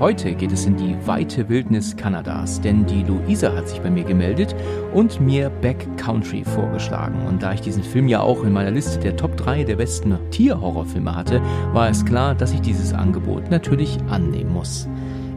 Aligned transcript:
Heute 0.00 0.34
geht 0.34 0.50
es 0.50 0.66
in 0.66 0.76
die 0.76 0.96
weite 1.06 1.48
Wildnis 1.48 1.96
Kanadas, 1.96 2.60
denn 2.60 2.84
die 2.84 3.04
Luisa 3.04 3.54
hat 3.54 3.68
sich 3.68 3.80
bei 3.80 3.90
mir 3.90 4.02
gemeldet 4.02 4.52
und 4.92 5.20
mir 5.20 5.50
Backcountry 5.50 6.42
vorgeschlagen. 6.42 7.24
Und 7.28 7.44
da 7.44 7.52
ich 7.52 7.60
diesen 7.60 7.84
Film 7.84 8.08
ja 8.08 8.18
auch 8.18 8.42
in 8.42 8.52
meiner 8.52 8.72
Liste 8.72 8.98
der 8.98 9.16
Top 9.16 9.36
3 9.36 9.62
der 9.62 9.76
besten 9.76 10.18
Tierhorrorfilme 10.32 11.14
hatte, 11.14 11.40
war 11.72 11.88
es 11.88 12.04
klar, 12.04 12.34
dass 12.34 12.52
ich 12.52 12.60
dieses 12.60 12.92
Angebot 12.92 13.52
natürlich 13.52 13.96
annehmen 14.10 14.52
muss. 14.52 14.88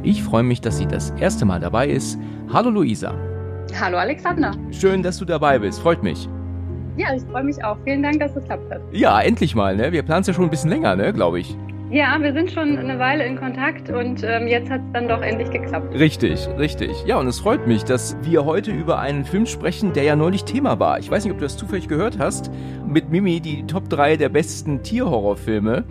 Ich 0.02 0.24
freue 0.24 0.44
mich, 0.44 0.60
dass 0.60 0.80
sie 0.80 0.88
das 0.88 1.12
erste 1.20 1.46
Mal 1.46 1.60
dabei 1.60 1.88
ist. 1.88 2.18
Hallo 2.52 2.72
Luisa. 2.72 3.14
Hallo 3.80 4.00
Alexander. 4.00 4.54
Schön, 4.72 5.04
dass 5.04 5.20
du 5.20 5.26
dabei 5.26 5.60
bist. 5.60 5.80
Freut 5.82 6.02
mich. 6.02 6.28
Ja, 6.98 7.14
ich 7.16 7.22
freue 7.32 7.44
mich 7.44 7.64
auch. 7.64 7.78
Vielen 7.84 8.02
Dank, 8.02 8.20
dass 8.20 8.32
es 8.32 8.38
geklappt 8.38 8.72
hat. 8.72 8.82
Ja, 8.92 9.22
endlich 9.22 9.54
mal, 9.54 9.76
ne? 9.76 9.92
Wir 9.92 10.02
planen 10.02 10.22
es 10.22 10.28
ja 10.28 10.34
schon 10.34 10.46
ein 10.46 10.50
bisschen 10.50 10.72
länger, 10.72 10.96
ne, 10.96 11.14
glaube 11.14 11.40
ich. 11.40 11.56
Ja, 11.90 12.22
wir 12.22 12.34
sind 12.34 12.52
schon 12.52 12.78
eine 12.78 13.00
Weile 13.00 13.26
in 13.26 13.38
Kontakt 13.38 13.90
und 13.90 14.22
ähm, 14.22 14.50
jetzt 14.50 14.70
hat 14.70 14.82
es 14.82 14.92
dann 14.92 15.08
doch 15.08 15.22
endlich 15.22 15.50
geklappt. 15.50 15.98
Richtig, 15.98 16.46
richtig. 16.58 16.92
Ja, 17.06 17.18
und 17.18 17.28
es 17.28 17.40
freut 17.40 17.66
mich, 17.66 17.86
dass 17.86 18.18
wir 18.24 18.44
heute 18.44 18.72
über 18.72 19.00
einen 19.00 19.24
Film 19.24 19.46
sprechen, 19.46 19.94
der 19.94 20.04
ja 20.04 20.18
neulich 20.18 20.44
Thema 20.44 20.80
war. 20.80 21.00
Ich 21.00 21.10
weiß 21.10 21.24
nicht, 21.24 21.32
ob 21.32 21.40
du 21.40 21.46
das 21.46 21.56
zufällig 21.56 21.88
gehört 21.88 22.20
hast. 22.20 22.52
Mit 22.86 23.10
Mimi 23.10 23.40
die 23.40 23.66
Top 23.68 23.90
3 23.90 24.18
der 24.18 24.28
besten 24.28 24.84
Tierhorrorfilme. 24.84 25.86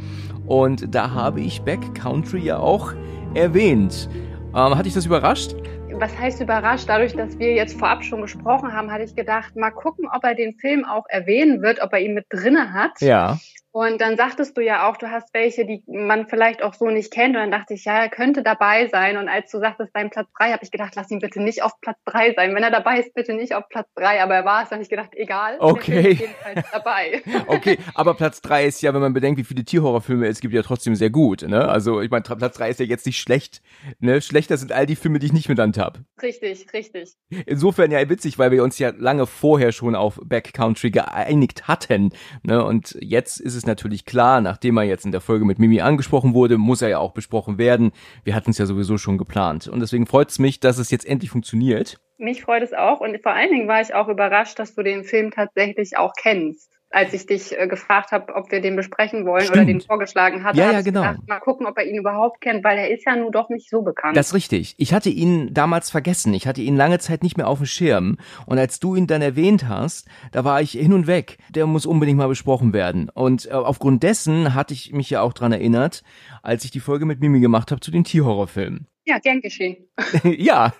Und 0.46 0.94
da 0.94 1.12
habe 1.12 1.40
ich 1.40 1.62
Backcountry 1.62 2.40
ja 2.40 2.58
auch 2.58 2.92
erwähnt. 3.32 4.10
Ähm, 4.54 4.76
hat 4.76 4.84
dich 4.84 4.94
das 4.94 5.06
überrascht? 5.06 5.56
Was 5.92 6.16
heißt 6.18 6.42
überrascht? 6.42 6.90
Dadurch, 6.90 7.14
dass 7.14 7.38
wir 7.38 7.54
jetzt 7.54 7.78
vorab 7.78 8.04
schon 8.04 8.20
gesprochen 8.20 8.70
haben, 8.70 8.92
hatte 8.92 9.04
ich 9.04 9.16
gedacht, 9.16 9.56
mal 9.56 9.70
gucken, 9.70 10.06
ob 10.14 10.22
er 10.24 10.34
den 10.34 10.52
Film 10.58 10.84
auch 10.84 11.06
erwähnen 11.08 11.62
wird, 11.62 11.80
ob 11.82 11.94
er 11.94 12.00
ihn 12.00 12.12
mit 12.12 12.26
drinne 12.28 12.74
hat. 12.74 13.00
Ja. 13.00 13.38
Und 13.76 14.00
dann 14.00 14.16
sagtest 14.16 14.56
du 14.56 14.62
ja 14.62 14.88
auch, 14.88 14.96
du 14.96 15.10
hast 15.10 15.34
welche, 15.34 15.66
die 15.66 15.82
man 15.86 16.28
vielleicht 16.28 16.62
auch 16.62 16.72
so 16.72 16.86
nicht 16.86 17.12
kennt. 17.12 17.36
Und 17.36 17.42
dann 17.42 17.50
dachte 17.50 17.74
ich, 17.74 17.84
ja, 17.84 17.98
er 17.98 18.08
könnte 18.08 18.42
dabei 18.42 18.88
sein. 18.88 19.18
Und 19.18 19.28
als 19.28 19.50
du 19.50 19.58
sagtest, 19.58 19.90
dein 19.92 20.08
Platz 20.08 20.28
drei, 20.34 20.50
habe 20.50 20.64
ich 20.64 20.70
gedacht, 20.70 20.94
lass 20.96 21.10
ihn 21.10 21.18
bitte 21.18 21.42
nicht 21.42 21.62
auf 21.62 21.78
Platz 21.82 21.98
drei 22.06 22.32
sein. 22.32 22.54
Wenn 22.54 22.62
er 22.62 22.70
dabei 22.70 23.00
ist, 23.00 23.12
bitte 23.12 23.34
nicht 23.34 23.54
auf 23.54 23.68
Platz 23.68 23.86
drei. 23.94 24.22
Aber 24.22 24.34
er 24.34 24.46
war 24.46 24.62
es, 24.62 24.70
dann 24.70 24.78
habe 24.78 24.84
ich 24.84 24.88
gedacht, 24.88 25.10
egal. 25.12 25.58
Okay. 25.58 26.12
Jedenfalls 26.12 26.70
dabei. 26.72 27.22
okay, 27.48 27.76
aber 27.94 28.14
Platz 28.14 28.40
drei 28.40 28.64
ist 28.64 28.80
ja, 28.80 28.94
wenn 28.94 29.02
man 29.02 29.12
bedenkt, 29.12 29.38
wie 29.38 29.44
viele 29.44 29.62
Tierhorrorfilme 29.62 30.26
es 30.26 30.40
gibt, 30.40 30.54
ja 30.54 30.62
trotzdem 30.62 30.94
sehr 30.94 31.10
gut. 31.10 31.42
Ne? 31.42 31.68
Also 31.68 32.00
ich 32.00 32.10
meine, 32.10 32.22
Platz 32.22 32.56
drei 32.56 32.70
ist 32.70 32.80
ja 32.80 32.86
jetzt 32.86 33.04
nicht 33.04 33.20
schlecht. 33.20 33.60
Ne? 33.98 34.22
Schlechter 34.22 34.56
sind 34.56 34.72
all 34.72 34.86
die 34.86 34.96
Filme, 34.96 35.18
die 35.18 35.26
ich 35.26 35.34
nicht 35.34 35.48
benannt 35.48 35.76
habe. 35.76 36.02
Richtig, 36.22 36.72
richtig. 36.72 37.12
Insofern 37.44 37.90
ja 37.90 38.08
witzig, 38.08 38.38
weil 38.38 38.52
wir 38.52 38.64
uns 38.64 38.78
ja 38.78 38.94
lange 38.96 39.26
vorher 39.26 39.72
schon 39.72 39.94
auf 39.94 40.18
Backcountry 40.24 40.90
geeinigt 40.90 41.68
hatten. 41.68 42.14
Ne? 42.42 42.64
Und 42.64 42.96
jetzt 43.02 43.38
ist 43.38 43.54
es 43.54 43.65
natürlich 43.66 44.04
klar, 44.04 44.40
nachdem 44.40 44.76
er 44.76 44.84
jetzt 44.84 45.04
in 45.04 45.12
der 45.12 45.20
Folge 45.20 45.44
mit 45.44 45.58
Mimi 45.58 45.80
angesprochen 45.80 46.34
wurde, 46.34 46.58
muss 46.58 46.82
er 46.82 46.88
ja 46.88 46.98
auch 46.98 47.12
besprochen 47.12 47.58
werden. 47.58 47.92
Wir 48.24 48.34
hatten 48.34 48.50
es 48.50 48.58
ja 48.58 48.66
sowieso 48.66 48.98
schon 48.98 49.18
geplant. 49.18 49.68
Und 49.68 49.80
deswegen 49.80 50.06
freut 50.06 50.30
es 50.30 50.38
mich, 50.38 50.60
dass 50.60 50.78
es 50.78 50.90
jetzt 50.90 51.06
endlich 51.06 51.30
funktioniert. 51.30 51.98
Mich 52.18 52.42
freut 52.42 52.62
es 52.62 52.72
auch. 52.72 53.00
Und 53.00 53.22
vor 53.22 53.32
allen 53.32 53.50
Dingen 53.50 53.68
war 53.68 53.80
ich 53.80 53.94
auch 53.94 54.08
überrascht, 54.08 54.58
dass 54.58 54.74
du 54.74 54.82
den 54.82 55.04
Film 55.04 55.30
tatsächlich 55.30 55.96
auch 55.96 56.12
kennst 56.16 56.75
als 56.96 57.12
ich 57.12 57.26
dich 57.26 57.56
äh, 57.58 57.66
gefragt 57.68 58.10
habe, 58.10 58.34
ob 58.34 58.50
wir 58.50 58.62
den 58.62 58.74
besprechen 58.74 59.26
wollen 59.26 59.42
Stimmt. 59.42 59.56
oder 59.56 59.64
den 59.66 59.80
vorgeschlagen 59.82 60.44
hatte, 60.44 60.58
Ja, 60.58 60.72
ja, 60.72 60.78
ich 60.78 60.84
genau. 60.86 61.02
gedacht, 61.02 61.28
mal 61.28 61.40
gucken, 61.40 61.66
ob 61.66 61.76
er 61.76 61.84
ihn 61.86 61.96
überhaupt 61.96 62.40
kennt, 62.40 62.64
weil 62.64 62.78
er 62.78 62.90
ist 62.90 63.04
ja 63.04 63.14
nun 63.14 63.30
doch 63.32 63.50
nicht 63.50 63.68
so 63.68 63.82
bekannt. 63.82 64.16
Das 64.16 64.28
ist 64.28 64.34
richtig. 64.34 64.74
Ich 64.78 64.94
hatte 64.94 65.10
ihn 65.10 65.52
damals 65.52 65.90
vergessen. 65.90 66.32
Ich 66.32 66.46
hatte 66.46 66.62
ihn 66.62 66.74
lange 66.74 66.98
Zeit 66.98 67.22
nicht 67.22 67.36
mehr 67.36 67.48
auf 67.48 67.58
dem 67.58 67.66
Schirm. 67.66 68.16
Und 68.46 68.58
als 68.58 68.80
du 68.80 68.96
ihn 68.96 69.06
dann 69.06 69.20
erwähnt 69.20 69.68
hast, 69.68 70.08
da 70.32 70.44
war 70.44 70.62
ich 70.62 70.70
hin 70.72 70.94
und 70.94 71.06
weg. 71.06 71.36
Der 71.50 71.66
muss 71.66 71.84
unbedingt 71.84 72.16
mal 72.18 72.28
besprochen 72.28 72.72
werden. 72.72 73.10
Und 73.10 73.46
äh, 73.46 73.50
aufgrund 73.52 74.02
dessen 74.02 74.54
hatte 74.54 74.72
ich 74.72 74.92
mich 74.92 75.10
ja 75.10 75.20
auch 75.20 75.34
dran 75.34 75.52
erinnert, 75.52 76.02
als 76.42 76.64
ich 76.64 76.70
die 76.70 76.80
Folge 76.80 77.04
mit 77.04 77.20
Mimi 77.20 77.40
gemacht 77.40 77.70
habe 77.70 77.80
zu 77.82 77.90
den 77.90 78.04
Tierhorrorfilmen. 78.04 78.86
ja, 79.04 79.18
gern 79.18 79.40
geschehen. 79.42 79.76
ja, 80.24 80.72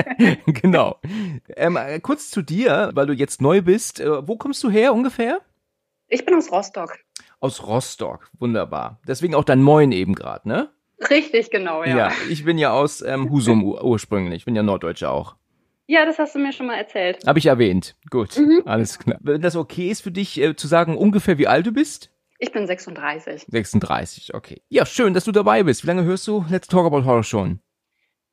genau. 0.46 0.96
Ähm, 1.56 1.76
äh, 1.76 1.98
kurz 2.00 2.30
zu 2.30 2.42
dir, 2.42 2.90
weil 2.94 3.06
du 3.06 3.12
jetzt 3.12 3.40
neu 3.40 3.62
bist. 3.62 4.00
Äh, 4.00 4.28
wo 4.28 4.36
kommst 4.36 4.62
du 4.62 4.70
her 4.70 4.92
ungefähr? 4.94 5.40
Ich 6.14 6.26
bin 6.26 6.34
aus 6.34 6.52
Rostock. 6.52 6.98
Aus 7.40 7.66
Rostock. 7.66 8.28
Wunderbar. 8.38 9.00
Deswegen 9.08 9.34
auch 9.34 9.44
dein 9.44 9.62
Moin 9.62 9.92
eben 9.92 10.14
gerade, 10.14 10.46
ne? 10.46 10.70
Richtig, 11.08 11.50
genau, 11.50 11.82
ja. 11.84 11.96
Ja, 11.96 12.12
ich 12.28 12.44
bin 12.44 12.58
ja 12.58 12.70
aus 12.72 13.00
ähm, 13.00 13.30
Husum 13.30 13.64
ur 13.64 13.82
ursprünglich. 13.82 14.40
Ich 14.40 14.44
bin 14.44 14.54
ja 14.54 14.62
Norddeutscher 14.62 15.10
auch. 15.10 15.36
Ja, 15.86 16.04
das 16.04 16.18
hast 16.18 16.34
du 16.34 16.38
mir 16.38 16.52
schon 16.52 16.66
mal 16.66 16.76
erzählt. 16.76 17.26
Habe 17.26 17.38
ich 17.38 17.46
erwähnt. 17.46 17.96
Gut, 18.10 18.36
Mhm. 18.38 18.62
alles 18.66 18.98
klar. 18.98 19.18
Wenn 19.22 19.40
das 19.40 19.56
okay 19.56 19.88
ist 19.88 20.02
für 20.02 20.12
dich, 20.12 20.38
äh, 20.38 20.54
zu 20.54 20.68
sagen, 20.68 20.96
ungefähr 20.98 21.38
wie 21.38 21.48
alt 21.48 21.66
du 21.66 21.72
bist? 21.72 22.10
Ich 22.38 22.52
bin 22.52 22.66
36. 22.66 23.46
36, 23.48 24.34
okay. 24.34 24.60
Ja, 24.68 24.84
schön, 24.84 25.14
dass 25.14 25.24
du 25.24 25.32
dabei 25.32 25.62
bist. 25.62 25.82
Wie 25.82 25.86
lange 25.86 26.04
hörst 26.04 26.26
du 26.28 26.44
Let's 26.50 26.68
Talk 26.68 26.84
About 26.86 27.04
Horror 27.04 27.24
schon? 27.24 27.60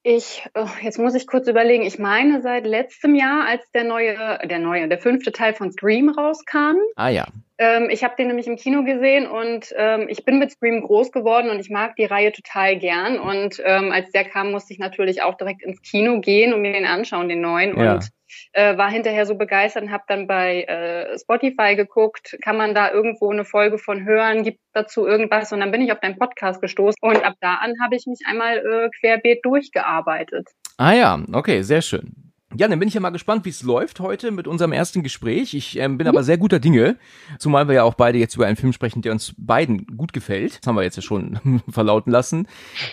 Ich, 0.04 0.48
oh, 0.56 0.68
jetzt 0.82 0.98
muss 0.98 1.14
ich 1.14 1.28
kurz 1.28 1.48
überlegen. 1.48 1.84
Ich 1.84 2.00
meine 2.00 2.42
seit 2.42 2.66
letztem 2.66 3.16
Jahr, 3.16 3.46
als 3.46 3.70
der 3.72 3.84
neue, 3.84 4.16
der 4.48 4.60
neue, 4.60 4.88
der 4.88 4.98
fünfte 4.98 5.32
Teil 5.32 5.54
von 5.54 5.72
Scream 5.72 6.10
rauskam. 6.10 6.78
Ah 6.96 7.10
ja. 7.10 7.26
Ähm, 7.58 7.90
ich 7.90 8.06
habe 8.06 8.16
den 8.18 8.28
nämlich 8.28 8.48
im 8.48 8.56
Kino 8.56 8.86
gesehen 8.86 9.28
und 9.28 9.74
ähm, 9.76 10.08
ich 10.08 10.24
bin 10.24 10.40
mit 10.40 10.52
Scream 10.52 10.82
groß 10.82 11.12
geworden 11.12 11.50
und 11.50 11.60
ich 11.60 11.70
mag 11.70 11.98
die 11.98 12.06
Reihe 12.06 12.32
total 12.32 12.78
gern. 12.78 13.20
Und 13.20 13.62
ähm, 13.66 13.92
als 13.92 14.12
der 14.12 14.24
kam, 14.24 14.52
musste 14.52 14.72
ich 14.72 14.80
natürlich 14.80 15.22
auch 15.22 15.36
direkt 15.36 15.62
ins 15.64 15.82
Kino 15.82 16.22
gehen 16.22 16.54
und 16.54 16.62
mir 16.62 16.72
den 16.72 16.86
anschauen, 16.86 17.28
den 17.28 17.42
neuen. 17.42 17.78
Ja. 17.78 17.96
Und 17.96 18.10
äh, 18.54 18.78
war 18.78 18.90
hinterher 18.90 19.26
so 19.26 19.36
begeistert 19.36 19.84
und 19.84 19.92
habe 19.92 20.04
dann 20.08 20.28
bei 20.28 20.64
äh, 20.64 21.18
Spotify 21.18 21.76
geguckt, 21.76 22.38
kann 22.44 22.58
man 22.58 22.74
da 22.74 22.92
irgendwo 22.92 23.32
eine 23.32 23.46
Folge 23.46 23.78
von 23.78 24.06
hören, 24.06 24.44
gibt 24.44 24.60
dazu 24.74 25.08
irgendwas 25.08 25.52
und 25.52 25.60
dann 25.60 25.72
bin 25.72 25.82
ich 25.82 25.92
auf 25.92 26.00
deinen 26.00 26.18
Podcast 26.18 26.62
gestoßen 26.62 27.00
und 27.02 27.24
ab 27.24 27.36
da 27.42 27.56
an 27.56 27.74
habe 27.84 27.96
ich 27.96 28.06
mich 28.06 28.20
einmal 28.26 28.58
äh, 28.58 28.90
querbeet 29.00 29.44
durchgearbeitet. 29.44 30.48
Ah 30.78 30.94
ja, 30.94 31.20
okay, 31.34 31.62
sehr 31.62 31.82
schön. 31.82 32.30
Ja, 32.56 32.68
dann 32.68 32.80
bin 32.80 32.88
ich 32.88 32.96
ja 32.96 33.00
mal 33.00 33.12
gespannt, 33.12 33.46
wie 33.46 33.50
es 33.50 33.62
läuft 33.62 34.00
heute 34.00 34.32
mit 34.32 34.48
unserem 34.48 34.72
ersten 34.72 35.04
Gespräch. 35.04 35.54
Ich 35.54 35.78
ähm, 35.78 36.00
bin 36.00 36.08
aber 36.08 36.24
sehr 36.24 36.40
guter 36.40 36.60
Dinge, 36.60 36.98
zumal 37.38 37.68
wir 37.68 37.76
ja 37.76 37.84
auch 37.84 37.94
beide 37.94 38.18
jetzt 38.18 38.36
über 38.36 38.48
einen 38.48 38.56
Film 38.56 38.74
sprechen, 38.74 39.04
der 39.04 39.12
uns 39.12 39.36
beiden 39.38 39.86
gut 39.98 40.14
gefällt. 40.14 40.60
Das 40.60 40.68
haben 40.68 40.76
wir 40.76 40.82
jetzt 40.82 40.96
ja 40.96 41.04
schon 41.04 41.62
verlauten 41.70 42.12
lassen. 42.12 42.48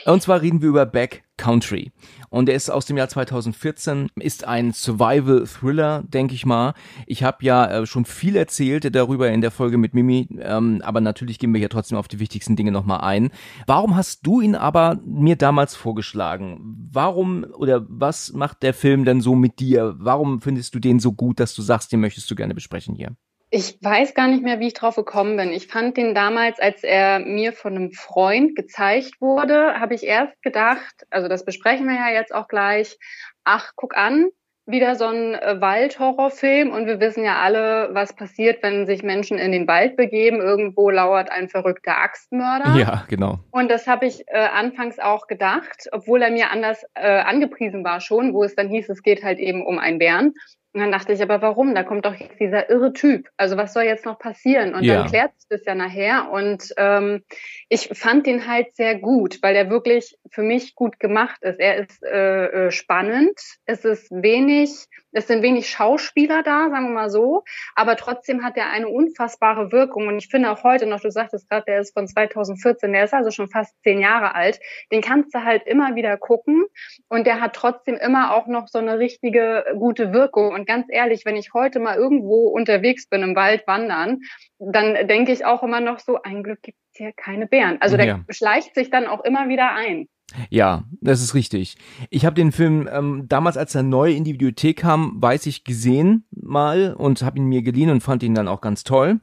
Und 0.04 0.22
zwar 0.22 0.42
reden 0.42 0.60
wir 0.60 0.68
über 0.68 0.84
Back 0.84 1.22
Country. 1.36 1.92
Und 2.30 2.46
der 2.46 2.54
ist 2.54 2.70
aus 2.70 2.86
dem 2.86 2.96
Jahr 2.96 3.08
2014, 3.08 4.08
ist 4.16 4.44
ein 4.44 4.72
Survival-Thriller, 4.72 6.04
denke 6.06 6.34
ich 6.34 6.46
mal. 6.46 6.74
Ich 7.06 7.22
habe 7.22 7.44
ja 7.44 7.66
äh, 7.66 7.86
schon 7.86 8.04
viel 8.04 8.36
erzählt 8.36 8.94
darüber 8.94 9.30
in 9.30 9.40
der 9.40 9.50
Folge 9.50 9.78
mit 9.78 9.94
Mimi, 9.94 10.28
ähm, 10.40 10.80
aber 10.82 11.00
natürlich 11.00 11.38
gehen 11.38 11.52
wir 11.52 11.58
hier 11.58 11.70
trotzdem 11.70 11.98
auf 11.98 12.08
die 12.08 12.18
wichtigsten 12.18 12.56
Dinge 12.56 12.72
nochmal 12.72 13.00
ein. 13.00 13.30
Warum 13.66 13.96
hast 13.96 14.26
du 14.26 14.40
ihn 14.40 14.54
aber 14.54 15.00
mir 15.04 15.36
damals 15.36 15.74
vorgeschlagen? 15.74 16.88
Warum 16.90 17.44
oder 17.56 17.86
was 17.88 18.32
macht 18.32 18.62
der 18.62 18.74
Film 18.74 19.04
denn 19.04 19.20
so 19.20 19.34
mit 19.34 19.60
dir? 19.60 19.94
Warum 19.98 20.40
findest 20.40 20.74
du 20.74 20.78
den 20.78 21.00
so 21.00 21.12
gut, 21.12 21.40
dass 21.40 21.54
du 21.54 21.62
sagst, 21.62 21.92
den 21.92 22.00
möchtest 22.00 22.30
du 22.30 22.34
gerne 22.34 22.54
besprechen 22.54 22.94
hier? 22.94 23.16
Ich 23.50 23.78
weiß 23.80 24.14
gar 24.14 24.26
nicht 24.26 24.42
mehr, 24.42 24.58
wie 24.58 24.66
ich 24.68 24.74
drauf 24.74 24.96
gekommen 24.96 25.36
bin. 25.36 25.52
Ich 25.52 25.68
fand 25.68 25.96
den 25.96 26.14
damals, 26.14 26.58
als 26.58 26.82
er 26.82 27.20
mir 27.20 27.52
von 27.52 27.76
einem 27.76 27.92
Freund 27.92 28.56
gezeigt 28.56 29.20
wurde, 29.20 29.78
habe 29.78 29.94
ich 29.94 30.04
erst 30.04 30.42
gedacht, 30.42 31.06
also 31.10 31.28
das 31.28 31.44
besprechen 31.44 31.86
wir 31.86 31.94
ja 31.94 32.10
jetzt 32.12 32.34
auch 32.34 32.48
gleich, 32.48 32.98
ach, 33.44 33.72
guck 33.76 33.96
an, 33.96 34.30
wieder 34.66 34.96
so 34.96 35.06
ein 35.06 35.34
äh, 35.34 35.60
Waldhorrorfilm 35.60 36.72
und 36.72 36.86
wir 36.86 36.98
wissen 36.98 37.24
ja 37.24 37.36
alle, 37.36 37.90
was 37.92 38.14
passiert, 38.16 38.62
wenn 38.64 38.84
sich 38.84 39.04
Menschen 39.04 39.38
in 39.38 39.52
den 39.52 39.68
Wald 39.68 39.96
begeben. 39.96 40.40
Irgendwo 40.40 40.90
lauert 40.90 41.30
ein 41.30 41.48
verrückter 41.48 41.96
Axtmörder. 41.98 42.76
Ja, 42.76 43.04
genau. 43.08 43.38
Und 43.52 43.70
das 43.70 43.86
habe 43.86 44.06
ich 44.06 44.24
äh, 44.26 44.38
anfangs 44.38 44.98
auch 44.98 45.28
gedacht, 45.28 45.86
obwohl 45.92 46.20
er 46.20 46.32
mir 46.32 46.50
anders 46.50 46.84
äh, 46.94 47.20
angepriesen 47.20 47.84
war 47.84 48.00
schon, 48.00 48.34
wo 48.34 48.42
es 48.42 48.56
dann 48.56 48.68
hieß, 48.68 48.88
es 48.88 49.02
geht 49.02 49.22
halt 49.22 49.38
eben 49.38 49.64
um 49.64 49.78
einen 49.78 50.00
Bären. 50.00 50.34
Und 50.76 50.82
dann 50.82 50.92
dachte 50.92 51.14
ich, 51.14 51.22
aber 51.22 51.40
warum? 51.40 51.74
Da 51.74 51.84
kommt 51.84 52.04
doch 52.04 52.14
jetzt 52.14 52.38
dieser 52.38 52.68
irre 52.68 52.92
Typ. 52.92 53.30
Also 53.38 53.56
was 53.56 53.72
soll 53.72 53.84
jetzt 53.84 54.04
noch 54.04 54.18
passieren? 54.18 54.74
Und 54.74 54.84
Ja. 54.84 54.96
dann 54.96 55.06
klärt 55.08 55.32
sich 55.40 55.48
das 55.48 55.64
ja 55.64 55.74
nachher. 55.74 56.30
Und 56.30 56.70
ähm, 56.76 57.24
ich 57.70 57.88
fand 57.94 58.26
den 58.26 58.46
halt 58.46 58.76
sehr 58.76 58.96
gut, 58.98 59.38
weil 59.40 59.56
er 59.56 59.70
wirklich 59.70 60.18
für 60.30 60.42
mich 60.42 60.74
gut 60.74 61.00
gemacht 61.00 61.42
ist. 61.42 61.58
Er 61.60 61.76
ist 61.76 62.02
äh, 62.04 62.66
äh, 62.66 62.70
spannend, 62.70 63.40
es 63.64 63.86
ist 63.86 64.10
wenig, 64.10 64.84
Es 65.16 65.26
sind 65.26 65.42
wenig 65.42 65.70
Schauspieler 65.70 66.42
da, 66.42 66.68
sagen 66.68 66.88
wir 66.88 66.94
mal 66.94 67.10
so, 67.10 67.42
aber 67.74 67.96
trotzdem 67.96 68.44
hat 68.44 68.58
er 68.58 68.68
eine 68.70 68.88
unfassbare 68.88 69.72
Wirkung. 69.72 70.08
Und 70.08 70.18
ich 70.18 70.28
finde 70.28 70.50
auch 70.50 70.62
heute 70.62 70.84
noch, 70.84 71.00
du 71.00 71.10
sagtest 71.10 71.48
gerade, 71.48 71.64
der 71.66 71.80
ist 71.80 71.94
von 71.94 72.06
2014, 72.06 72.92
der 72.92 73.04
ist 73.04 73.14
also 73.14 73.30
schon 73.30 73.48
fast 73.48 73.74
zehn 73.82 73.98
Jahre 73.98 74.34
alt. 74.34 74.60
Den 74.92 75.00
kannst 75.00 75.34
du 75.34 75.42
halt 75.42 75.66
immer 75.66 75.94
wieder 75.94 76.18
gucken 76.18 76.66
und 77.08 77.26
der 77.26 77.40
hat 77.40 77.54
trotzdem 77.54 77.96
immer 77.96 78.34
auch 78.34 78.46
noch 78.46 78.68
so 78.68 78.78
eine 78.78 78.98
richtige 78.98 79.64
gute 79.78 80.12
Wirkung. 80.12 80.52
Und 80.52 80.66
ganz 80.66 80.86
ehrlich, 80.90 81.24
wenn 81.24 81.36
ich 81.36 81.54
heute 81.54 81.80
mal 81.80 81.96
irgendwo 81.96 82.48
unterwegs 82.48 83.08
bin 83.08 83.22
im 83.22 83.34
Wald 83.34 83.66
wandern, 83.66 84.20
dann 84.58 85.08
denke 85.08 85.32
ich 85.32 85.46
auch 85.46 85.62
immer 85.62 85.80
noch 85.80 85.98
so, 85.98 86.20
ein 86.22 86.42
Glück 86.42 86.60
gibt 86.60 86.78
es 86.92 86.98
hier 86.98 87.12
keine 87.14 87.46
Bären. 87.46 87.78
Also 87.80 87.96
der 87.96 88.06
ja. 88.06 88.20
schleicht 88.28 88.74
sich 88.74 88.90
dann 88.90 89.06
auch 89.06 89.24
immer 89.24 89.48
wieder 89.48 89.72
ein. 89.72 90.08
Ja, 90.50 90.84
das 91.00 91.22
ist 91.22 91.34
richtig. 91.34 91.76
Ich 92.10 92.24
habe 92.24 92.34
den 92.34 92.52
Film 92.52 92.88
ähm, 92.92 93.24
damals, 93.28 93.56
als 93.56 93.74
er 93.74 93.82
neu 93.82 94.12
in 94.12 94.24
die 94.24 94.34
Videothek 94.34 94.78
kam, 94.78 95.20
weiß 95.22 95.46
ich 95.46 95.64
gesehen 95.64 96.24
mal 96.30 96.94
und 96.94 97.22
habe 97.22 97.38
ihn 97.38 97.46
mir 97.46 97.62
geliehen 97.62 97.90
und 97.90 98.02
fand 98.02 98.22
ihn 98.22 98.34
dann 98.34 98.48
auch 98.48 98.60
ganz 98.60 98.84
toll. 98.84 99.20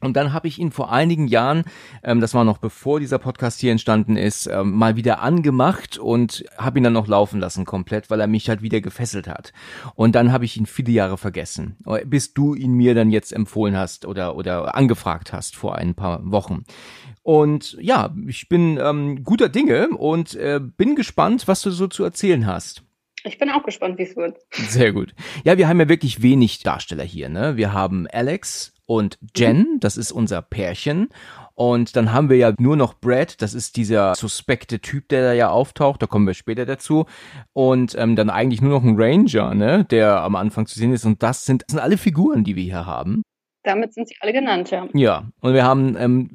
Und 0.00 0.16
dann 0.16 0.32
habe 0.32 0.48
ich 0.48 0.58
ihn 0.58 0.70
vor 0.70 0.92
einigen 0.92 1.28
Jahren, 1.28 1.64
ähm, 2.02 2.20
das 2.20 2.34
war 2.34 2.44
noch 2.44 2.58
bevor 2.58 3.00
dieser 3.00 3.18
Podcast 3.18 3.60
hier 3.60 3.72
entstanden 3.72 4.16
ist, 4.16 4.46
ähm, 4.46 4.72
mal 4.72 4.96
wieder 4.96 5.22
angemacht 5.22 5.98
und 5.98 6.44
habe 6.58 6.78
ihn 6.78 6.84
dann 6.84 6.92
noch 6.92 7.08
laufen 7.08 7.40
lassen 7.40 7.64
komplett, 7.64 8.10
weil 8.10 8.20
er 8.20 8.26
mich 8.26 8.48
halt 8.48 8.62
wieder 8.62 8.80
gefesselt 8.80 9.28
hat. 9.28 9.52
Und 9.94 10.14
dann 10.14 10.32
habe 10.32 10.44
ich 10.44 10.56
ihn 10.56 10.66
viele 10.66 10.92
Jahre 10.92 11.16
vergessen, 11.16 11.76
bis 12.06 12.34
du 12.34 12.54
ihn 12.54 12.72
mir 12.72 12.94
dann 12.94 13.10
jetzt 13.10 13.32
empfohlen 13.32 13.76
hast 13.76 14.04
oder 14.06 14.36
oder 14.36 14.74
angefragt 14.74 15.32
hast 15.32 15.56
vor 15.56 15.76
ein 15.76 15.94
paar 15.94 16.20
Wochen. 16.30 16.64
Und 17.22 17.78
ja, 17.80 18.14
ich 18.26 18.48
bin 18.50 18.78
ähm, 18.80 19.24
guter 19.24 19.48
Dinge 19.48 19.88
und 19.88 20.34
äh, 20.34 20.60
bin 20.60 20.94
gespannt, 20.94 21.48
was 21.48 21.62
du 21.62 21.70
so 21.70 21.86
zu 21.86 22.04
erzählen 22.04 22.46
hast. 22.46 22.84
Ich 23.26 23.38
bin 23.38 23.50
auch 23.50 23.62
gespannt, 23.62 23.98
wie 23.98 24.02
es 24.02 24.16
wird. 24.16 24.38
Sehr 24.50 24.92
gut. 24.92 25.14
Ja, 25.44 25.56
wir 25.56 25.66
haben 25.66 25.80
ja 25.80 25.88
wirklich 25.88 26.22
wenig 26.22 26.62
Darsteller 26.62 27.04
hier. 27.04 27.30
Ne? 27.30 27.56
Wir 27.56 27.72
haben 27.72 28.06
Alex 28.12 28.74
und 28.86 29.18
Jen, 29.34 29.58
mhm. 29.58 29.80
das 29.80 29.96
ist 29.96 30.12
unser 30.12 30.42
Pärchen. 30.42 31.08
Und 31.54 31.96
dann 31.96 32.12
haben 32.12 32.28
wir 32.28 32.36
ja 32.36 32.52
nur 32.58 32.76
noch 32.76 32.94
Brad, 32.94 33.40
das 33.40 33.54
ist 33.54 33.76
dieser 33.76 34.14
suspekte 34.14 34.80
Typ, 34.80 35.08
der 35.08 35.22
da 35.22 35.32
ja 35.32 35.48
auftaucht, 35.48 36.02
da 36.02 36.06
kommen 36.06 36.26
wir 36.26 36.34
später 36.34 36.66
dazu. 36.66 37.06
Und 37.54 37.94
ähm, 37.96 38.14
dann 38.14 38.28
eigentlich 38.28 38.60
nur 38.60 38.72
noch 38.72 38.84
ein 38.84 38.96
Ranger, 39.00 39.54
ne, 39.54 39.84
der 39.84 40.20
am 40.20 40.36
Anfang 40.36 40.66
zu 40.66 40.78
sehen 40.78 40.92
ist. 40.92 41.06
Und 41.06 41.22
das 41.22 41.46
sind, 41.46 41.62
das 41.62 41.72
sind 41.72 41.80
alle 41.80 41.96
Figuren, 41.96 42.44
die 42.44 42.56
wir 42.56 42.64
hier 42.64 42.86
haben. 42.86 43.22
Damit 43.62 43.94
sind 43.94 44.08
sie 44.08 44.16
alle 44.20 44.34
genannt, 44.34 44.70
ja. 44.70 44.86
Ja, 44.92 45.30
und 45.40 45.54
wir 45.54 45.64
haben 45.64 45.96
ähm, 45.98 46.30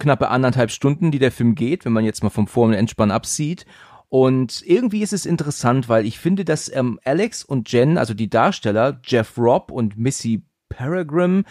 knappe 0.00 0.28
anderthalb 0.28 0.72
Stunden, 0.72 1.12
die 1.12 1.20
der 1.20 1.30
Film 1.30 1.54
geht, 1.54 1.84
wenn 1.84 1.92
man 1.92 2.04
jetzt 2.04 2.24
mal 2.24 2.30
vom 2.30 2.48
Vor- 2.48 2.66
und 2.66 2.72
Entspann 2.72 3.12
absieht. 3.12 3.66
Und 4.12 4.62
irgendwie 4.66 5.00
ist 5.00 5.14
es 5.14 5.24
interessant, 5.24 5.88
weil 5.88 6.04
ich 6.04 6.18
finde, 6.18 6.44
dass 6.44 6.70
ähm, 6.70 7.00
Alex 7.02 7.42
und 7.42 7.72
Jen, 7.72 7.96
also 7.96 8.12
die 8.12 8.28
Darsteller, 8.28 9.00
Jeff 9.06 9.38
Robb 9.38 9.70
und 9.70 9.96
Missy 9.96 10.42
Peregrine, 10.72 11.44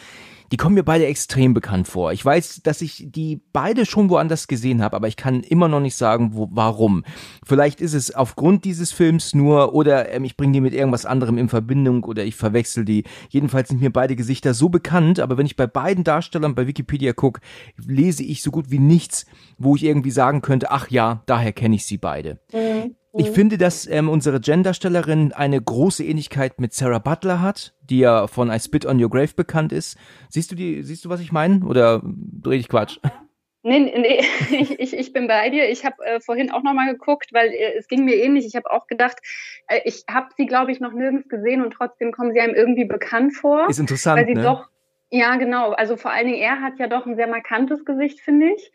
die 0.51 0.57
kommen 0.57 0.75
mir 0.75 0.83
beide 0.83 1.05
extrem 1.05 1.53
bekannt 1.53 1.87
vor. 1.87 2.11
Ich 2.11 2.23
weiß, 2.23 2.61
dass 2.63 2.81
ich 2.81 3.05
die 3.07 3.41
beide 3.53 3.85
schon 3.85 4.09
woanders 4.09 4.47
gesehen 4.47 4.81
habe, 4.83 4.97
aber 4.97 5.07
ich 5.07 5.15
kann 5.15 5.43
immer 5.43 5.69
noch 5.69 5.79
nicht 5.79 5.95
sagen, 5.95 6.31
wo, 6.33 6.49
warum. 6.51 7.05
Vielleicht 7.45 7.79
ist 7.79 7.93
es 7.93 8.13
aufgrund 8.13 8.65
dieses 8.65 8.91
Films 8.91 9.33
nur 9.33 9.73
oder 9.73 10.11
ähm, 10.11 10.25
ich 10.25 10.35
bringe 10.35 10.53
die 10.53 10.61
mit 10.61 10.73
irgendwas 10.73 11.05
anderem 11.05 11.37
in 11.37 11.47
Verbindung 11.47 12.03
oder 12.03 12.25
ich 12.25 12.35
verwechsel 12.35 12.83
die. 12.83 13.05
Jedenfalls 13.29 13.69
sind 13.69 13.81
mir 13.81 13.93
beide 13.93 14.15
Gesichter 14.15 14.53
so 14.53 14.67
bekannt, 14.67 15.19
aber 15.19 15.37
wenn 15.37 15.45
ich 15.45 15.55
bei 15.55 15.67
beiden 15.67 16.03
Darstellern 16.03 16.55
bei 16.55 16.67
Wikipedia 16.67 17.13
gucke, 17.13 17.39
lese 17.77 18.23
ich 18.23 18.43
so 18.43 18.51
gut 18.51 18.71
wie 18.71 18.79
nichts, 18.79 19.25
wo 19.57 19.75
ich 19.75 19.83
irgendwie 19.83 20.11
sagen 20.11 20.41
könnte, 20.41 20.71
ach 20.71 20.89
ja, 20.89 21.23
daher 21.27 21.53
kenne 21.53 21.75
ich 21.75 21.85
sie 21.85 21.97
beide. 21.97 22.39
Mhm. 22.51 22.95
Ich 23.13 23.29
mhm. 23.29 23.33
finde, 23.33 23.57
dass 23.57 23.87
ähm, 23.87 24.07
unsere 24.07 24.39
Genderstellerin 24.39 25.33
eine 25.33 25.61
große 25.61 26.03
Ähnlichkeit 26.03 26.61
mit 26.61 26.73
Sarah 26.73 26.99
Butler 26.99 27.41
hat, 27.41 27.73
die 27.89 27.99
ja 27.99 28.27
von 28.27 28.49
I 28.49 28.59
Spit 28.59 28.85
on 28.85 29.03
Your 29.03 29.09
Grave 29.09 29.33
bekannt 29.35 29.73
ist. 29.73 29.97
Siehst 30.29 30.51
du 30.51 30.55
die, 30.55 30.81
siehst 30.83 31.03
du, 31.03 31.09
was 31.09 31.19
ich 31.19 31.33
meine? 31.33 31.65
Oder 31.65 32.01
dreh 32.03 32.57
ich 32.57 32.69
Quatsch? 32.69 32.99
Nee, 33.63 33.79
nee 33.79 34.21
ich, 34.59 34.79
ich, 34.79 34.97
ich 34.97 35.13
bin 35.13 35.27
bei 35.27 35.49
dir. 35.49 35.69
Ich 35.69 35.85
habe 35.85 36.03
äh, 36.03 36.19
vorhin 36.19 36.49
auch 36.49 36.63
nochmal 36.63 36.91
geguckt, 36.91 37.29
weil 37.31 37.49
äh, 37.49 37.77
es 37.77 37.87
ging 37.87 38.05
mir 38.05 38.15
ähnlich. 38.15 38.45
Ich 38.47 38.55
habe 38.55 38.71
auch 38.71 38.87
gedacht, 38.87 39.17
äh, 39.67 39.81
ich 39.85 40.05
habe 40.09 40.29
sie, 40.35 40.47
glaube 40.47 40.71
ich, 40.71 40.79
noch 40.79 40.93
nirgends 40.93 41.29
gesehen 41.29 41.63
und 41.63 41.71
trotzdem 41.71 42.11
kommen 42.11 42.33
sie 42.33 42.39
einem 42.39 42.55
irgendwie 42.55 42.85
bekannt 42.85 43.35
vor. 43.35 43.69
Ist 43.69 43.79
interessant, 43.79 44.19
weil 44.19 44.25
sie 44.25 44.33
ne? 44.33 44.41
doch 44.41 44.67
ja, 45.13 45.35
genau. 45.35 45.71
Also 45.71 45.97
vor 45.97 46.11
allen 46.11 46.27
Dingen, 46.27 46.39
er 46.39 46.61
hat 46.61 46.79
ja 46.79 46.87
doch 46.87 47.05
ein 47.05 47.17
sehr 47.17 47.27
markantes 47.27 47.83
Gesicht, 47.83 48.21
finde 48.21 48.53
ich. 48.55 48.71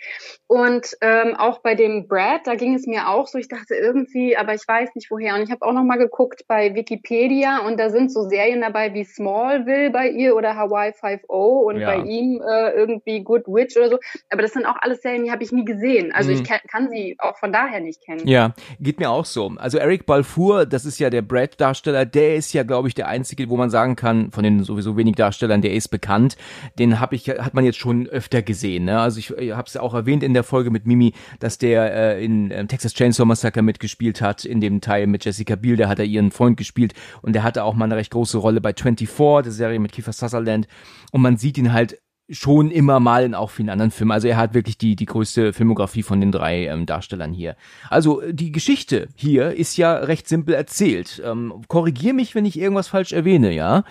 Und 0.46 0.94
ähm, 1.00 1.34
auch 1.34 1.60
bei 1.60 1.74
dem 1.74 2.08
Brad, 2.08 2.46
da 2.46 2.56
ging 2.56 2.74
es 2.74 2.86
mir 2.86 3.08
auch 3.08 3.26
so, 3.26 3.38
ich 3.38 3.48
dachte 3.48 3.74
irgendwie, 3.74 4.36
aber 4.36 4.52
ich 4.52 4.68
weiß 4.68 4.94
nicht 4.94 5.10
woher. 5.10 5.34
Und 5.34 5.42
ich 5.42 5.50
habe 5.50 5.64
auch 5.64 5.72
noch 5.72 5.82
mal 5.82 5.96
geguckt 5.96 6.42
bei 6.46 6.74
Wikipedia 6.74 7.66
und 7.66 7.80
da 7.80 7.88
sind 7.88 8.12
so 8.12 8.28
Serien 8.28 8.60
dabei 8.60 8.92
wie 8.92 9.04
Smallville 9.04 9.88
bei 9.90 10.10
ihr 10.10 10.36
oder 10.36 10.56
Hawaii 10.56 10.90
5.0 10.90 11.26
und 11.26 11.80
ja. 11.80 11.86
bei 11.86 12.02
ihm 12.02 12.42
äh, 12.46 12.70
irgendwie 12.72 13.24
Good 13.24 13.46
Witch 13.46 13.74
oder 13.78 13.88
so. 13.88 13.98
Aber 14.28 14.42
das 14.42 14.52
sind 14.52 14.66
auch 14.66 14.76
alles 14.82 15.00
Serien, 15.00 15.24
die 15.24 15.30
habe 15.30 15.42
ich 15.42 15.52
nie 15.52 15.64
gesehen. 15.64 16.12
Also 16.12 16.30
mhm. 16.30 16.36
ich 16.36 16.44
kann, 16.44 16.60
kann 16.70 16.90
sie 16.90 17.16
auch 17.18 17.38
von 17.38 17.50
daher 17.50 17.80
nicht 17.80 18.04
kennen. 18.04 18.28
Ja, 18.28 18.52
geht 18.78 19.00
mir 19.00 19.08
auch 19.08 19.24
so. 19.24 19.52
Also 19.56 19.78
Eric 19.78 20.04
Balfour, 20.04 20.66
das 20.66 20.84
ist 20.84 20.98
ja 20.98 21.08
der 21.08 21.22
Brad-Darsteller, 21.22 22.04
der 22.04 22.36
ist 22.36 22.52
ja, 22.52 22.62
glaube 22.62 22.88
ich, 22.88 22.94
der 22.94 23.08
einzige, 23.08 23.48
wo 23.48 23.56
man 23.56 23.70
sagen 23.70 23.96
kann, 23.96 24.30
von 24.32 24.44
den 24.44 24.64
sowieso 24.64 24.98
wenig 24.98 25.14
Darstellern, 25.14 25.62
der 25.62 25.72
ist 25.72 25.88
bekannt 25.88 26.25
fand, 26.26 26.36
den 26.78 27.00
habe 27.00 27.14
ich, 27.14 27.28
hat 27.28 27.54
man 27.54 27.64
jetzt 27.64 27.78
schon 27.78 28.06
öfter 28.06 28.42
gesehen. 28.42 28.84
Ne? 28.84 28.98
Also 28.98 29.18
ich, 29.18 29.30
ich 29.30 29.52
habe 29.52 29.66
es 29.66 29.74
ja 29.74 29.80
auch 29.80 29.94
erwähnt 29.94 30.22
in 30.22 30.34
der 30.34 30.44
Folge 30.44 30.70
mit 30.70 30.86
Mimi, 30.86 31.12
dass 31.38 31.58
der 31.58 32.16
äh, 32.16 32.24
in 32.24 32.50
äh, 32.50 32.66
Texas 32.66 32.94
Chainsaw 32.94 33.24
Massacre 33.24 33.62
mitgespielt 33.62 34.20
hat, 34.20 34.44
in 34.44 34.60
dem 34.60 34.80
Teil 34.80 35.06
mit 35.06 35.24
Jessica 35.24 35.56
Biel, 35.56 35.76
der 35.76 35.88
hat 35.88 35.98
er 35.98 36.04
ihren 36.04 36.30
Freund 36.30 36.56
gespielt 36.56 36.94
und 37.22 37.34
der 37.34 37.42
hatte 37.42 37.64
auch 37.64 37.74
mal 37.74 37.86
eine 37.86 37.96
recht 37.96 38.10
große 38.10 38.38
Rolle 38.38 38.60
bei 38.60 38.72
24, 38.74 39.44
der 39.44 39.52
Serie 39.52 39.78
mit 39.78 39.92
Kiefer 39.92 40.12
Sutherland 40.12 40.66
und 41.12 41.22
man 41.22 41.36
sieht 41.36 41.58
ihn 41.58 41.72
halt 41.72 41.98
schon 42.28 42.72
immer 42.72 42.98
mal 42.98 43.24
in 43.24 43.36
auch 43.36 43.50
vielen 43.50 43.70
anderen 43.70 43.92
Filmen. 43.92 44.10
Also 44.10 44.26
er 44.26 44.36
hat 44.36 44.52
wirklich 44.52 44.76
die, 44.76 44.96
die 44.96 45.06
größte 45.06 45.52
Filmografie 45.52 46.02
von 46.02 46.20
den 46.20 46.32
drei 46.32 46.66
ähm, 46.66 46.84
Darstellern 46.84 47.32
hier. 47.32 47.54
Also 47.88 48.20
die 48.28 48.50
Geschichte 48.50 49.06
hier 49.14 49.52
ist 49.52 49.76
ja 49.76 49.94
recht 49.94 50.28
simpel 50.28 50.54
erzählt. 50.54 51.22
Ähm, 51.24 51.62
Korrigier 51.68 52.14
mich, 52.14 52.34
wenn 52.34 52.44
ich 52.44 52.58
irgendwas 52.58 52.88
falsch 52.88 53.12
erwähne, 53.12 53.52
ja. 53.52 53.84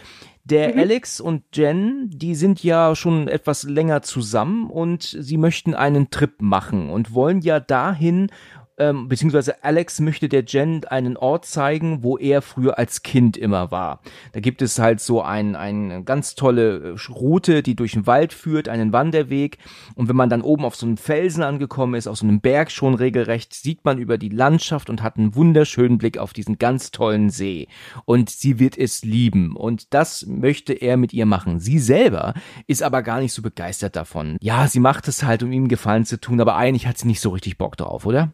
Der 0.46 0.74
mhm. 0.74 0.80
Alex 0.80 1.20
und 1.20 1.44
Jen, 1.56 2.08
die 2.14 2.36
sind 2.36 2.64
ja 2.64 2.96
schon 2.96 3.28
etwas 3.28 3.64
länger 3.64 4.04
zusammen 4.04 4.70
und 4.70 5.02
sie 5.02 5.38
möchten 5.38 5.74
einen 5.74 6.12
Trip 6.12 6.40
machen 6.40 6.92
und 6.92 7.16
wollen 7.16 7.42
ja 7.42 7.60
dahin, 7.60 8.28
ähm, 8.78 9.08
beziehungsweise 9.08 9.64
Alex 9.64 10.00
möchte 10.00 10.28
der 10.28 10.44
Jen 10.44 10.84
einen 10.86 11.18
Ort 11.18 11.46
zeigen, 11.46 12.04
wo 12.04 12.18
er 12.18 12.42
früher 12.42 12.78
als 12.78 13.04
Kind 13.04 13.38
immer 13.38 13.72
war. 13.72 14.02
Da 14.34 14.40
gibt 14.40 14.62
es 14.62 14.80
halt 14.80 15.00
so 15.00 15.22
ein, 15.22 15.56
eine 15.56 16.04
ganz 16.04 16.36
tolle 16.36 16.96
äh, 16.96 17.12
Route, 17.12 17.64
die 17.64 17.76
durch 17.76 17.94
den 17.94 18.08
Wald 18.08 18.34
führt, 18.34 18.68
einen 18.68 18.92
Wanderweg. 18.92 19.58
Und 19.96 20.10
wenn 20.10 20.16
man 20.16 20.30
dann 20.30 20.42
oben 20.42 20.66
auf 20.66 20.76
so 20.76 20.86
einem 20.86 20.98
Felsen 20.98 21.44
angekommen 21.44 21.96
ist, 21.96 22.08
auf 22.08 22.18
so 22.18 22.26
einem 22.26 22.42
Berg 22.42 22.72
schon 22.72 22.96
regelrecht, 22.96 23.54
sieht 23.54 23.86
man 23.86 23.98
über 23.98 24.18
die 24.18 24.30
Landschaft 24.30 24.90
und 24.90 25.02
hat 25.02 25.18
einen 25.18 25.36
wunderschönen 25.36 25.98
Blick 25.98 26.18
auf 26.18 26.34
diesen 26.34 26.58
ganz 26.58 26.92
tollen 26.92 27.30
See. 27.30 27.68
Und 28.04 28.30
sie 28.30 28.60
wird 28.60 28.78
es 28.78 29.04
lieben. 29.04 29.56
Und 29.56 29.94
das 29.94 30.26
möchte 30.26 30.74
er 30.74 30.98
mit 30.98 31.14
ihr 31.14 31.26
machen. 31.26 31.60
Sie 31.60 31.80
selber 31.80 32.34
ist 32.68 32.84
aber 32.84 33.04
gar 33.04 33.20
nicht 33.22 33.34
so 33.34 33.42
begeistert 33.42 33.96
davon. 33.96 34.38
Ja, 34.42 34.68
sie 34.68 34.80
macht 34.80 35.08
es 35.08 35.24
halt, 35.24 35.44
um 35.44 35.52
ihm 35.52 35.68
Gefallen 35.68 36.06
zu 36.06 36.20
tun, 36.20 36.42
aber 36.42 36.56
eigentlich 36.56 36.88
hat 36.88 36.98
sie 36.98 37.08
nicht 37.08 37.22
so 37.22 37.30
richtig 37.30 37.58
Bock 37.58 37.78
drauf, 37.78 38.06
oder? 38.06 38.34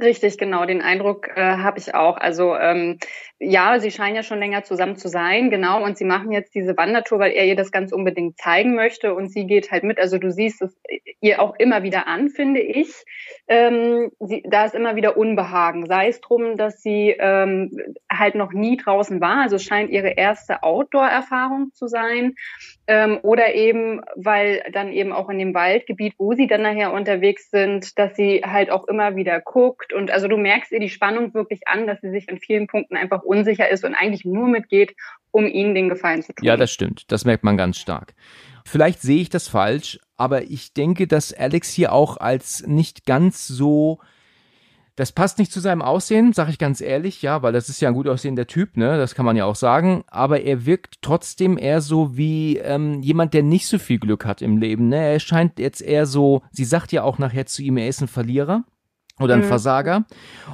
Richtig, 0.00 0.38
genau. 0.38 0.64
Den 0.64 0.80
Eindruck 0.80 1.28
äh, 1.34 1.40
habe 1.40 1.80
ich 1.80 1.92
auch. 1.92 2.16
Also 2.18 2.54
ähm, 2.54 2.98
ja, 3.40 3.80
sie 3.80 3.90
scheinen 3.90 4.14
ja 4.14 4.22
schon 4.22 4.38
länger 4.38 4.62
zusammen 4.62 4.96
zu 4.96 5.08
sein, 5.08 5.50
genau. 5.50 5.82
Und 5.82 5.98
sie 5.98 6.04
machen 6.04 6.30
jetzt 6.30 6.54
diese 6.54 6.76
Wandertour, 6.76 7.18
weil 7.18 7.32
er 7.32 7.46
ihr 7.46 7.56
das 7.56 7.72
ganz 7.72 7.90
unbedingt 7.90 8.38
zeigen 8.38 8.76
möchte. 8.76 9.12
Und 9.12 9.32
sie 9.32 9.46
geht 9.46 9.72
halt 9.72 9.82
mit. 9.82 9.98
Also 9.98 10.18
du 10.18 10.30
siehst 10.30 10.62
es 10.62 10.76
ihr 11.20 11.42
auch 11.42 11.56
immer 11.58 11.82
wieder 11.82 12.06
an, 12.06 12.28
finde 12.28 12.60
ich. 12.60 12.94
Ähm, 13.48 14.12
sie, 14.20 14.44
da 14.48 14.66
ist 14.66 14.76
immer 14.76 14.94
wieder 14.94 15.16
Unbehagen. 15.16 15.86
Sei 15.88 16.06
es 16.06 16.20
drum, 16.20 16.56
dass 16.56 16.80
sie 16.80 17.16
ähm, 17.18 17.76
halt 18.08 18.36
noch 18.36 18.52
nie 18.52 18.76
draußen 18.76 19.20
war. 19.20 19.42
Also 19.42 19.56
es 19.56 19.64
scheint 19.64 19.90
ihre 19.90 20.10
erste 20.10 20.62
Outdoor-Erfahrung 20.62 21.72
zu 21.74 21.88
sein. 21.88 22.36
Ähm, 22.90 23.18
oder 23.20 23.54
eben, 23.54 24.00
weil 24.16 24.62
dann 24.72 24.90
eben 24.90 25.12
auch 25.12 25.28
in 25.28 25.38
dem 25.38 25.52
Waldgebiet, 25.52 26.14
wo 26.16 26.32
sie 26.32 26.46
dann 26.46 26.62
nachher 26.62 26.94
unterwegs 26.94 27.50
sind, 27.50 27.98
dass 27.98 28.16
sie 28.16 28.40
halt 28.42 28.70
auch 28.70 28.88
immer 28.88 29.14
wieder 29.14 29.42
guckt. 29.42 29.92
Und 29.92 30.10
also 30.10 30.26
du 30.26 30.38
merkst 30.38 30.72
ihr 30.72 30.80
die 30.80 30.88
Spannung 30.88 31.34
wirklich 31.34 31.68
an, 31.68 31.86
dass 31.86 32.00
sie 32.00 32.10
sich 32.10 32.30
in 32.30 32.38
vielen 32.38 32.66
Punkten 32.66 32.96
einfach 32.96 33.22
unsicher 33.22 33.68
ist 33.68 33.84
und 33.84 33.94
eigentlich 33.94 34.24
nur 34.24 34.48
mitgeht, 34.48 34.96
um 35.32 35.46
ihnen 35.46 35.74
den 35.74 35.90
Gefallen 35.90 36.22
zu 36.22 36.32
tun. 36.32 36.46
Ja, 36.46 36.56
das 36.56 36.72
stimmt. 36.72 37.12
Das 37.12 37.26
merkt 37.26 37.44
man 37.44 37.58
ganz 37.58 37.76
stark. 37.76 38.14
Vielleicht 38.64 39.02
sehe 39.02 39.20
ich 39.20 39.28
das 39.28 39.48
falsch, 39.48 39.98
aber 40.16 40.44
ich 40.44 40.72
denke, 40.72 41.06
dass 41.06 41.34
Alex 41.34 41.70
hier 41.70 41.92
auch 41.92 42.16
als 42.16 42.66
nicht 42.66 43.04
ganz 43.04 43.46
so 43.46 43.98
das 44.98 45.12
passt 45.12 45.38
nicht 45.38 45.52
zu 45.52 45.60
seinem 45.60 45.80
Aussehen, 45.80 46.32
sag 46.32 46.48
ich 46.48 46.58
ganz 46.58 46.80
ehrlich, 46.80 47.22
ja, 47.22 47.40
weil 47.40 47.52
das 47.52 47.68
ist 47.68 47.80
ja 47.80 47.86
ein 47.86 47.94
gut 47.94 48.08
aussehender 48.08 48.48
Typ, 48.48 48.76
ne? 48.76 48.98
Das 48.98 49.14
kann 49.14 49.24
man 49.24 49.36
ja 49.36 49.44
auch 49.44 49.54
sagen. 49.54 50.02
Aber 50.08 50.40
er 50.40 50.66
wirkt 50.66 50.96
trotzdem 51.02 51.56
eher 51.56 51.80
so 51.80 52.16
wie 52.16 52.56
ähm, 52.56 53.00
jemand, 53.00 53.32
der 53.32 53.44
nicht 53.44 53.68
so 53.68 53.78
viel 53.78 54.00
Glück 54.00 54.24
hat 54.24 54.42
im 54.42 54.58
Leben, 54.58 54.88
ne? 54.88 54.96
Er 54.96 55.20
scheint 55.20 55.60
jetzt 55.60 55.82
eher 55.82 56.04
so, 56.04 56.42
sie 56.50 56.64
sagt 56.64 56.90
ja 56.90 57.04
auch 57.04 57.18
nachher 57.18 57.46
zu 57.46 57.62
ihm, 57.62 57.76
er 57.76 57.86
ist 57.86 58.00
ein 58.00 58.08
Verlierer 58.08 58.64
oder 59.20 59.34
ein 59.34 59.42
mhm. 59.42 59.44
Versager. 59.44 60.04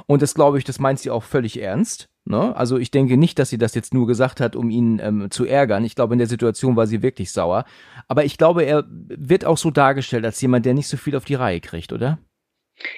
Und 0.05 0.21
das 0.21 0.35
glaube 0.35 0.59
ich, 0.59 0.63
das 0.63 0.77
meint 0.77 0.99
sie 0.99 1.09
auch 1.09 1.23
völlig 1.23 1.59
ernst. 1.59 2.07
Ne? 2.23 2.55
Also 2.55 2.77
ich 2.77 2.91
denke 2.91 3.17
nicht, 3.17 3.39
dass 3.39 3.49
sie 3.49 3.57
das 3.57 3.73
jetzt 3.73 3.95
nur 3.95 4.05
gesagt 4.05 4.41
hat, 4.41 4.55
um 4.55 4.69
ihn 4.69 4.99
ähm, 5.01 5.31
zu 5.31 5.45
ärgern. 5.45 5.83
Ich 5.85 5.95
glaube, 5.95 6.13
in 6.13 6.19
der 6.19 6.27
Situation 6.27 6.75
war 6.75 6.85
sie 6.85 7.01
wirklich 7.01 7.31
sauer. 7.31 7.65
Aber 8.07 8.25
ich 8.25 8.37
glaube, 8.37 8.63
er 8.63 8.83
wird 8.89 9.43
auch 9.45 9.57
so 9.57 9.71
dargestellt 9.71 10.23
als 10.23 10.39
jemand, 10.39 10.67
der 10.67 10.75
nicht 10.75 10.87
so 10.87 10.97
viel 10.97 11.15
auf 11.15 11.25
die 11.25 11.35
Reihe 11.35 11.61
kriegt, 11.61 11.93
oder? 11.93 12.19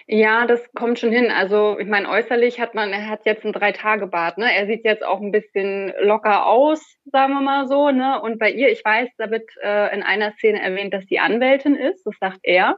Ja, 0.07 0.48
das 0.48 0.72
kommt 0.74 1.00
schon 1.00 1.12
hin. 1.12 1.29
Also 1.29 1.77
ich 1.79 1.88
meine, 1.88 2.10
äußerlich 2.10 2.60
hat 2.60 2.74
man, 2.74 2.91
er 2.91 3.07
hat 3.07 3.25
jetzt 3.25 3.46
ein 3.46 3.53
Drei-Tage-Bart, 3.53 4.38
ne? 4.38 4.53
Er 4.53 4.65
sieht 4.65 4.84
jetzt 4.86 5.05
auch 5.05 5.22
ein 5.22 5.31
bisschen 5.31 5.93
locker 6.00 6.46
aus, 6.48 6.98
sagen 7.05 7.34
wir 7.34 7.41
mal 7.41 7.67
so, 7.67 7.91
ne? 7.91 8.19
Und 8.22 8.39
bei 8.39 8.50
ihr, 8.50 8.69
ich 8.69 8.84
weiß, 8.84 9.10
da 9.17 9.29
wird 9.29 9.50
äh, 9.62 9.93
in 9.93 10.03
einer 10.03 10.31
Szene 10.34 10.62
erwähnt, 10.62 10.93
dass 10.93 11.05
die 11.05 11.19
Anwältin 11.19 11.75
ist, 11.75 12.03
das 12.05 12.15
sagt 12.19 12.39
er. 12.43 12.77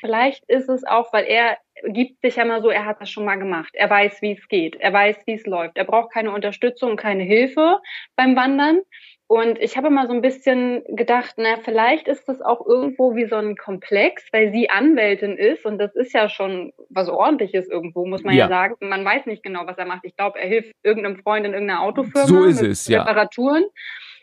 Vielleicht 0.00 0.44
ist 0.48 0.68
es 0.68 0.84
auch, 0.84 1.12
weil 1.14 1.24
er 1.24 1.56
gibt 1.86 2.20
sich 2.20 2.36
ja 2.36 2.44
mal 2.44 2.60
so, 2.60 2.68
er 2.68 2.84
hat 2.84 3.00
das 3.00 3.10
schon 3.10 3.24
mal 3.24 3.36
gemacht. 3.36 3.70
Er 3.72 3.88
weiß, 3.88 4.20
wie 4.20 4.32
es 4.32 4.48
geht. 4.48 4.76
Er 4.76 4.92
weiß, 4.92 5.16
wie 5.26 5.34
es 5.34 5.46
läuft. 5.46 5.78
Er 5.78 5.84
braucht 5.84 6.12
keine 6.12 6.32
Unterstützung, 6.32 6.96
keine 6.96 7.22
Hilfe 7.22 7.80
beim 8.16 8.36
Wandern. 8.36 8.80
Und 9.26 9.58
ich 9.58 9.76
habe 9.76 9.88
mal 9.88 10.06
so 10.06 10.12
ein 10.12 10.20
bisschen 10.20 10.82
gedacht, 10.86 11.34
na, 11.38 11.56
vielleicht 11.64 12.08
ist 12.08 12.28
das 12.28 12.42
auch 12.42 12.66
irgendwo 12.66 13.16
wie 13.16 13.24
so 13.24 13.36
ein 13.36 13.56
Komplex, 13.56 14.22
weil 14.32 14.52
sie 14.52 14.68
Anwältin 14.68 15.38
ist 15.38 15.64
und 15.64 15.78
das 15.78 15.94
ist 15.96 16.12
ja 16.12 16.28
schon 16.28 16.72
was 16.90 17.08
ordentliches 17.08 17.68
irgendwo, 17.68 18.06
muss 18.06 18.22
man 18.22 18.34
ja, 18.34 18.44
ja 18.44 18.48
sagen. 18.48 18.74
Man 18.80 19.04
weiß 19.04 19.24
nicht 19.24 19.42
genau, 19.42 19.66
was 19.66 19.78
er 19.78 19.86
macht. 19.86 20.04
Ich 20.04 20.16
glaube, 20.16 20.38
er 20.38 20.46
hilft 20.46 20.74
irgendeinem 20.82 21.16
Freund 21.16 21.46
in 21.46 21.54
irgendeiner 21.54 21.80
Autofirma 21.80 22.26
so 22.26 22.44
ist 22.44 22.62
es, 22.62 22.86
ja. 22.86 23.02
Reparaturen, 23.02 23.64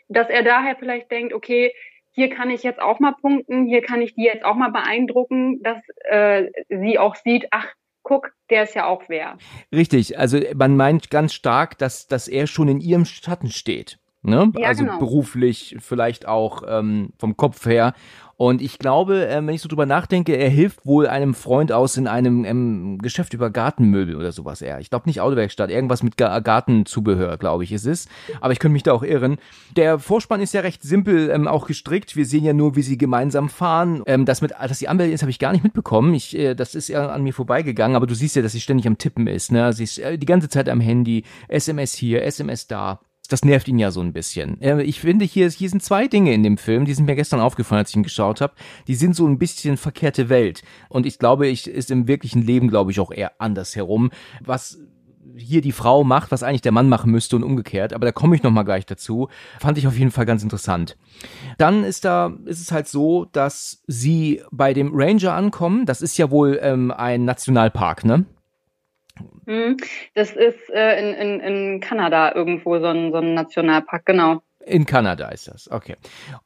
dass 0.08 0.28
er 0.28 0.44
daher 0.44 0.76
vielleicht 0.76 1.10
denkt, 1.10 1.34
okay, 1.34 1.72
hier 2.12 2.30
kann 2.30 2.50
ich 2.50 2.62
jetzt 2.62 2.80
auch 2.80 3.00
mal 3.00 3.14
punkten, 3.20 3.66
hier 3.66 3.82
kann 3.82 4.02
ich 4.02 4.14
die 4.14 4.24
jetzt 4.24 4.44
auch 4.44 4.54
mal 4.54 4.70
beeindrucken, 4.70 5.62
dass 5.62 5.78
äh, 6.04 6.50
sie 6.68 6.98
auch 6.98 7.16
sieht, 7.16 7.48
ach, 7.50 7.66
guck, 8.02 8.32
der 8.50 8.64
ist 8.64 8.74
ja 8.74 8.86
auch 8.86 9.04
wer. 9.08 9.38
Richtig, 9.74 10.18
also 10.18 10.38
man 10.54 10.76
meint 10.76 11.10
ganz 11.10 11.32
stark, 11.34 11.78
dass, 11.78 12.06
dass 12.06 12.28
er 12.28 12.46
schon 12.46 12.68
in 12.68 12.80
ihrem 12.80 13.04
Schatten 13.04 13.50
steht. 13.50 13.98
Ne? 14.24 14.52
Ja, 14.56 14.68
also 14.68 14.84
genau. 14.84 14.98
beruflich, 14.98 15.76
vielleicht 15.80 16.28
auch 16.28 16.62
ähm, 16.66 17.10
vom 17.18 17.36
Kopf 17.36 17.66
her. 17.66 17.92
Und 18.36 18.62
ich 18.62 18.78
glaube, 18.78 19.28
äh, 19.28 19.36
wenn 19.36 19.54
ich 19.54 19.62
so 19.62 19.68
drüber 19.68 19.86
nachdenke, 19.86 20.34
er 20.34 20.48
hilft 20.48 20.86
wohl 20.86 21.06
einem 21.06 21.34
Freund 21.34 21.70
aus 21.70 21.96
in 21.96 22.08
einem 22.08 22.44
ähm, 22.44 22.98
Geschäft 22.98 23.34
über 23.34 23.50
Gartenmöbel 23.50 24.16
oder 24.16 24.32
sowas 24.32 24.62
eher. 24.62 24.80
Ich 24.80 24.90
glaube 24.90 25.08
nicht 25.08 25.20
Autowerkstatt, 25.20 25.70
irgendwas 25.70 26.02
mit 26.02 26.16
Ga 26.16 26.40
Gartenzubehör, 26.40 27.36
glaube 27.36 27.64
ich, 27.64 27.72
ist 27.72 27.86
es. 27.86 28.08
Aber 28.40 28.52
ich 28.52 28.58
könnte 28.58 28.72
mich 28.72 28.82
da 28.82 28.92
auch 28.92 29.02
irren. 29.02 29.38
Der 29.76 29.98
Vorspann 29.98 30.40
ist 30.40 30.54
ja 30.54 30.60
recht 30.60 30.82
simpel 30.82 31.30
ähm, 31.30 31.46
auch 31.46 31.66
gestrickt. 31.66 32.16
Wir 32.16 32.26
sehen 32.26 32.44
ja 32.44 32.52
nur, 32.52 32.74
wie 32.76 32.82
sie 32.82 32.98
gemeinsam 32.98 33.48
fahren. 33.48 34.02
Ähm, 34.06 34.24
das 34.24 34.40
mit, 34.40 34.52
dass 34.52 34.78
sie 34.78 34.88
Anwältin 34.88 35.14
ist, 35.14 35.22
habe 35.22 35.30
ich 35.30 35.38
gar 35.38 35.52
nicht 35.52 35.64
mitbekommen. 35.64 36.14
Ich, 36.14 36.36
äh, 36.36 36.54
das 36.54 36.74
ist 36.74 36.88
ja 36.88 37.10
an 37.10 37.22
mir 37.22 37.34
vorbeigegangen. 37.34 37.96
Aber 37.96 38.06
du 38.06 38.14
siehst 38.14 38.36
ja, 38.36 38.42
dass 38.42 38.52
sie 38.52 38.60
ständig 38.60 38.86
am 38.86 38.98
Tippen 38.98 39.26
ist. 39.26 39.52
Ne? 39.52 39.72
Sie 39.72 39.84
ist 39.84 39.98
äh, 39.98 40.18
die 40.18 40.26
ganze 40.26 40.48
Zeit 40.48 40.68
am 40.68 40.80
Handy. 40.80 41.24
SMS 41.48 41.94
hier, 41.94 42.24
SMS 42.24 42.66
da 42.66 43.00
das 43.28 43.44
nervt 43.44 43.68
ihn 43.68 43.78
ja 43.78 43.90
so 43.90 44.00
ein 44.00 44.12
bisschen. 44.12 44.60
Ich 44.80 45.00
finde, 45.00 45.24
hier, 45.24 45.48
hier 45.48 45.70
sind 45.70 45.82
zwei 45.82 46.08
Dinge 46.08 46.34
in 46.34 46.42
dem 46.42 46.58
Film, 46.58 46.84
die 46.84 46.94
sind 46.94 47.06
mir 47.06 47.16
gestern 47.16 47.40
aufgefallen, 47.40 47.80
als 47.80 47.90
ich 47.90 47.96
ihn 47.96 48.02
geschaut 48.02 48.40
habe. 48.40 48.54
Die 48.88 48.94
sind 48.94 49.16
so 49.16 49.26
ein 49.26 49.38
bisschen 49.38 49.76
verkehrte 49.76 50.28
Welt. 50.28 50.62
Und 50.88 51.06
ich 51.06 51.18
glaube, 51.18 51.46
ich 51.46 51.68
ist 51.68 51.90
im 51.90 52.08
wirklichen 52.08 52.42
Leben, 52.42 52.68
glaube 52.68 52.90
ich, 52.90 53.00
auch 53.00 53.10
eher 53.10 53.40
andersherum. 53.40 54.10
Was 54.40 54.78
hier 55.36 55.60
die 55.60 55.72
Frau 55.72 56.04
macht, 56.04 56.30
was 56.30 56.42
eigentlich 56.42 56.62
der 56.62 56.72
Mann 56.72 56.88
machen 56.88 57.10
müsste 57.10 57.36
und 57.36 57.42
umgekehrt. 57.42 57.92
Aber 57.92 58.04
da 58.04 58.12
komme 58.12 58.36
ich 58.36 58.42
nochmal 58.42 58.64
gleich 58.64 58.86
dazu. 58.86 59.28
Fand 59.60 59.78
ich 59.78 59.86
auf 59.86 59.96
jeden 59.96 60.10
Fall 60.10 60.26
ganz 60.26 60.42
interessant. 60.42 60.96
Dann 61.58 61.84
ist 61.84 62.04
da, 62.04 62.34
ist 62.44 62.60
es 62.60 62.72
halt 62.72 62.88
so, 62.88 63.26
dass 63.26 63.82
sie 63.86 64.42
bei 64.50 64.74
dem 64.74 64.90
Ranger 64.92 65.34
ankommen. 65.34 65.86
Das 65.86 66.02
ist 66.02 66.18
ja 66.18 66.30
wohl 66.30 66.58
ähm, 66.62 66.90
ein 66.90 67.24
Nationalpark, 67.24 68.04
ne? 68.04 68.26
Mhm. 69.46 69.76
Das 70.14 70.32
ist 70.32 70.70
äh, 70.70 70.98
in, 70.98 71.14
in, 71.14 71.40
in 71.40 71.80
Kanada 71.80 72.34
irgendwo 72.34 72.78
so 72.78 72.86
ein, 72.86 73.12
so 73.12 73.18
ein 73.18 73.34
Nationalpark, 73.34 74.06
genau. 74.06 74.42
In 74.64 74.86
Kanada 74.86 75.28
ist 75.28 75.48
das, 75.48 75.70
okay. 75.70 75.96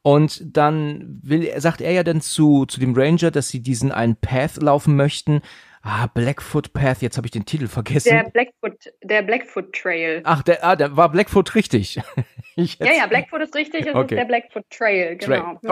Und 0.01 0.57
dann 0.57 1.19
will, 1.21 1.51
sagt 1.59 1.81
er 1.81 1.91
ja 1.91 2.03
dann 2.03 2.21
zu, 2.21 2.65
zu 2.65 2.79
dem 2.79 2.95
Ranger, 2.95 3.29
dass 3.29 3.49
sie 3.49 3.61
diesen 3.61 3.91
einen 3.91 4.15
Path 4.15 4.57
laufen 4.57 4.95
möchten. 4.95 5.41
Ah, 5.83 6.07
Blackfoot 6.07 6.73
Path, 6.73 7.01
jetzt 7.01 7.17
habe 7.17 7.27
ich 7.27 7.31
den 7.31 7.45
Titel 7.45 7.67
vergessen. 7.67 8.09
Der 8.09 8.29
Blackfoot, 8.29 8.91
der 9.03 9.21
Blackfoot 9.21 9.71
Trail. 9.71 10.21
Ach, 10.23 10.41
der, 10.41 10.65
ah, 10.65 10.75
der 10.75 10.97
war 10.97 11.09
Blackfoot 11.09 11.53
richtig. 11.55 11.95
ja, 12.55 12.93
ja, 12.93 13.07
Blackfoot 13.07 13.41
ist 13.41 13.55
richtig, 13.55 13.85
es 13.85 13.95
okay. 13.95 14.15
ist 14.15 14.19
der 14.19 14.25
Blackfoot 14.25 14.65
Trail, 14.69 15.15
genau. 15.15 15.59
Trail. 15.61 15.61
Mhm. 15.61 15.69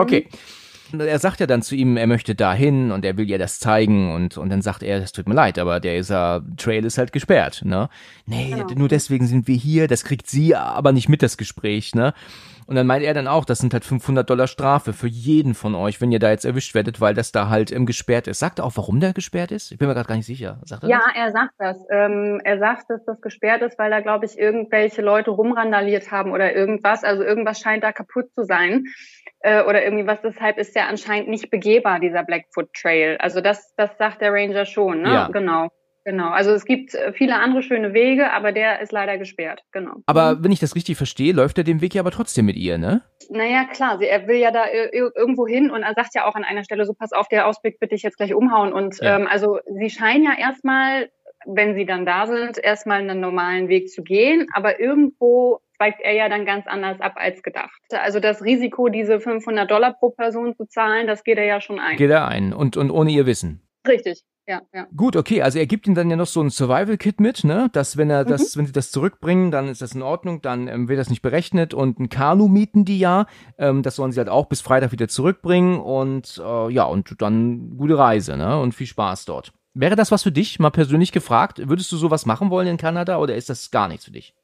Er 0.92 1.18
sagt 1.18 1.40
ja 1.40 1.46
dann 1.46 1.62
zu 1.62 1.74
ihm, 1.74 1.96
er 1.96 2.06
möchte 2.06 2.34
dahin 2.34 2.92
und 2.92 3.04
er 3.04 3.16
will 3.16 3.28
ihr 3.28 3.38
das 3.38 3.58
zeigen 3.58 4.12
und, 4.12 4.36
und 4.36 4.50
dann 4.50 4.62
sagt 4.62 4.82
er, 4.82 5.02
es 5.02 5.12
tut 5.12 5.28
mir 5.28 5.34
leid, 5.34 5.58
aber 5.58 5.80
der 5.80 5.98
uh, 6.00 6.40
Trail 6.56 6.84
ist 6.84 6.98
halt 6.98 7.12
gesperrt, 7.12 7.62
ne? 7.64 7.88
Nee, 8.26 8.50
genau. 8.50 8.66
nur 8.74 8.88
deswegen 8.88 9.26
sind 9.26 9.48
wir 9.48 9.56
hier, 9.56 9.88
das 9.88 10.04
kriegt 10.04 10.28
sie 10.28 10.54
aber 10.54 10.92
nicht 10.92 11.08
mit, 11.08 11.22
das 11.22 11.36
Gespräch, 11.36 11.94
ne? 11.94 12.14
Und 12.66 12.74
dann 12.74 12.86
meint 12.86 13.04
er 13.04 13.14
dann 13.14 13.28
auch, 13.28 13.44
das 13.44 13.58
sind 13.58 13.72
halt 13.72 13.84
500 13.84 14.28
Dollar 14.28 14.48
Strafe 14.48 14.92
für 14.92 15.06
jeden 15.06 15.54
von 15.54 15.74
euch, 15.74 16.00
wenn 16.00 16.10
ihr 16.10 16.18
da 16.18 16.30
jetzt 16.30 16.44
erwischt 16.44 16.74
werdet, 16.74 17.00
weil 17.00 17.14
das 17.14 17.30
da 17.30 17.48
halt 17.48 17.70
ähm, 17.70 17.86
gesperrt 17.86 18.26
ist. 18.26 18.40
Sagt 18.40 18.58
er 18.58 18.64
auch, 18.64 18.76
warum 18.76 18.98
der 18.98 19.12
gesperrt 19.12 19.52
ist? 19.52 19.70
Ich 19.70 19.78
bin 19.78 19.86
mir 19.86 19.94
gerade 19.94 20.08
gar 20.08 20.16
nicht 20.16 20.26
sicher. 20.26 20.58
Sagt 20.64 20.82
er 20.82 20.88
ja, 20.88 21.00
das? 21.06 21.16
er 21.16 21.32
sagt 21.32 21.54
das. 21.58 21.76
Ähm, 21.90 22.40
er 22.42 22.58
sagt, 22.58 22.90
dass 22.90 23.04
das 23.04 23.20
gesperrt 23.20 23.62
ist, 23.62 23.78
weil 23.78 23.90
da, 23.90 24.00
glaube 24.00 24.26
ich, 24.26 24.36
irgendwelche 24.38 25.00
Leute 25.00 25.30
rumrandaliert 25.30 26.10
haben 26.10 26.32
oder 26.32 26.54
irgendwas. 26.54 27.04
Also 27.04 27.22
irgendwas 27.22 27.60
scheint 27.60 27.84
da 27.84 27.92
kaputt 27.92 28.32
zu 28.34 28.42
sein 28.44 28.84
äh, 29.40 29.62
oder 29.62 29.84
irgendwie 29.84 30.06
was. 30.06 30.20
Deshalb 30.22 30.58
ist 30.58 30.74
der 30.74 30.88
anscheinend 30.88 31.28
nicht 31.28 31.50
begehbar, 31.50 32.00
dieser 32.00 32.24
Blackfoot 32.24 32.72
Trail. 32.72 33.16
Also 33.20 33.40
das, 33.40 33.74
das 33.76 33.96
sagt 33.98 34.20
der 34.20 34.32
Ranger 34.32 34.64
schon, 34.64 35.02
ne? 35.02 35.12
Ja. 35.12 35.28
Genau. 35.28 35.68
Genau, 36.06 36.28
also 36.28 36.52
es 36.52 36.64
gibt 36.64 36.94
äh, 36.94 37.12
viele 37.12 37.34
andere 37.34 37.64
schöne 37.64 37.92
Wege, 37.92 38.32
aber 38.32 38.52
der 38.52 38.80
ist 38.80 38.92
leider 38.92 39.18
gesperrt, 39.18 39.64
genau. 39.72 39.96
Aber 40.06 40.40
wenn 40.44 40.52
ich 40.52 40.60
das 40.60 40.76
richtig 40.76 40.96
verstehe, 40.96 41.32
läuft 41.32 41.58
er 41.58 41.64
den 41.64 41.80
Weg 41.80 41.96
ja 41.96 42.02
aber 42.02 42.12
trotzdem 42.12 42.46
mit 42.46 42.54
ihr, 42.54 42.78
ne? 42.78 43.02
Naja, 43.28 43.64
klar, 43.64 44.00
er 44.00 44.28
will 44.28 44.36
ja 44.36 44.52
da 44.52 44.66
irgendwo 44.70 45.48
hin 45.48 45.68
und 45.68 45.82
er 45.82 45.94
sagt 45.94 46.14
ja 46.14 46.24
auch 46.24 46.36
an 46.36 46.44
einer 46.44 46.62
Stelle 46.62 46.84
so, 46.84 46.94
pass 46.94 47.12
auf, 47.12 47.26
der 47.26 47.48
Ausblick 47.48 47.80
bitte 47.80 47.96
ich 47.96 48.04
jetzt 48.04 48.18
gleich 48.18 48.34
umhauen. 48.34 48.72
Und 48.72 49.00
ja. 49.00 49.16
ähm, 49.16 49.26
also 49.28 49.58
sie 49.66 49.90
scheinen 49.90 50.22
ja 50.22 50.38
erstmal, 50.38 51.10
wenn 51.44 51.74
sie 51.74 51.86
dann 51.86 52.06
da 52.06 52.28
sind, 52.28 52.56
erstmal 52.56 53.00
einen 53.00 53.18
normalen 53.18 53.68
Weg 53.68 53.90
zu 53.90 54.04
gehen, 54.04 54.46
aber 54.54 54.78
irgendwo 54.78 55.58
zweigt 55.76 56.02
er 56.02 56.12
ja 56.12 56.28
dann 56.28 56.46
ganz 56.46 56.68
anders 56.68 57.00
ab 57.00 57.14
als 57.16 57.42
gedacht. 57.42 57.82
Also 57.90 58.20
das 58.20 58.44
Risiko, 58.44 58.90
diese 58.90 59.18
500 59.18 59.68
Dollar 59.68 59.94
pro 59.98 60.10
Person 60.10 60.54
zu 60.54 60.66
zahlen, 60.66 61.08
das 61.08 61.24
geht 61.24 61.38
er 61.38 61.46
ja 61.46 61.60
schon 61.60 61.80
ein. 61.80 61.96
Geht 61.96 62.10
er 62.10 62.28
ein 62.28 62.52
und, 62.52 62.76
und 62.76 62.92
ohne 62.92 63.10
ihr 63.10 63.26
Wissen. 63.26 63.66
Richtig, 63.88 64.22
ja, 64.46 64.62
ja. 64.72 64.86
Gut, 64.96 65.16
okay, 65.16 65.42
also 65.42 65.58
er 65.58 65.66
gibt 65.66 65.86
ihm 65.86 65.94
dann 65.94 66.10
ja 66.10 66.16
noch 66.16 66.26
so 66.26 66.40
ein 66.40 66.50
Survival-Kit 66.50 67.20
mit, 67.20 67.44
ne? 67.44 67.68
Dass 67.72 67.96
wenn 67.96 68.10
er 68.10 68.24
das, 68.24 68.54
mhm. 68.54 68.60
wenn 68.60 68.66
sie 68.66 68.72
das 68.72 68.90
zurückbringen, 68.90 69.50
dann 69.50 69.68
ist 69.68 69.82
das 69.82 69.92
in 69.92 70.02
Ordnung, 70.02 70.42
dann 70.42 70.68
ähm, 70.68 70.88
wird 70.88 70.98
das 70.98 71.10
nicht 71.10 71.22
berechnet 71.22 71.74
und 71.74 71.98
ein 71.98 72.08
Kanu 72.08 72.48
mieten 72.48 72.84
die 72.84 72.98
ja. 72.98 73.26
Ähm, 73.58 73.82
das 73.82 73.96
sollen 73.96 74.12
sie 74.12 74.18
halt 74.18 74.28
auch 74.28 74.46
bis 74.46 74.60
Freitag 74.60 74.92
wieder 74.92 75.08
zurückbringen 75.08 75.80
und 75.80 76.40
äh, 76.44 76.70
ja, 76.72 76.84
und 76.84 77.20
dann 77.20 77.76
gute 77.76 77.98
Reise, 77.98 78.36
ne? 78.36 78.58
Und 78.58 78.72
viel 78.72 78.86
Spaß 78.86 79.24
dort. 79.24 79.52
Wäre 79.74 79.96
das 79.96 80.10
was 80.10 80.22
für 80.22 80.32
dich, 80.32 80.58
mal 80.58 80.70
persönlich 80.70 81.12
gefragt? 81.12 81.60
Würdest 81.68 81.92
du 81.92 81.96
sowas 81.96 82.24
machen 82.24 82.48
wollen 82.50 82.66
in 82.66 82.76
Kanada 82.78 83.18
oder 83.18 83.36
ist 83.36 83.50
das 83.50 83.70
gar 83.70 83.88
nichts 83.88 84.06
für 84.06 84.12
dich? 84.12 84.34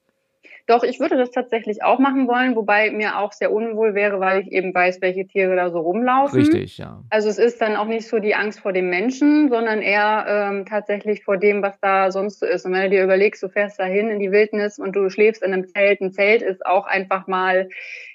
Doch, 0.67 0.85
ich 0.85 1.01
würde 1.01 1.17
das 1.17 1.31
tatsächlich 1.31 1.83
auch 1.83 1.99
machen 1.99 2.29
wollen, 2.29 2.55
wobei 2.55 2.91
mir 2.91 3.19
auch 3.19 3.33
sehr 3.33 3.53
unwohl 3.53 3.95
wäre, 3.95 4.21
weil 4.21 4.43
ich 4.43 4.53
eben 4.53 4.73
weiß, 4.73 5.01
welche 5.01 5.27
Tiere 5.27 5.57
da 5.57 5.71
so 5.71 5.81
rumlaufen. 5.81 6.41
Richtig, 6.41 6.79
ja. 6.79 7.03
Also 7.11 7.29
es 7.29 7.39
ist 7.39 7.61
dann 7.61 7.75
auch 7.75 7.87
nicht 7.87 8.07
so 8.07 8.21
die 8.21 8.35
Angst 8.35 8.61
vor 8.61 8.73
dem 8.73 8.89
Menschen, 8.89 9.49
sondern 9.49 9.83
eher 9.83 10.25
ähm, 10.29 10.65
tatsächlich 10.67 11.25
vor 11.25 11.37
dem, 11.37 11.63
was 11.63 11.79
da 11.81 12.13
sonst 12.13 12.39
so 12.41 12.47
ist. 12.47 12.65
Und 12.65 12.73
wenn 12.73 12.83
du 12.83 12.91
dir 12.91 13.03
überlegst, 13.03 13.43
du 13.43 13.49
fährst 13.49 13.81
da 13.81 13.85
hin 13.85 14.09
in 14.09 14.21
die 14.21 14.31
Wildnis 14.31 14.79
und 14.79 14.95
du 14.95 15.11
schläfst 15.11 15.43
in 15.43 15.53
einem 15.53 15.67
Zelt, 15.67 16.01
ein 16.01 16.13
Zelt 16.13 16.43
ist 16.43 16.65
auch 16.65 16.87
einfach 16.87 17.27
mal 17.27 17.69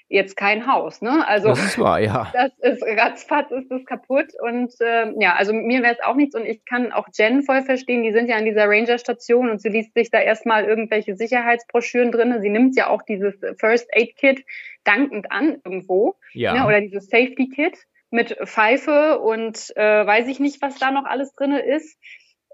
jetzt 0.08 0.36
kein 0.36 0.66
Haus. 0.66 1.02
Ne? 1.02 1.26
Also 1.26 1.48
das 1.48 1.64
ist 1.64 1.78
wahr, 1.78 2.00
ja. 2.00 2.30
Das 2.32 2.52
ist 2.58 2.82
ratzfatz 2.82 3.50
ist 3.50 3.70
das 3.70 3.84
kaputt 3.84 4.28
und 4.40 4.72
äh, 4.80 5.12
ja, 5.20 5.34
also 5.34 5.52
mir 5.52 5.82
wäre 5.82 5.94
es 5.94 6.02
auch 6.02 6.14
nichts 6.14 6.34
und 6.34 6.46
ich 6.46 6.64
kann 6.64 6.92
auch 6.92 7.08
Jen 7.12 7.42
voll 7.42 7.62
verstehen. 7.62 8.02
Die 8.02 8.12
sind 8.12 8.28
ja 8.28 8.36
an 8.36 8.44
dieser 8.44 8.68
Ranger-Station 8.68 9.50
und 9.50 9.60
sie 9.60 9.68
liest 9.68 9.94
sich 9.94 10.10
da 10.10 10.20
erstmal 10.20 10.64
irgendwelche 10.64 11.14
Sicherheitsbroschüren 11.14 12.10
drin. 12.10 12.40
Sie 12.40 12.48
nimmt 12.48 12.76
ja 12.76 12.88
auch 12.88 13.02
dieses 13.02 13.34
First 13.58 13.88
Aid 13.92 14.16
Kit 14.16 14.44
dankend 14.84 15.30
an 15.30 15.60
irgendwo, 15.64 16.16
ja. 16.32 16.54
Ne? 16.54 16.66
oder 16.66 16.80
dieses 16.80 17.08
Safety 17.08 17.50
Kit 17.54 17.78
mit 18.10 18.36
Pfeife 18.44 19.20
und 19.20 19.76
äh, 19.76 20.06
weiß 20.06 20.28
ich 20.28 20.40
nicht, 20.40 20.62
was 20.62 20.78
da 20.78 20.90
noch 20.90 21.04
alles 21.04 21.34
drinne 21.34 21.60
ist. 21.60 21.98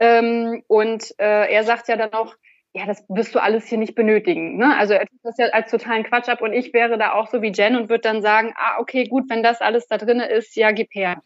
Ähm, 0.01 0.65
und 0.67 1.15
äh, 1.19 1.53
er 1.53 1.63
sagt 1.63 1.87
ja 1.87 1.97
dann 1.97 2.13
auch, 2.13 2.35
ja, 2.75 2.87
das 2.87 3.05
wirst 3.09 3.35
du 3.35 3.43
alles 3.43 3.67
hier 3.67 3.79
nicht 3.79 3.95
benötigen. 3.95 4.57
Ne? 4.57 4.77
Also 4.77 4.95
er 4.95 5.07
tut 5.07 5.21
das 5.23 5.39
ja 5.39 5.47
als 5.47 5.71
totalen 5.71 6.03
Quatsch 6.03 6.29
ab 6.29 6.43
und 6.43 6.53
ich 6.53 6.73
wäre 6.73 6.99
da 6.99 7.13
auch 7.13 7.31
so 7.31 7.41
wie 7.41 7.53
Jen 7.53 7.77
und 7.77 7.89
würde 7.89 8.03
dann 8.03 8.21
sagen, 8.21 8.53
ah, 8.57 8.81
okay, 8.81 9.07
gut, 9.07 9.31
wenn 9.31 9.45
das 9.45 9.61
alles 9.61 9.87
da 9.87 9.97
drin 9.97 10.19
ist, 10.19 10.57
ja, 10.57 10.73
gib 10.73 10.93
her. 10.93 11.23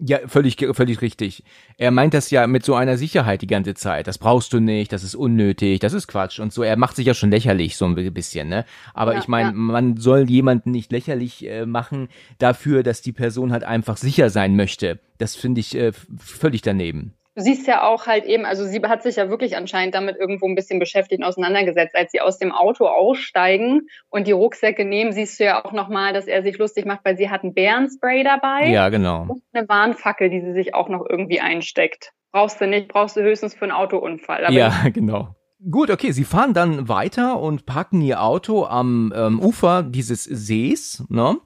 Ja, 0.00 0.18
völlig, 0.28 0.56
völlig 0.74 1.00
richtig. 1.02 1.42
Er 1.76 1.90
meint 1.90 2.14
das 2.14 2.30
ja 2.30 2.46
mit 2.46 2.64
so 2.64 2.74
einer 2.74 2.96
Sicherheit 2.98 3.42
die 3.42 3.48
ganze 3.48 3.74
Zeit. 3.74 4.06
Das 4.06 4.18
brauchst 4.18 4.52
du 4.52 4.60
nicht, 4.60 4.92
das 4.92 5.02
ist 5.02 5.16
unnötig, 5.16 5.80
das 5.80 5.92
ist 5.92 6.06
Quatsch 6.06 6.38
und 6.38 6.52
so. 6.52 6.62
Er 6.62 6.76
macht 6.76 6.94
sich 6.94 7.06
ja 7.06 7.14
schon 7.14 7.30
lächerlich 7.30 7.76
so 7.76 7.86
ein 7.86 7.96
bisschen, 8.14 8.48
ne? 8.48 8.64
Aber 8.94 9.14
ja, 9.14 9.18
ich 9.18 9.26
meine, 9.26 9.48
ja. 9.48 9.54
man 9.54 9.96
soll 9.96 10.30
jemanden 10.30 10.70
nicht 10.70 10.92
lächerlich 10.92 11.48
äh, 11.48 11.66
machen 11.66 12.08
dafür, 12.38 12.84
dass 12.84 13.00
die 13.02 13.12
Person 13.12 13.50
halt 13.50 13.64
einfach 13.64 13.96
sicher 13.96 14.30
sein 14.30 14.54
möchte. 14.54 15.00
Das 15.16 15.34
finde 15.34 15.60
ich 15.60 15.74
äh, 15.74 15.90
völlig 16.16 16.62
daneben. 16.62 17.17
Du 17.38 17.44
siehst 17.44 17.68
ja 17.68 17.86
auch 17.86 18.06
halt 18.06 18.24
eben, 18.24 18.44
also 18.44 18.64
sie 18.64 18.80
hat 18.82 19.04
sich 19.04 19.16
ja 19.16 19.30
wirklich 19.30 19.56
anscheinend 19.56 19.94
damit 19.94 20.16
irgendwo 20.16 20.46
ein 20.46 20.56
bisschen 20.56 20.80
beschäftigt 20.80 21.22
und 21.22 21.28
auseinandergesetzt. 21.28 21.94
Als 21.94 22.10
sie 22.10 22.20
aus 22.20 22.38
dem 22.38 22.50
Auto 22.50 22.86
aussteigen 22.86 23.82
und 24.08 24.26
die 24.26 24.32
Rucksäcke 24.32 24.84
nehmen, 24.84 25.12
siehst 25.12 25.38
du 25.38 25.44
ja 25.44 25.64
auch 25.64 25.72
nochmal, 25.72 26.12
dass 26.12 26.26
er 26.26 26.42
sich 26.42 26.58
lustig 26.58 26.84
macht, 26.84 27.04
weil 27.04 27.16
sie 27.16 27.30
hat 27.30 27.44
ein 27.44 27.54
Bärenspray 27.54 28.24
dabei. 28.24 28.66
Ja, 28.66 28.88
genau. 28.88 29.26
Und 29.28 29.42
eine 29.52 29.68
Warnfackel, 29.68 30.30
die 30.30 30.40
sie 30.40 30.52
sich 30.52 30.74
auch 30.74 30.88
noch 30.88 31.06
irgendwie 31.08 31.40
einsteckt. 31.40 32.10
Brauchst 32.32 32.60
du 32.60 32.66
nicht, 32.66 32.88
brauchst 32.88 33.16
du 33.16 33.22
höchstens 33.22 33.54
für 33.54 33.66
einen 33.66 33.72
Autounfall. 33.72 34.44
Aber 34.44 34.52
ja, 34.52 34.72
genau. 34.92 35.36
Gut, 35.70 35.90
okay, 35.90 36.12
sie 36.12 36.22
fahren 36.22 36.54
dann 36.54 36.88
weiter 36.88 37.40
und 37.40 37.66
parken 37.66 38.00
ihr 38.00 38.22
Auto 38.22 38.64
am 38.64 39.12
ähm, 39.16 39.40
Ufer 39.40 39.82
dieses 39.82 40.22
Sees, 40.22 41.02
ne? 41.08 41.36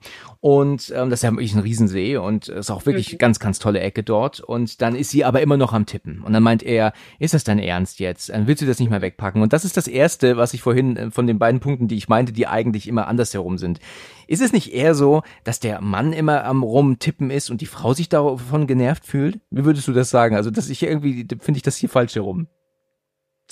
Und 0.40 0.92
ähm, 0.94 1.08
das 1.08 1.20
ist 1.20 1.22
ja 1.22 1.30
wirklich 1.30 1.54
ein 1.54 1.60
Riesensee 1.60 2.18
und 2.18 2.48
ist 2.48 2.70
auch 2.70 2.84
wirklich 2.84 3.14
mhm. 3.14 3.18
ganz, 3.18 3.38
ganz 3.38 3.58
tolle 3.58 3.80
Ecke 3.80 4.02
dort. 4.02 4.40
Und 4.40 4.82
dann 4.82 4.96
ist 4.96 5.08
sie 5.08 5.24
aber 5.24 5.40
immer 5.40 5.56
noch 5.56 5.72
am 5.72 5.86
Tippen. 5.86 6.20
Und 6.20 6.34
dann 6.34 6.42
meint 6.42 6.62
er, 6.62 6.92
ist 7.20 7.32
das 7.32 7.44
dein 7.44 7.58
Ernst 7.58 8.00
jetzt? 8.00 8.28
Dann 8.28 8.46
willst 8.46 8.60
du 8.60 8.66
das 8.66 8.80
nicht 8.80 8.90
mehr 8.90 9.00
wegpacken? 9.00 9.40
Und 9.40 9.54
das 9.54 9.64
ist 9.64 9.78
das 9.78 9.88
Erste, 9.88 10.36
was 10.36 10.52
ich 10.52 10.60
vorhin 10.60 10.96
äh, 10.98 11.10
von 11.10 11.26
den 11.26 11.38
beiden 11.38 11.60
Punkten, 11.60 11.88
die 11.88 11.96
ich 11.96 12.08
meinte, 12.08 12.34
die 12.34 12.46
eigentlich 12.46 12.88
immer 12.88 13.08
andersherum 13.08 13.56
sind. 13.56 13.78
Ist 14.26 14.42
es 14.42 14.52
nicht 14.52 14.74
eher 14.74 14.94
so, 14.94 15.22
dass 15.42 15.58
der 15.58 15.80
Mann 15.80 16.12
immer 16.12 16.44
am 16.44 16.62
Rumtippen 16.62 17.30
ist 17.30 17.50
und 17.50 17.62
die 17.62 17.66
Frau 17.66 17.94
sich 17.94 18.10
davon 18.10 18.66
genervt 18.66 19.06
fühlt? 19.06 19.40
Wie 19.48 19.64
würdest 19.64 19.88
du 19.88 19.92
das 19.92 20.10
sagen? 20.10 20.36
Also, 20.36 20.50
dass 20.50 20.68
ich 20.68 20.82
irgendwie, 20.82 21.26
finde 21.40 21.56
ich 21.56 21.62
das 21.62 21.76
hier 21.76 21.88
falsch 21.88 22.14
herum. 22.14 22.48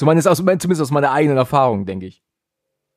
Zumindest 0.00 0.28
aus, 0.28 0.38
zumindest 0.38 0.80
aus 0.80 0.90
meiner 0.90 1.12
eigenen 1.12 1.37
Erfahrung, 1.37 1.85
denke 1.85 2.07
ich. 2.07 2.23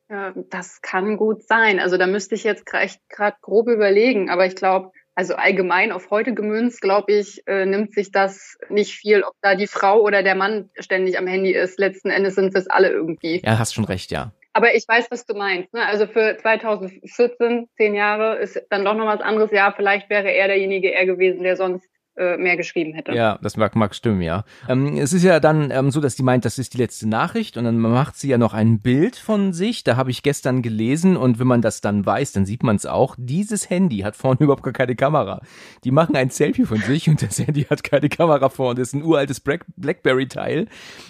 Ja, 0.08 0.32
das 0.48 0.80
kann 0.80 1.18
gut 1.18 1.46
sein. 1.46 1.78
Also 1.78 1.98
da 1.98 2.06
müsste 2.06 2.34
ich 2.34 2.44
jetzt 2.44 2.64
gerade 2.64 3.36
grob 3.42 3.68
überlegen, 3.68 4.30
aber 4.30 4.46
ich 4.46 4.56
glaube, 4.56 4.90
also 5.14 5.34
allgemein 5.34 5.92
auf 5.92 6.08
heute 6.08 6.32
gemünzt, 6.32 6.80
glaube 6.80 7.12
ich, 7.12 7.46
äh, 7.46 7.66
nimmt 7.66 7.92
sich 7.92 8.10
das 8.10 8.56
nicht 8.70 8.94
viel, 8.94 9.22
ob 9.22 9.34
da 9.42 9.54
die 9.54 9.66
Frau 9.66 10.00
oder 10.00 10.22
der 10.22 10.34
Mann 10.34 10.70
ständig 10.78 11.18
am 11.18 11.26
Handy 11.26 11.52
ist. 11.52 11.78
Letzten 11.78 12.08
Endes 12.08 12.36
sind 12.36 12.54
es 12.54 12.68
alle 12.68 12.88
irgendwie. 12.88 13.42
Ja, 13.44 13.58
hast 13.58 13.74
schon 13.74 13.84
recht, 13.84 14.10
ja. 14.10 14.32
Aber 14.54 14.74
ich 14.74 14.88
weiß, 14.88 15.08
was 15.10 15.26
du 15.26 15.34
meinst. 15.34 15.74
Ne? 15.74 15.84
Also 15.86 16.06
für 16.06 16.38
2014, 16.40 17.68
zehn 17.76 17.94
Jahre, 17.94 18.36
ist 18.36 18.62
dann 18.70 18.86
doch 18.86 18.94
noch 18.94 19.04
was 19.06 19.20
anderes. 19.20 19.50
Ja, 19.50 19.74
vielleicht 19.76 20.08
wäre 20.08 20.32
er 20.32 20.48
derjenige 20.48 20.90
er 20.90 21.04
gewesen, 21.04 21.42
der 21.42 21.58
sonst 21.58 21.86
äh, 22.16 22.36
mehr 22.36 22.56
geschrieben 22.56 22.94
hätte. 22.94 23.12
Ja, 23.12 23.38
das 23.42 23.56
mag, 23.56 23.74
mag 23.74 23.94
stimmen, 23.94 24.22
ja. 24.22 24.44
Ähm, 24.68 24.96
es 24.96 25.12
ist 25.12 25.24
ja 25.24 25.40
dann 25.40 25.70
ähm, 25.72 25.90
so, 25.90 26.00
dass 26.00 26.14
die 26.14 26.22
meint, 26.22 26.44
das 26.44 26.58
ist 26.58 26.74
die 26.74 26.78
letzte 26.78 27.08
Nachricht 27.08 27.56
und 27.56 27.64
dann 27.64 27.78
macht 27.78 28.16
sie 28.16 28.28
ja 28.28 28.38
noch 28.38 28.54
ein 28.54 28.80
Bild 28.80 29.16
von 29.16 29.52
sich. 29.52 29.82
Da 29.82 29.96
habe 29.96 30.12
ich 30.12 30.22
gestern 30.22 30.62
gelesen 30.62 31.16
und 31.16 31.40
wenn 31.40 31.46
man 31.46 31.60
das 31.60 31.80
dann 31.80 32.06
weiß, 32.06 32.32
dann 32.32 32.46
sieht 32.46 32.62
man 32.62 32.76
es 32.76 32.86
auch. 32.86 33.16
Dieses 33.18 33.68
Handy 33.68 33.98
hat 33.98 34.14
vorne 34.14 34.38
überhaupt 34.40 34.62
gar 34.62 34.72
keine 34.72 34.94
Kamera. 34.94 35.40
Die 35.82 35.90
machen 35.90 36.14
ein 36.14 36.30
Selfie 36.30 36.66
von 36.66 36.78
sich 36.78 37.08
und 37.08 37.20
das 37.20 37.38
Handy 37.38 37.64
hat 37.64 37.82
keine 37.82 38.08
Kamera 38.08 38.48
vorne. 38.48 38.80
Das 38.80 38.88
ist 38.88 38.94
ein 38.94 39.02
uraltes 39.02 39.40
Blackberry-Teil, 39.40 40.68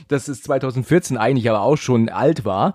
das 0.09 0.29
ist 0.29 0.45
2014 0.45 1.19
eigentlich 1.19 1.51
aber 1.51 1.61
auch 1.61 1.77
schon 1.77 2.09
alt 2.09 2.45
war. 2.45 2.75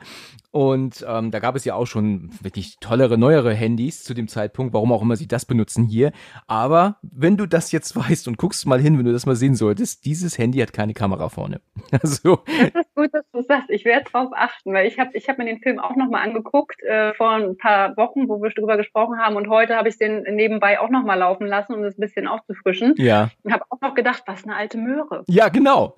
Und 0.51 1.05
ähm, 1.07 1.29
da 1.29 1.39
gab 1.39 1.55
es 1.55 1.63
ja 1.63 1.75
auch 1.75 1.85
schon 1.85 2.31
wirklich 2.41 2.77
tollere, 2.79 3.19
neuere 3.19 3.53
Handys 3.53 4.03
zu 4.03 4.15
dem 4.15 4.27
Zeitpunkt, 4.27 4.73
warum 4.73 4.91
auch 4.91 5.03
immer 5.03 5.15
sie 5.15 5.27
das 5.27 5.45
benutzen 5.45 5.85
hier. 5.85 6.11
Aber 6.47 6.97
wenn 7.03 7.37
du 7.37 7.45
das 7.45 7.71
jetzt 7.71 7.95
weißt 8.09 8.27
und 8.27 8.37
guckst 8.37 8.65
mal 8.65 8.79
hin, 8.79 8.97
wenn 8.97 9.05
du 9.05 9.11
das 9.11 9.25
mal 9.25 9.35
sehen 9.35 9.55
solltest, 9.55 10.05
dieses 10.05 10.37
Handy 10.37 10.59
hat 10.59 10.73
keine 10.73 10.93
Kamera 10.93 11.29
vorne. 11.29 11.61
Also. 12.01 12.43
Das 12.45 12.85
ist 12.85 12.95
gut, 12.95 13.09
dass 13.13 13.25
du 13.33 13.41
sagst. 13.41 13.69
Ich 13.69 13.83
werde 13.83 14.09
drauf 14.09 14.29
achten, 14.33 14.73
weil 14.73 14.87
ich 14.87 14.99
habe 14.99 15.09
ich 15.13 15.27
hab 15.27 15.37
mir 15.37 15.45
den 15.45 15.59
Film 15.59 15.79
auch 15.79 15.95
nochmal 15.95 16.23
angeguckt 16.23 16.81
äh, 16.83 17.13
vor 17.15 17.31
ein 17.31 17.57
paar 17.57 17.97
Wochen, 17.97 18.29
wo 18.29 18.41
wir 18.41 18.51
drüber 18.51 18.77
gesprochen 18.77 19.17
haben. 19.17 19.35
Und 19.35 19.49
heute 19.49 19.75
habe 19.75 19.89
ich 19.89 19.97
den 19.97 20.23
nebenbei 20.23 20.79
auch 20.79 20.89
nochmal 20.89 21.19
laufen 21.19 21.45
lassen, 21.45 21.73
um 21.73 21.81
das 21.81 21.97
ein 21.97 22.01
bisschen 22.01 22.27
aufzufrischen. 22.27 22.93
Ja. 22.97 23.31
Und 23.43 23.53
habe 23.53 23.65
auch 23.69 23.81
noch 23.81 23.95
gedacht, 23.95 24.23
was 24.27 24.43
eine 24.43 24.55
alte 24.55 24.77
Möhre. 24.77 25.23
Ja, 25.27 25.49
genau. 25.49 25.95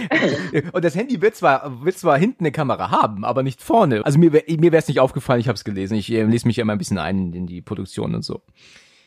und 0.72 0.84
das 0.84 0.96
Handy 0.96 1.20
wird 1.20 1.34
zwar, 1.34 1.84
wird 1.84 1.98
zwar 1.98 2.16
hinten 2.16 2.44
eine 2.44 2.52
Kamera 2.52 2.90
haben, 2.90 3.24
aber 3.24 3.42
nicht 3.42 3.60
vorne 3.60 3.91
Also 4.00 4.18
mir, 4.18 4.30
mir 4.30 4.72
wäre 4.72 4.76
es 4.76 4.88
nicht 4.88 5.00
aufgefallen, 5.00 5.40
ich 5.40 5.48
habe 5.48 5.56
es 5.56 5.64
gelesen. 5.64 5.94
Ich 5.94 6.10
äh, 6.10 6.22
lese 6.24 6.46
mich 6.46 6.56
ja 6.56 6.62
immer 6.62 6.72
ein 6.72 6.78
bisschen 6.78 6.98
ein 6.98 7.32
in 7.32 7.46
die 7.46 7.60
Produktion 7.60 8.14
und 8.14 8.22
so. 8.22 8.42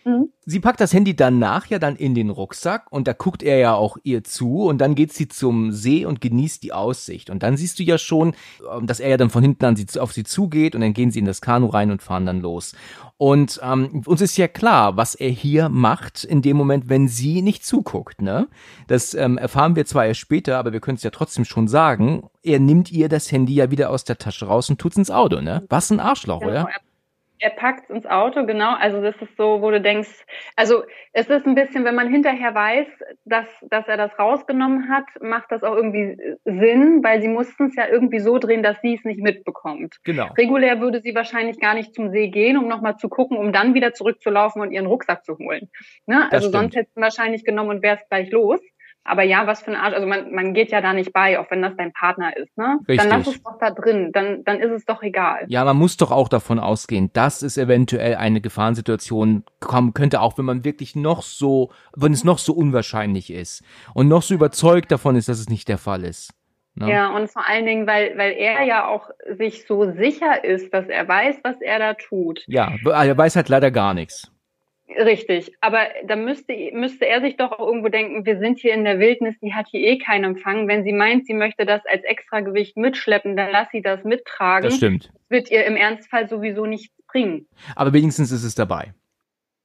Mhm. 0.06 0.30
Sie 0.46 0.60
packt 0.60 0.80
das 0.80 0.94
Handy 0.94 1.16
danach 1.16 1.66
ja 1.66 1.80
dann 1.80 1.96
in 1.96 2.14
den 2.14 2.30
Rucksack 2.30 2.92
und 2.92 3.08
da 3.08 3.14
guckt 3.14 3.42
er 3.42 3.58
ja 3.58 3.74
auch 3.74 3.98
ihr 4.04 4.24
zu 4.24 4.66
und 4.66 4.78
dann 4.78 4.94
geht 4.94 5.12
sie 5.12 5.28
zum 5.28 5.72
See 5.72 6.06
und 6.06 6.22
genießt 6.22 6.62
die 6.62 6.74
Aussicht. 6.74 7.32
Und 7.32 7.42
dann 7.42 7.58
siehst 7.58 7.80
du 7.80 7.84
ja 7.84 7.98
schon, 7.98 8.36
ähm, 8.72 8.86
dass 8.86 9.00
er 9.00 9.10
ja 9.10 9.18
dann 9.18 9.32
von 9.32 9.42
hinten 9.42 9.66
an 9.66 9.76
sie, 9.76 10.00
auf 10.00 10.14
sie 10.14 10.24
zugeht 10.24 10.76
und 10.76 10.82
dann 10.82 10.94
gehen 10.94 11.10
sie 11.10 11.20
in 11.20 11.25
das 11.25 11.42
Kanu 11.42 11.66
rein 11.68 11.90
und 11.90 12.03
fahren 12.03 12.27
dann 12.27 12.40
los. 12.40 12.74
Und 13.18 13.60
ähm, 13.64 14.03
uns 14.06 14.22
ist 14.22 14.38
ja 14.38 14.48
klar, 14.48 14.96
was 14.98 15.16
er 15.16 15.29
hier 15.29 15.70
macht 15.70 16.24
in 16.24 16.44
dem 16.44 16.58
Moment, 16.58 16.90
wenn 16.90 17.08
sie 17.08 17.42
nicht 17.42 17.66
zuguckt. 17.66 18.22
Ne? 18.22 18.48
Das 18.88 19.16
ähm, 19.16 19.40
erfahren 19.40 19.75
wir 19.75 19.86
zwar 19.86 20.06
erst 20.06 20.20
später, 20.20 20.60
aber 20.60 20.72
wir 20.72 20.82
können 20.82 20.98
es 20.98 21.03
ja 21.03 21.10
trotzdem 21.10 21.46
schon 21.46 21.68
sagen. 21.68 22.27
Er 22.44 22.60
nimmt 22.60 22.92
ihr 22.92 23.10
das 23.10 23.32
Handy 23.32 23.56
ja 23.56 23.72
wieder 23.72 23.90
aus 23.90 24.03
der 24.03 24.20
Tasche 24.20 24.46
raus 24.46 24.70
und 24.70 24.79
tut's 24.79 24.98
ins 24.98 25.10
Auto. 25.10 25.42
Ne? 25.42 25.66
Was 25.70 25.90
ein 25.90 26.00
Arschloch, 26.00 26.42
genau, 26.42 26.51
oder? 26.51 26.70
Er 27.46 27.51
packt 27.51 27.92
ins 27.92 28.08
Auto, 28.08 28.44
genau. 28.48 28.74
Also 28.74 29.03
das 29.03 29.16
ist 29.22 29.38
so, 29.38 29.62
wo 29.62 29.70
du 29.70 29.79
denkst, 29.79 30.25
also 30.55 30.81
es 31.14 31.27
ist 31.27 31.46
ein 31.46 31.53
bisschen, 31.53 31.86
wenn 31.86 31.94
man 31.94 32.10
hinterher 32.10 32.55
weiß, 32.55 32.88
dass, 33.25 33.46
dass 33.70 33.88
er 33.88 33.98
das 33.98 34.18
rausgenommen 34.18 34.90
hat, 34.90 35.03
macht 35.22 35.51
das 35.51 35.62
auch 35.62 35.75
irgendwie 35.75 36.18
Sinn, 36.44 37.03
weil 37.03 37.22
sie 37.22 37.27
mussten 37.27 37.68
es 37.68 37.75
ja 37.75 37.88
irgendwie 37.88 38.18
so 38.18 38.40
drehen, 38.40 38.64
dass 38.64 38.81
sie 38.81 38.96
es 38.96 39.03
nicht 39.03 39.22
mitbekommt. 39.22 39.98
Genau. 40.03 40.25
Regulär 40.36 40.81
würde 40.81 41.01
sie 41.01 41.14
wahrscheinlich 41.14 41.60
gar 41.60 41.75
nicht 41.75 41.94
zum 41.94 42.10
See 42.10 42.29
gehen, 42.29 42.58
um 42.58 42.68
nochmal 42.68 42.98
zu 42.98 43.10
gucken, 43.10 43.38
um 43.38 43.53
dann 43.53 43.75
wieder 43.75 43.94
zurückzulaufen 43.94 44.64
und 44.64 44.72
ihren 44.72 44.88
Rucksack 44.88 45.24
zu 45.24 45.38
holen. 45.38 45.70
Ne? 46.08 46.27
Also 46.31 46.50
sonst 46.50 46.75
hätte 46.75 46.90
sie 46.96 47.01
wahrscheinlich 47.01 47.46
genommen 47.46 47.70
und 47.70 47.84
wäre 47.84 47.98
es 47.98 48.10
gleich 48.10 48.31
los. 48.31 48.60
Aber 49.07 49.22
ja, 49.22 49.46
was 49.46 49.61
für 49.61 49.72
ein 49.72 49.77
Arsch. 49.77 49.94
Also 49.94 50.07
man, 50.07 50.33
man 50.33 50.53
geht 50.55 50.72
ja 50.72 50.81
da 50.81 50.91
nicht 50.91 51.13
bei, 51.13 51.39
auch 51.39 51.50
wenn 51.51 51.61
das 51.61 51.74
dein 51.77 51.94
Partner 51.94 52.35
ist. 52.35 52.57
Ne? 52.57 52.79
Richtig. 52.87 53.09
Dann 53.09 53.20
lass 53.20 53.27
es 53.27 53.44
doch 53.44 53.57
da 53.59 53.70
drin. 53.70 54.11
Dann, 54.11 54.44
dann 54.44 54.59
ist 54.59 54.72
es 54.72 54.85
doch 54.85 55.03
egal. 55.03 55.46
Ja, 55.48 55.63
man 55.63 55.77
muss 55.77 55.96
doch 55.96 56.11
auch 56.11 56.27
davon 56.27 56.57
ausgehen, 56.57 57.11
dass 57.13 57.44
es 57.44 57.57
eventuell 57.57 58.15
eine 58.15 58.41
Gefahrensituation 58.41 59.44
kommen 59.59 59.94
könnte, 59.94 60.22
auch 60.22 60.39
wenn 60.39 60.46
man 60.46 60.65
wirklich 60.65 60.96
noch 60.96 61.22
so, 61.22 61.72
wenn 61.96 62.13
es 62.13 62.24
noch 62.24 62.39
so 62.39 62.53
unwahrscheinlich 62.53 63.31
ist 63.31 63.63
und 63.94 64.07
noch 64.07 64.24
so 64.24 64.33
überzeugt 64.33 64.91
davon 64.91 65.15
ist, 65.15 65.29
dass 65.29 65.39
es 65.39 65.50
nicht 65.50 65.70
der 65.70 65.77
Fall 65.77 66.03
ist. 66.03 66.33
Ne? 66.74 66.91
Ja, 66.91 67.15
und 67.15 67.29
vor 67.29 67.48
allen 67.48 67.65
Dingen, 67.65 67.87
weil, 67.87 68.18
weil 68.18 68.33
er 68.33 68.63
ja 68.63 68.87
auch 68.87 69.09
sich 69.37 69.65
so 69.65 69.94
sicher 69.94 70.44
ist, 70.44 70.74
dass 70.74 70.87
er 70.87 71.07
weiß, 71.07 71.37
was 71.44 71.61
er 71.61 71.79
da 71.79 71.94
tut. 71.94 72.44
Ja, 72.48 72.74
er 72.83 73.18
weiß 73.18 73.35
halt 73.35 73.50
leider 73.50 73.72
gar 73.72 73.94
nichts. 73.94 74.31
Richtig, 74.88 75.52
aber 75.62 75.88
da 76.06 76.16
müsste, 76.16 76.54
müsste 76.74 77.08
er 77.08 77.20
sich 77.20 77.38
doch 77.38 77.52
auch 77.52 77.68
irgendwo 77.68 77.90
denken, 77.90 78.26
wir 78.26 78.38
sind 78.38 78.60
hier 78.60 78.74
in 78.74 78.84
der 78.84 79.00
Wildnis, 79.00 79.36
die 79.42 79.54
hat 79.54 79.68
hier 79.68 79.80
eh 79.80 79.98
keinen 79.98 80.24
Empfang. 80.24 80.68
Wenn 80.68 80.84
sie 80.84 80.94
meint, 80.94 81.26
sie 81.26 81.34
möchte 81.34 81.66
das 81.66 81.82
als 81.88 82.04
Extragewicht 82.04 82.78
mitschleppen, 82.78 83.36
dann 83.36 83.50
lass 83.52 83.68
sie 83.72 83.82
das 83.82 84.04
mittragen. 84.04 84.70
Das 84.70 84.78
stimmt. 84.78 85.06
Das 85.06 85.30
wird 85.30 85.52
ihr 85.52 85.66
im 85.66 85.76
Ernstfall 85.76 86.30
sowieso 86.30 86.68
nichts 86.68 86.96
bringen. 87.08 87.48
Aber 87.76 87.94
wenigstens 87.94 88.32
ist 88.32 88.44
es 88.44 88.54
dabei. 88.54 88.94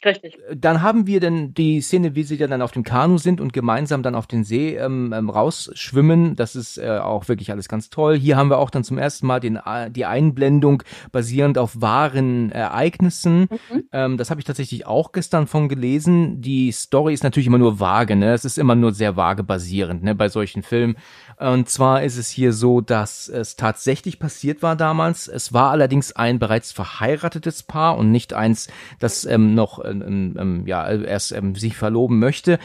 Richtig. 0.03 0.39
Dann 0.55 0.81
haben 0.81 1.07
wir 1.07 1.21
dann 1.21 1.53
die 1.53 1.83
Szene, 1.83 2.15
wie 2.15 2.23
sie 2.23 2.39
dann 2.39 2.63
auf 2.63 2.73
dem 2.73 2.85
Kanu 2.85 3.19
sind 3.19 3.39
und 3.41 3.53
gemeinsam 3.53 4.03
dann 4.03 4.15
auf 4.15 4.27
den 4.27 4.45
See 4.45 4.77
ähm, 4.77 5.13
ähm, 5.15 5.29
rausschwimmen. 5.29 6.37
Das 6.37 6.57
ist 6.57 6.79
äh, 6.79 6.99
auch 6.99 7.29
wirklich 7.29 7.51
alles 7.51 7.69
ganz 7.69 7.91
toll. 7.91 8.17
Hier 8.17 8.39
haben 8.39 8.49
wir 8.49 8.59
auch 8.59 8.71
dann 8.71 8.83
zum 8.83 8.97
ersten 8.97 9.27
Mal 9.27 9.41
den, 9.41 9.57
äh, 9.57 9.91
die 9.91 10.07
Einblendung 10.07 10.83
basierend 11.13 11.59
auf 11.59 11.83
wahren 11.83 12.51
Ereignissen. 12.51 13.41
Mhm. 13.51 13.85
Ähm, 13.93 14.17
das 14.17 14.31
habe 14.31 14.41
ich 14.41 14.47
tatsächlich 14.47 14.87
auch 14.87 15.13
gestern 15.13 15.47
von 15.47 15.69
gelesen. 15.69 16.41
Die 16.41 16.73
Story 16.73 17.13
ist 17.13 17.23
natürlich 17.23 17.49
immer 17.49 17.59
nur 17.59 17.79
vage, 17.79 18.17
ne? 18.17 18.33
Es 18.33 18.47
ist 18.47 18.59
immer 18.59 18.77
nur 18.77 18.95
sehr 18.95 19.17
vage 19.17 19.45
basierend, 19.45 20.03
ne? 20.03 20.15
Bei 20.15 20.31
solchen 20.31 20.63
Filmen. 20.63 20.97
Und 21.37 21.69
zwar 21.69 22.03
ist 22.03 22.17
es 22.17 22.29
hier 22.29 22.53
so, 22.53 22.81
dass 22.81 23.29
es 23.29 23.57
tatsächlich 23.57 24.19
passiert 24.19 24.63
war 24.63 24.77
damals. 24.77 25.27
Es 25.27 25.53
war 25.53 25.71
allerdings 25.71 26.13
ein 26.13 26.39
bereits 26.39 26.73
verheiratetes 26.73 27.63
Paar 27.63 27.97
und 27.99 28.11
nicht 28.11 28.33
eins, 28.35 28.69
das 28.99 29.25
ähm, 29.25 29.55
noch 29.55 29.83
ähm, 29.91 30.37
ähm, 30.39 30.67
ja, 30.67 30.91
erst 30.91 31.33
ähm, 31.33 31.55
sich 31.55 31.77
verloben 31.77 32.19
möchte. 32.19 32.59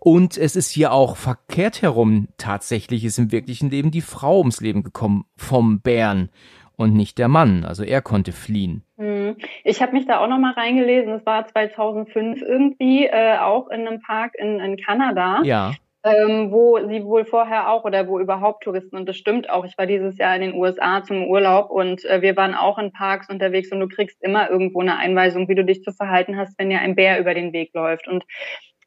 Und 0.00 0.36
es 0.36 0.56
ist 0.56 0.70
hier 0.70 0.92
auch 0.92 1.16
verkehrt 1.16 1.82
herum. 1.82 2.28
Tatsächlich 2.38 3.04
ist 3.04 3.18
im 3.18 3.32
wirklichen 3.32 3.70
Leben 3.70 3.90
die 3.90 4.00
Frau 4.00 4.38
ums 4.38 4.60
Leben 4.60 4.82
gekommen 4.82 5.24
vom 5.36 5.80
Bären 5.80 6.30
und 6.76 6.94
nicht 6.94 7.18
der 7.18 7.28
Mann. 7.28 7.64
Also 7.64 7.84
er 7.84 8.02
konnte 8.02 8.32
fliehen. 8.32 8.82
Hm. 8.96 9.36
Ich 9.62 9.80
habe 9.80 9.92
mich 9.92 10.06
da 10.06 10.18
auch 10.18 10.28
noch 10.28 10.38
mal 10.38 10.52
reingelesen. 10.52 11.12
Es 11.12 11.26
war 11.26 11.46
2005 11.46 12.42
irgendwie 12.42 13.06
äh, 13.06 13.38
auch 13.38 13.68
in 13.68 13.86
einem 13.86 14.00
Park 14.00 14.34
in, 14.36 14.60
in 14.60 14.76
Kanada. 14.76 15.42
Ja 15.44 15.72
ähm, 16.04 16.52
wo 16.52 16.78
sie 16.86 17.04
wohl 17.04 17.24
vorher 17.24 17.70
auch 17.70 17.84
oder 17.84 18.06
wo 18.06 18.20
überhaupt 18.20 18.62
Touristen, 18.62 18.96
und 18.96 19.08
das 19.08 19.16
stimmt 19.16 19.48
auch, 19.48 19.64
ich 19.64 19.78
war 19.78 19.86
dieses 19.86 20.18
Jahr 20.18 20.36
in 20.36 20.42
den 20.42 20.54
USA 20.54 21.02
zum 21.02 21.24
Urlaub 21.26 21.70
und 21.70 22.04
äh, 22.04 22.20
wir 22.22 22.36
waren 22.36 22.54
auch 22.54 22.78
in 22.78 22.92
Parks 22.92 23.30
unterwegs 23.30 23.72
und 23.72 23.80
du 23.80 23.88
kriegst 23.88 24.22
immer 24.22 24.50
irgendwo 24.50 24.80
eine 24.80 24.98
Einweisung, 24.98 25.48
wie 25.48 25.54
du 25.54 25.64
dich 25.64 25.82
zu 25.82 25.92
verhalten 25.92 26.36
hast, 26.36 26.58
wenn 26.58 26.70
dir 26.70 26.80
ein 26.80 26.94
Bär 26.94 27.18
über 27.18 27.32
den 27.32 27.54
Weg 27.54 27.70
läuft. 27.74 28.06
Und 28.06 28.24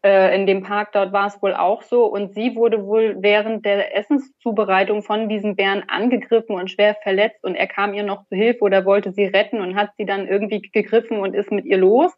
äh, 0.03 0.35
in 0.35 0.45
dem 0.45 0.61
Park 0.61 0.91
dort 0.91 1.11
war 1.11 1.25
es 1.27 1.41
wohl 1.41 1.55
auch 1.55 1.81
so 1.81 2.05
und 2.05 2.33
sie 2.33 2.55
wurde 2.55 2.85
wohl 2.85 3.15
während 3.19 3.65
der 3.65 3.95
Essenszubereitung 3.97 5.01
von 5.01 5.27
diesem 5.27 5.55
Bären 5.55 5.83
angegriffen 5.87 6.55
und 6.55 6.69
schwer 6.69 6.95
verletzt 7.01 7.43
und 7.43 7.55
er 7.55 7.67
kam 7.67 7.95
ihr 7.95 8.03
noch 8.03 8.23
zu 8.25 8.35
Hilfe 8.35 8.61
oder 8.61 8.85
wollte 8.85 9.11
sie 9.11 9.25
retten 9.25 9.59
und 9.59 9.75
hat 9.75 9.89
sie 9.97 10.05
dann 10.05 10.27
irgendwie 10.27 10.61
gegriffen 10.61 11.19
und 11.19 11.33
ist 11.33 11.51
mit 11.51 11.65
ihr 11.65 11.77
los. 11.77 12.13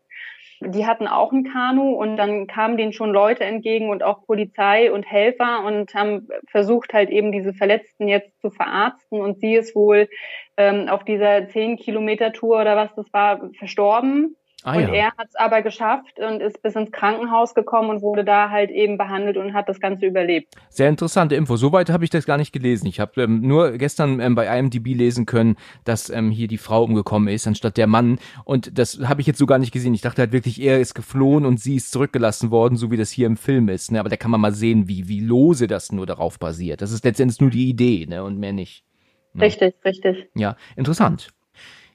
Die 0.62 0.86
hatten 0.86 1.08
auch 1.08 1.32
ein 1.32 1.46
Kanu 1.46 1.94
und 1.94 2.18
dann 2.18 2.46
kamen 2.48 2.76
denen 2.76 2.92
schon 2.92 3.12
Leute 3.12 3.46
entgegen 3.46 3.90
und 3.90 4.04
auch 4.04 4.26
Polizei 4.26 4.92
und 4.92 5.04
Helfer 5.04 5.64
und 5.64 5.94
haben 5.94 6.28
versucht 6.50 6.94
halt 6.94 7.10
eben 7.10 7.32
diese 7.32 7.54
Verletzten 7.54 8.08
jetzt 8.08 8.40
zu 8.42 8.50
verarzten. 8.50 9.22
Und 9.22 9.40
sie 9.40 9.56
ist 9.56 9.76
wohl 9.76 10.10
ähm, 10.58 10.90
auf 10.90 11.06
dieser 11.06 11.48
10 11.48 11.78
Kilometer 11.78 12.34
Tour 12.34 12.60
oder 12.60 12.76
was 12.76 12.94
das 12.96 13.12
war 13.14 13.50
verstorben 13.58 14.36
Ah, 14.64 14.76
und 14.76 14.82
ja. 14.82 14.94
er 14.94 15.06
hat 15.18 15.28
es 15.30 15.36
aber 15.36 15.62
geschafft 15.62 16.20
und 16.20 16.42
ist 16.42 16.62
bis 16.62 16.76
ins 16.76 16.92
Krankenhaus 16.92 17.54
gekommen 17.54 17.90
und 17.90 18.02
wurde 18.02 18.26
da 18.26 18.50
halt 18.50 18.72
eben 18.72 18.98
behandelt 18.98 19.38
und 19.38 19.54
hat 19.54 19.70
das 19.70 19.80
Ganze 19.80 20.06
überlebt. 20.06 20.54
Sehr 20.70 20.90
interessante 20.90 21.36
Info. 21.36 21.56
Soweit 21.56 21.90
habe 21.90 22.04
ich 22.04 22.10
das 22.10 22.26
gar 22.26 22.38
nicht 22.38 22.52
gelesen. 22.52 22.88
Ich 22.88 23.00
habe 23.00 23.24
ähm, 23.24 23.42
nur 23.42 23.72
gestern 23.78 24.20
ähm, 24.20 24.36
bei 24.36 24.48
IMDb 24.60 24.88
lesen 24.88 25.26
können, 25.26 25.56
dass 25.86 26.10
ähm, 26.10 26.30
hier 26.30 26.48
die 26.48 26.58
Frau 26.58 26.84
umgekommen 26.84 27.30
ist 27.34 27.48
anstatt 27.48 27.78
der 27.78 27.88
Mann. 27.88 28.20
Und 28.44 28.78
das 28.78 29.00
habe 29.08 29.22
ich 29.22 29.28
jetzt 29.28 29.40
so 29.40 29.46
gar 29.46 29.60
nicht 29.60 29.72
gesehen. 29.72 29.94
Ich 29.94 30.02
dachte 30.02 30.22
halt 30.22 30.34
wirklich, 30.34 30.62
er 30.62 30.80
ist 30.80 30.94
geflohen 30.94 31.46
und 31.46 31.60
sie 31.60 31.78
ist 31.78 31.92
zurückgelassen 31.92 32.52
worden, 32.52 32.76
so 32.76 32.92
wie 32.92 32.98
das 32.98 33.12
hier 33.12 33.28
im 33.28 33.38
Film 33.38 33.70
ist. 33.70 33.92
Ne? 33.92 34.00
Aber 34.00 34.10
da 34.10 34.18
kann 34.18 34.32
man 34.32 34.42
mal 34.42 34.54
sehen, 34.54 34.90
wie, 34.90 35.08
wie 35.08 35.22
lose 35.22 35.68
das 35.68 35.92
nur 35.94 36.06
darauf 36.06 36.38
basiert. 36.38 36.82
Das 36.82 36.92
ist 36.92 37.06
letztendlich 37.06 37.40
nur 37.40 37.50
die 37.50 37.70
Idee 37.70 38.06
ne? 38.08 38.24
und 38.24 38.38
mehr 38.38 38.54
nicht. 38.54 38.84
Ne? 39.34 39.44
Richtig, 39.44 39.76
richtig. 39.86 40.28
Ja, 40.36 40.58
interessant. 40.76 41.30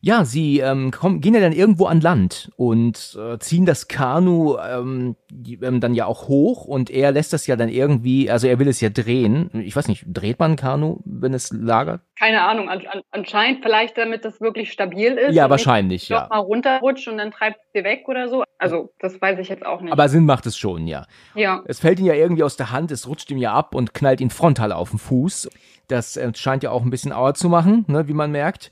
Ja, 0.04 0.26
sie 0.26 0.58
ähm, 0.58 0.90
kommen, 0.90 1.22
gehen 1.22 1.32
ja 1.32 1.40
dann 1.40 1.54
irgendwo 1.54 1.86
an 1.86 2.02
Land 2.02 2.50
und 2.56 3.18
äh, 3.18 3.38
ziehen 3.38 3.64
das 3.64 3.88
Kanu 3.88 4.58
ähm, 4.58 5.16
ähm, 5.62 5.80
dann 5.80 5.94
ja 5.94 6.04
auch 6.04 6.28
hoch 6.28 6.66
und 6.66 6.90
er 6.90 7.10
lässt 7.10 7.32
das 7.32 7.46
ja 7.46 7.56
dann 7.56 7.70
irgendwie, 7.70 8.30
also 8.30 8.46
er 8.46 8.58
will 8.58 8.68
es 8.68 8.82
ja 8.82 8.90
drehen. 8.90 9.48
Ich 9.64 9.74
weiß 9.74 9.88
nicht, 9.88 10.04
dreht 10.06 10.38
man 10.38 10.56
Kanu, 10.56 10.98
wenn 11.06 11.32
es 11.32 11.54
lagert? 11.54 12.02
Keine 12.18 12.42
Ahnung, 12.42 12.68
an, 12.68 12.86
an, 12.86 13.00
anscheinend 13.12 13.62
vielleicht, 13.62 13.96
damit 13.96 14.26
das 14.26 14.42
wirklich 14.42 14.72
stabil 14.72 15.12
ist. 15.12 15.34
Ja, 15.34 15.48
wahrscheinlich, 15.48 16.10
ja. 16.10 16.26
mal 16.28 16.36
runterrutscht 16.36 17.08
und 17.08 17.16
dann 17.16 17.30
treibt 17.30 17.60
es 17.64 17.72
dir 17.72 17.84
weg 17.84 18.02
oder 18.06 18.28
so. 18.28 18.44
Also, 18.58 18.92
das 18.98 19.18
weiß 19.18 19.38
ich 19.38 19.48
jetzt 19.48 19.64
auch 19.64 19.80
nicht. 19.80 19.90
Aber 19.90 20.10
Sinn 20.10 20.26
macht 20.26 20.44
es 20.44 20.58
schon, 20.58 20.86
ja. 20.86 21.06
Ja. 21.34 21.62
Es 21.64 21.80
fällt 21.80 21.98
ihm 21.98 22.04
ja 22.04 22.14
irgendwie 22.14 22.42
aus 22.42 22.58
der 22.58 22.70
Hand, 22.70 22.90
es 22.90 23.08
rutscht 23.08 23.30
ihm 23.30 23.38
ja 23.38 23.54
ab 23.54 23.74
und 23.74 23.94
knallt 23.94 24.20
ihn 24.20 24.28
frontal 24.28 24.70
auf 24.70 24.90
den 24.90 24.98
Fuß. 24.98 25.48
Das 25.88 26.18
äh, 26.18 26.30
scheint 26.34 26.62
ja 26.62 26.72
auch 26.72 26.82
ein 26.82 26.90
bisschen 26.90 27.12
Auer 27.12 27.32
zu 27.32 27.48
machen, 27.48 27.86
ne, 27.88 28.06
wie 28.06 28.12
man 28.12 28.30
merkt. 28.30 28.70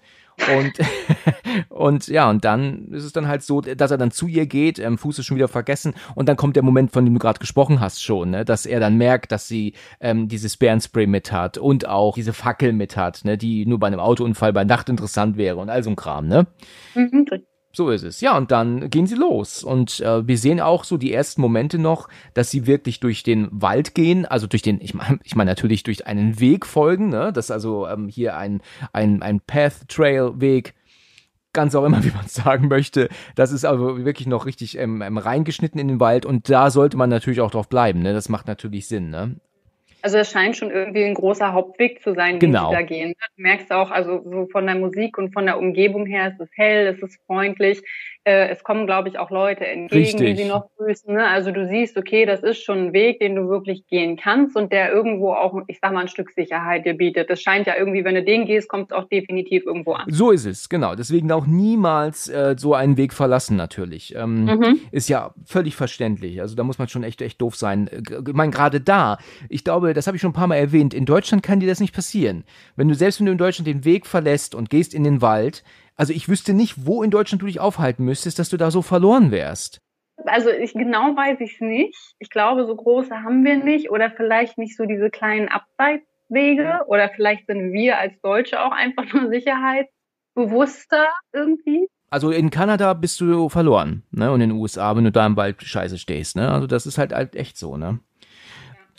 Und, 0.56 0.72
und 1.68 2.08
ja, 2.08 2.28
und 2.30 2.44
dann 2.44 2.88
ist 2.88 3.04
es 3.04 3.12
dann 3.12 3.28
halt 3.28 3.42
so, 3.42 3.60
dass 3.60 3.90
er 3.90 3.98
dann 3.98 4.10
zu 4.10 4.26
ihr 4.26 4.46
geht, 4.46 4.78
ähm, 4.78 4.98
Fuß 4.98 5.18
ist 5.18 5.26
schon 5.26 5.36
wieder 5.36 5.48
vergessen 5.48 5.94
und 6.14 6.28
dann 6.28 6.36
kommt 6.36 6.56
der 6.56 6.62
Moment, 6.62 6.92
von 6.92 7.04
dem 7.04 7.14
du 7.14 7.20
gerade 7.20 7.38
gesprochen 7.38 7.80
hast 7.80 8.02
schon, 8.02 8.30
ne, 8.30 8.44
dass 8.44 8.66
er 8.66 8.80
dann 8.80 8.96
merkt, 8.96 9.32
dass 9.32 9.46
sie 9.46 9.74
ähm, 10.00 10.28
dieses 10.28 10.56
Bärenspray 10.56 11.06
mit 11.06 11.32
hat 11.32 11.58
und 11.58 11.86
auch 11.86 12.14
diese 12.14 12.32
Fackel 12.32 12.72
mit 12.72 12.96
hat, 12.96 13.24
ne, 13.24 13.36
die 13.36 13.66
nur 13.66 13.78
bei 13.78 13.86
einem 13.86 14.00
Autounfall 14.00 14.52
bei 14.52 14.64
Nacht 14.64 14.88
interessant 14.88 15.36
wäre 15.36 15.56
und 15.56 15.68
all 15.68 15.82
so 15.82 15.90
ein 15.90 15.96
Kram, 15.96 16.26
ne? 16.26 16.46
Mhm, 16.94 17.26
so 17.72 17.88
ist 17.90 18.02
es. 18.02 18.20
Ja, 18.20 18.36
und 18.36 18.50
dann 18.50 18.90
gehen 18.90 19.06
sie 19.06 19.14
los. 19.14 19.64
Und 19.64 20.00
äh, 20.00 20.26
wir 20.26 20.36
sehen 20.36 20.60
auch 20.60 20.84
so 20.84 20.98
die 20.98 21.12
ersten 21.12 21.40
Momente 21.40 21.78
noch, 21.78 22.08
dass 22.34 22.50
sie 22.50 22.66
wirklich 22.66 23.00
durch 23.00 23.22
den 23.22 23.48
Wald 23.50 23.94
gehen, 23.94 24.26
also 24.26 24.46
durch 24.46 24.62
den, 24.62 24.80
ich 24.80 24.94
meine 24.94 25.18
ich 25.24 25.34
mein 25.34 25.46
natürlich 25.46 25.82
durch 25.82 26.06
einen 26.06 26.38
Weg 26.38 26.66
folgen, 26.66 27.08
ne? 27.08 27.32
Das 27.32 27.46
ist 27.46 27.50
also 27.50 27.86
ähm, 27.88 28.08
hier 28.08 28.36
ein, 28.36 28.60
ein, 28.92 29.22
ein 29.22 29.40
Path-Trail-Weg, 29.40 30.74
ganz 31.54 31.74
auch 31.74 31.84
immer, 31.84 32.04
wie 32.04 32.10
man 32.10 32.26
sagen 32.26 32.68
möchte. 32.68 33.08
Das 33.36 33.52
ist 33.52 33.64
aber 33.64 34.04
wirklich 34.04 34.26
noch 34.26 34.44
richtig 34.44 34.76
ähm, 34.78 35.00
ähm, 35.00 35.16
reingeschnitten 35.16 35.80
in 35.80 35.88
den 35.88 36.00
Wald 36.00 36.26
und 36.26 36.50
da 36.50 36.70
sollte 36.70 36.98
man 36.98 37.08
natürlich 37.08 37.40
auch 37.40 37.50
drauf 37.50 37.68
bleiben, 37.68 38.02
ne? 38.02 38.12
Das 38.12 38.28
macht 38.28 38.46
natürlich 38.46 38.86
Sinn, 38.86 39.08
ne? 39.10 39.36
Also 40.02 40.18
es 40.18 40.30
scheint 40.30 40.56
schon 40.56 40.70
irgendwie 40.70 41.04
ein 41.04 41.14
großer 41.14 41.52
Hauptweg 41.52 42.02
zu 42.02 42.14
sein, 42.14 42.40
genau. 42.40 42.70
die 42.70 42.74
da 42.74 42.82
gehen. 42.82 43.14
Du 43.36 43.42
merkst 43.42 43.70
auch, 43.72 43.90
also 43.90 44.20
so 44.24 44.46
von 44.50 44.66
der 44.66 44.74
Musik 44.74 45.16
und 45.16 45.32
von 45.32 45.46
der 45.46 45.58
Umgebung 45.58 46.06
her, 46.06 46.32
es 46.34 46.40
ist 46.40 46.52
hell, 46.56 46.88
es 46.88 47.00
ist 47.02 47.20
freundlich. 47.26 47.82
Äh, 48.24 48.50
es 48.50 48.62
kommen, 48.62 48.86
glaube 48.86 49.08
ich, 49.08 49.18
auch 49.18 49.30
Leute 49.30 49.66
entgegen, 49.66 50.04
Richtig. 50.04 50.36
die 50.36 50.42
sie 50.44 50.48
noch 50.48 50.68
grüßen. 50.76 51.12
Ne? 51.12 51.26
Also 51.26 51.50
du 51.50 51.66
siehst, 51.66 51.96
okay, 51.96 52.24
das 52.24 52.42
ist 52.42 52.62
schon 52.62 52.78
ein 52.78 52.92
Weg, 52.92 53.18
den 53.18 53.34
du 53.34 53.48
wirklich 53.48 53.86
gehen 53.88 54.16
kannst 54.16 54.56
und 54.56 54.70
der 54.70 54.92
irgendwo 54.92 55.32
auch, 55.32 55.60
ich 55.66 55.80
sag 55.80 55.92
mal, 55.92 56.02
ein 56.02 56.08
Stück 56.08 56.30
Sicherheit 56.30 56.86
dir 56.86 56.94
bietet. 56.94 57.30
Das 57.30 57.40
scheint 57.40 57.66
ja 57.66 57.74
irgendwie, 57.76 58.04
wenn 58.04 58.14
du 58.14 58.22
den 58.22 58.46
gehst, 58.46 58.68
kommt 58.68 58.92
es 58.92 58.96
auch 58.96 59.08
definitiv 59.08 59.64
irgendwo 59.66 59.94
an. 59.94 60.04
So 60.08 60.30
ist 60.30 60.46
es, 60.46 60.68
genau. 60.68 60.94
Deswegen 60.94 61.32
auch 61.32 61.46
niemals 61.46 62.28
äh, 62.28 62.54
so 62.56 62.74
einen 62.74 62.96
Weg 62.96 63.12
verlassen, 63.12 63.56
natürlich. 63.56 64.14
Ähm, 64.14 64.44
mhm. 64.44 64.80
Ist 64.92 65.08
ja 65.08 65.34
völlig 65.44 65.74
verständlich. 65.74 66.40
Also 66.40 66.54
da 66.54 66.62
muss 66.62 66.78
man 66.78 66.86
schon 66.86 67.02
echt, 67.02 67.22
echt 67.22 67.40
doof 67.40 67.56
sein. 67.56 67.88
Äh, 67.88 68.02
ich 68.28 68.34
meine, 68.34 68.52
gerade 68.52 68.80
da, 68.80 69.18
ich 69.48 69.64
glaube, 69.64 69.94
das 69.94 70.06
habe 70.06 70.16
ich 70.16 70.20
schon 70.20 70.30
ein 70.30 70.34
paar 70.34 70.46
Mal 70.46 70.56
erwähnt, 70.56 70.94
in 70.94 71.06
Deutschland 71.06 71.42
kann 71.42 71.58
dir 71.58 71.68
das 71.68 71.80
nicht 71.80 71.94
passieren. 71.94 72.44
Wenn 72.76 72.86
du 72.86 72.94
selbst 72.94 73.18
wenn 73.18 73.26
du 73.26 73.32
in 73.32 73.38
Deutschland 73.38 73.66
den 73.66 73.84
Weg 73.84 74.06
verlässt 74.06 74.54
und 74.54 74.70
gehst 74.70 74.94
in 74.94 75.02
den 75.02 75.20
Wald, 75.22 75.64
also 76.02 76.12
ich 76.12 76.28
wüsste 76.28 76.52
nicht, 76.52 76.84
wo 76.84 77.04
in 77.04 77.12
Deutschland 77.12 77.42
du 77.42 77.46
dich 77.46 77.60
aufhalten 77.60 78.04
müsstest, 78.04 78.40
dass 78.40 78.48
du 78.48 78.56
da 78.56 78.72
so 78.72 78.82
verloren 78.82 79.30
wärst. 79.30 79.78
Also 80.24 80.50
ich 80.50 80.72
genau 80.72 81.14
weiß 81.14 81.38
ich 81.38 81.54
es 81.54 81.60
nicht. 81.60 81.96
Ich 82.18 82.28
glaube, 82.28 82.66
so 82.66 82.74
große 82.74 83.14
haben 83.22 83.44
wir 83.44 83.56
nicht 83.62 83.88
oder 83.88 84.10
vielleicht 84.10 84.58
nicht 84.58 84.76
so 84.76 84.84
diese 84.84 85.10
kleinen 85.10 85.48
Abseitswege 85.48 86.80
oder 86.88 87.08
vielleicht 87.08 87.46
sind 87.46 87.72
wir 87.72 88.00
als 88.00 88.20
Deutsche 88.20 88.60
auch 88.60 88.72
einfach 88.72 89.12
nur 89.12 89.30
sicherheitsbewusster 89.30 91.06
irgendwie. 91.32 91.86
Also 92.10 92.32
in 92.32 92.50
Kanada 92.50 92.94
bist 92.94 93.20
du 93.20 93.48
verloren, 93.48 94.02
ne? 94.10 94.32
Und 94.32 94.40
in 94.40 94.50
den 94.50 94.58
USA, 94.58 94.96
wenn 94.96 95.04
du 95.04 95.12
da 95.12 95.24
im 95.24 95.36
Wald 95.36 95.62
scheiße 95.62 95.98
stehst, 95.98 96.34
ne? 96.34 96.50
Also 96.50 96.66
das 96.66 96.84
ist 96.84 96.98
halt, 96.98 97.12
halt 97.12 97.36
echt 97.36 97.56
so, 97.56 97.76
ne? 97.76 98.00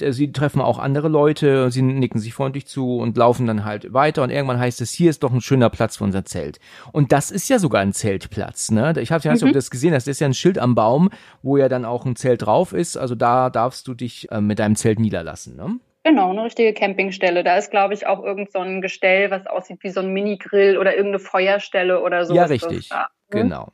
Äh, 0.02 0.12
sie 0.12 0.32
treffen 0.32 0.62
auch 0.62 0.80
andere 0.80 1.08
Leute, 1.08 1.72
sie 1.72 1.82
nicken 1.82 2.20
sich 2.20 2.34
freundlich 2.34 2.66
zu 2.66 2.98
und 2.98 3.18
laufen 3.18 3.48
dann 3.48 3.66
halt 3.66 3.94
weiter 3.94 4.24
und 4.24 4.30
irgendwann 4.30 4.60
heißt 4.60 4.82
es, 4.82 4.92
hier 4.92 5.10
ist 5.10 5.24
doch 5.24 5.34
ein 5.34 5.42
schöner 5.42 5.70
Platz 5.70 5.98
für 5.98 6.04
unser 6.04 6.26
Zelt. 6.26 6.60
Und 6.92 7.12
das 7.12 7.32
ist 7.32 7.50
ja 7.50 7.60
sogar 7.60 7.82
ein 7.82 7.94
Zeltplatz, 7.94 8.72
ne? 8.72 8.94
Ich 9.00 9.12
habe 9.12 9.24
ja, 9.24 9.34
mhm. 9.34 9.54
das 9.54 9.72
gesehen 9.72 9.94
das 9.94 10.08
ist 10.08 10.20
ja 10.20 10.28
ein 10.28 10.34
Schild 10.34 10.58
am 10.58 10.76
Baum, 10.76 11.10
wo 11.42 11.58
ja 11.58 11.70
dann 11.70 11.86
auch 11.86 12.06
ein 12.06 12.16
Zelt 12.16 12.44
drauf 12.44 12.74
ist, 12.74 12.98
also 12.98 13.16
da 13.16 13.50
darfst 13.50 13.88
du 13.88 13.94
dich 13.94 14.32
äh, 14.32 14.42
mit 14.42 14.60
deinem 14.60 14.76
Zelt 14.76 15.00
niederlassen, 15.00 15.56
ne? 15.56 15.80
Genau, 16.06 16.32
eine 16.32 16.44
richtige 16.44 16.74
Campingstelle. 16.74 17.46
Da 17.46 17.58
ist, 17.58 17.72
glaube 17.72 17.94
ich, 17.94 18.08
auch 18.08 18.22
irgend 18.22 18.52
so 18.52 18.60
ein 18.60 18.82
Gestell, 18.82 19.32
was 19.32 19.48
aussieht 19.48 19.80
wie 19.84 19.90
so 19.90 20.02
ein 20.02 20.12
Mini-Grill 20.12 20.78
oder 20.78 20.98
irgendeine 20.98 21.20
Feuerstelle 21.20 22.02
oder 22.02 22.26
so. 22.26 22.36
Ja, 22.36 22.44
richtig. 22.44 22.90
Da, 22.90 23.00
ne? 23.00 23.08
Genau. 23.30 23.72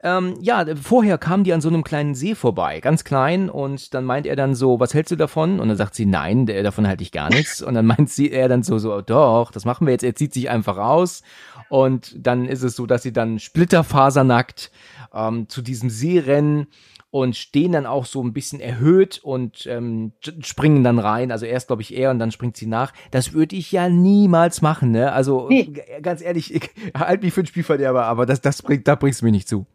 Ähm, 0.00 0.36
ja, 0.40 0.64
vorher 0.80 1.18
kamen 1.18 1.42
die 1.42 1.52
an 1.52 1.60
so 1.60 1.68
einem 1.68 1.82
kleinen 1.82 2.14
See 2.14 2.36
vorbei, 2.36 2.78
ganz 2.78 3.02
klein, 3.02 3.50
und 3.50 3.94
dann 3.94 4.04
meint 4.04 4.26
er 4.26 4.36
dann 4.36 4.54
so, 4.54 4.78
was 4.78 4.94
hältst 4.94 5.10
du 5.10 5.16
davon? 5.16 5.58
Und 5.58 5.68
dann 5.68 5.76
sagt 5.76 5.96
sie, 5.96 6.06
nein, 6.06 6.46
davon 6.46 6.86
halte 6.86 7.02
ich 7.02 7.10
gar 7.10 7.30
nichts. 7.30 7.62
Und 7.62 7.74
dann 7.74 7.86
meint 7.98 8.08
sie, 8.08 8.30
er 8.30 8.48
dann 8.48 8.62
so, 8.62 8.78
so, 8.78 9.00
doch, 9.00 9.50
das 9.50 9.64
machen 9.64 9.86
wir 9.86 9.92
jetzt. 9.92 10.04
Er 10.04 10.14
zieht 10.14 10.32
sich 10.34 10.50
einfach 10.50 10.78
aus. 10.78 11.22
Und 11.68 12.14
dann 12.16 12.46
ist 12.46 12.62
es 12.62 12.76
so, 12.76 12.86
dass 12.86 13.02
sie 13.02 13.12
dann 13.12 13.40
splitterfasernackt 13.40 14.70
ähm, 15.12 15.48
zu 15.48 15.62
diesem 15.62 15.90
See 15.90 16.20
rennen 16.20 16.68
und 17.10 17.36
stehen 17.36 17.72
dann 17.72 17.86
auch 17.86 18.04
so 18.04 18.22
ein 18.22 18.32
bisschen 18.32 18.60
erhöht 18.60 19.18
und 19.22 19.66
ähm, 19.66 20.12
springen 20.40 20.84
dann 20.84 20.98
rein. 20.98 21.32
Also 21.32 21.46
erst 21.46 21.68
glaube 21.68 21.82
ich 21.82 21.96
er 21.96 22.10
und 22.10 22.18
dann 22.18 22.30
springt 22.30 22.56
sie 22.56 22.66
nach. 22.66 22.92
Das 23.10 23.32
würde 23.32 23.56
ich 23.56 23.72
ja 23.72 23.88
niemals 23.88 24.62
machen, 24.62 24.90
ne? 24.90 25.12
Also 25.12 25.48
nee. 25.48 25.72
ganz 26.02 26.22
ehrlich, 26.22 26.54
ich 26.54 26.70
halte 26.94 27.24
mich 27.24 27.34
für 27.34 27.40
ein 27.40 27.46
Spielverderber, 27.46 28.04
aber 28.04 28.26
das, 28.26 28.40
das 28.40 28.62
bringt, 28.62 28.86
da 28.86 28.94
bringst 28.94 29.22
du 29.22 29.24
mich 29.24 29.32
nicht 29.32 29.48
zu 29.48 29.66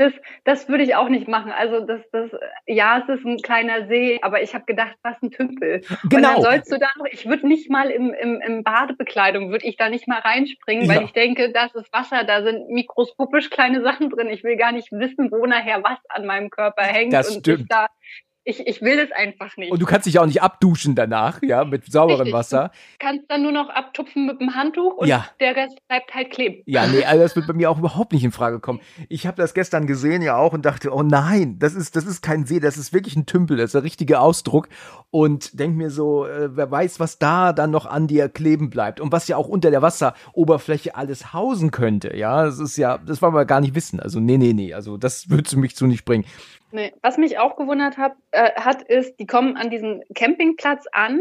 das, 0.00 0.14
das 0.44 0.68
würde 0.68 0.82
ich 0.82 0.94
auch 0.94 1.10
nicht 1.10 1.28
machen. 1.28 1.52
Also 1.52 1.80
das, 1.80 2.00
das, 2.10 2.30
ja, 2.66 3.02
es 3.02 3.18
ist 3.18 3.26
ein 3.26 3.36
kleiner 3.42 3.86
See, 3.86 4.18
aber 4.22 4.42
ich 4.42 4.54
habe 4.54 4.64
gedacht, 4.64 4.96
was 5.02 5.20
ein 5.22 5.30
Tümpel. 5.30 5.82
Genau. 6.04 6.16
Und 6.16 6.22
dann 6.22 6.42
sollst 6.42 6.72
du 6.72 6.78
da 6.78 6.88
noch, 6.98 7.04
ich 7.10 7.26
würde 7.26 7.46
nicht 7.46 7.70
mal 7.70 7.90
im, 7.90 8.14
im, 8.14 8.40
im 8.40 8.64
Badebekleidung, 8.64 9.50
würde 9.50 9.66
ich 9.66 9.76
da 9.76 9.90
nicht 9.90 10.08
mal 10.08 10.20
reinspringen, 10.20 10.86
ja. 10.86 10.94
weil 10.94 11.04
ich 11.04 11.12
denke, 11.12 11.52
das 11.52 11.74
ist 11.74 11.92
Wasser, 11.92 12.24
da 12.24 12.42
sind 12.42 12.70
mikroskopisch 12.70 13.50
kleine 13.50 13.82
Sachen 13.82 14.08
drin. 14.08 14.28
Ich 14.28 14.42
will 14.42 14.56
gar 14.56 14.72
nicht 14.72 14.90
wissen, 14.90 15.30
wo 15.30 15.44
nachher 15.44 15.82
was 15.82 15.98
an 16.08 16.24
meinem 16.24 16.48
Körper 16.48 16.82
hängt 16.82 17.12
das 17.12 17.36
und 17.36 17.40
stimmt. 17.40 17.60
ich 17.60 17.68
da 17.68 17.88
ich, 18.50 18.66
ich 18.66 18.82
will 18.82 18.98
es 18.98 19.12
einfach 19.12 19.56
nicht. 19.56 19.70
Und 19.70 19.80
du 19.80 19.86
kannst 19.86 20.06
dich 20.06 20.18
auch 20.18 20.26
nicht 20.26 20.42
abduschen 20.42 20.94
danach, 20.94 21.40
ja, 21.42 21.64
mit 21.64 21.90
sauberem 21.90 22.20
Richtig. 22.20 22.34
Wasser. 22.34 22.70
Du 22.98 23.06
kannst 23.06 23.24
dann 23.28 23.42
nur 23.42 23.52
noch 23.52 23.68
abtupfen 23.68 24.26
mit 24.26 24.40
dem 24.40 24.54
Handtuch 24.54 24.96
und 24.96 25.08
ja. 25.08 25.26
der 25.38 25.56
Rest 25.56 25.78
bleibt 25.88 26.14
halt 26.14 26.30
kleben. 26.30 26.62
Ja, 26.66 26.86
nee, 26.86 27.04
also 27.04 27.22
das 27.22 27.36
wird 27.36 27.46
bei 27.46 27.52
mir 27.54 27.70
auch 27.70 27.78
überhaupt 27.78 28.12
nicht 28.12 28.24
in 28.24 28.32
Frage 28.32 28.60
kommen. 28.60 28.80
Ich 29.08 29.26
habe 29.26 29.36
das 29.36 29.54
gestern 29.54 29.86
gesehen 29.86 30.22
ja 30.22 30.36
auch 30.36 30.52
und 30.52 30.66
dachte, 30.66 30.92
oh 30.92 31.02
nein, 31.02 31.58
das 31.58 31.74
ist, 31.74 31.96
das 31.96 32.06
ist 32.06 32.22
kein 32.22 32.44
See, 32.44 32.60
das 32.60 32.76
ist 32.76 32.92
wirklich 32.92 33.16
ein 33.16 33.26
Tümpel, 33.26 33.56
das 33.56 33.66
ist 33.66 33.74
der 33.74 33.84
richtige 33.84 34.20
Ausdruck. 34.20 34.68
Und 35.10 35.58
denk 35.58 35.76
mir 35.76 35.90
so, 35.90 36.26
äh, 36.26 36.56
wer 36.56 36.70
weiß, 36.70 37.00
was 37.00 37.18
da 37.18 37.52
dann 37.52 37.70
noch 37.70 37.86
an 37.86 38.06
dir 38.06 38.28
kleben 38.28 38.70
bleibt 38.70 39.00
und 39.00 39.12
was 39.12 39.28
ja 39.28 39.36
auch 39.36 39.48
unter 39.48 39.70
der 39.70 39.82
Wasseroberfläche 39.82 40.94
alles 40.94 41.32
hausen 41.32 41.70
könnte. 41.70 42.16
Ja, 42.16 42.44
das 42.44 42.58
ist 42.58 42.76
ja, 42.76 42.98
das 42.98 43.22
wollen 43.22 43.34
wir 43.34 43.44
gar 43.44 43.60
nicht 43.60 43.74
wissen. 43.74 44.00
Also 44.00 44.20
nee, 44.20 44.38
nee, 44.38 44.52
nee, 44.52 44.74
also 44.74 44.96
das 44.96 45.30
würdest 45.30 45.54
du 45.54 45.58
mich 45.58 45.76
zu 45.76 45.86
nicht 45.86 46.04
bringen. 46.04 46.24
Nee. 46.72 46.92
Was 47.02 47.18
mich 47.18 47.38
auch 47.38 47.56
gewundert 47.56 47.96
hat, 47.96 48.12
äh, 48.30 48.52
hat, 48.52 48.82
ist, 48.82 49.18
die 49.18 49.26
kommen 49.26 49.56
an 49.56 49.70
diesen 49.70 50.02
Campingplatz 50.14 50.86
an, 50.92 51.20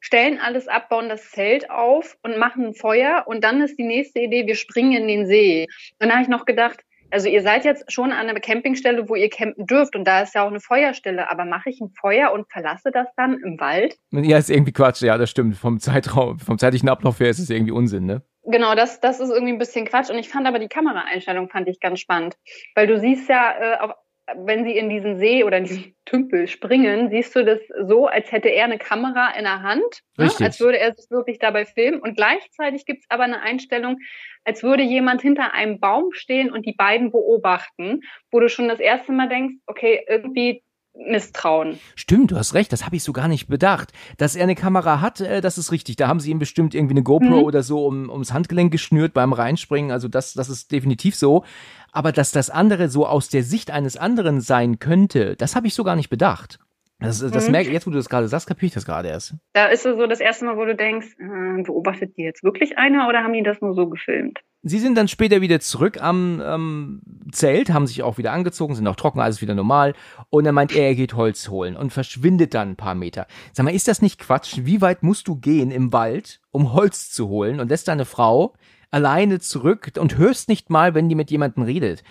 stellen 0.00 0.38
alles 0.38 0.68
ab, 0.68 0.88
bauen 0.88 1.08
das 1.08 1.30
Zelt 1.30 1.70
auf 1.70 2.16
und 2.22 2.38
machen 2.38 2.66
ein 2.66 2.74
Feuer. 2.74 3.24
Und 3.26 3.44
dann 3.44 3.60
ist 3.60 3.78
die 3.78 3.84
nächste 3.84 4.20
Idee, 4.20 4.46
wir 4.46 4.56
springen 4.56 5.02
in 5.02 5.08
den 5.08 5.26
See. 5.26 5.66
Und 6.00 6.08
da 6.08 6.14
habe 6.14 6.22
ich 6.22 6.28
noch 6.28 6.44
gedacht, 6.44 6.80
also 7.10 7.28
ihr 7.28 7.42
seid 7.42 7.64
jetzt 7.64 7.90
schon 7.92 8.12
an 8.12 8.28
einer 8.28 8.40
Campingstelle, 8.40 9.08
wo 9.08 9.16
ihr 9.16 9.28
campen 9.28 9.66
dürft 9.66 9.96
und 9.96 10.04
da 10.04 10.22
ist 10.22 10.34
ja 10.34 10.44
auch 10.44 10.48
eine 10.48 10.60
Feuerstelle, 10.60 11.28
aber 11.28 11.44
mache 11.44 11.70
ich 11.70 11.80
ein 11.80 11.90
Feuer 12.00 12.32
und 12.32 12.50
verlasse 12.50 12.90
das 12.92 13.08
dann 13.16 13.38
im 13.44 13.58
Wald? 13.58 13.96
Ja, 14.12 14.38
ist 14.38 14.50
irgendwie 14.50 14.72
Quatsch, 14.72 15.02
ja, 15.02 15.18
das 15.18 15.30
stimmt. 15.30 15.56
Vom 15.56 15.80
Zeitraum, 15.80 16.38
vom 16.38 16.58
zeitlichen 16.58 16.88
Ablauf 16.88 17.18
her 17.20 17.28
ist 17.28 17.40
es 17.40 17.50
irgendwie 17.50 17.72
Unsinn, 17.72 18.06
ne? 18.06 18.22
Genau, 18.44 18.74
das, 18.74 19.00
das 19.00 19.20
ist 19.20 19.30
irgendwie 19.30 19.52
ein 19.52 19.58
bisschen 19.58 19.86
Quatsch. 19.86 20.10
Und 20.10 20.18
ich 20.18 20.28
fand 20.28 20.46
aber 20.46 20.58
die 20.58 20.68
Kameraeinstellung 20.68 21.48
fand 21.50 21.68
ich 21.68 21.78
ganz 21.78 22.00
spannend. 22.00 22.36
Weil 22.74 22.86
du 22.86 22.98
siehst 22.98 23.28
ja, 23.28 23.54
äh, 23.60 23.78
auf, 23.78 23.92
wenn 24.36 24.64
sie 24.64 24.76
in 24.76 24.88
diesen 24.88 25.18
See 25.18 25.44
oder 25.44 25.58
in 25.58 25.64
diesen 25.64 25.94
Tümpel 26.04 26.48
springen, 26.48 27.10
siehst 27.10 27.36
du 27.36 27.44
das 27.44 27.60
so, 27.86 28.06
als 28.06 28.32
hätte 28.32 28.48
er 28.48 28.64
eine 28.64 28.78
Kamera 28.78 29.30
in 29.36 29.44
der 29.44 29.62
Hand, 29.62 30.00
ne? 30.16 30.30
als 30.40 30.60
würde 30.60 30.78
er 30.78 30.94
sich 30.94 31.10
wirklich 31.10 31.38
dabei 31.38 31.64
filmen. 31.64 32.00
Und 32.00 32.16
gleichzeitig 32.16 32.84
gibt 32.84 33.02
es 33.02 33.10
aber 33.10 33.24
eine 33.24 33.42
Einstellung, 33.42 33.98
als 34.44 34.62
würde 34.62 34.82
jemand 34.82 35.22
hinter 35.22 35.52
einem 35.54 35.78
Baum 35.78 36.12
stehen 36.12 36.50
und 36.50 36.66
die 36.66 36.72
beiden 36.72 37.12
beobachten, 37.12 38.00
wo 38.30 38.40
du 38.40 38.48
schon 38.48 38.68
das 38.68 38.80
erste 38.80 39.12
Mal 39.12 39.28
denkst, 39.28 39.56
okay, 39.66 40.04
irgendwie 40.08 40.62
Misstrauen. 40.94 41.78
Stimmt, 41.94 42.30
du 42.30 42.36
hast 42.36 42.54
recht, 42.54 42.72
das 42.72 42.84
habe 42.84 42.96
ich 42.96 43.02
so 43.02 43.12
gar 43.12 43.28
nicht 43.28 43.46
bedacht. 43.46 43.92
Dass 44.18 44.36
er 44.36 44.42
eine 44.42 44.54
Kamera 44.54 45.00
hat, 45.00 45.20
äh, 45.20 45.40
das 45.40 45.58
ist 45.58 45.72
richtig. 45.72 45.96
Da 45.96 46.08
haben 46.08 46.20
sie 46.20 46.30
ihm 46.30 46.38
bestimmt 46.38 46.74
irgendwie 46.74 46.94
eine 46.94 47.02
GoPro 47.02 47.38
mhm. 47.38 47.44
oder 47.44 47.62
so 47.62 47.86
um, 47.86 48.10
ums 48.10 48.32
Handgelenk 48.32 48.72
geschnürt 48.72 49.14
beim 49.14 49.32
Reinspringen. 49.32 49.90
Also 49.90 50.08
das, 50.08 50.34
das 50.34 50.48
ist 50.48 50.72
definitiv 50.72 51.16
so. 51.16 51.44
Aber 51.92 52.12
dass 52.12 52.32
das 52.32 52.50
andere 52.50 52.88
so 52.88 53.06
aus 53.06 53.28
der 53.28 53.42
Sicht 53.42 53.70
eines 53.70 53.96
anderen 53.96 54.40
sein 54.40 54.78
könnte, 54.78 55.36
das 55.36 55.56
habe 55.56 55.66
ich 55.66 55.74
so 55.74 55.84
gar 55.84 55.96
nicht 55.96 56.10
bedacht. 56.10 56.58
Das, 57.00 57.18
das 57.18 57.46
mhm. 57.46 57.52
merke 57.52 57.70
jetzt, 57.70 57.86
wo 57.86 57.90
du 57.90 57.96
das 57.96 58.08
gerade 58.08 58.28
sagst, 58.28 58.46
kapiere 58.46 58.66
ich 58.66 58.74
das 58.74 58.84
gerade 58.84 59.08
erst. 59.08 59.34
Da 59.54 59.66
ist 59.66 59.86
es 59.86 59.96
so 59.96 60.06
das 60.06 60.20
erste 60.20 60.44
Mal, 60.44 60.56
wo 60.56 60.64
du 60.66 60.76
denkst, 60.76 61.08
äh, 61.18 61.62
beobachtet 61.62 62.16
die 62.16 62.22
jetzt 62.22 62.44
wirklich 62.44 62.76
einer 62.76 63.08
oder 63.08 63.24
haben 63.24 63.32
die 63.32 63.42
das 63.42 63.60
nur 63.60 63.74
so 63.74 63.88
gefilmt? 63.88 64.40
Sie 64.62 64.78
sind 64.78 64.98
dann 64.98 65.08
später 65.08 65.40
wieder 65.40 65.60
zurück 65.60 66.02
am 66.02 66.42
ähm, 66.44 67.00
Zelt, 67.32 67.70
haben 67.70 67.86
sich 67.86 68.02
auch 68.02 68.18
wieder 68.18 68.32
angezogen, 68.32 68.74
sind 68.74 68.86
auch 68.86 68.96
trocken, 68.96 69.20
alles 69.20 69.40
wieder 69.40 69.54
normal. 69.54 69.94
Und 70.28 70.44
dann 70.44 70.54
meint 70.54 70.76
er, 70.76 70.88
er 70.88 70.94
geht 70.94 71.14
Holz 71.14 71.48
holen 71.48 71.76
und 71.76 71.94
verschwindet 71.94 72.52
dann 72.52 72.72
ein 72.72 72.76
paar 72.76 72.94
Meter. 72.94 73.26
Sag 73.54 73.64
mal, 73.64 73.74
ist 73.74 73.88
das 73.88 74.02
nicht 74.02 74.20
Quatsch? 74.20 74.58
Wie 74.64 74.82
weit 74.82 75.02
musst 75.02 75.28
du 75.28 75.36
gehen 75.36 75.70
im 75.70 75.94
Wald, 75.94 76.40
um 76.50 76.74
Holz 76.74 77.10
zu 77.10 77.28
holen 77.28 77.58
und 77.58 77.68
lässt 77.68 77.88
deine 77.88 78.04
Frau 78.04 78.52
alleine 78.90 79.38
zurück 79.40 79.92
und 79.98 80.18
hörst 80.18 80.50
nicht 80.50 80.68
mal, 80.68 80.94
wenn 80.94 81.08
die 81.08 81.14
mit 81.14 81.30
jemandem 81.30 81.62
redet? 81.62 82.02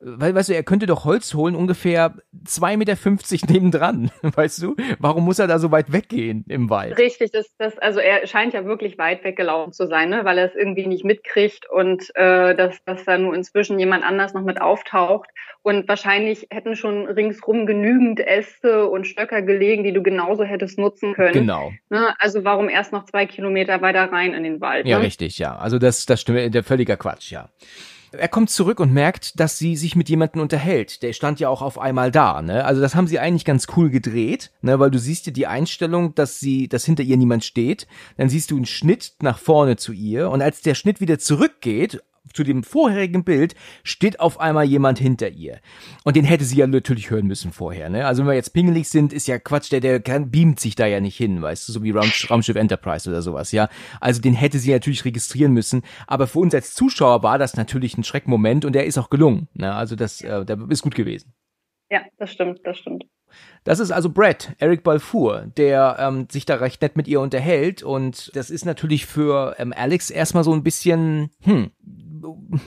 Weil, 0.00 0.34
weißt 0.34 0.50
du, 0.50 0.54
er 0.54 0.62
könnte 0.62 0.86
doch 0.86 1.04
Holz 1.04 1.32
holen, 1.34 1.54
ungefähr 1.54 2.14
2,50 2.46 2.76
Meter 2.76 2.96
nebendran, 3.52 4.10
weißt 4.22 4.62
du? 4.62 4.76
Warum 4.98 5.24
muss 5.24 5.38
er 5.38 5.46
da 5.46 5.58
so 5.58 5.70
weit 5.70 5.92
weggehen 5.92 6.44
im 6.48 6.68
Wald? 6.68 6.98
Richtig, 6.98 7.30
das, 7.32 7.46
das, 7.58 7.78
also 7.78 8.00
er 8.00 8.26
scheint 8.26 8.52
ja 8.52 8.64
wirklich 8.64 8.98
weit 8.98 9.24
weggelaufen 9.24 9.72
zu 9.72 9.86
sein, 9.86 10.10
ne? 10.10 10.24
weil 10.24 10.38
er 10.38 10.46
es 10.46 10.54
irgendwie 10.54 10.86
nicht 10.86 11.04
mitkriegt 11.04 11.68
und 11.70 12.14
äh, 12.14 12.54
dass, 12.54 12.82
dass 12.84 13.04
da 13.04 13.16
nur 13.16 13.34
inzwischen 13.34 13.78
jemand 13.78 14.04
anders 14.04 14.34
noch 14.34 14.42
mit 14.44 14.60
auftaucht. 14.60 15.30
Und 15.62 15.88
wahrscheinlich 15.88 16.46
hätten 16.50 16.76
schon 16.76 17.06
ringsrum 17.06 17.66
genügend 17.66 18.20
Äste 18.20 18.86
und 18.86 19.04
Stöcker 19.04 19.42
gelegen, 19.42 19.82
die 19.82 19.92
du 19.92 20.00
genauso 20.00 20.44
hättest 20.44 20.78
nutzen 20.78 21.14
können. 21.14 21.32
Genau. 21.32 21.72
Ne? 21.90 22.14
Also 22.20 22.44
warum 22.44 22.68
erst 22.68 22.92
noch 22.92 23.04
zwei 23.06 23.26
Kilometer 23.26 23.80
weiter 23.80 24.12
rein 24.12 24.32
in 24.32 24.44
den 24.44 24.60
Wald? 24.60 24.86
Ja, 24.86 24.98
ne? 24.98 25.04
richtig, 25.04 25.38
ja. 25.38 25.56
Also 25.56 25.80
das, 25.80 26.06
das 26.06 26.20
stimmt, 26.20 26.54
der 26.54 26.62
völliger 26.62 26.96
Quatsch, 26.96 27.32
ja. 27.32 27.48
Er 28.18 28.28
kommt 28.28 28.50
zurück 28.50 28.80
und 28.80 28.92
merkt, 28.92 29.38
dass 29.40 29.58
sie 29.58 29.76
sich 29.76 29.96
mit 29.96 30.08
jemandem 30.08 30.42
unterhält. 30.42 31.02
Der 31.02 31.12
stand 31.12 31.40
ja 31.40 31.48
auch 31.48 31.62
auf 31.62 31.78
einmal 31.78 32.10
da, 32.10 32.42
ne? 32.42 32.64
Also 32.64 32.80
das 32.80 32.94
haben 32.94 33.06
sie 33.06 33.18
eigentlich 33.18 33.44
ganz 33.44 33.66
cool 33.76 33.90
gedreht, 33.90 34.50
ne? 34.62 34.78
Weil 34.78 34.90
du 34.90 34.98
siehst 34.98 35.26
ja 35.26 35.32
die 35.32 35.46
Einstellung, 35.46 36.14
dass 36.14 36.40
sie, 36.40 36.68
dass 36.68 36.84
hinter 36.84 37.02
ihr 37.02 37.16
niemand 37.16 37.44
steht. 37.44 37.86
Dann 38.16 38.28
siehst 38.28 38.50
du 38.50 38.56
einen 38.56 38.66
Schnitt 38.66 39.14
nach 39.20 39.38
vorne 39.38 39.76
zu 39.76 39.92
ihr 39.92 40.30
und 40.30 40.42
als 40.42 40.62
der 40.62 40.74
Schnitt 40.74 41.00
wieder 41.00 41.18
zurückgeht, 41.18 42.02
zu 42.32 42.44
dem 42.44 42.62
vorherigen 42.62 43.24
Bild 43.24 43.54
steht 43.82 44.20
auf 44.20 44.40
einmal 44.40 44.64
jemand 44.64 44.98
hinter 44.98 45.28
ihr. 45.30 45.60
Und 46.04 46.16
den 46.16 46.24
hätte 46.24 46.44
sie 46.44 46.56
ja 46.56 46.66
natürlich 46.66 47.10
hören 47.10 47.26
müssen 47.26 47.52
vorher, 47.52 47.88
ne? 47.88 48.06
Also 48.06 48.22
wenn 48.22 48.28
wir 48.28 48.34
jetzt 48.34 48.52
pingelig 48.52 48.88
sind, 48.88 49.12
ist 49.12 49.26
ja 49.26 49.38
Quatsch, 49.38 49.72
der, 49.72 49.80
der 49.80 50.00
kann, 50.00 50.30
beamt 50.30 50.60
sich 50.60 50.74
da 50.74 50.86
ja 50.86 51.00
nicht 51.00 51.16
hin, 51.16 51.42
weißt 51.42 51.68
du, 51.68 51.72
so 51.72 51.82
wie 51.82 51.90
Raumsch 51.90 52.30
Raumschiff 52.30 52.56
Enterprise 52.56 53.08
oder 53.08 53.22
sowas, 53.22 53.52
ja? 53.52 53.68
Also 54.00 54.20
den 54.20 54.34
hätte 54.34 54.58
sie 54.58 54.72
natürlich 54.72 55.04
registrieren 55.04 55.52
müssen. 55.52 55.82
Aber 56.06 56.26
für 56.26 56.38
uns 56.38 56.54
als 56.54 56.74
Zuschauer 56.74 57.22
war 57.22 57.38
das 57.38 57.56
natürlich 57.56 57.96
ein 57.96 58.04
Schreckmoment 58.04 58.64
und 58.64 58.74
der 58.74 58.86
ist 58.86 58.98
auch 58.98 59.10
gelungen, 59.10 59.48
ne? 59.54 59.74
Also 59.74 59.96
das, 59.96 60.20
äh, 60.22 60.44
der 60.44 60.58
ist 60.68 60.82
gut 60.82 60.94
gewesen. 60.94 61.32
Ja, 61.90 62.02
das 62.18 62.32
stimmt, 62.32 62.60
das 62.64 62.78
stimmt. 62.78 63.04
Das 63.64 63.80
ist 63.80 63.90
also 63.90 64.10
Brad, 64.10 64.54
Eric 64.58 64.82
Balfour, 64.82 65.46
der 65.56 65.96
ähm, 65.98 66.28
sich 66.30 66.46
da 66.46 66.56
recht 66.56 66.80
nett 66.82 66.96
mit 66.96 67.08
ihr 67.08 67.20
unterhält 67.20 67.82
und 67.82 68.30
das 68.34 68.50
ist 68.50 68.64
natürlich 68.64 69.06
für 69.06 69.56
ähm, 69.58 69.72
Alex 69.76 70.10
erstmal 70.10 70.44
so 70.44 70.52
ein 70.52 70.62
bisschen, 70.62 71.30
hm, 71.42 71.70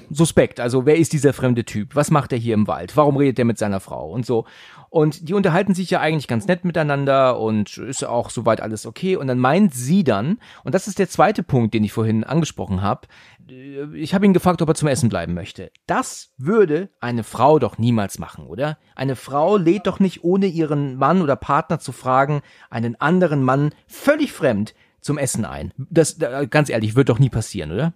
suspekt. 0.09 0.59
Also 0.59 0.85
wer 0.85 0.97
ist 0.97 1.13
dieser 1.13 1.33
fremde 1.33 1.65
Typ? 1.65 1.95
Was 1.95 2.11
macht 2.11 2.31
er 2.31 2.37
hier 2.37 2.53
im 2.53 2.67
Wald? 2.67 2.95
Warum 2.97 3.17
redet 3.17 3.39
er 3.39 3.45
mit 3.45 3.57
seiner 3.57 3.79
Frau 3.79 4.11
und 4.11 4.25
so? 4.25 4.45
Und 4.89 5.29
die 5.29 5.33
unterhalten 5.33 5.75
sich 5.75 5.89
ja 5.91 5.99
eigentlich 5.99 6.27
ganz 6.27 6.47
nett 6.47 6.65
miteinander 6.65 7.39
und 7.39 7.77
ist 7.77 8.03
auch 8.03 8.29
soweit 8.31 8.61
alles 8.61 8.85
okay. 8.85 9.15
Und 9.15 9.27
dann 9.27 9.37
meint 9.37 9.73
sie 9.73 10.03
dann, 10.03 10.39
und 10.63 10.73
das 10.73 10.87
ist 10.87 10.97
der 10.97 11.09
zweite 11.09 11.43
Punkt, 11.43 11.73
den 11.73 11.83
ich 11.83 11.93
vorhin 11.93 12.23
angesprochen 12.23 12.81
habe, 12.81 13.07
äh, 13.49 13.85
ich 13.95 14.13
habe 14.13 14.25
ihn 14.25 14.33
gefragt, 14.33 14.61
ob 14.61 14.69
er 14.69 14.75
zum 14.75 14.87
Essen 14.87 15.09
bleiben 15.09 15.33
möchte. 15.33 15.71
Das 15.85 16.33
würde 16.37 16.89
eine 16.99 17.23
Frau 17.23 17.59
doch 17.59 17.77
niemals 17.77 18.19
machen, 18.19 18.47
oder? 18.47 18.77
Eine 18.95 19.15
Frau 19.15 19.57
lädt 19.57 19.87
doch 19.87 19.99
nicht, 19.99 20.23
ohne 20.23 20.47
ihren 20.47 20.95
Mann 20.95 21.21
oder 21.21 21.35
Partner 21.35 21.79
zu 21.79 21.91
fragen, 21.91 22.41
einen 22.69 22.99
anderen 22.99 23.43
Mann 23.43 23.73
völlig 23.87 24.31
fremd 24.31 24.73
zum 25.01 25.17
Essen 25.17 25.45
ein. 25.45 25.73
Das, 25.77 26.17
ganz 26.49 26.69
ehrlich, 26.69 26.95
wird 26.95 27.09
doch 27.09 27.19
nie 27.19 27.29
passieren, 27.29 27.71
oder? 27.71 27.93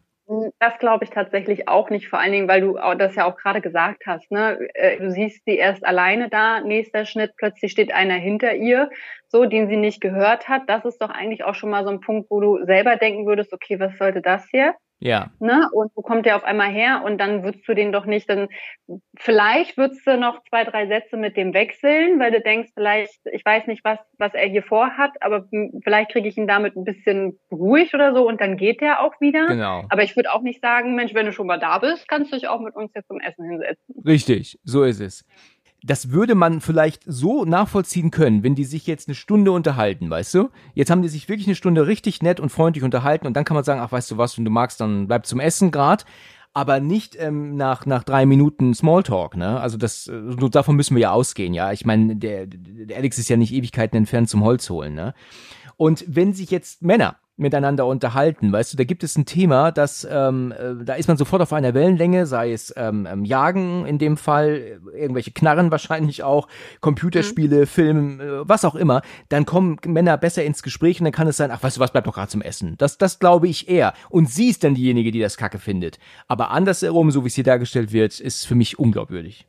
Das 0.60 0.80
glaube 0.80 1.04
ich 1.04 1.10
tatsächlich 1.10 1.68
auch 1.68 1.90
nicht, 1.90 2.08
vor 2.08 2.20
allen 2.20 2.32
Dingen, 2.32 2.48
weil 2.48 2.62
du 2.62 2.78
das 2.98 3.16
ja 3.16 3.26
auch 3.26 3.36
gerade 3.36 3.60
gesagt 3.60 4.04
hast. 4.06 4.32
Ne? 4.32 4.58
Äh, 4.74 4.98
du 4.98 5.12
siehst 5.12 5.44
sie 5.46 5.58
erst 5.58 5.86
alleine 5.86 6.30
da, 6.30 6.62
nächster 6.62 7.06
Schnitt, 7.06 7.34
plötzlich 7.36 7.74
steht 7.74 7.94
einer 7.94 8.16
hinter 8.16 8.56
ihr, 8.56 8.90
so, 9.28 9.46
den 9.46 9.68
sie 9.68 9.76
nicht 9.76 10.00
gehört 10.00 10.48
hat. 10.48 10.64
Das 10.68 10.86
ist 10.86 11.02
doch 11.02 11.10
eigentlich 11.10 11.44
auch 11.44 11.56
schon 11.56 11.70
mal 11.70 11.84
so 11.84 11.90
ein 11.90 12.00
Punkt, 12.00 12.32
wo 12.32 12.40
du 12.40 12.64
selber 12.66 12.96
denken 12.96 13.26
würdest, 13.26 13.52
okay, 13.52 13.80
was 13.80 13.98
sollte 13.98 14.22
das 14.22 14.48
hier? 14.50 14.76
Ja. 15.04 15.32
Ne? 15.40 15.70
Und 15.74 15.92
wo 15.96 16.02
kommt 16.02 16.26
der 16.26 16.38
auf 16.38 16.46
einmal 16.46 16.70
her? 16.70 17.02
Und 17.04 17.18
dann 17.18 17.44
würdest 17.44 17.68
du 17.68 17.74
den 17.74 17.92
doch 17.92 18.06
nicht, 18.06 18.30
dann 18.30 18.48
vielleicht 19.18 19.76
würdest 19.76 20.08
du 20.08 20.18
noch 20.18 20.42
zwei, 20.48 20.64
drei 20.64 20.88
Sätze 20.88 21.18
mit 21.18 21.36
dem 21.36 21.54
wechseln, 21.54 22.20
weil 22.20 22.32
du 22.32 22.40
denkst, 22.40 22.72
vielleicht, 22.74 23.20
ich 23.34 23.44
weiß 23.44 23.68
nicht, 23.68 23.84
was, 23.84 24.00
was 24.18 24.34
er 24.34 24.48
hier 24.48 24.64
vorhat, 24.64 25.12
aber 25.20 25.46
vielleicht 25.84 26.12
kriege 26.12 26.30
ich 26.30 26.38
ihn 26.38 26.48
damit 26.48 26.78
ein 26.78 26.86
bisschen 26.86 27.38
ruhig 27.52 27.94
oder 27.94 28.16
so 28.16 28.26
und 28.26 28.40
dann 28.40 28.56
geht 28.56 28.80
der 28.80 29.02
auch 29.02 29.20
wieder. 29.20 29.48
Genau. 29.48 29.84
Aber 29.90 30.04
ich 30.04 30.16
würde 30.16 30.32
auch 30.32 30.42
nicht 30.42 30.62
sagen, 30.62 30.96
Mensch, 30.96 31.14
wenn 31.14 31.26
du 31.26 31.34
schon 31.34 31.48
mal 31.48 31.60
da 31.60 31.80
bist, 31.80 32.08
kannst 32.08 32.32
du 32.32 32.38
dich 32.38 32.48
auch 32.48 32.62
mit 32.62 32.74
uns 32.74 32.92
jetzt 32.96 33.10
zum 33.10 33.20
Essen 33.20 33.44
hinsetzen. 33.50 33.96
Richtig, 34.06 34.58
so 34.64 34.84
ist 34.84 35.02
es 35.02 35.26
das 35.84 36.12
würde 36.12 36.34
man 36.34 36.62
vielleicht 36.62 37.04
so 37.06 37.46
nachvollziehen 37.46 38.10
können, 38.10 38.44
wenn 38.44 38.56
die 38.56 38.64
sich 38.64 38.88
jetzt 38.88 39.08
eine 39.08 39.16
Stunde 39.16 39.52
unterhalten, 39.52 40.10
weißt 40.10 40.34
du? 40.36 40.50
Jetzt 40.74 40.90
haben 40.90 41.02
die 41.02 41.10
sich 41.10 41.28
wirklich 41.28 41.48
eine 41.48 41.56
Stunde 41.56 41.88
richtig 41.88 42.22
nett 42.22 42.40
und 42.40 42.50
freundlich 42.50 42.84
unterhalten 42.84 43.28
und 43.28 43.36
dann 43.36 43.44
kann 43.44 43.56
man 43.56 43.64
sagen, 43.64 43.82
ach, 43.82 43.92
weißt 43.92 44.12
du 44.12 44.18
was, 44.18 44.38
wenn 44.38 44.46
du 44.46 44.52
magst, 44.52 44.80
dann 44.80 45.08
bleib 45.08 45.26
zum 45.26 45.40
Essen 45.40 45.72
grad. 45.72 46.06
Aber 46.56 46.80
nicht 46.80 47.18
ähm, 47.20 47.56
nach, 47.56 47.88
nach 47.88 48.04
drei 48.04 48.28
Minuten 48.28 48.76
Smalltalk, 48.76 49.36
ne? 49.36 49.60
Also 49.60 49.76
das, 49.76 50.06
äh, 50.08 50.50
davon 50.52 50.76
müssen 50.76 50.96
wir 50.96 51.02
ja 51.02 51.12
ausgehen, 51.12 51.56
ja. 51.56 51.72
Ich 51.72 51.84
meine, 51.84 52.16
der, 52.16 52.46
der 52.46 52.96
Alex 52.96 53.18
ist 53.18 53.28
ja 53.28 53.38
nicht 53.38 53.52
Ewigkeiten 53.52 53.98
entfernt 53.98 54.30
zum 54.30 54.44
Holz 54.44 54.70
holen, 54.70 54.94
ne? 54.94 55.16
Und 55.84 56.06
wenn 56.08 56.32
sich 56.32 56.50
jetzt 56.50 56.82
Männer 56.82 57.18
miteinander 57.36 57.86
unterhalten. 57.86 58.54
Weißt 58.54 58.72
du, 58.72 58.78
da 58.78 58.86
gibt 58.86 59.04
es 59.04 59.18
ein 59.18 59.26
Thema, 59.26 59.74
das, 59.74 60.08
ähm, 60.10 60.54
äh, 60.54 60.86
da 60.86 60.94
ist 60.94 61.10
man 61.10 61.18
sofort 61.18 61.42
auf 61.42 61.52
einer 61.52 61.74
Wellenlänge, 61.74 62.26
sei 62.26 62.54
es 62.54 62.74
ähm, 62.78 63.06
ähm, 63.12 63.26
Jagen 63.26 63.86
in 63.86 63.98
dem 63.98 64.16
Fall, 64.16 64.80
irgendwelche 64.96 65.32
Knarren 65.32 65.70
wahrscheinlich 65.72 66.24
auch, 66.24 66.48
Computerspiele, 66.80 67.62
mhm. 67.62 67.66
Film, 67.66 68.22
äh, 68.22 68.48
was 68.48 68.64
auch 68.64 68.76
immer. 68.76 69.02
Dann 69.28 69.46
kommen 69.46 69.78
Männer 69.86 70.18
besser 70.18 70.46
ins 70.46 70.64
Gespräch 70.64 71.02
und 71.02 71.04
dann 71.04 71.12
kann 71.12 71.28
es 71.28 71.36
sein, 71.36 71.52
ach 71.52 71.62
weißt 71.62 71.76
du 71.76 71.82
was, 71.82 71.92
bleibt 71.92 72.08
doch 72.08 72.14
gerade 72.14 72.30
zum 72.30 72.42
Essen. 72.42 72.76
Das, 72.78 72.98
das 72.98 73.20
glaube 73.20 73.50
ich 73.50 73.68
eher. 73.68 73.94
Und 74.10 74.30
sie 74.30 74.48
ist 74.50 74.64
dann 74.64 74.76
diejenige, 74.76 75.12
die 75.12 75.20
das 75.20 75.36
Kacke 75.36 75.60
findet. 75.60 76.00
Aber 76.30 76.52
andersherum, 76.52 77.12
so 77.12 77.24
wie 77.24 77.28
es 77.28 77.36
hier 77.36 77.44
dargestellt 77.44 77.92
wird, 77.92 78.22
ist 78.22 78.46
für 78.46 78.56
mich 78.56 78.80
unglaubwürdig. 78.80 79.48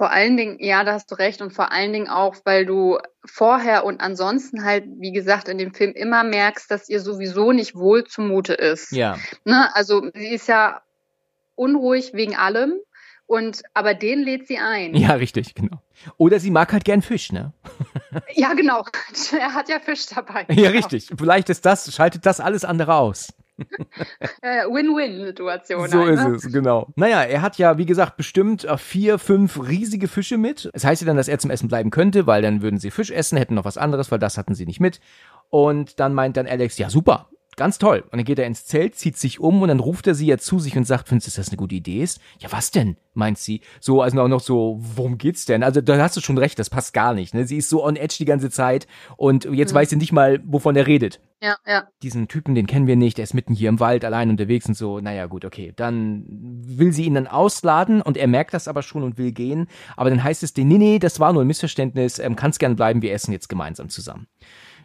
Vor 0.00 0.10
allen 0.10 0.38
Dingen, 0.38 0.56
ja, 0.60 0.82
da 0.82 0.94
hast 0.94 1.10
du 1.10 1.14
recht. 1.16 1.42
Und 1.42 1.52
vor 1.52 1.72
allen 1.72 1.92
Dingen 1.92 2.08
auch, 2.08 2.34
weil 2.44 2.64
du 2.64 2.96
vorher 3.22 3.84
und 3.84 4.00
ansonsten 4.00 4.64
halt, 4.64 4.84
wie 4.96 5.12
gesagt, 5.12 5.46
in 5.46 5.58
dem 5.58 5.74
Film 5.74 5.92
immer 5.92 6.24
merkst, 6.24 6.70
dass 6.70 6.88
ihr 6.88 7.00
sowieso 7.00 7.52
nicht 7.52 7.74
wohl 7.74 8.04
zumute 8.04 8.54
ist. 8.54 8.92
Ja. 8.92 9.18
Ne? 9.44 9.68
Also 9.76 10.10
sie 10.14 10.28
ist 10.28 10.48
ja 10.48 10.80
unruhig 11.54 12.14
wegen 12.14 12.34
allem. 12.34 12.78
Und 13.26 13.60
aber 13.74 13.92
den 13.92 14.22
lädt 14.22 14.48
sie 14.48 14.56
ein. 14.56 14.94
Ja, 14.94 15.12
richtig, 15.16 15.54
genau. 15.54 15.82
Oder 16.16 16.40
sie 16.40 16.50
mag 16.50 16.72
halt 16.72 16.86
gern 16.86 17.02
Fisch, 17.02 17.30
ne? 17.30 17.52
ja, 18.32 18.54
genau. 18.54 18.86
Er 19.38 19.52
hat 19.52 19.68
ja 19.68 19.80
Fisch 19.80 20.06
dabei. 20.06 20.46
Ja, 20.48 20.54
genau. 20.54 20.70
richtig. 20.70 21.10
Vielleicht 21.14 21.50
ist 21.50 21.66
das, 21.66 21.94
schaltet 21.94 22.24
das 22.24 22.40
alles 22.40 22.64
andere 22.64 22.94
aus. 22.94 23.34
Win-Win-Situation. 24.42 25.88
So 25.88 26.04
ist 26.04 26.22
ne? 26.22 26.34
es, 26.34 26.52
genau. 26.52 26.88
Naja, 26.96 27.22
er 27.22 27.42
hat 27.42 27.58
ja, 27.58 27.78
wie 27.78 27.86
gesagt, 27.86 28.16
bestimmt 28.16 28.64
äh, 28.64 28.76
vier, 28.76 29.18
fünf 29.18 29.60
riesige 29.68 30.08
Fische 30.08 30.38
mit. 30.38 30.70
Es 30.72 30.84
heißt 30.84 31.02
ja 31.02 31.06
dann, 31.06 31.16
dass 31.16 31.28
er 31.28 31.38
zum 31.38 31.50
Essen 31.50 31.68
bleiben 31.68 31.90
könnte, 31.90 32.26
weil 32.26 32.42
dann 32.42 32.62
würden 32.62 32.78
sie 32.78 32.90
Fisch 32.90 33.10
essen, 33.10 33.38
hätten 33.38 33.54
noch 33.54 33.64
was 33.64 33.78
anderes, 33.78 34.10
weil 34.10 34.18
das 34.18 34.38
hatten 34.38 34.54
sie 34.54 34.66
nicht 34.66 34.80
mit. 34.80 35.00
Und 35.48 36.00
dann 36.00 36.14
meint 36.14 36.36
dann 36.36 36.46
Alex, 36.46 36.78
ja 36.78 36.90
super, 36.90 37.28
Ganz 37.56 37.78
toll. 37.78 38.00
Und 38.10 38.16
dann 38.16 38.24
geht 38.24 38.38
er 38.38 38.46
ins 38.46 38.66
Zelt, 38.66 38.94
zieht 38.94 39.16
sich 39.16 39.40
um 39.40 39.60
und 39.62 39.68
dann 39.68 39.80
ruft 39.80 40.06
er 40.06 40.14
sie 40.14 40.26
ja 40.26 40.38
zu 40.38 40.58
sich 40.58 40.76
und 40.76 40.86
sagt, 40.86 41.08
findest 41.08 41.26
du, 41.26 41.30
dass 41.30 41.46
das 41.46 41.48
eine 41.48 41.58
gute 41.58 41.74
Idee 41.74 42.02
ist? 42.02 42.20
Ja, 42.38 42.50
was 42.52 42.70
denn? 42.70 42.96
meint 43.14 43.38
sie. 43.38 43.60
So, 43.80 44.02
also 44.02 44.20
auch 44.20 44.28
noch 44.28 44.40
so, 44.40 44.78
worum 44.80 45.18
geht's 45.18 45.44
denn? 45.44 45.62
Also 45.62 45.80
da 45.80 45.98
hast 45.98 46.16
du 46.16 46.20
schon 46.20 46.38
recht, 46.38 46.58
das 46.58 46.70
passt 46.70 46.92
gar 46.92 47.14
nicht. 47.14 47.34
Ne? 47.34 47.46
Sie 47.46 47.56
ist 47.56 47.68
so 47.68 47.84
on 47.84 47.96
edge 47.96 48.16
die 48.18 48.24
ganze 48.24 48.50
Zeit 48.50 48.86
und 49.16 49.44
jetzt 49.44 49.72
mhm. 49.72 49.76
weiß 49.76 49.90
sie 49.90 49.96
nicht 49.96 50.12
mal, 50.12 50.40
wovon 50.44 50.76
er 50.76 50.86
redet. 50.86 51.20
Ja, 51.42 51.56
ja. 51.66 51.88
Diesen 52.02 52.28
Typen, 52.28 52.54
den 52.54 52.66
kennen 52.66 52.86
wir 52.86 52.96
nicht, 52.96 53.18
er 53.18 53.24
ist 53.24 53.34
mitten 53.34 53.54
hier 53.54 53.70
im 53.70 53.80
Wald 53.80 54.04
allein 54.04 54.30
unterwegs 54.30 54.66
und 54.66 54.76
so, 54.76 55.00
naja 55.00 55.26
gut, 55.26 55.44
okay. 55.44 55.72
Dann 55.74 56.24
will 56.28 56.92
sie 56.92 57.04
ihn 57.04 57.14
dann 57.14 57.26
ausladen 57.26 58.02
und 58.02 58.16
er 58.16 58.26
merkt 58.26 58.52
das 58.52 58.68
aber 58.68 58.82
schon 58.82 59.02
und 59.02 59.16
will 59.16 59.32
gehen. 59.32 59.68
Aber 59.96 60.10
dann 60.10 60.22
heißt 60.22 60.42
es, 60.42 60.54
nee, 60.56 60.64
nee, 60.64 60.98
das 60.98 61.18
war 61.18 61.32
nur 61.32 61.42
ein 61.42 61.46
Missverständnis, 61.46 62.18
ähm, 62.18 62.36
kann's 62.36 62.58
gern 62.58 62.76
bleiben, 62.76 63.02
wir 63.02 63.12
essen 63.12 63.32
jetzt 63.32 63.48
gemeinsam 63.48 63.88
zusammen. 63.88 64.26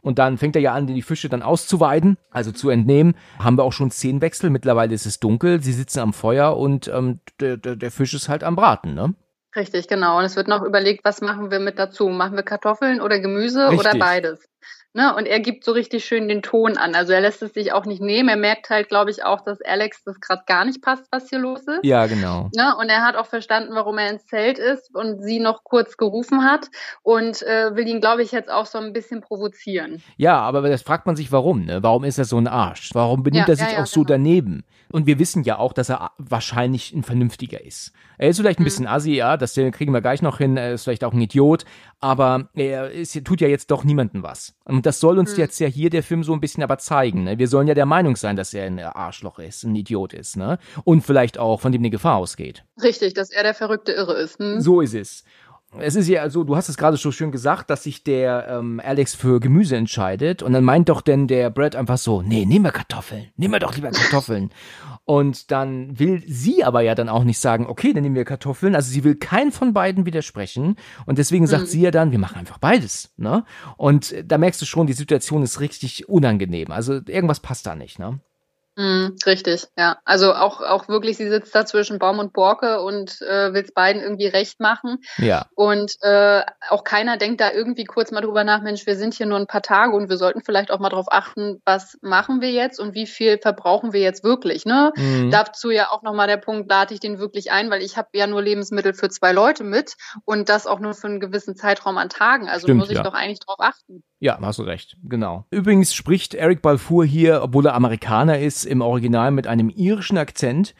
Und 0.05 0.19
dann 0.19 0.37
fängt 0.37 0.55
er 0.55 0.61
ja 0.61 0.73
an, 0.73 0.85
die 0.85 1.01
Fische 1.01 1.29
dann 1.29 1.41
auszuweiden, 1.41 2.17
also 2.29 2.51
zu 2.51 2.69
entnehmen. 2.69 3.15
Haben 3.39 3.57
wir 3.57 3.63
auch 3.63 3.73
schon 3.73 3.89
Szenenwechsel. 3.89 4.51
Mittlerweile 4.51 4.93
ist 4.93 5.07
es 5.07 5.19
dunkel. 5.19 5.63
Sie 5.63 5.73
sitzen 5.73 5.99
am 5.99 6.13
Feuer 6.13 6.55
und 6.57 6.87
ähm, 6.87 7.21
der, 7.39 7.57
der, 7.57 7.75
der 7.75 7.89
Fisch 7.89 8.13
ist 8.13 8.29
halt 8.29 8.43
am 8.43 8.55
Braten, 8.55 8.93
ne? 8.93 9.15
Richtig, 9.55 9.87
genau. 9.87 10.19
Und 10.19 10.25
es 10.25 10.35
wird 10.35 10.47
noch 10.47 10.61
überlegt, 10.61 11.05
was 11.05 11.21
machen 11.21 11.49
wir 11.49 11.59
mit 11.59 11.79
dazu? 11.79 12.09
Machen 12.09 12.35
wir 12.35 12.43
Kartoffeln 12.43 13.01
oder 13.01 13.19
Gemüse 13.19 13.69
Richtig. 13.69 13.79
oder 13.79 13.97
beides? 13.97 14.47
Ne? 14.95 15.13
Und 15.13 15.25
er 15.25 15.41
gibt 15.41 15.65
so 15.65 15.73
richtig 15.73 16.05
schön 16.05 16.29
den 16.29 16.41
Ton 16.41 16.77
an. 16.77 16.95
Also 16.95 17.12
er 17.12 17.19
lässt 17.19 17.41
es 17.41 17.53
sich 17.53 17.73
auch 17.73 17.86
nicht 17.86 18.01
nehmen. 18.01 18.29
Er 18.29 18.38
merkt 18.38 18.69
halt, 18.69 18.88
glaube 18.88 19.12
ich, 19.12 19.25
auch, 19.25 19.41
dass 19.41 19.62
Alex 19.62 20.05
das 20.05 20.21
gerade 20.21 20.43
gar 20.47 20.63
nicht 20.63 20.81
passt, 20.81 21.03
was 21.12 21.29
hier 21.29 21.39
los 21.39 21.63
ist. 21.63 21.81
Ja, 21.84 22.05
genau. 22.05 22.49
Ne? 22.55 22.73
Und 22.79 22.88
er 22.88 23.03
hat 23.03 23.17
auch 23.17 23.25
verstanden, 23.25 23.75
warum 23.75 23.97
er 23.97 24.10
ins 24.10 24.25
Zelt 24.25 24.58
ist 24.58 24.95
und 24.95 25.21
sie 25.21 25.41
noch 25.41 25.65
kurz 25.65 25.97
gerufen 25.97 26.45
hat 26.45 26.69
und 27.03 27.41
äh, 27.43 27.75
will 27.75 27.86
ihn, 27.89 27.99
glaube 27.99 28.23
ich, 28.23 28.31
jetzt 28.31 28.49
auch 28.49 28.65
so 28.65 28.77
ein 28.77 28.93
bisschen 28.93 29.19
provozieren. 29.19 30.01
Ja, 30.15 30.39
aber 30.39 30.62
das 30.69 30.81
fragt 30.81 31.05
man 31.08 31.17
sich, 31.17 31.29
warum. 31.29 31.65
Ne? 31.65 31.84
Warum 31.84 32.05
ist 32.05 32.17
er 32.17 32.23
so 32.23 32.38
ein 32.38 32.47
Arsch? 32.47 32.91
Warum 32.93 33.21
benimmt 33.21 33.49
ja, 33.49 33.53
er 33.53 33.58
sich 33.58 33.67
ja, 33.67 33.73
ja, 33.73 33.84
auch 33.84 33.88
so 33.88 34.03
genau. 34.03 34.13
daneben? 34.13 34.63
Und 34.95 35.08
wir 35.08 35.19
wissen 35.19 35.43
ja 35.43 35.60
auch, 35.60 35.73
dass 35.73 35.89
er 35.89 36.12
wahrscheinlich 36.17 36.93
ein 36.93 37.03
Vernünftiger 37.03 37.62
ist. 37.62 37.91
Er 38.17 38.29
ist 38.29 38.38
vielleicht 38.38 38.60
ein 38.60 38.63
mhm. 38.63 38.67
bisschen 38.67 38.88
assi, 38.88 39.12
ja, 39.12 39.36
das 39.36 39.53
kriegen 39.55 39.91
wir 39.91 39.99
gleich 39.99 40.21
noch 40.21 40.38
hin, 40.38 40.55
er 40.55 40.71
ist 40.71 40.86
vielleicht 40.86 41.03
auch 41.03 41.12
ein 41.12 41.19
Idiot, 41.19 41.65
aber 41.99 42.47
er 42.53 42.91
ist, 42.91 43.21
tut 43.25 43.41
ja 43.41 43.49
jetzt 43.49 43.71
doch 43.71 43.84
niemandem 43.84 44.23
was. 44.23 44.55
Und 44.63 44.86
das 44.86 45.01
soll 45.01 45.19
uns 45.19 45.34
mhm. 45.34 45.39
jetzt 45.39 45.60
ja 45.60 45.67
hier 45.67 45.89
der 45.89 46.01
Film 46.01 46.23
so 46.23 46.31
ein 46.31 46.39
bisschen 46.39 46.63
aber 46.63 46.77
zeigen. 46.77 47.25
Ne? 47.25 47.38
Wir 47.38 47.49
sollen 47.49 47.67
ja 47.67 47.73
der 47.73 47.86
Meinung 47.86 48.15
sein, 48.15 48.38
dass 48.38 48.53
er 48.53 48.67
ein 48.67 48.79
Arschloch 48.79 49.39
ist, 49.39 49.65
ein 49.65 49.75
Idiot 49.75 50.13
ist, 50.13 50.38
ne? 50.38 50.60
Und 50.86 51.01
vielleicht 51.01 51.38
auch, 51.38 51.60
von 51.60 51.73
dem 51.73 51.81
eine 51.81 51.89
Gefahr 51.89 52.15
ausgeht. 52.15 52.63
Richtig, 52.81 53.15
dass 53.15 53.31
er 53.31 53.43
der 53.43 53.53
verrückte 53.53 53.91
Irre 53.91 54.13
ist. 54.13 54.39
Hm? 54.39 54.62
So 54.62 54.79
ist 54.79 54.93
es 54.93 55.25
es 55.80 55.95
ist 55.95 56.08
ja 56.08 56.21
also, 56.21 56.43
du 56.43 56.56
hast 56.56 56.69
es 56.69 56.78
gerade 56.78 56.97
so 56.97 57.12
schön 57.12 57.32
gesagt, 57.32 57.69
dass 57.69 57.84
sich 57.84 58.04
der 58.04 58.47
ähm, 58.49 58.82
Alex 58.84 59.13
für 59.15 59.39
Gemüse 59.39 59.75
entscheidet 59.75 60.41
und 60.41 60.54
dann 60.54 60.63
meint 60.63 60.89
doch 60.89 61.01
denn 61.01 61.28
der 61.28 61.49
Brad 61.49 61.75
einfach 61.75 61.97
so, 61.97 62.21
nee, 62.21 62.45
nehmen 62.45 62.65
wir 62.65 62.71
Kartoffeln, 62.71 63.28
nehmen 63.36 63.54
wir 63.54 63.60
doch 63.60 63.75
lieber 63.75 63.91
Kartoffeln. 63.91 64.51
und 65.06 65.51
dann 65.51 65.99
will 65.99 66.23
sie 66.28 66.63
aber 66.63 66.82
ja 66.82 66.95
dann 66.95 67.10
auch 67.10 67.23
nicht 67.23 67.39
sagen, 67.39 67.67
okay, 67.67 67.93
dann 67.93 68.04
nehmen 68.04 68.15
wir 68.15 68.25
Kartoffeln. 68.25 68.75
Also 68.75 68.91
sie 68.91 69.04
will 69.04 69.15
keinen 69.15 69.51
von 69.51 69.73
beiden 69.73 70.06
widersprechen 70.06 70.75
und 71.06 71.17
deswegen 71.17 71.47
sagt 71.47 71.63
mhm. 71.63 71.67
sie 71.67 71.82
ja 71.82 71.91
dann, 71.91 72.12
wir 72.12 72.19
machen 72.19 72.38
einfach 72.38 72.58
beides. 72.58 73.13
Ne? 73.17 73.43
Und 73.78 74.15
da 74.25 74.38
merkst 74.38 74.62
du 74.62 74.65
schon, 74.65 74.88
die 74.88 74.93
Situation 74.93 75.43
ist 75.43 75.60
richtig 75.60 76.08
unangenehm. 76.10 76.71
Also 76.71 77.01
irgendwas 77.06 77.39
passt 77.39 77.65
da 77.65 77.75
nicht. 77.75 77.99
Ne? 77.99 78.19
Mhm, 78.77 79.15
richtig, 79.25 79.67
ja. 79.77 79.97
Also 80.03 80.33
auch, 80.33 80.61
auch 80.61 80.89
wirklich, 80.89 81.15
sie 81.17 81.29
sitzt 81.29 81.55
da 81.55 81.65
zwischen 81.65 81.97
Baum 81.97 82.19
und 82.19 82.33
Borke 82.33 82.81
und 82.81 83.21
äh, 83.21 83.53
will 83.53 83.63
es 83.63 83.73
beiden 83.73 84.01
irgendwie 84.01 84.27
recht 84.27 84.59
machen. 84.59 84.97
Ja. 85.17 85.45
Und 85.55 85.93
äh, 86.01 86.43
auch 86.69 86.83
keiner 86.83 87.17
denkt 87.17 87.39
da 87.39 87.51
irgendwie 87.51 87.85
kurz 87.85 88.11
mal 88.11 88.21
drüber 88.21 88.43
nach, 88.43 88.61
Mensch, 88.61 88.85
wir 88.85 88.97
sind 88.97 89.13
hier 89.13 89.27
nur 89.27 89.39
ein 89.39 89.47
paar 89.47 89.61
Tage 89.61 89.95
und 89.95 90.09
wir 90.09 90.17
sollten 90.17 90.41
vielleicht 90.41 90.71
auch 90.71 90.79
mal 90.79 90.89
darauf 90.89 91.07
achten, 91.09 91.61
was 91.63 91.97
machen 92.01 92.41
wir 92.41 92.51
jetzt 92.51 92.79
und 92.79 92.93
wie 92.93 93.07
viel 93.07 93.38
verbrauchen 93.38 93.93
wir 93.93 94.01
jetzt 94.01 94.23
wirklich. 94.23 94.65
Ne? 94.65 94.91
Mhm. 94.97 95.31
Dazu 95.31 95.69
ja 95.71 95.91
auch 95.91 96.03
nochmal 96.03 96.27
der 96.27 96.38
Punkt, 96.38 96.69
lade 96.69 96.93
ich 96.93 96.99
den 96.99 97.17
wirklich 97.17 97.51
ein, 97.51 97.69
weil 97.69 97.81
ich 97.81 97.95
habe 97.95 98.09
ja 98.13 98.27
nur 98.27 98.41
Lebensmittel 98.41 98.93
für 98.93 99.09
zwei 99.09 99.31
Leute 99.31 99.63
mit 99.63 99.95
und 100.25 100.49
das 100.49 100.67
auch 100.67 100.79
nur 100.79 100.93
für 100.93 101.07
einen 101.07 101.21
gewissen 101.21 101.55
Zeitraum 101.55 101.97
an 101.97 102.09
Tagen. 102.09 102.49
Also 102.49 102.67
Stimmt, 102.67 102.79
muss 102.79 102.89
ich 102.89 102.97
ja. 102.97 103.03
doch 103.03 103.13
eigentlich 103.13 103.39
drauf 103.39 103.59
achten. 103.59 104.03
Ja, 104.19 104.39
hast 104.41 104.59
du 104.59 104.63
recht, 104.63 104.97
genau. 105.03 105.45
Übrigens 105.51 105.93
spricht 105.93 106.33
Eric 106.33 106.61
Balfour 106.61 107.05
hier, 107.05 107.41
obwohl 107.43 107.65
er 107.65 107.75
Amerikaner 107.75 108.39
ist, 108.39 108.64
im 108.65 108.82
Original 108.82 109.32
mit 109.32 109.47
einem 109.47 109.69
irischen 109.69 110.17
Akzent. 110.17 110.75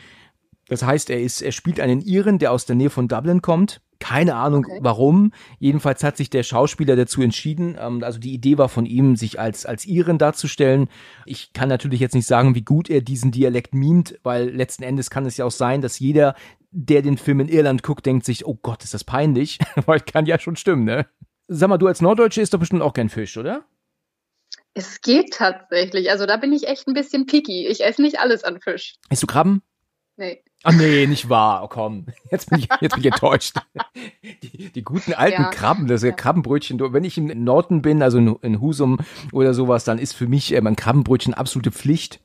Das 0.68 0.84
heißt, 0.84 1.10
er 1.10 1.22
ist, 1.22 1.42
er 1.42 1.52
spielt 1.52 1.80
einen 1.80 2.02
Iren, 2.02 2.40
der 2.40 2.52
aus 2.52 2.66
der 2.66 2.76
Nähe 2.76 2.90
von 2.90 3.08
Dublin 3.08 3.42
kommt. 3.42 3.82
Keine 4.00 4.36
Ahnung 4.36 4.66
okay. 4.66 4.80
warum. 4.82 5.32
Jedenfalls 5.60 6.04
hat 6.04 6.18
sich 6.18 6.30
der 6.30 6.44
Schauspieler 6.44 6.96
dazu 6.96 7.22
entschieden. 7.22 7.78
Ähm, 7.80 8.04
also 8.04 8.20
die 8.20 8.34
Idee 8.34 8.58
war 8.58 8.68
von 8.68 8.86
ihm, 8.86 9.16
sich 9.16 9.40
als, 9.40 9.66
als 9.66 9.86
Iren 9.86 10.18
darzustellen. 10.18 10.90
Ich 11.26 11.54
kann 11.54 11.70
natürlich 11.70 12.00
jetzt 12.00 12.16
nicht 12.16 12.28
sagen, 12.28 12.56
wie 12.56 12.64
gut 12.64 12.90
er 12.90 13.02
diesen 13.02 13.32
Dialekt 13.32 13.74
mimt, 13.74 14.20
weil 14.24 14.50
letzten 14.50 14.84
Endes 14.84 15.10
kann 15.10 15.26
es 15.26 15.38
ja 15.38 15.46
auch 15.46 15.52
sein, 15.52 15.82
dass 15.82 16.00
jeder, 16.00 16.36
der 16.72 17.04
den 17.04 17.18
Film 17.18 17.40
in 17.40 17.48
Irland 17.48 17.84
guckt, 17.84 18.06
denkt 18.06 18.26
sich, 18.26 18.46
oh 18.46 18.58
Gott, 18.62 18.84
ist 18.84 18.94
das 18.94 19.04
peinlich. 19.04 19.60
weil 19.86 20.02
kann 20.02 20.26
ja 20.26 20.40
schon 20.40 20.56
stimmen, 20.56 20.84
ne? 20.84 21.06
Sag 21.48 21.70
mal, 21.70 21.78
du 21.78 21.88
als 21.88 22.02
Norddeutsche 22.02 22.42
isst 22.42 22.54
doch 22.54 22.60
bestimmt 22.60 22.82
auch 22.82 22.94
kein 22.94 23.10
Fisch, 23.10 23.38
oder? 23.38 23.66
Es 24.78 25.02
geht 25.02 25.34
tatsächlich. 25.34 26.12
Also 26.12 26.26
da 26.26 26.36
bin 26.36 26.52
ich 26.52 26.68
echt 26.68 26.88
ein 26.88 26.94
bisschen 26.94 27.26
picky. 27.26 27.66
Ich 27.68 27.84
esse 27.84 28.02
nicht 28.02 28.20
alles 28.20 28.44
an 28.44 28.60
Fisch. 28.60 28.96
Isst 29.10 29.24
du 29.24 29.28
Krabben? 29.28 29.64
Nee. 30.18 30.44
Ach 30.64 30.74
nee, 30.74 31.08
nicht 31.08 31.30
wahr. 31.30 31.64
Oh, 31.64 31.68
komm, 31.68 32.08
jetzt 32.32 32.50
bin 32.50 32.60
ich, 32.60 32.68
jetzt 32.82 32.94
bin 32.94 33.02
ich 33.02 33.12
enttäuscht. 33.12 33.56
Die, 34.24 34.72
die 34.72 34.84
guten 34.84 35.14
alten 35.14 35.44
ja. 35.44 35.50
Krabben, 35.50 35.88
das 35.88 36.02
ist 36.02 36.10
ja 36.10 36.16
Krabbenbrötchen. 36.16 36.80
Wenn 36.92 37.04
ich 37.04 37.18
im 37.18 37.44
Norden 37.44 37.82
bin, 37.82 38.02
also 38.02 38.18
in 38.18 38.62
Husum 38.62 38.98
oder 39.32 39.54
sowas, 39.54 39.84
dann 39.84 40.00
ist 40.00 40.14
für 40.14 40.28
mich 40.28 40.54
ähm, 40.54 40.68
ein 40.68 40.76
Krabbenbrötchen 40.76 41.34
absolute 41.34 41.72
Pflicht. 41.72 42.20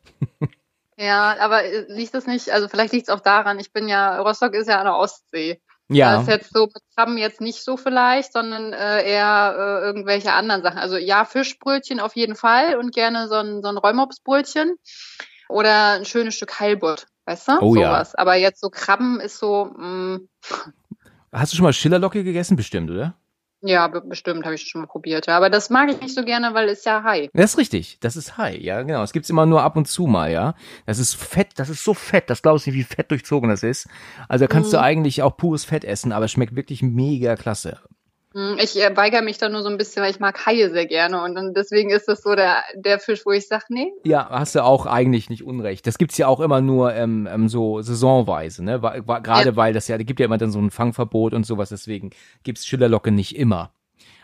Ja, 0.96 1.36
aber 1.40 1.64
äh, 1.64 1.86
liegt 1.88 2.14
das 2.14 2.26
nicht, 2.26 2.50
also 2.50 2.68
vielleicht 2.68 2.92
liegt 2.92 3.08
es 3.08 3.14
auch 3.14 3.20
daran, 3.20 3.58
ich 3.58 3.72
bin 3.72 3.88
ja, 3.88 4.20
Rostock 4.20 4.54
ist 4.54 4.68
ja 4.68 4.78
an 4.78 4.84
der 4.84 4.96
Ostsee. 4.96 5.60
Ja. 5.92 6.12
Das 6.14 6.22
ist 6.22 6.28
jetzt 6.28 6.52
so 6.52 6.66
mit 6.66 6.82
Krabben 6.94 7.18
jetzt 7.18 7.40
nicht 7.40 7.64
so 7.64 7.76
vielleicht, 7.76 8.32
sondern 8.32 8.72
äh, 8.72 9.02
eher 9.02 9.54
äh, 9.58 9.86
irgendwelche 9.86 10.32
anderen 10.32 10.62
Sachen. 10.62 10.78
Also 10.78 10.96
ja, 10.96 11.24
Fischbrötchen 11.24 11.98
auf 11.98 12.14
jeden 12.14 12.36
Fall 12.36 12.76
und 12.76 12.94
gerne 12.94 13.28
so 13.28 13.34
ein, 13.34 13.60
so 13.60 13.68
ein 13.68 13.76
Räumopsbrötchen 13.76 14.76
oder 15.48 15.94
ein 15.94 16.04
schönes 16.04 16.36
Stück 16.36 16.60
Heilbutt, 16.60 17.06
weißt 17.24 17.48
du? 17.48 17.52
Oh 17.60 17.74
Sowas. 17.74 18.12
ja. 18.12 18.18
Aber 18.18 18.36
jetzt 18.36 18.60
so 18.60 18.70
Krabben 18.70 19.18
ist 19.20 19.38
so. 19.38 19.66
Mh. 19.76 19.86
Mm. 19.86 20.28
Hast 21.32 21.52
du 21.52 21.56
schon 21.56 21.64
mal 21.64 21.72
Schillerlocke 21.72 22.24
gegessen, 22.24 22.56
bestimmt, 22.56 22.90
oder? 22.90 23.14
Ja, 23.62 23.88
bestimmt 23.88 24.44
habe 24.44 24.54
ich 24.54 24.62
schon 24.62 24.80
mal 24.80 24.86
probiert. 24.86 25.26
Ja. 25.26 25.36
Aber 25.36 25.50
das 25.50 25.68
mag 25.68 25.90
ich 25.90 26.00
nicht 26.00 26.14
so 26.14 26.24
gerne, 26.24 26.54
weil 26.54 26.68
es 26.68 26.84
ja 26.84 27.02
Hai. 27.02 27.28
Das 27.34 27.52
ist 27.52 27.58
richtig. 27.58 27.98
Das 28.00 28.16
ist 28.16 28.38
Hai. 28.38 28.56
Ja, 28.56 28.82
genau. 28.82 29.02
Es 29.02 29.12
gibt's 29.12 29.28
immer 29.28 29.44
nur 29.44 29.62
ab 29.62 29.76
und 29.76 29.86
zu 29.86 30.06
mal, 30.06 30.32
ja. 30.32 30.54
Das 30.86 30.98
ist 30.98 31.14
fett. 31.14 31.48
Das 31.56 31.68
ist 31.68 31.84
so 31.84 31.92
fett. 31.92 32.30
Das 32.30 32.40
glaubst 32.40 32.66
du 32.66 32.70
nicht, 32.70 32.78
wie 32.78 32.94
fett 32.94 33.10
durchzogen 33.10 33.50
das 33.50 33.62
ist. 33.62 33.86
Also 34.28 34.44
da 34.44 34.48
kannst 34.48 34.70
mhm. 34.70 34.76
du 34.76 34.80
eigentlich 34.80 35.22
auch 35.22 35.36
pures 35.36 35.64
Fett 35.64 35.84
essen, 35.84 36.12
aber 36.12 36.24
es 36.24 36.32
schmeckt 36.32 36.56
wirklich 36.56 36.82
mega 36.82 37.36
klasse. 37.36 37.80
Hm, 38.32 38.58
ich 38.62 38.80
äh, 38.80 38.96
weigere 38.96 39.22
mich 39.22 39.38
da 39.38 39.48
nur 39.48 39.62
so 39.62 39.68
ein 39.68 39.76
bisschen, 39.76 40.02
weil 40.02 40.10
ich 40.10 40.20
mag 40.20 40.46
Haie 40.46 40.70
sehr 40.70 40.86
gerne 40.86 41.22
und 41.22 41.34
dann 41.34 41.52
deswegen 41.52 41.90
ist 41.90 42.06
das 42.06 42.22
so 42.22 42.36
der, 42.36 42.62
der 42.74 43.00
Fisch, 43.00 43.26
wo 43.26 43.32
ich 43.32 43.48
sage, 43.48 43.64
nee. 43.70 43.92
Ja, 44.04 44.28
hast 44.30 44.54
du 44.54 44.62
auch 44.62 44.86
eigentlich 44.86 45.30
nicht 45.30 45.42
unrecht. 45.42 45.86
Das 45.86 45.98
gibt's 45.98 46.16
ja 46.16 46.28
auch 46.28 46.38
immer 46.38 46.60
nur 46.60 46.94
ähm, 46.94 47.28
ähm, 47.30 47.48
so 47.48 47.82
saisonweise, 47.82 48.64
ne? 48.64 48.78
Gerade 48.80 49.50
ja. 49.50 49.56
weil 49.56 49.72
das 49.72 49.88
ja, 49.88 49.98
da 49.98 50.04
gibt 50.04 50.20
ja 50.20 50.26
immer 50.26 50.38
dann 50.38 50.52
so 50.52 50.60
ein 50.60 50.70
Fangverbot 50.70 51.34
und 51.34 51.44
sowas, 51.44 51.70
deswegen 51.70 52.10
gibt's 52.44 52.66
Schillerlocke 52.66 53.10
nicht 53.10 53.36
immer. 53.36 53.72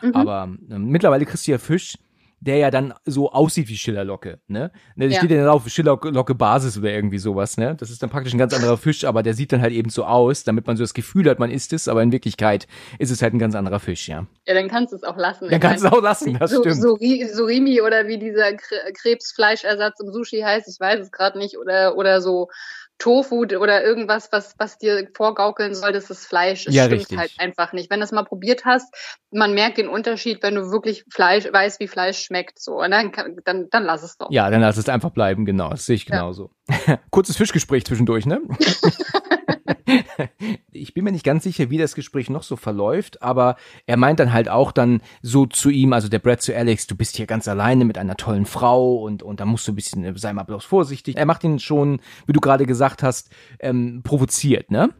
Mhm. 0.01 0.15
Aber 0.15 0.49
ähm, 0.71 0.87
mittlerweile 0.87 1.25
kriegst 1.25 1.49
du 1.49 1.51
ja 1.51 1.59
Fisch, 1.59 1.99
der 2.41 2.59
ja 2.59 2.71
dann 2.71 2.95
so 3.05 3.33
aussieht 3.33 3.69
wie 3.69 3.77
Schillerlocke, 3.77 4.41
ne? 4.47 4.71
ne 4.95 5.07
ja. 5.07 5.19
steht 5.19 5.31
ja 5.31 5.39
dann 5.39 5.49
auf 5.49 5.69
Schillerlocke 5.69 6.35
Basis 6.35 6.77
oder 6.79 6.91
irgendwie 6.91 7.19
sowas, 7.19 7.57
ne? 7.57 7.75
Das 7.75 7.91
ist 7.91 8.03
dann 8.03 8.11
praktisch 8.11 8.35
ein 8.35 8.39
ganz 8.39 8.53
anderer 8.53 8.77
Fisch, 8.77 9.05
aber 9.05 9.23
der 9.23 9.35
sieht 9.35 9.53
dann 9.53 9.63
halt 9.63 9.73
eben 9.73 9.89
so 9.89 10.05
aus, 10.05 10.45
damit 10.45 10.67
man 10.67 10.77
so 10.77 10.83
das 10.83 10.95
Gefühl 10.95 11.29
hat, 11.31 11.39
man 11.39 11.51
isst 11.51 11.73
es, 11.73 11.89
aber 11.89 12.03
in 12.03 12.13
Wirklichkeit 12.13 12.67
ist 12.99 13.11
es 13.11 13.23
halt 13.23 13.35
ein 13.35 13.39
ganz 13.39 13.55
anderer 13.55 13.81
Fisch, 13.81 14.09
ja. 14.09 14.27
Ja, 14.47 14.55
dann 14.55 14.69
kannst 14.69 14.93
du 14.93 14.97
es 14.97 15.03
auch 15.03 15.17
lassen. 15.17 15.49
Dann 15.49 15.61
kannst 15.61 15.83
du 15.83 15.89
es 15.89 15.93
auch 15.93 16.03
lassen, 16.03 16.39
das 16.39 16.51
so, 16.51 16.61
stimmt. 16.61 16.77
Surimi 16.77 17.81
oder 17.81 18.07
wie 18.07 18.19
dieser 18.19 18.53
Krebsfleischersatz 18.55 20.01
im 20.01 20.13
Sushi 20.13 20.41
heißt, 20.41 20.69
ich 20.69 20.79
weiß 20.79 21.01
es 21.01 21.11
gerade 21.11 21.39
nicht, 21.39 21.57
oder, 21.59 21.97
oder 21.97 22.21
so 22.21 22.49
Tofu 22.99 23.43
oder 23.43 23.85
irgendwas, 23.85 24.31
was, 24.33 24.55
was 24.59 24.79
dir 24.79 25.09
vorgaukeln 25.15 25.75
soll, 25.75 25.93
dass 25.93 26.09
es 26.11 26.27
Fleisch 26.27 26.67
ist, 26.67 26.75
ja, 26.75 26.85
stimmt 26.85 27.01
richtig. 27.01 27.19
halt 27.19 27.33
einfach 27.39 27.73
nicht. 27.73 27.91
Wenn 27.91 28.01
du 28.01 28.05
es 28.05 28.13
mal 28.13 28.25
probiert 28.25 28.65
hast, 28.65 28.95
man 29.31 29.53
merkt 29.53 29.79
den 29.79 29.89
Unterschied, 29.89 30.43
wenn 30.43 30.55
du 30.55 30.71
wirklich 30.71 31.05
Fleisch, 31.11 31.45
weißt, 31.51 31.81
wie 31.81 31.89
Fleisch 31.89 32.19
schmeckt, 32.19 32.59
so. 32.59 32.81
Und 32.81 32.91
dann, 32.91 33.13
dann, 33.45 33.69
dann 33.71 33.85
lass 33.85 34.03
es 34.03 34.17
doch. 34.17 34.31
Ja, 34.31 34.51
dann 34.51 34.61
lass 34.61 34.77
es 34.77 34.89
einfach 34.89 35.11
bleiben, 35.11 35.45
genau. 35.45 35.71
Das 35.71 35.87
sehe 35.87 35.97
ich 35.97 36.07
genauso. 36.07 36.51
Ja. 36.87 36.99
Kurzes 37.11 37.37
Fischgespräch 37.37 37.85
zwischendurch, 37.85 38.27
ne? 38.27 38.41
ich 40.73 40.95
bin 40.95 41.05
mir 41.05 41.13
nicht 41.13 41.25
ganz 41.25 41.45
sicher, 41.45 41.71
wie 41.71 41.79
das 41.79 41.95
Gespräch 41.95 42.31
noch 42.31 42.43
so 42.43 42.57
verläuft, 42.57 43.23
aber 43.23 43.57
er 43.87 43.97
meint 43.97 44.21
dann 44.21 44.33
halt 44.33 44.49
auch 44.49 44.73
dann 44.73 45.01
so 45.23 45.47
zu 45.47 45.71
ihm, 45.71 45.93
also 45.93 46.09
der 46.09 46.19
Brad 46.19 46.43
zu 46.43 46.55
Alex, 46.57 46.87
du 46.87 46.97
bist 46.97 47.17
hier 47.17 47.27
ganz 47.27 47.49
alleine 47.49 47.85
mit 47.85 47.99
einer 47.99 48.17
tollen 48.17 48.47
Frau 48.47 48.97
und, 48.97 49.23
und 49.23 49.41
da 49.41 49.45
musst 49.45 49.67
du 49.69 49.73
ein 49.73 49.77
bisschen, 49.77 50.17
sei 50.17 50.33
mal 50.33 50.45
bloß 50.45 50.65
vorsichtig. 50.65 51.17
Er 51.17 51.27
macht 51.27 51.45
ihn 51.45 51.59
schon, 51.59 52.01
wie 52.27 52.33
du 52.33 52.41
gerade 52.41 52.67
gesagt 52.67 53.03
hast, 53.03 53.31
ähm, 53.61 54.03
provoziert, 54.03 54.71
ne? 54.71 54.91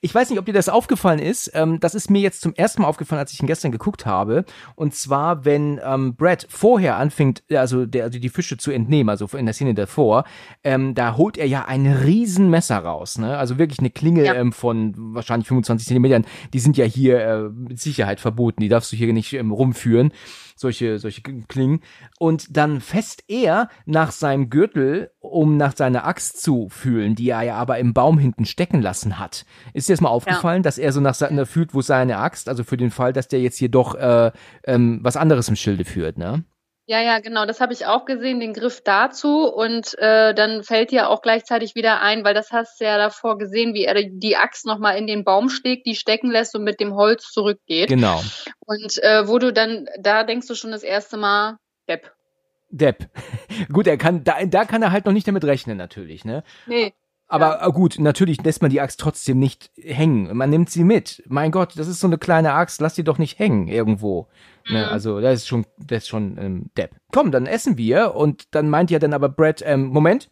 Ich 0.00 0.14
weiß 0.14 0.30
nicht, 0.30 0.38
ob 0.38 0.46
dir 0.46 0.52
das 0.52 0.68
aufgefallen 0.68 1.18
ist. 1.18 1.50
Ähm, 1.54 1.80
das 1.80 1.94
ist 1.94 2.10
mir 2.10 2.20
jetzt 2.20 2.40
zum 2.40 2.54
ersten 2.54 2.82
Mal 2.82 2.88
aufgefallen, 2.88 3.20
als 3.20 3.32
ich 3.32 3.40
ihn 3.40 3.46
gestern 3.46 3.72
geguckt 3.72 4.06
habe. 4.06 4.44
Und 4.74 4.94
zwar, 4.94 5.44
wenn 5.44 5.80
ähm, 5.84 6.14
Brad 6.14 6.46
vorher 6.48 6.96
anfängt, 6.96 7.42
also, 7.50 7.86
der, 7.86 8.04
also 8.04 8.18
die 8.18 8.28
Fische 8.28 8.56
zu 8.56 8.70
entnehmen, 8.70 9.08
also 9.10 9.26
in 9.36 9.46
der 9.46 9.54
Szene 9.54 9.74
davor, 9.74 10.24
ähm, 10.64 10.94
da 10.94 11.16
holt 11.16 11.38
er 11.38 11.46
ja 11.46 11.64
ein 11.66 11.86
Riesenmesser 11.86 12.78
raus. 12.78 13.18
Ne? 13.18 13.36
Also 13.36 13.58
wirklich 13.58 13.80
eine 13.80 13.90
Klinge 13.90 14.24
ja. 14.24 14.34
ähm, 14.34 14.52
von 14.52 14.94
wahrscheinlich 14.96 15.48
25 15.48 15.86
Zentimetern. 15.86 16.24
Die 16.52 16.60
sind 16.60 16.76
ja 16.76 16.84
hier 16.84 17.20
äh, 17.20 17.42
mit 17.48 17.80
Sicherheit 17.80 18.20
verboten. 18.20 18.62
Die 18.62 18.68
darfst 18.68 18.92
du 18.92 18.96
hier 18.96 19.12
nicht 19.12 19.32
ähm, 19.32 19.50
rumführen 19.50 20.12
solche, 20.60 20.98
solche 20.98 21.22
Klingen. 21.22 21.80
Und 22.18 22.56
dann 22.56 22.80
fest 22.80 23.24
er 23.28 23.68
nach 23.86 24.12
seinem 24.12 24.50
Gürtel, 24.50 25.10
um 25.18 25.56
nach 25.56 25.74
seiner 25.74 26.04
Axt 26.04 26.42
zu 26.42 26.68
fühlen, 26.68 27.14
die 27.14 27.30
er 27.30 27.42
ja 27.42 27.56
aber 27.56 27.78
im 27.78 27.94
Baum 27.94 28.18
hinten 28.18 28.44
stecken 28.44 28.82
lassen 28.82 29.18
hat. 29.18 29.44
Ist 29.72 29.88
dir 29.88 29.94
das 29.94 30.00
mal 30.00 30.10
aufgefallen, 30.10 30.60
ja. 30.60 30.64
dass 30.64 30.78
er 30.78 30.92
so 30.92 31.00
nach 31.00 31.14
seiner 31.14 31.46
fühlt, 31.46 31.74
wo 31.74 31.80
seine 31.80 32.18
Axt, 32.18 32.48
also 32.48 32.62
für 32.62 32.76
den 32.76 32.90
Fall, 32.90 33.12
dass 33.12 33.28
der 33.28 33.40
jetzt 33.40 33.58
hier 33.58 33.70
doch 33.70 33.94
äh, 33.94 34.30
ähm, 34.64 35.00
was 35.02 35.16
anderes 35.16 35.48
im 35.48 35.56
Schilde 35.56 35.84
führt, 35.84 36.18
ne? 36.18 36.44
Ja, 36.90 37.00
ja, 37.00 37.20
genau. 37.20 37.46
Das 37.46 37.60
habe 37.60 37.72
ich 37.72 37.86
auch 37.86 38.04
gesehen, 38.04 38.40
den 38.40 38.52
Griff 38.52 38.80
dazu. 38.82 39.44
Und 39.44 39.96
äh, 39.98 40.34
dann 40.34 40.64
fällt 40.64 40.90
dir 40.90 41.08
auch 41.08 41.22
gleichzeitig 41.22 41.76
wieder 41.76 42.02
ein, 42.02 42.24
weil 42.24 42.34
das 42.34 42.50
hast 42.50 42.80
du 42.80 42.84
ja 42.84 42.98
davor 42.98 43.38
gesehen, 43.38 43.74
wie 43.74 43.84
er 43.84 43.94
die 43.94 44.36
Axt 44.36 44.66
nochmal 44.66 44.98
in 44.98 45.06
den 45.06 45.22
Baum 45.22 45.50
steckt, 45.50 45.86
die 45.86 45.94
stecken 45.94 46.32
lässt 46.32 46.56
und 46.56 46.64
mit 46.64 46.80
dem 46.80 46.96
Holz 46.96 47.30
zurückgeht. 47.30 47.90
Genau. 47.90 48.20
Und 48.66 49.00
äh, 49.04 49.28
wo 49.28 49.38
du 49.38 49.52
dann, 49.52 49.86
da 50.00 50.24
denkst 50.24 50.48
du 50.48 50.56
schon 50.56 50.72
das 50.72 50.82
erste 50.82 51.16
Mal, 51.16 51.58
Depp. 51.88 52.10
Depp. 52.70 53.08
Gut, 53.72 53.86
er 53.86 53.96
kann, 53.96 54.24
da, 54.24 54.44
da 54.44 54.64
kann 54.64 54.82
er 54.82 54.90
halt 54.90 55.06
noch 55.06 55.12
nicht 55.12 55.28
damit 55.28 55.44
rechnen, 55.44 55.76
natürlich, 55.76 56.24
ne? 56.24 56.42
Nee. 56.66 56.92
Aber 57.30 57.60
ja. 57.60 57.68
gut, 57.68 58.00
natürlich 58.00 58.42
lässt 58.42 58.60
man 58.60 58.72
die 58.72 58.80
Axt 58.80 58.98
trotzdem 58.98 59.38
nicht 59.38 59.70
hängen. 59.76 60.36
Man 60.36 60.50
nimmt 60.50 60.68
sie 60.68 60.82
mit. 60.82 61.22
Mein 61.28 61.52
Gott, 61.52 61.78
das 61.78 61.86
ist 61.86 62.00
so 62.00 62.08
eine 62.08 62.18
kleine 62.18 62.54
Axt, 62.54 62.80
lass 62.80 62.94
die 62.94 63.04
doch 63.04 63.18
nicht 63.18 63.38
hängen 63.38 63.68
irgendwo. 63.68 64.26
Ne, 64.68 64.70
mhm. 64.70 64.74
Ne, 64.74 64.88
also, 64.88 65.20
das 65.20 65.34
ist 65.40 65.46
schon, 65.46 65.64
das 65.78 66.02
ist 66.02 66.08
schon 66.08 66.36
ähm, 66.38 66.70
Depp. 66.76 66.96
Komm, 67.12 67.30
dann 67.30 67.46
essen 67.46 67.78
wir. 67.78 68.16
Und 68.16 68.52
dann 68.54 68.68
meint 68.68 68.90
ja 68.90 68.98
dann 68.98 69.14
aber 69.14 69.28
Brad, 69.28 69.62
ähm, 69.64 69.86
Moment. 69.86 70.28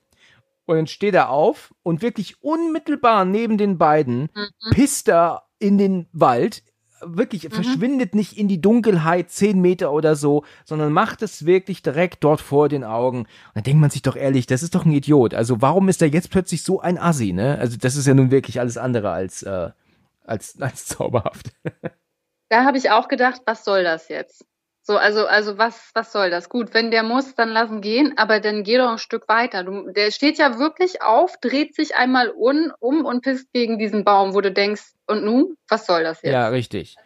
Und 0.66 0.76
dann 0.76 0.86
steht 0.88 1.14
er 1.14 1.30
auf 1.30 1.72
und 1.84 2.02
wirklich 2.02 2.42
unmittelbar 2.42 3.24
neben 3.24 3.58
den 3.58 3.78
beiden 3.78 4.22
mhm. 4.34 4.70
pisst 4.72 5.08
er 5.08 5.44
in 5.60 5.78
den 5.78 6.08
Wald, 6.12 6.64
wirklich 7.02 7.44
mhm. 7.44 7.52
verschwindet 7.52 8.14
nicht 8.14 8.36
in 8.36 8.48
die 8.48 8.60
Dunkelheit 8.60 9.30
zehn 9.30 9.60
Meter 9.60 9.92
oder 9.92 10.16
so, 10.16 10.44
sondern 10.64 10.92
macht 10.92 11.22
es 11.22 11.46
wirklich 11.46 11.82
direkt 11.82 12.24
dort 12.24 12.40
vor 12.40 12.68
den 12.68 12.84
Augen. 12.84 13.20
Und 13.20 13.28
dann 13.54 13.64
denkt 13.64 13.80
man 13.80 13.90
sich 13.90 14.02
doch 14.02 14.16
ehrlich, 14.16 14.46
das 14.46 14.62
ist 14.62 14.74
doch 14.74 14.84
ein 14.84 14.92
Idiot. 14.92 15.34
Also 15.34 15.60
warum 15.60 15.88
ist 15.88 16.02
er 16.02 16.08
jetzt 16.08 16.30
plötzlich 16.30 16.62
so 16.62 16.80
ein 16.80 16.98
Assi, 16.98 17.32
ne? 17.32 17.58
Also 17.58 17.76
das 17.76 17.96
ist 17.96 18.06
ja 18.06 18.14
nun 18.14 18.30
wirklich 18.30 18.60
alles 18.60 18.76
andere 18.76 19.10
als, 19.10 19.42
äh, 19.42 19.70
als, 20.24 20.60
als 20.60 20.86
zauberhaft. 20.86 21.50
Da 22.48 22.64
habe 22.64 22.78
ich 22.78 22.90
auch 22.90 23.08
gedacht, 23.08 23.42
was 23.46 23.64
soll 23.64 23.84
das 23.84 24.08
jetzt? 24.08 24.46
So, 24.88 24.96
also, 24.96 25.26
also 25.26 25.58
was, 25.58 25.90
was 25.92 26.12
soll 26.12 26.30
das? 26.30 26.48
Gut, 26.48 26.72
wenn 26.72 26.90
der 26.90 27.02
muss, 27.02 27.34
dann 27.34 27.50
lassen 27.50 27.82
gehen, 27.82 28.14
aber 28.16 28.40
dann 28.40 28.62
geh 28.62 28.78
doch 28.78 28.90
ein 28.90 28.96
Stück 28.96 29.28
weiter. 29.28 29.62
Du, 29.62 29.90
der 29.92 30.10
steht 30.10 30.38
ja 30.38 30.58
wirklich 30.58 31.02
auf, 31.02 31.36
dreht 31.42 31.74
sich 31.74 31.94
einmal 31.94 32.32
un, 32.34 32.72
um 32.80 33.04
und 33.04 33.20
pisst 33.20 33.52
gegen 33.52 33.78
diesen 33.78 34.02
Baum, 34.02 34.32
wo 34.32 34.40
du 34.40 34.50
denkst, 34.50 34.94
und 35.06 35.24
nun, 35.24 35.58
was 35.68 35.84
soll 35.84 36.04
das 36.04 36.22
jetzt? 36.22 36.32
Ja, 36.32 36.48
richtig 36.48 36.96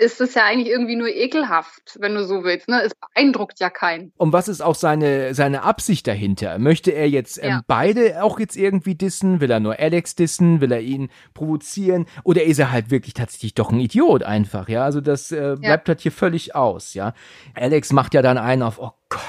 ist 0.00 0.20
es 0.20 0.34
ja 0.34 0.44
eigentlich 0.44 0.68
irgendwie 0.68 0.96
nur 0.96 1.08
ekelhaft, 1.08 1.98
wenn 2.00 2.14
du 2.14 2.24
so 2.24 2.42
willst. 2.42 2.68
Ne? 2.68 2.82
Es 2.84 2.92
beeindruckt 2.94 3.60
ja 3.60 3.70
keinen. 3.70 4.12
Und 4.16 4.32
was 4.32 4.48
ist 4.48 4.60
auch 4.60 4.74
seine, 4.74 5.34
seine 5.34 5.62
Absicht 5.62 6.06
dahinter? 6.06 6.58
Möchte 6.58 6.90
er 6.90 7.08
jetzt 7.08 7.38
ähm, 7.42 7.50
ja. 7.50 7.60
beide 7.66 8.22
auch 8.22 8.40
jetzt 8.40 8.56
irgendwie 8.56 8.96
dissen? 8.96 9.40
Will 9.40 9.50
er 9.50 9.60
nur 9.60 9.78
Alex 9.78 10.16
dissen? 10.16 10.60
Will 10.60 10.72
er 10.72 10.80
ihn 10.80 11.10
provozieren? 11.32 12.06
Oder 12.24 12.42
ist 12.42 12.58
er 12.58 12.72
halt 12.72 12.90
wirklich 12.90 13.14
tatsächlich 13.14 13.54
doch 13.54 13.70
ein 13.70 13.80
Idiot 13.80 14.24
einfach? 14.24 14.68
Ja, 14.68 14.84
also 14.84 15.00
das 15.00 15.30
äh, 15.30 15.56
bleibt 15.58 15.88
ja. 15.88 15.92
halt 15.92 16.00
hier 16.00 16.12
völlig 16.12 16.56
aus. 16.56 16.94
Ja, 16.94 17.14
Alex 17.54 17.92
macht 17.92 18.14
ja 18.14 18.22
dann 18.22 18.38
einen 18.38 18.62
auf, 18.62 18.80
oh 18.80 18.92
Gott, 19.08 19.20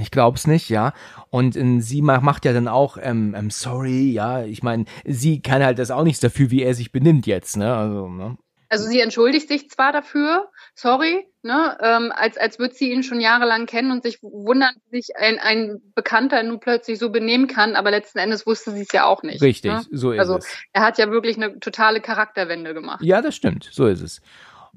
ich 0.00 0.10
glaub's 0.10 0.46
nicht, 0.46 0.70
ja. 0.70 0.94
Und 1.30 1.54
äh, 1.54 1.80
sie 1.80 2.00
macht 2.00 2.44
ja 2.46 2.52
dann 2.52 2.66
auch, 2.68 2.96
ähm, 3.00 3.34
ähm, 3.36 3.50
sorry, 3.50 4.10
ja. 4.10 4.42
Ich 4.44 4.62
meine, 4.62 4.86
sie 5.04 5.42
kann 5.42 5.62
halt 5.62 5.78
das 5.78 5.90
auch 5.90 6.04
nichts 6.04 6.20
dafür, 6.20 6.50
wie 6.50 6.62
er 6.62 6.74
sich 6.74 6.92
benimmt 6.92 7.26
jetzt, 7.26 7.56
ne? 7.56 7.74
Also, 7.74 8.08
ne? 8.08 8.38
Also 8.68 8.86
sie 8.86 9.00
entschuldigt 9.00 9.48
sich 9.48 9.70
zwar 9.70 9.92
dafür, 9.92 10.50
sorry, 10.74 11.26
ne, 11.42 11.78
ähm, 11.80 12.12
als, 12.14 12.36
als 12.36 12.58
würde 12.58 12.74
sie 12.74 12.92
ihn 12.92 13.02
schon 13.02 13.20
jahrelang 13.20 13.66
kennen 13.66 13.90
und 13.90 14.02
sich 14.02 14.22
wundern, 14.22 14.74
wie 14.90 15.00
sich 15.00 15.16
ein, 15.16 15.38
ein 15.38 15.80
Bekannter 15.94 16.42
nun 16.42 16.60
plötzlich 16.60 16.98
so 16.98 17.10
benehmen 17.10 17.46
kann, 17.46 17.76
aber 17.76 17.90
letzten 17.90 18.18
Endes 18.18 18.46
wusste 18.46 18.72
sie 18.72 18.82
es 18.82 18.92
ja 18.92 19.06
auch 19.06 19.22
nicht. 19.22 19.40
Richtig, 19.40 19.72
ne? 19.72 19.82
so 19.90 20.12
ist 20.12 20.20
also, 20.20 20.36
es. 20.36 20.44
Also 20.44 20.56
er 20.72 20.82
hat 20.82 20.98
ja 20.98 21.10
wirklich 21.10 21.36
eine 21.36 21.58
totale 21.60 22.00
Charakterwende 22.00 22.74
gemacht. 22.74 23.02
Ja, 23.02 23.22
das 23.22 23.34
stimmt, 23.34 23.68
so 23.72 23.86
ist 23.86 24.02
es 24.02 24.20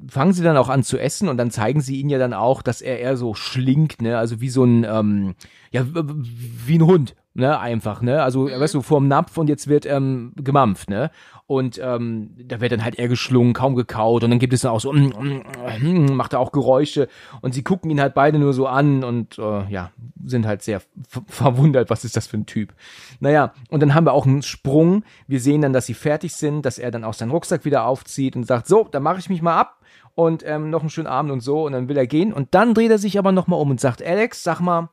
fangen 0.07 0.33
sie 0.33 0.43
dann 0.43 0.57
auch 0.57 0.69
an 0.69 0.83
zu 0.83 0.97
essen 0.97 1.29
und 1.29 1.37
dann 1.37 1.51
zeigen 1.51 1.81
sie 1.81 1.99
ihn 1.99 2.09
ja 2.09 2.17
dann 2.17 2.33
auch, 2.33 2.61
dass 2.61 2.81
er 2.81 2.99
eher 2.99 3.17
so 3.17 3.33
schlingt, 3.33 4.01
ne, 4.01 4.17
also 4.17 4.41
wie 4.41 4.49
so 4.49 4.63
ein, 4.63 4.83
ähm, 4.83 5.35
ja, 5.71 5.85
wie 5.85 6.77
ein 6.77 6.85
Hund, 6.85 7.15
ne, 7.34 7.59
einfach, 7.59 8.01
ne, 8.01 8.23
also, 8.23 8.41
mhm. 8.43 8.59
weißt 8.59 8.73
du, 8.73 8.82
vorm 8.82 9.07
Napf 9.07 9.38
und 9.38 9.47
jetzt 9.47 9.67
wird 9.67 9.86
ähm, 9.86 10.34
gemampft, 10.36 10.89
ne, 10.89 11.11
und 11.51 11.82
ähm, 11.84 12.32
da 12.45 12.61
wird 12.61 12.71
dann 12.71 12.84
halt 12.84 12.97
eher 12.97 13.09
geschlungen, 13.09 13.53
kaum 13.53 13.75
gekaut 13.75 14.23
und 14.23 14.29
dann 14.29 14.39
gibt 14.39 14.53
es 14.53 14.61
dann 14.61 14.71
auch 14.71 14.79
so, 14.79 14.93
mm, 14.93 15.13
mm, 15.19 15.43
mm, 15.82 16.15
macht 16.15 16.32
er 16.32 16.39
auch 16.39 16.53
Geräusche 16.53 17.09
und 17.41 17.53
sie 17.53 17.61
gucken 17.61 17.91
ihn 17.91 17.99
halt 17.99 18.13
beide 18.13 18.39
nur 18.39 18.53
so 18.53 18.67
an 18.67 19.03
und 19.03 19.38
äh, 19.38 19.69
ja, 19.69 19.91
sind 20.23 20.47
halt 20.47 20.61
sehr 20.61 20.82
verwundert, 21.27 21.89
was 21.89 22.05
ist 22.05 22.15
das 22.15 22.27
für 22.27 22.38
ein 22.38 22.45
Typ. 22.45 22.73
Naja, 23.19 23.53
und 23.69 23.82
dann 23.82 23.93
haben 23.93 24.05
wir 24.05 24.13
auch 24.13 24.25
einen 24.25 24.43
Sprung, 24.43 25.03
wir 25.27 25.41
sehen 25.41 25.61
dann, 25.61 25.73
dass 25.73 25.88
sie 25.88 25.93
fertig 25.93 26.36
sind, 26.36 26.65
dass 26.65 26.79
er 26.79 26.89
dann 26.89 27.03
auch 27.03 27.13
seinen 27.13 27.32
Rucksack 27.32 27.65
wieder 27.65 27.86
aufzieht 27.86 28.38
und 28.38 28.45
sagt, 28.45 28.67
so, 28.67 28.88
dann 28.89 29.03
mache 29.03 29.19
ich 29.19 29.27
mich 29.27 29.41
mal 29.41 29.59
ab 29.59 29.82
und 30.15 30.43
ähm, 30.47 30.69
noch 30.69 30.82
einen 30.82 30.89
schönen 30.89 31.07
Abend 31.07 31.32
und 31.32 31.41
so 31.41 31.65
und 31.65 31.73
dann 31.73 31.89
will 31.89 31.97
er 31.97 32.07
gehen 32.07 32.32
und 32.32 32.55
dann 32.55 32.73
dreht 32.73 32.91
er 32.91 32.97
sich 32.97 33.19
aber 33.19 33.34
nochmal 33.34 33.59
um 33.59 33.71
und 33.71 33.79
sagt, 33.82 34.01
Alex, 34.01 34.43
sag 34.43 34.61
mal, 34.61 34.89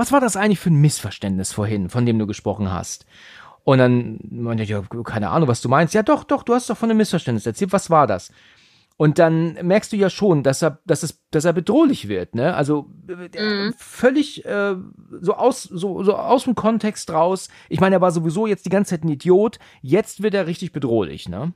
was 0.00 0.12
war 0.12 0.20
das 0.20 0.34
eigentlich 0.34 0.58
für 0.58 0.70
ein 0.70 0.80
Missverständnis 0.80 1.52
vorhin, 1.52 1.90
von 1.90 2.06
dem 2.06 2.18
du 2.18 2.26
gesprochen 2.26 2.72
hast? 2.72 3.04
Und 3.64 3.78
dann 3.78 4.18
meinte 4.30 4.62
ich, 4.62 4.70
ja, 4.70 4.82
keine 5.04 5.28
Ahnung, 5.28 5.46
was 5.46 5.60
du 5.60 5.68
meinst. 5.68 5.92
Ja, 5.92 6.02
doch, 6.02 6.24
doch, 6.24 6.42
du 6.42 6.54
hast 6.54 6.70
doch 6.70 6.76
von 6.76 6.88
einem 6.88 6.96
Missverständnis 6.96 7.44
erzählt. 7.44 7.74
Was 7.74 7.90
war 7.90 8.06
das? 8.06 8.32
Und 8.96 9.18
dann 9.18 9.58
merkst 9.62 9.92
du 9.92 9.96
ja 9.96 10.08
schon, 10.08 10.42
dass 10.42 10.62
er, 10.62 10.78
dass 10.86 11.02
es, 11.02 11.22
dass 11.30 11.44
er 11.44 11.52
bedrohlich 11.52 12.08
wird, 12.08 12.34
ne? 12.34 12.54
Also 12.54 12.90
äh, 13.08 13.42
mhm. 13.42 13.74
völlig 13.76 14.44
äh, 14.46 14.74
so 15.20 15.34
aus, 15.34 15.64
so, 15.64 16.02
so 16.02 16.16
aus 16.16 16.44
dem 16.44 16.54
Kontext 16.54 17.10
raus. 17.10 17.48
Ich 17.68 17.80
meine, 17.80 17.96
er 17.96 18.00
war 18.00 18.10
sowieso 18.10 18.46
jetzt 18.46 18.64
die 18.64 18.70
ganze 18.70 18.90
Zeit 18.90 19.04
ein 19.04 19.08
Idiot. 19.08 19.58
Jetzt 19.82 20.22
wird 20.22 20.34
er 20.34 20.46
richtig 20.46 20.72
bedrohlich, 20.72 21.28
ne? 21.28 21.52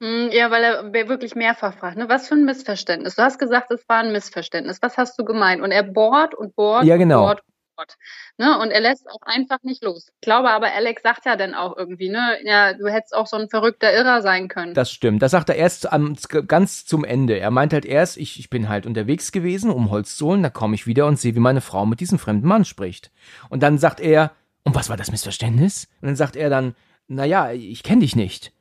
Mhm, 0.00 0.30
ja, 0.32 0.50
weil 0.50 0.64
er 0.64 0.92
wirklich 1.08 1.34
mehrfach 1.34 1.74
fragt, 1.74 1.96
ne? 1.96 2.08
Was 2.08 2.28
für 2.28 2.34
ein 2.34 2.44
Missverständnis? 2.44 3.16
Du 3.16 3.22
hast 3.22 3.38
gesagt, 3.38 3.70
es 3.70 3.88
war 3.88 3.98
ein 3.98 4.12
Missverständnis. 4.12 4.80
Was 4.80 4.96
hast 4.96 5.18
du 5.18 5.24
gemeint? 5.24 5.62
Und 5.62 5.70
er 5.70 5.82
bohrt 5.82 6.34
und 6.34 6.56
bohrt 6.56 6.84
ja, 6.84 6.96
genau. 6.96 7.20
und 7.20 7.26
bohrt 7.26 7.42
Gott. 7.80 7.96
Ne? 8.36 8.58
Und 8.58 8.70
er 8.70 8.80
lässt 8.80 9.08
auch 9.08 9.22
einfach 9.22 9.58
nicht 9.62 9.82
los. 9.82 10.08
Ich 10.14 10.20
glaube 10.20 10.50
aber, 10.50 10.72
Alex 10.72 11.02
sagt 11.02 11.24
ja 11.24 11.36
dann 11.36 11.54
auch 11.54 11.76
irgendwie, 11.76 12.10
ne, 12.10 12.38
ja, 12.44 12.74
du 12.74 12.88
hättest 12.88 13.14
auch 13.14 13.26
so 13.26 13.36
ein 13.36 13.48
verrückter 13.48 13.92
Irrer 13.92 14.22
sein 14.22 14.48
können. 14.48 14.74
Das 14.74 14.90
stimmt. 14.90 15.22
Das 15.22 15.30
sagt 15.30 15.48
er 15.48 15.56
erst 15.56 15.90
am, 15.90 16.16
ganz 16.46 16.84
zum 16.84 17.04
Ende. 17.04 17.38
Er 17.38 17.50
meint 17.50 17.72
halt 17.72 17.86
erst, 17.86 18.16
ich, 18.16 18.38
ich 18.38 18.50
bin 18.50 18.68
halt 18.68 18.86
unterwegs 18.86 19.32
gewesen, 19.32 19.70
um 19.70 19.90
Holz 19.90 20.16
zu 20.16 20.26
holen, 20.26 20.42
da 20.42 20.50
komme 20.50 20.74
ich 20.74 20.86
wieder 20.86 21.06
und 21.06 21.18
sehe, 21.18 21.34
wie 21.34 21.40
meine 21.40 21.60
Frau 21.60 21.86
mit 21.86 22.00
diesem 22.00 22.18
fremden 22.18 22.46
Mann 22.46 22.64
spricht. 22.64 23.10
Und 23.48 23.62
dann 23.62 23.78
sagt 23.78 24.00
er, 24.00 24.32
und 24.62 24.74
was 24.74 24.90
war 24.90 24.96
das 24.96 25.10
Missverständnis? 25.10 25.88
Und 26.00 26.08
dann 26.08 26.16
sagt 26.16 26.36
er 26.36 26.50
dann, 26.50 26.74
naja, 27.08 27.52
ich 27.52 27.82
kenne 27.82 28.00
dich 28.00 28.14
nicht. 28.14 28.52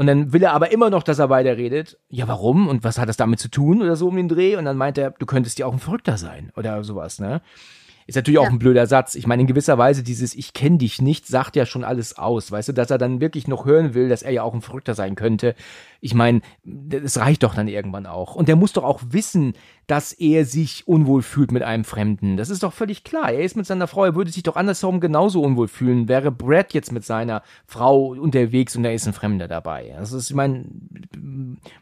Und 0.00 0.06
dann 0.06 0.32
will 0.32 0.42
er 0.42 0.54
aber 0.54 0.72
immer 0.72 0.88
noch, 0.88 1.02
dass 1.02 1.18
er 1.18 1.28
weiterredet. 1.28 1.98
Ja, 2.08 2.26
warum? 2.26 2.68
Und 2.68 2.84
was 2.84 2.98
hat 2.98 3.10
das 3.10 3.18
damit 3.18 3.38
zu 3.38 3.50
tun? 3.50 3.82
Oder 3.82 3.96
so 3.96 4.08
um 4.08 4.16
den 4.16 4.28
Dreh. 4.28 4.56
Und 4.56 4.64
dann 4.64 4.78
meint 4.78 4.96
er, 4.96 5.10
du 5.10 5.26
könntest 5.26 5.58
ja 5.58 5.66
auch 5.66 5.74
ein 5.74 5.78
Verrückter 5.78 6.16
sein. 6.16 6.52
Oder 6.56 6.82
sowas, 6.84 7.18
ne? 7.18 7.42
Ist 8.10 8.16
natürlich 8.16 8.40
auch 8.40 8.44
ja. 8.46 8.50
ein 8.50 8.58
blöder 8.58 8.88
Satz. 8.88 9.14
Ich 9.14 9.28
meine, 9.28 9.42
in 9.42 9.46
gewisser 9.46 9.78
Weise 9.78 10.02
dieses 10.02 10.34
Ich 10.34 10.52
kenne 10.52 10.78
dich 10.78 11.00
nicht 11.00 11.28
sagt 11.28 11.54
ja 11.54 11.64
schon 11.64 11.84
alles 11.84 12.18
aus. 12.18 12.50
Weißt 12.50 12.68
du, 12.68 12.72
dass 12.72 12.90
er 12.90 12.98
dann 12.98 13.20
wirklich 13.20 13.46
noch 13.46 13.66
hören 13.66 13.94
will, 13.94 14.08
dass 14.08 14.22
er 14.22 14.32
ja 14.32 14.42
auch 14.42 14.52
ein 14.52 14.62
Verrückter 14.62 14.96
sein 14.96 15.14
könnte. 15.14 15.54
Ich 16.00 16.12
meine, 16.12 16.40
das 16.64 17.18
reicht 17.18 17.44
doch 17.44 17.54
dann 17.54 17.68
irgendwann 17.68 18.06
auch. 18.06 18.34
Und 18.34 18.48
der 18.48 18.56
muss 18.56 18.72
doch 18.72 18.82
auch 18.82 19.00
wissen, 19.10 19.52
dass 19.86 20.12
er 20.12 20.44
sich 20.44 20.88
unwohl 20.88 21.22
fühlt 21.22 21.52
mit 21.52 21.62
einem 21.62 21.84
Fremden. 21.84 22.36
Das 22.36 22.50
ist 22.50 22.64
doch 22.64 22.72
völlig 22.72 23.04
klar. 23.04 23.30
Er 23.30 23.44
ist 23.44 23.54
mit 23.54 23.66
seiner 23.66 23.86
Frau, 23.86 24.04
er 24.04 24.16
würde 24.16 24.32
sich 24.32 24.42
doch 24.42 24.56
andersherum 24.56 24.98
genauso 24.98 25.40
unwohl 25.40 25.68
fühlen. 25.68 26.08
Wäre 26.08 26.32
Brad 26.32 26.74
jetzt 26.74 26.90
mit 26.90 27.04
seiner 27.04 27.44
Frau 27.64 28.08
unterwegs 28.08 28.74
und 28.74 28.82
da 28.82 28.90
ist 28.90 29.06
ein 29.06 29.12
Fremder 29.12 29.46
dabei. 29.46 29.94
Das 29.96 30.10
ist, 30.12 30.30
ich 30.30 30.36
meine, 30.36 30.64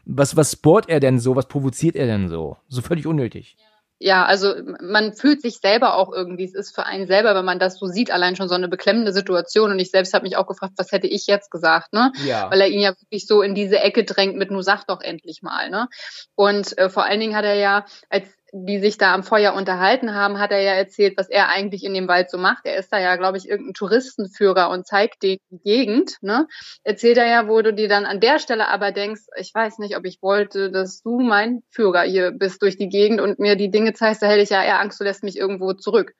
was, 0.05 0.35
was 0.35 0.51
sport 0.51 0.89
er 0.89 0.99
denn 0.99 1.17
so? 1.17 1.35
Was 1.35 1.47
provoziert 1.47 1.95
er 1.95 2.05
denn 2.05 2.29
so? 2.29 2.57
So 2.67 2.83
völlig 2.83 3.07
unnötig. 3.07 3.57
Ja 3.59 3.68
ja, 3.99 4.25
also 4.25 4.55
man 4.81 5.13
fühlt 5.13 5.41
sich 5.41 5.59
selber 5.59 5.95
auch 5.95 6.13
irgendwie, 6.13 6.45
es 6.45 6.55
ist 6.55 6.73
für 6.73 6.85
einen 6.85 7.05
selber, 7.05 7.35
wenn 7.35 7.43
man 7.43 7.59
das 7.59 7.77
so 7.77 7.85
sieht, 7.85 8.11
allein 8.11 8.37
schon 8.37 8.47
so 8.47 8.55
eine 8.55 8.69
beklemmende 8.69 9.11
Situation. 9.11 9.71
Und 9.71 9.79
ich 9.79 9.91
selbst 9.91 10.13
habe 10.13 10.23
mich 10.23 10.37
auch 10.37 10.47
gefragt, 10.47 10.73
was 10.77 10.93
hätte 10.93 11.07
ich 11.07 11.27
jetzt 11.27 11.51
gesagt, 11.51 11.91
ne? 11.91 12.13
Ja. 12.25 12.49
Weil 12.49 12.61
er 12.61 12.69
ihn 12.69 12.79
ja 12.79 12.91
wirklich 12.91 13.27
so 13.27 13.41
in 13.41 13.55
diese 13.55 13.79
Ecke 13.79 14.05
drängt 14.05 14.37
mit, 14.37 14.51
nur 14.51 14.63
sag 14.63 14.85
doch 14.87 15.01
endlich 15.01 15.41
mal, 15.41 15.69
ne? 15.69 15.89
Und 16.35 16.77
äh, 16.77 16.89
vor 16.89 17.03
allen 17.03 17.19
Dingen 17.19 17.35
hat 17.35 17.43
er 17.43 17.55
ja, 17.55 17.85
als 18.09 18.38
die 18.51 18.79
sich 18.79 18.97
da 18.97 19.13
am 19.13 19.23
Feuer 19.23 19.53
unterhalten 19.53 20.13
haben, 20.13 20.39
hat 20.39 20.51
er 20.51 20.61
ja 20.61 20.73
erzählt, 20.73 21.17
was 21.17 21.29
er 21.29 21.49
eigentlich 21.49 21.83
in 21.83 21.93
dem 21.93 22.07
Wald 22.07 22.29
so 22.29 22.37
macht. 22.37 22.65
Er 22.65 22.77
ist 22.77 22.91
da 22.91 22.99
ja, 22.99 23.15
glaube 23.15 23.37
ich, 23.37 23.47
irgendein 23.47 23.73
Touristenführer 23.73 24.69
und 24.69 24.87
zeigt 24.87 25.23
die 25.23 25.39
Gegend. 25.63 26.17
Ne? 26.21 26.47
Erzählt 26.83 27.17
er 27.17 27.27
ja, 27.27 27.47
wo 27.47 27.61
du 27.61 27.73
dir 27.73 27.87
dann 27.87 28.05
an 28.05 28.19
der 28.19 28.39
Stelle 28.39 28.67
aber 28.67 28.91
denkst, 28.91 29.21
ich 29.37 29.53
weiß 29.53 29.79
nicht, 29.79 29.97
ob 29.97 30.05
ich 30.05 30.21
wollte, 30.21 30.71
dass 30.71 31.01
du 31.01 31.19
mein 31.19 31.61
Führer 31.69 32.01
hier 32.01 32.31
bist 32.31 32.61
durch 32.61 32.77
die 32.77 32.89
Gegend 32.89 33.21
und 33.21 33.39
mir 33.39 33.55
die 33.55 33.71
Dinge 33.71 33.93
zeigst, 33.93 34.21
da 34.21 34.27
hätte 34.27 34.41
ich 34.41 34.49
ja 34.49 34.63
eher 34.63 34.79
Angst, 34.79 34.99
du 34.99 35.03
lässt 35.03 35.23
mich 35.23 35.37
irgendwo 35.37 35.73
zurück. 35.73 36.13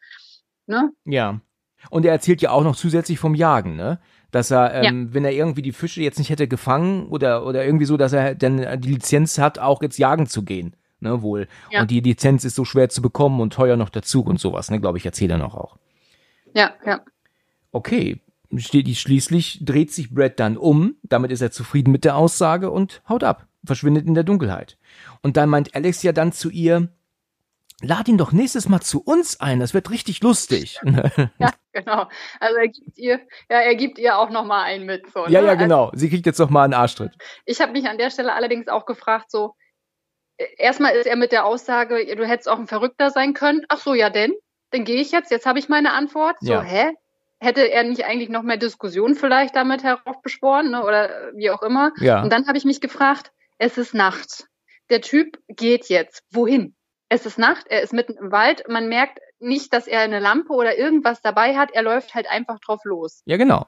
Ne? 0.68 0.92
Ja. 1.06 1.42
Und 1.90 2.06
er 2.06 2.12
erzählt 2.12 2.42
ja 2.42 2.52
auch 2.52 2.64
noch 2.64 2.76
zusätzlich 2.76 3.20
vom 3.20 3.36
Jagen, 3.36 3.76
ne? 3.76 4.00
Dass 4.32 4.52
er, 4.52 4.76
ähm, 4.76 5.08
ja. 5.08 5.14
wenn 5.14 5.26
er 5.26 5.32
irgendwie 5.32 5.64
die 5.64 5.72
Fische 5.72 6.02
jetzt 6.04 6.20
nicht 6.20 6.30
hätte 6.30 6.48
gefangen 6.48 7.08
oder, 7.08 7.48
oder 7.48 7.66
irgendwie 7.66 7.86
so, 7.86 7.98
dass 7.98 8.14
er 8.14 8.36
dann 8.36 8.80
die 8.80 8.90
Lizenz 8.90 9.40
hat, 9.40 9.58
auch 9.58 9.82
jetzt 9.82 9.98
jagen 9.98 10.28
zu 10.28 10.44
gehen 10.44 10.76
ne, 11.00 11.22
wohl. 11.22 11.48
Ja. 11.72 11.82
Und 11.82 11.92
die 11.92 12.02
Lizenz 12.02 12.44
ist 12.44 12.56
so 12.56 12.66
schwer 12.66 12.90
zu 12.90 13.02
bekommen 13.02 13.42
und 13.42 13.54
teuer 13.54 13.78
noch 13.78 13.90
dazu 13.90 14.24
und 14.24 14.40
sowas, 14.40 14.70
ne, 14.72 14.80
glaube 14.80 14.98
ich, 14.98 15.06
erzählt 15.06 15.32
er 15.32 15.38
noch 15.38 15.56
auch. 15.56 15.78
Ja, 16.54 16.74
ja. 16.86 17.02
Okay, 17.72 18.22
steht 18.58 18.90
schließlich 18.90 19.64
dreht 19.64 19.92
sich 19.92 20.14
Brad 20.14 20.40
dann 20.40 20.58
um, 20.58 20.96
damit 21.04 21.32
ist 21.32 21.42
er 21.42 21.52
zufrieden 21.52 21.92
mit 21.92 22.04
der 22.04 22.16
Aussage 22.16 22.72
und 22.72 23.02
haut 23.08 23.24
ab, 23.24 23.48
verschwindet 23.64 24.08
in 24.08 24.16
der 24.16 24.24
Dunkelheit. 24.24 24.78
Und 25.22 25.38
dann 25.38 25.50
meint 25.50 25.76
Alex 25.76 26.02
ja 26.02 26.12
dann 26.12 26.32
zu 26.32 26.50
ihr, 26.50 26.90
lad 27.82 28.08
ihn 28.08 28.18
doch 28.18 28.32
nächstes 28.32 28.68
Mal 28.68 28.82
zu 28.82 29.02
uns 29.02 29.40
ein, 29.40 29.60
das 29.60 29.74
wird 29.74 29.90
richtig 29.90 30.22
lustig. 30.22 30.80
ja, 31.38 31.52
genau. 31.72 32.08
Also 32.40 32.58
er 32.58 32.68
gibt 32.68 32.98
ihr, 32.98 33.20
ja, 33.50 33.60
er 33.60 33.76
gibt 33.76 34.00
ihr 34.00 34.18
auch 34.18 34.30
nochmal 34.30 34.66
einen 34.66 34.86
mit. 34.86 35.12
So, 35.12 35.26
ne? 35.26 35.32
Ja, 35.32 35.42
ja, 35.42 35.56
genau. 35.56 35.92
Sie 35.94 36.10
kriegt 36.10 36.26
jetzt 36.26 36.40
nochmal 36.40 36.66
einen 36.66 36.74
Arschtritt. 36.74 37.12
Ich 37.46 37.62
habe 37.62 37.72
mich 37.72 37.88
an 37.88 37.98
der 37.98 38.10
Stelle 38.10 38.34
allerdings 38.34 38.68
auch 38.68 38.86
gefragt, 38.86 39.32
so, 39.32 39.56
erstmal 40.58 40.94
ist 40.96 41.08
er 41.08 41.16
mit 41.16 41.32
der 41.32 41.46
Aussage, 41.46 42.16
du 42.16 42.26
hättest 42.26 42.50
auch 42.50 42.60
ein 42.60 42.68
Verrückter 42.68 43.10
sein 43.10 43.34
können. 43.34 43.66
Ach 43.70 43.80
so, 43.80 43.94
ja 43.94 44.10
denn? 44.10 44.34
Dann 44.72 44.86
gehe 44.86 45.02
ich 45.02 45.12
jetzt, 45.12 45.32
jetzt 45.32 45.46
habe 45.46 45.60
ich 45.60 45.70
meine 45.70 45.94
Antwort. 45.94 46.38
So, 46.42 46.54
ja. 46.54 46.62
hä? 46.62 46.92
Hätte 47.40 47.72
er 47.72 47.84
nicht 47.84 48.06
eigentlich 48.06 48.30
noch 48.30 48.44
mehr 48.44 48.58
Diskussion 48.58 49.16
vielleicht 49.16 49.56
damit 49.56 49.84
heraufbeschworen, 49.84 50.72
ne? 50.72 50.84
oder 50.84 51.32
wie 51.36 51.50
auch 51.52 51.62
immer? 51.62 51.94
Ja. 51.98 52.22
Und 52.22 52.32
dann 52.34 52.48
habe 52.48 52.58
ich 52.58 52.66
mich 52.66 52.82
gefragt, 52.82 53.32
es 53.58 53.78
ist 53.78 53.94
Nacht. 53.94 54.48
Der 54.90 55.02
Typ 55.02 55.40
geht 55.48 55.88
jetzt. 55.88 56.24
Wohin? 56.32 56.76
Es 57.08 57.26
ist 57.26 57.40
Nacht, 57.40 57.66
er 57.70 57.82
ist 57.82 57.94
mitten 57.94 58.14
im 58.14 58.32
Wald. 58.32 58.68
Man 58.68 58.90
merkt 58.90 59.20
nicht, 59.40 59.74
dass 59.74 59.88
er 59.88 60.02
eine 60.02 60.20
Lampe 60.20 60.54
oder 60.54 60.78
irgendwas 60.78 61.22
dabei 61.22 61.56
hat. 61.56 61.72
Er 61.72 61.84
läuft 61.84 62.14
halt 62.14 62.30
einfach 62.30 62.60
drauf 62.60 62.82
los. 62.84 63.22
Ja, 63.26 63.38
genau. 63.38 63.66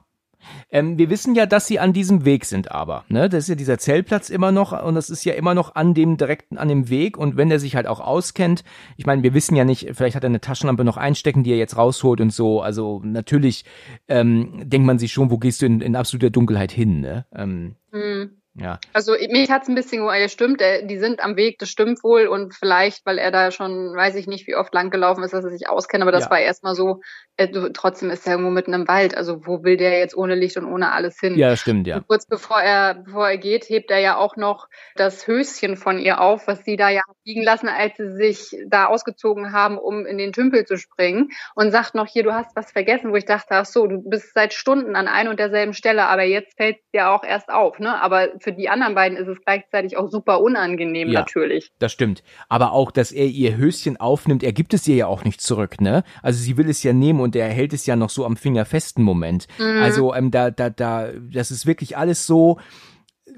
Ähm, 0.70 0.98
wir 0.98 1.10
wissen 1.10 1.36
ja, 1.36 1.46
dass 1.46 1.68
sie 1.68 1.80
an 1.80 1.94
diesem 1.94 2.26
Weg 2.26 2.46
sind, 2.46 2.72
aber 2.72 3.06
ne, 3.10 3.30
das 3.30 3.44
ist 3.44 3.50
ja 3.50 3.56
dieser 3.56 3.78
Zeltplatz 3.78 4.30
immer 4.30 4.52
noch 4.52 4.72
und 4.84 4.96
das 4.96 5.10
ist 5.10 5.24
ja 5.26 5.34
immer 5.34 5.54
noch 5.54 5.76
an 5.76 5.94
dem 5.94 6.18
direkten 6.18 6.58
an 6.58 6.68
dem 6.68 6.90
Weg 6.90 7.18
und 7.18 7.38
wenn 7.38 7.52
er 7.52 7.60
sich 7.60 7.76
halt 7.76 7.88
auch 7.88 8.00
auskennt, 8.00 8.64
ich 8.98 9.06
meine, 9.06 9.24
wir 9.24 9.34
wissen 9.34 9.56
ja 9.56 9.66
nicht, 9.66 9.92
vielleicht 9.94 10.16
hat 10.16 10.24
er 10.24 10.30
eine 10.30 10.42
Taschenlampe 10.42 10.84
noch 10.84 10.98
einstecken, 10.98 11.44
die 11.44 11.52
er 11.52 11.58
jetzt 11.58 11.78
rausholt 11.78 12.22
und 12.22 12.34
so. 12.34 12.62
Also 12.62 13.02
natürlich 13.04 13.66
ähm, 14.08 14.70
denkt 14.70 14.86
man 14.86 15.00
sich 15.00 15.12
schon, 15.12 15.32
wo 15.32 15.38
gehst 15.38 15.62
du 15.62 15.66
in, 15.66 15.82
in 15.82 15.96
absoluter 15.96 16.30
Dunkelheit 16.30 16.72
hin? 16.72 17.02
Ne? 17.02 17.26
Ähm, 17.34 17.76
mhm. 17.92 18.41
Ja. 18.54 18.80
Also 18.92 19.14
mich 19.14 19.50
hat's 19.50 19.70
ein 19.70 19.76
bisschen, 19.76 20.04
ja 20.04 20.28
stimmt, 20.28 20.62
die 20.84 20.98
sind 20.98 21.24
am 21.24 21.38
Weg, 21.38 21.58
das 21.60 21.70
stimmt 21.70 22.04
wohl 22.04 22.28
und 22.28 22.54
vielleicht, 22.54 23.06
weil 23.06 23.18
er 23.18 23.32
da 23.32 23.50
schon, 23.50 23.96
weiß 23.96 24.16
ich 24.16 24.28
nicht, 24.28 24.46
wie 24.46 24.56
oft 24.56 24.74
lang 24.74 24.90
gelaufen 24.90 25.24
ist, 25.24 25.34
dass 25.34 25.46
er 25.46 25.52
sich 25.52 25.70
auskennt, 25.70 26.02
aber 26.02 26.12
das 26.12 26.26
ja. 26.26 26.32
war 26.32 26.40
erstmal 26.40 26.76
so, 26.76 27.00
äh, 27.38 27.48
trotzdem 27.74 28.10
ist 28.10 28.28
er 28.28 28.34
irgendwo 28.34 28.52
mitten 28.52 28.74
im 28.74 28.90
Wald, 28.90 29.16
also 29.16 29.46
wo 29.46 29.64
will 29.64 29.78
der 29.78 29.98
jetzt 29.98 30.18
ohne 30.18 30.36
Licht 30.36 30.58
und 30.58 30.66
ohne 30.66 30.92
alles 30.92 31.18
hin? 31.18 31.38
Ja, 31.38 31.56
stimmt, 31.56 31.88
ja. 31.88 31.98
Und 31.98 32.08
kurz 32.08 32.26
bevor 32.26 32.62
er, 32.62 32.96
bevor 32.96 33.30
er 33.30 33.38
geht, 33.38 33.70
hebt 33.70 33.90
er 33.90 34.00
ja 34.00 34.18
auch 34.18 34.36
noch 34.36 34.68
das 34.96 35.28
Höschen 35.28 35.78
von 35.78 35.98
ihr 35.98 36.20
auf, 36.20 36.48
was 36.48 36.66
sie 36.66 36.76
da 36.76 36.90
ja 36.90 37.04
liegen 37.24 37.44
lassen, 37.44 37.70
als 37.70 37.96
sie 37.96 38.12
sich 38.12 38.58
da 38.68 38.88
ausgezogen 38.88 39.54
haben, 39.54 39.78
um 39.78 40.06
in 40.06 40.18
den 40.18 40.34
Tümpel 40.34 40.66
zu 40.66 40.78
springen 40.78 41.30
und 41.56 41.72
sagt 41.72 41.96
noch 41.96 42.08
hier, 42.08 42.24
du 42.24 42.34
hast 42.34 42.54
was 42.56 42.74
vergessen, 42.74 43.12
wo 43.12 43.16
ich 43.16 43.26
dachte, 43.26 43.52
ach 43.52 43.66
so, 43.66 43.88
du 43.88 44.02
bist 44.02 44.34
seit 44.34 44.54
Stunden 44.54 44.98
an 44.98 45.08
ein 45.08 45.30
und 45.30 45.40
derselben 45.40 45.74
Stelle, 45.74 46.08
aber 46.08 46.24
jetzt 46.24 46.58
fällt 46.58 46.80
dir 46.94 47.12
auch 47.12 47.24
erst 47.24 47.50
auf, 47.50 47.80
ne? 47.80 48.02
Aber 48.02 48.41
für 48.42 48.54
die 48.54 48.70
anderen 48.70 48.96
beiden 48.96 49.18
ist 49.18 49.28
es 49.28 49.38
gleichzeitig 49.44 49.98
auch 49.98 50.10
super 50.10 50.42
unangenehm 50.42 51.10
ja, 51.10 51.22
natürlich. 51.22 51.72
Das 51.80 51.92
stimmt. 51.92 52.24
Aber 52.50 52.74
auch, 52.74 52.92
dass 52.92 53.12
er 53.12 53.26
ihr 53.26 53.58
Höschen 53.58 53.98
aufnimmt, 53.98 54.44
er 54.44 54.54
gibt 54.54 54.74
es 54.74 54.88
ihr 54.88 54.96
ja 54.96 55.08
auch 55.08 55.24
nicht 55.24 55.42
zurück, 55.42 55.82
ne? 55.82 56.04
Also 56.22 56.40
sie 56.42 56.58
will 56.58 56.70
es 56.70 56.84
ja 56.84 56.94
nehmen 56.94 57.20
und 57.20 57.36
er 57.36 57.48
hält 57.48 57.74
es 57.74 57.86
ja 57.86 57.96
noch 57.96 58.10
so 58.10 58.26
am 58.26 58.38
fingerfesten 58.38 59.04
Moment. 59.04 59.48
Mhm. 59.58 59.82
Also 59.82 60.14
ähm, 60.14 60.32
da, 60.32 60.52
da, 60.52 60.70
da, 60.70 61.10
das 61.32 61.52
ist 61.52 61.66
wirklich 61.66 61.98
alles 61.98 62.26
so 62.26 62.60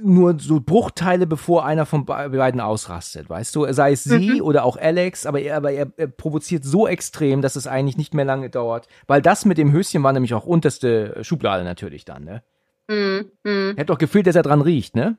nur 0.01 0.39
so 0.39 0.59
Bruchteile, 0.59 1.27
bevor 1.27 1.65
einer 1.65 1.85
von 1.85 2.05
beiden 2.05 2.61
ausrastet, 2.61 3.29
weißt 3.29 3.55
du? 3.55 3.71
Sei 3.71 3.91
es 3.91 4.03
sie 4.03 4.35
mhm. 4.35 4.41
oder 4.41 4.65
auch 4.65 4.77
Alex, 4.77 5.25
aber 5.25 5.39
er, 5.39 5.57
aber 5.57 5.71
er, 5.71 5.91
er, 5.97 6.07
provoziert 6.07 6.63
so 6.63 6.87
extrem, 6.87 7.41
dass 7.41 7.55
es 7.55 7.67
eigentlich 7.67 7.97
nicht 7.97 8.13
mehr 8.13 8.25
lange 8.25 8.49
dauert. 8.49 8.87
Weil 9.07 9.21
das 9.21 9.45
mit 9.45 9.57
dem 9.57 9.71
Höschen 9.71 10.03
war 10.03 10.13
nämlich 10.13 10.33
auch 10.33 10.45
unterste 10.45 11.23
Schublade 11.23 11.63
natürlich 11.63 12.05
dann, 12.05 12.23
ne? 12.23 12.43
Mhm. 12.87 13.31
Mhm. 13.43 13.73
Hätte 13.75 13.85
doch 13.85 13.97
gefühlt, 13.97 14.27
dass 14.27 14.35
er 14.35 14.43
dran 14.43 14.61
riecht, 14.61 14.95
ne? 14.95 15.17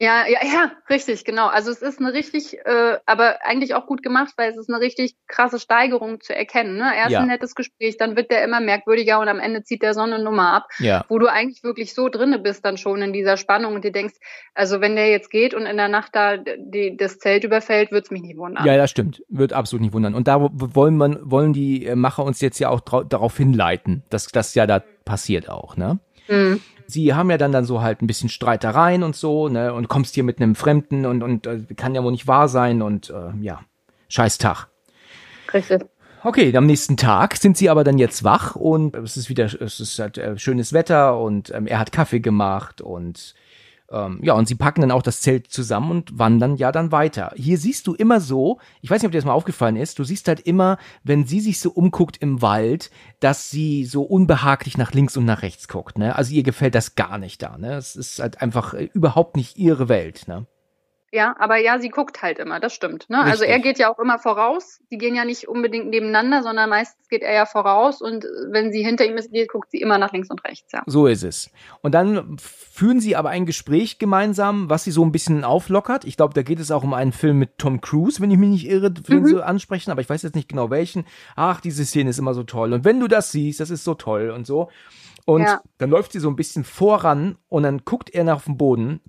Ja, 0.00 0.26
ja, 0.26 0.40
ja, 0.44 0.72
richtig, 0.90 1.24
genau. 1.24 1.46
Also 1.46 1.70
es 1.70 1.80
ist 1.80 2.00
eine 2.00 2.12
richtig, 2.12 2.58
äh, 2.64 2.98
aber 3.06 3.38
eigentlich 3.46 3.74
auch 3.74 3.86
gut 3.86 4.02
gemacht, 4.02 4.34
weil 4.36 4.50
es 4.50 4.56
ist 4.56 4.68
eine 4.68 4.80
richtig 4.80 5.14
krasse 5.28 5.60
Steigerung 5.60 6.20
zu 6.20 6.34
erkennen. 6.34 6.76
Ne? 6.76 6.90
Erst 6.96 7.12
ja. 7.12 7.20
ein 7.20 7.28
nettes 7.28 7.54
Gespräch, 7.54 7.96
dann 7.96 8.16
wird 8.16 8.30
der 8.32 8.42
immer 8.42 8.60
merkwürdiger 8.60 9.20
und 9.20 9.28
am 9.28 9.38
Ende 9.38 9.62
zieht 9.62 9.82
der 9.82 9.94
Sonne 9.94 10.22
Nummer 10.22 10.52
ab, 10.52 10.66
ja. 10.80 11.04
wo 11.08 11.18
du 11.18 11.30
eigentlich 11.30 11.62
wirklich 11.62 11.94
so 11.94 12.08
drinne 12.08 12.40
bist 12.40 12.64
dann 12.64 12.76
schon 12.76 13.00
in 13.02 13.12
dieser 13.12 13.36
Spannung 13.36 13.76
und 13.76 13.84
dir 13.84 13.92
denkst, 13.92 14.16
also 14.52 14.80
wenn 14.80 14.96
der 14.96 15.10
jetzt 15.10 15.30
geht 15.30 15.54
und 15.54 15.64
in 15.64 15.76
der 15.76 15.88
Nacht 15.88 16.10
da 16.12 16.36
die, 16.36 16.96
das 16.96 17.18
Zelt 17.18 17.44
überfällt, 17.44 17.92
wird's 17.92 18.10
mich 18.10 18.22
nicht 18.22 18.36
wundern. 18.36 18.66
Ja, 18.66 18.76
das 18.76 18.90
stimmt, 18.90 19.22
wird 19.28 19.52
absolut 19.52 19.82
nicht 19.82 19.94
wundern. 19.94 20.14
Und 20.14 20.26
da 20.26 20.50
wollen 20.52 20.96
man, 20.96 21.18
wollen 21.22 21.52
die 21.52 21.90
Macher 21.94 22.24
uns 22.24 22.40
jetzt 22.40 22.58
ja 22.58 22.68
auch 22.68 22.80
darauf 22.80 23.36
hinleiten, 23.36 24.02
dass 24.10 24.26
das 24.26 24.56
ja 24.56 24.66
da 24.66 24.82
passiert 25.04 25.48
auch, 25.48 25.76
ne? 25.76 26.00
Mhm 26.28 26.60
sie 26.86 27.14
haben 27.14 27.30
ja 27.30 27.38
dann 27.38 27.52
dann 27.52 27.64
so 27.64 27.82
halt 27.82 28.02
ein 28.02 28.06
bisschen 28.06 28.28
Streitereien 28.28 29.02
und 29.02 29.16
so, 29.16 29.48
ne, 29.48 29.72
und 29.72 29.88
kommst 29.88 30.14
hier 30.14 30.24
mit 30.24 30.40
einem 30.40 30.54
Fremden 30.54 31.06
und, 31.06 31.22
und 31.22 31.46
äh, 31.46 31.60
kann 31.76 31.94
ja 31.94 32.02
wohl 32.02 32.12
nicht 32.12 32.26
wahr 32.26 32.48
sein 32.48 32.82
und 32.82 33.10
äh, 33.10 33.32
ja, 33.40 33.60
scheiß 34.08 34.38
Tag. 34.38 34.68
Richtig. 35.52 35.84
Okay, 36.22 36.56
am 36.56 36.66
nächsten 36.66 36.96
Tag 36.96 37.36
sind 37.36 37.56
sie 37.58 37.68
aber 37.68 37.84
dann 37.84 37.98
jetzt 37.98 38.24
wach 38.24 38.56
und 38.56 38.96
es 38.96 39.16
ist 39.16 39.28
wieder, 39.28 39.44
es 39.44 39.78
ist 39.78 39.98
halt 39.98 40.16
äh, 40.16 40.38
schönes 40.38 40.72
Wetter 40.72 41.18
und 41.18 41.52
ähm, 41.54 41.66
er 41.66 41.78
hat 41.78 41.92
Kaffee 41.92 42.20
gemacht 42.20 42.80
und 42.80 43.34
ähm, 43.90 44.20
ja, 44.22 44.32
und 44.34 44.48
sie 44.48 44.54
packen 44.54 44.80
dann 44.80 44.90
auch 44.90 45.02
das 45.02 45.20
Zelt 45.20 45.50
zusammen 45.50 45.90
und 45.90 46.18
wandern 46.18 46.56
ja 46.56 46.72
dann 46.72 46.90
weiter. 46.90 47.32
Hier 47.36 47.58
siehst 47.58 47.86
du 47.86 47.94
immer 47.94 48.20
so, 48.20 48.58
ich 48.80 48.90
weiß 48.90 49.02
nicht, 49.02 49.06
ob 49.06 49.12
dir 49.12 49.18
das 49.18 49.26
mal 49.26 49.32
aufgefallen 49.32 49.76
ist, 49.76 49.98
du 49.98 50.04
siehst 50.04 50.26
halt 50.28 50.40
immer, 50.40 50.78
wenn 51.02 51.26
sie 51.26 51.40
sich 51.40 51.60
so 51.60 51.70
umguckt 51.70 52.16
im 52.16 52.40
Wald, 52.40 52.90
dass 53.20 53.50
sie 53.50 53.84
so 53.84 54.02
unbehaglich 54.02 54.78
nach 54.78 54.92
links 54.92 55.16
und 55.16 55.26
nach 55.26 55.42
rechts 55.42 55.68
guckt, 55.68 55.98
ne? 55.98 56.16
Also 56.16 56.32
ihr 56.34 56.42
gefällt 56.42 56.74
das 56.74 56.94
gar 56.94 57.18
nicht 57.18 57.42
da, 57.42 57.58
ne? 57.58 57.74
Es 57.74 57.94
ist 57.96 58.20
halt 58.20 58.40
einfach 58.40 58.74
äh, 58.74 58.88
überhaupt 58.94 59.36
nicht 59.36 59.56
ihre 59.56 59.88
Welt, 59.88 60.28
ne? 60.28 60.46
Ja, 61.14 61.36
aber 61.38 61.58
ja, 61.58 61.78
sie 61.78 61.90
guckt 61.90 62.22
halt 62.22 62.40
immer, 62.40 62.58
das 62.58 62.74
stimmt. 62.74 63.08
Ne? 63.08 63.20
Also 63.20 63.44
er 63.44 63.60
geht 63.60 63.78
ja 63.78 63.88
auch 63.88 64.00
immer 64.00 64.18
voraus. 64.18 64.80
Die 64.90 64.98
gehen 64.98 65.14
ja 65.14 65.24
nicht 65.24 65.46
unbedingt 65.46 65.86
nebeneinander, 65.86 66.42
sondern 66.42 66.68
meistens 66.68 67.08
geht 67.08 67.22
er 67.22 67.32
ja 67.32 67.46
voraus 67.46 68.02
und 68.02 68.24
wenn 68.50 68.72
sie 68.72 68.82
hinter 68.82 69.06
ihm 69.06 69.16
ist, 69.16 69.30
geht, 69.30 69.48
guckt 69.48 69.70
sie 69.70 69.80
immer 69.80 69.96
nach 69.96 70.12
links 70.12 70.28
und 70.28 70.44
rechts. 70.44 70.72
Ja. 70.72 70.82
So 70.86 71.06
ist 71.06 71.22
es. 71.22 71.52
Und 71.82 71.92
dann 71.92 72.36
führen 72.40 72.98
sie 72.98 73.14
aber 73.14 73.28
ein 73.28 73.46
Gespräch 73.46 74.00
gemeinsam, 74.00 74.68
was 74.68 74.82
sie 74.82 74.90
so 74.90 75.04
ein 75.04 75.12
bisschen 75.12 75.44
auflockert. 75.44 76.04
Ich 76.04 76.16
glaube, 76.16 76.34
da 76.34 76.42
geht 76.42 76.58
es 76.58 76.72
auch 76.72 76.82
um 76.82 76.94
einen 76.94 77.12
Film 77.12 77.38
mit 77.38 77.58
Tom 77.58 77.80
Cruise, 77.80 78.20
wenn 78.20 78.32
ich 78.32 78.38
mich 78.38 78.50
nicht 78.50 78.68
irre, 78.68 78.90
den 78.90 79.20
mhm. 79.20 79.26
sie 79.26 79.46
ansprechen, 79.46 79.92
aber 79.92 80.00
ich 80.00 80.10
weiß 80.10 80.22
jetzt 80.22 80.34
nicht 80.34 80.48
genau 80.48 80.70
welchen. 80.70 81.06
Ach, 81.36 81.60
diese 81.60 81.84
Szene 81.84 82.10
ist 82.10 82.18
immer 82.18 82.34
so 82.34 82.42
toll. 82.42 82.72
Und 82.72 82.84
wenn 82.84 82.98
du 82.98 83.06
das 83.06 83.30
siehst, 83.30 83.60
das 83.60 83.70
ist 83.70 83.84
so 83.84 83.94
toll 83.94 84.30
und 84.30 84.48
so. 84.48 84.68
Und 85.26 85.42
ja. 85.42 85.62
dann 85.78 85.90
läuft 85.90 86.10
sie 86.10 86.18
so 86.18 86.28
ein 86.28 86.36
bisschen 86.36 86.64
voran 86.64 87.38
und 87.48 87.62
dann 87.62 87.84
guckt 87.84 88.10
er 88.10 88.24
nach 88.24 88.42
dem 88.42 88.56
Boden 88.56 89.00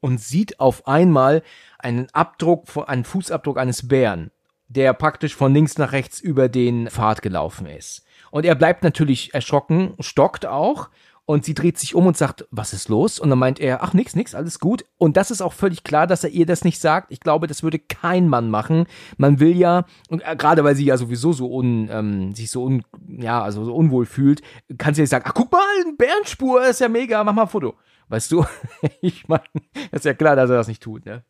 und 0.00 0.20
sieht 0.20 0.60
auf 0.60 0.86
einmal 0.86 1.42
einen 1.78 2.08
Abdruck, 2.12 2.64
einen 2.86 3.04
Fußabdruck 3.04 3.58
eines 3.58 3.88
Bären, 3.88 4.30
der 4.68 4.92
praktisch 4.92 5.34
von 5.34 5.54
links 5.54 5.78
nach 5.78 5.92
rechts 5.92 6.20
über 6.20 6.48
den 6.48 6.88
Pfad 6.88 7.22
gelaufen 7.22 7.66
ist. 7.66 8.04
Und 8.30 8.44
er 8.44 8.54
bleibt 8.54 8.84
natürlich 8.84 9.34
erschrocken, 9.34 9.94
stockt 10.00 10.46
auch 10.46 10.88
und 11.30 11.44
sie 11.44 11.54
dreht 11.54 11.78
sich 11.78 11.94
um 11.94 12.06
und 12.06 12.16
sagt, 12.16 12.44
was 12.50 12.72
ist 12.72 12.88
los? 12.88 13.20
Und 13.20 13.30
dann 13.30 13.38
meint 13.38 13.60
er, 13.60 13.84
ach 13.84 13.92
nix, 13.92 14.16
nix, 14.16 14.34
alles 14.34 14.58
gut. 14.58 14.84
Und 14.98 15.16
das 15.16 15.30
ist 15.30 15.40
auch 15.42 15.52
völlig 15.52 15.84
klar, 15.84 16.08
dass 16.08 16.24
er 16.24 16.30
ihr 16.30 16.44
das 16.44 16.64
nicht 16.64 16.80
sagt. 16.80 17.12
Ich 17.12 17.20
glaube, 17.20 17.46
das 17.46 17.62
würde 17.62 17.78
kein 17.78 18.26
Mann 18.28 18.50
machen. 18.50 18.86
Man 19.16 19.38
will 19.38 19.56
ja, 19.56 19.84
und 20.08 20.22
äh, 20.26 20.34
gerade 20.34 20.64
weil 20.64 20.74
sie 20.74 20.86
ja 20.86 20.96
sowieso 20.96 21.32
so 21.32 21.52
un, 21.52 21.88
ähm, 21.88 22.34
sich 22.34 22.50
so 22.50 22.64
un, 22.64 22.82
ja, 23.06 23.42
also 23.42 23.64
so 23.64 23.74
unwohl 23.74 24.06
fühlt, 24.06 24.42
kann 24.76 24.94
sie 24.94 25.02
ja 25.02 25.06
sagen, 25.06 25.24
ach 25.28 25.34
guck 25.34 25.52
mal, 25.52 25.62
eine 25.84 25.94
Bärenspur, 25.94 26.66
ist 26.66 26.80
ja 26.80 26.88
mega, 26.88 27.22
mach 27.22 27.32
mal 27.32 27.42
ein 27.42 27.48
Foto. 27.48 27.76
Weißt 28.10 28.32
du? 28.32 28.44
ich 29.00 29.28
meine, 29.28 29.44
ist 29.92 30.04
ja 30.04 30.14
klar, 30.14 30.36
dass 30.36 30.50
er 30.50 30.56
das 30.56 30.68
nicht 30.68 30.82
tut, 30.82 31.06
ne? 31.06 31.24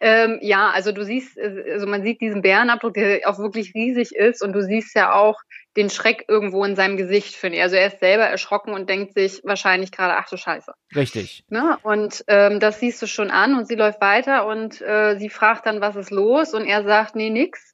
Ähm, 0.00 0.38
ja, 0.42 0.70
also 0.70 0.90
du 0.90 1.04
siehst, 1.04 1.38
äh, 1.38 1.64
also 1.70 1.86
man 1.86 2.02
sieht 2.02 2.20
diesen 2.20 2.42
Bärenabdruck, 2.42 2.94
der 2.94 3.20
auch 3.28 3.38
wirklich 3.38 3.72
riesig 3.74 4.12
ist 4.12 4.42
und 4.42 4.52
du 4.52 4.62
siehst 4.62 4.96
ja 4.96 5.12
auch 5.12 5.40
den 5.76 5.90
Schreck 5.90 6.24
irgendwo 6.26 6.64
in 6.64 6.74
seinem 6.74 6.96
Gesicht, 6.96 7.34
finde 7.36 7.58
ich. 7.58 7.62
Also 7.62 7.76
er 7.76 7.88
ist 7.88 8.00
selber 8.00 8.24
erschrocken 8.24 8.72
und 8.74 8.88
denkt 8.88 9.14
sich 9.14 9.42
wahrscheinlich 9.44 9.92
gerade, 9.92 10.16
ach 10.16 10.28
du 10.28 10.36
Scheiße. 10.36 10.72
Richtig. 10.96 11.44
Ne? 11.48 11.78
Und 11.82 12.24
ähm, 12.26 12.58
das 12.58 12.80
siehst 12.80 13.00
du 13.02 13.06
schon 13.06 13.30
an 13.30 13.56
und 13.56 13.68
sie 13.68 13.74
läuft 13.74 14.00
weiter 14.00 14.46
und 14.46 14.80
äh, 14.80 15.16
sie 15.18 15.30
fragt 15.30 15.66
dann, 15.66 15.80
was 15.80 15.94
ist 15.94 16.10
los? 16.10 16.54
Und 16.54 16.64
er 16.66 16.82
sagt, 16.84 17.14
nee, 17.14 17.30
nix. 17.30 17.73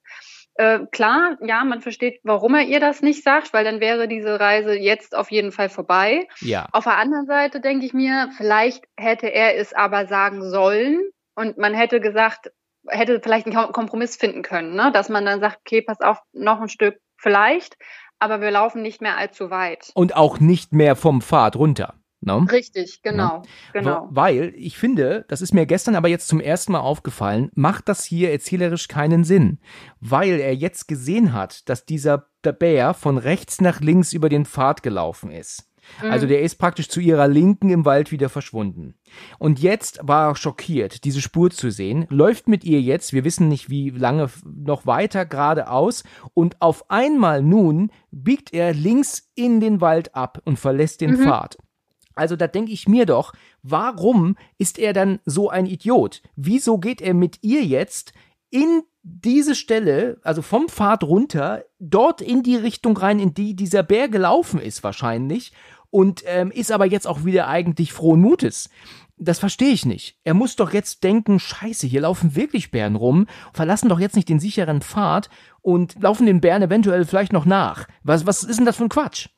Äh, 0.61 0.87
klar, 0.93 1.39
ja, 1.41 1.65
man 1.65 1.81
versteht, 1.81 2.21
warum 2.23 2.55
er 2.55 2.65
ihr 2.65 2.81
das 2.81 3.01
nicht 3.01 3.25
sagt, 3.25 3.55
weil 3.55 3.65
dann 3.65 3.81
wäre 3.81 4.09
diese 4.09 4.39
Reise 4.39 4.75
jetzt 4.75 5.17
auf 5.17 5.31
jeden 5.31 5.53
Fall 5.53 5.71
vorbei. 5.71 6.29
Ja. 6.43 6.69
Auf 6.73 6.85
der 6.85 6.99
anderen 6.99 7.25
Seite 7.25 7.63
denke 7.63 7.87
ich 7.87 7.95
mir, 7.95 8.29
vielleicht 8.37 8.85
hätte 8.95 9.29
er 9.29 9.57
es 9.57 9.73
aber 9.73 10.07
sagen 10.07 10.43
sollen 10.43 11.01
und 11.35 11.57
man 11.57 11.73
hätte 11.73 11.99
gesagt, 11.99 12.53
hätte 12.87 13.23
vielleicht 13.23 13.47
einen 13.47 13.73
Kompromiss 13.73 14.17
finden 14.17 14.43
können, 14.43 14.75
ne? 14.75 14.91
dass 14.93 15.09
man 15.09 15.25
dann 15.25 15.41
sagt, 15.41 15.61
okay, 15.61 15.81
pass 15.81 16.03
auf, 16.03 16.19
noch 16.35 16.61
ein 16.61 16.69
Stück 16.69 17.01
vielleicht, 17.17 17.79
aber 18.19 18.43
wir 18.43 18.51
laufen 18.51 18.83
nicht 18.83 19.01
mehr 19.01 19.17
allzu 19.17 19.49
weit. 19.49 19.91
Und 19.95 20.15
auch 20.15 20.41
nicht 20.41 20.75
mehr 20.75 20.95
vom 20.95 21.23
Pfad 21.23 21.57
runter. 21.57 21.95
No? 22.23 22.39
Richtig, 22.51 23.03
genau, 23.03 23.39
no? 23.39 23.43
genau. 23.73 24.09
Weil 24.11 24.53
ich 24.57 24.77
finde, 24.77 25.25
das 25.29 25.41
ist 25.41 25.55
mir 25.55 25.65
gestern 25.65 25.95
aber 25.95 26.09
jetzt 26.09 26.29
zum 26.29 26.41
ersten 26.41 26.73
Mal 26.73 26.81
aufgefallen, 26.81 27.51
macht 27.55 27.89
das 27.89 28.05
hier 28.05 28.31
erzählerisch 28.31 28.89
keinen 28.89 29.25
Sinn, 29.25 29.59
weil 30.01 30.39
er 30.39 30.55
jetzt 30.55 30.87
gesehen 30.87 31.33
hat, 31.33 31.69
dass 31.71 31.87
dieser 31.87 32.27
Bär 32.43 32.93
von 32.93 33.17
rechts 33.17 33.61
nach 33.61 33.81
links 33.81 34.13
über 34.13 34.29
den 34.29 34.45
Pfad 34.45 34.83
gelaufen 34.83 35.31
ist. 35.31 35.71
Also 36.03 36.27
mhm. 36.27 36.31
der 36.31 36.43
ist 36.43 36.57
praktisch 36.57 36.89
zu 36.89 37.01
ihrer 37.01 37.29
Linken 37.29 37.71
im 37.71 37.85
Wald 37.85 38.13
wieder 38.13 38.29
verschwunden. 38.29 38.95
Und 39.39 39.61
jetzt 39.61 40.01
war 40.03 40.29
er 40.29 40.37
schockiert, 40.37 41.05
diese 41.05 41.21
Spur 41.21 41.51
zu 41.51 41.71
sehen, 41.71 42.07
läuft 42.11 42.49
mit 42.49 42.65
ihr 42.65 42.81
jetzt, 42.81 43.13
wir 43.13 43.25
wissen 43.25 43.49
nicht 43.49 43.71
wie 43.71 43.91
lange, 43.91 44.31
noch 44.45 44.87
weiter 44.87 45.27
geradeaus 45.27 46.05
und 46.35 46.61
auf 46.61 46.91
einmal 46.91 47.43
nun 47.43 47.91
biegt 48.11 48.53
er 48.53 48.73
links 48.73 49.31
in 49.35 49.61
den 49.61 49.81
Wald 49.81 50.15
ab 50.15 50.41
und 50.45 50.59
verlässt 50.59 51.01
den 51.01 51.13
mhm. 51.13 51.25
Pfad. 51.25 51.59
Also 52.21 52.37
da 52.37 52.47
denke 52.47 52.71
ich 52.71 52.87
mir 52.87 53.07
doch, 53.07 53.33
warum 53.63 54.37
ist 54.59 54.79
er 54.79 54.93
dann 54.93 55.21
so 55.25 55.49
ein 55.49 55.65
Idiot? 55.65 56.21
Wieso 56.37 56.77
geht 56.77 57.01
er 57.01 57.15
mit 57.15 57.39
ihr 57.41 57.65
jetzt 57.65 58.13
in 58.51 58.83
diese 59.03 59.55
Stelle, 59.55 60.21
also 60.23 60.43
vom 60.43 60.69
Pfad 60.69 61.03
runter, 61.03 61.65
dort 61.79 62.21
in 62.21 62.43
die 62.43 62.57
Richtung 62.57 62.95
rein, 62.95 63.21
in 63.21 63.33
die 63.33 63.57
dieser 63.57 63.83
Bär 63.83 64.11
gelaufen 64.11 64.61
ist 64.61 64.85
wahrscheinlich 64.85 65.55
und 65.89 66.23
ähm, 66.27 66.51
ist 66.51 66.71
aber 66.71 66.85
jetzt 66.85 67.07
auch 67.07 67.25
wieder 67.25 67.49
eigentlich 67.49 67.95
frohen 67.95 68.21
Mutes. 68.21 68.69
Das 69.17 69.39
verstehe 69.39 69.73
ich 69.73 69.87
nicht. 69.87 70.19
Er 70.23 70.35
muss 70.35 70.57
doch 70.57 70.75
jetzt 70.75 71.03
denken, 71.03 71.41
scheiße, 71.41 71.87
hier 71.87 72.03
laufen 72.03 72.37
wirklich 72.37 72.71
Bären 72.71 72.97
rum, 72.97 73.29
verlassen 73.55 73.89
doch 73.89 73.99
jetzt 73.99 74.17
nicht 74.17 74.29
den 74.29 74.41
sicheren 74.41 74.83
Pfad 74.83 75.31
und 75.63 75.95
laufen 76.03 76.27
den 76.27 76.43
Bären 76.43 76.63
eventuell 76.63 77.07
vielleicht 77.07 77.33
noch 77.33 77.47
nach. 77.47 77.89
Was, 78.03 78.27
was 78.27 78.43
ist 78.43 78.59
denn 78.59 78.67
das 78.67 78.77
für 78.77 78.85
ein 78.85 78.91
Quatsch? 78.91 79.29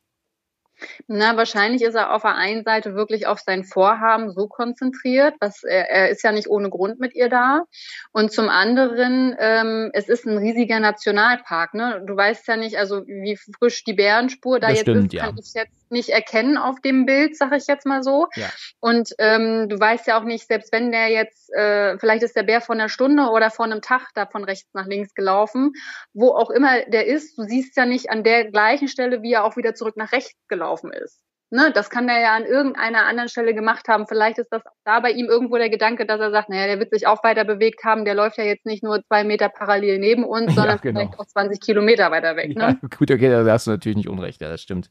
Na, 1.07 1.37
wahrscheinlich 1.37 1.83
ist 1.83 1.95
er 1.95 2.15
auf 2.15 2.23
der 2.23 2.37
einen 2.37 2.65
Seite 2.65 2.95
wirklich 2.95 3.27
auf 3.27 3.41
sein 3.41 3.65
Vorhaben 3.65 4.33
so 4.33 4.49
konzentriert, 4.49 5.35
was 5.41 5.63
er, 5.63 5.91
er 5.91 6.11
ist 6.11 6.23
ja 6.23 6.33
nicht 6.33 6.49
ohne 6.49 6.71
Grund 6.71 7.01
mit 7.01 7.15
ihr 7.15 7.29
da. 7.29 7.65
Und 8.13 8.33
zum 8.33 8.49
anderen, 8.49 9.37
ähm, 9.39 9.91
es 9.93 10.09
ist 10.09 10.27
ein 10.27 10.39
riesiger 10.39 10.81
Nationalpark. 10.81 11.75
Ne? 11.75 12.03
Du 12.07 12.17
weißt 12.17 12.47
ja 12.49 12.57
nicht, 12.57 12.77
also 12.77 13.07
wie 13.07 13.39
frisch 13.59 13.85
die 13.85 13.95
Bärenspur 13.95 14.61
da 14.61 14.69
das 14.69 14.79
jetzt 14.79 14.91
stimmt, 14.91 15.15
ist, 15.15 15.21
kann 15.21 15.37
ja. 15.37 15.43
ich 15.43 15.55
jetzt 15.55 15.93
nicht 15.93 16.09
erkennen 16.09 16.57
auf 16.57 16.81
dem 16.81 17.07
Bild, 17.07 17.37
sag 17.37 17.53
ich 17.53 17.67
jetzt 17.67 17.87
mal 17.87 18.03
so. 18.03 18.27
Ja. 18.35 18.49
Und 18.81 19.15
ähm, 19.19 19.69
du 19.69 19.79
weißt 19.79 20.07
ja 20.07 20.19
auch 20.19 20.25
nicht, 20.25 20.49
selbst 20.49 20.73
wenn 20.73 20.91
der 20.91 21.09
jetzt, 21.09 21.53
äh, 21.53 21.99
vielleicht 21.99 22.23
ist 22.23 22.35
der 22.35 22.43
Bär 22.43 22.61
von 22.61 22.81
einer 22.81 22.89
Stunde 22.89 23.25
oder 23.31 23.51
von 23.51 23.71
einem 23.71 23.83
Tag 23.83 24.09
da 24.15 24.27
von 24.27 24.45
rechts 24.45 24.71
nach 24.73 24.87
links 24.87 25.15
gelaufen, 25.15 25.73
wo 26.15 26.31
auch 26.31 26.51
immer 26.51 26.81
der 26.87 27.07
ist, 27.07 27.39
du 27.39 27.45
siehst 27.45 27.77
ja 27.77 27.87
nicht 27.87 28.11
an 28.11 28.25
der 28.25 28.51
gleichen 28.51 28.89
Stelle, 28.89 29.23
wie 29.23 29.35
er 29.35 29.45
auch 29.45 29.57
wieder 29.57 29.75
zurück 29.75 29.97
nach 29.97 30.13
rechts 30.13 30.35
gelaufen 30.49 30.72
ist. 30.93 31.23
Ne, 31.55 31.71
das 31.71 31.91
kann 31.91 32.07
der 32.07 32.19
ja 32.19 32.35
an 32.35 32.47
irgendeiner 32.47 33.05
anderen 33.05 33.29
Stelle 33.29 33.53
gemacht 33.53 33.87
haben. 33.87 34.07
Vielleicht 34.07 34.39
ist 34.39 34.51
das 34.51 34.63
da 34.85 35.01
bei 35.01 35.11
ihm 35.11 35.27
irgendwo 35.27 35.59
der 35.59 35.69
Gedanke, 35.69 36.07
dass 36.07 36.19
er 36.19 36.31
sagt, 36.31 36.49
naja, 36.49 36.67
der 36.67 36.79
wird 36.79 36.91
sich 36.91 37.07
auch 37.07 37.23
weiter 37.23 37.45
bewegt 37.45 37.85
haben. 37.85 38.07
Der 38.07 38.15
läuft 38.15 38.39
ja 38.39 38.45
jetzt 38.45 38.65
nicht 38.65 38.83
nur 38.83 39.05
zwei 39.05 39.23
Meter 39.23 39.51
parallel 39.51 39.99
neben 39.99 40.25
uns, 40.25 40.55
sondern 40.55 40.77
ja, 40.77 40.83
genau. 40.83 41.01
vielleicht 41.01 41.21
auch 41.21 41.27
20 41.27 41.61
Kilometer 41.61 42.11
weiter 42.11 42.37
weg. 42.37 42.57
Ne? 42.57 42.79
Ja, 42.81 42.89
gut, 42.99 43.11
okay, 43.11 43.29
da 43.29 43.45
hast 43.53 43.67
du 43.67 43.73
natürlich 43.73 43.99
nicht 43.99 44.09
unrecht, 44.09 44.41
ja, 44.41 44.49
das 44.49 44.63
stimmt. 44.63 44.89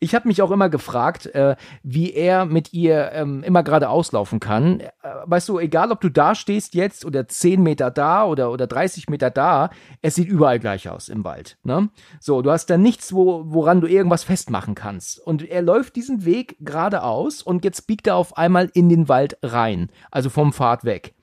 Ich 0.00 0.16
habe 0.16 0.26
mich 0.26 0.42
auch 0.42 0.50
immer 0.50 0.68
gefragt, 0.68 1.26
äh, 1.26 1.54
wie 1.84 2.12
er 2.12 2.46
mit 2.46 2.72
ihr 2.72 3.12
ähm, 3.12 3.44
immer 3.44 3.62
gerade 3.62 3.88
auslaufen 3.88 4.40
kann. 4.40 4.80
Äh, 4.80 4.88
weißt 5.26 5.48
du, 5.48 5.60
egal 5.60 5.92
ob 5.92 6.00
du 6.00 6.08
da 6.08 6.34
stehst 6.34 6.74
jetzt 6.74 7.04
oder 7.04 7.28
10 7.28 7.62
Meter 7.62 7.92
da 7.92 8.24
oder, 8.24 8.50
oder 8.50 8.66
30 8.66 9.08
Meter 9.08 9.30
da, 9.30 9.70
es 10.00 10.16
sieht 10.16 10.26
überall 10.26 10.58
gleich 10.58 10.88
aus 10.88 11.08
im 11.08 11.22
Wald. 11.22 11.58
Ne? 11.62 11.90
So, 12.18 12.42
du 12.42 12.50
hast 12.50 12.66
da 12.70 12.76
nichts, 12.76 13.12
wo, 13.12 13.44
woran 13.46 13.80
du 13.80 13.86
irgendwas 13.86 14.24
festmachen 14.24 14.74
kannst. 14.74 15.24
Und 15.24 15.48
er 15.48 15.62
läuft 15.62 15.91
diesen 15.96 16.24
Weg 16.24 16.56
geradeaus 16.60 17.42
und 17.42 17.64
jetzt 17.64 17.86
biegt 17.86 18.06
er 18.06 18.16
auf 18.16 18.36
einmal 18.36 18.70
in 18.74 18.88
den 18.88 19.08
Wald 19.08 19.38
rein, 19.42 19.90
also 20.10 20.30
vom 20.30 20.52
Pfad 20.52 20.84
weg. 20.84 21.14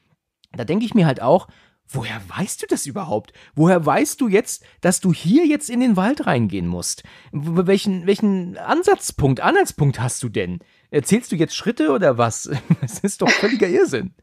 Da 0.51 0.63
denke 0.63 0.85
ich 0.85 0.93
mir 0.93 1.05
halt 1.05 1.21
auch, 1.21 1.47
woher 1.87 2.21
weißt 2.29 2.61
du 2.61 2.67
das 2.67 2.85
überhaupt? 2.85 3.33
Woher 3.55 3.85
weißt 3.85 4.21
du 4.21 4.27
jetzt, 4.27 4.63
dass 4.81 4.99
du 4.99 5.13
hier 5.13 5.45
jetzt 5.45 5.69
in 5.69 5.79
den 5.79 5.95
Wald 5.95 6.25
reingehen 6.27 6.67
musst? 6.67 7.03
Welchen, 7.31 8.07
welchen 8.07 8.57
Ansatzpunkt, 8.57 9.41
Anhaltspunkt 9.41 9.99
hast 9.99 10.23
du 10.23 10.29
denn? 10.29 10.59
Erzählst 10.91 11.31
du 11.31 11.35
jetzt 11.35 11.55
Schritte 11.55 11.91
oder 11.91 12.17
was? 12.17 12.49
Das 12.81 12.99
ist 12.99 13.21
doch 13.21 13.29
völliger 13.29 13.67
Irrsinn. 13.67 14.13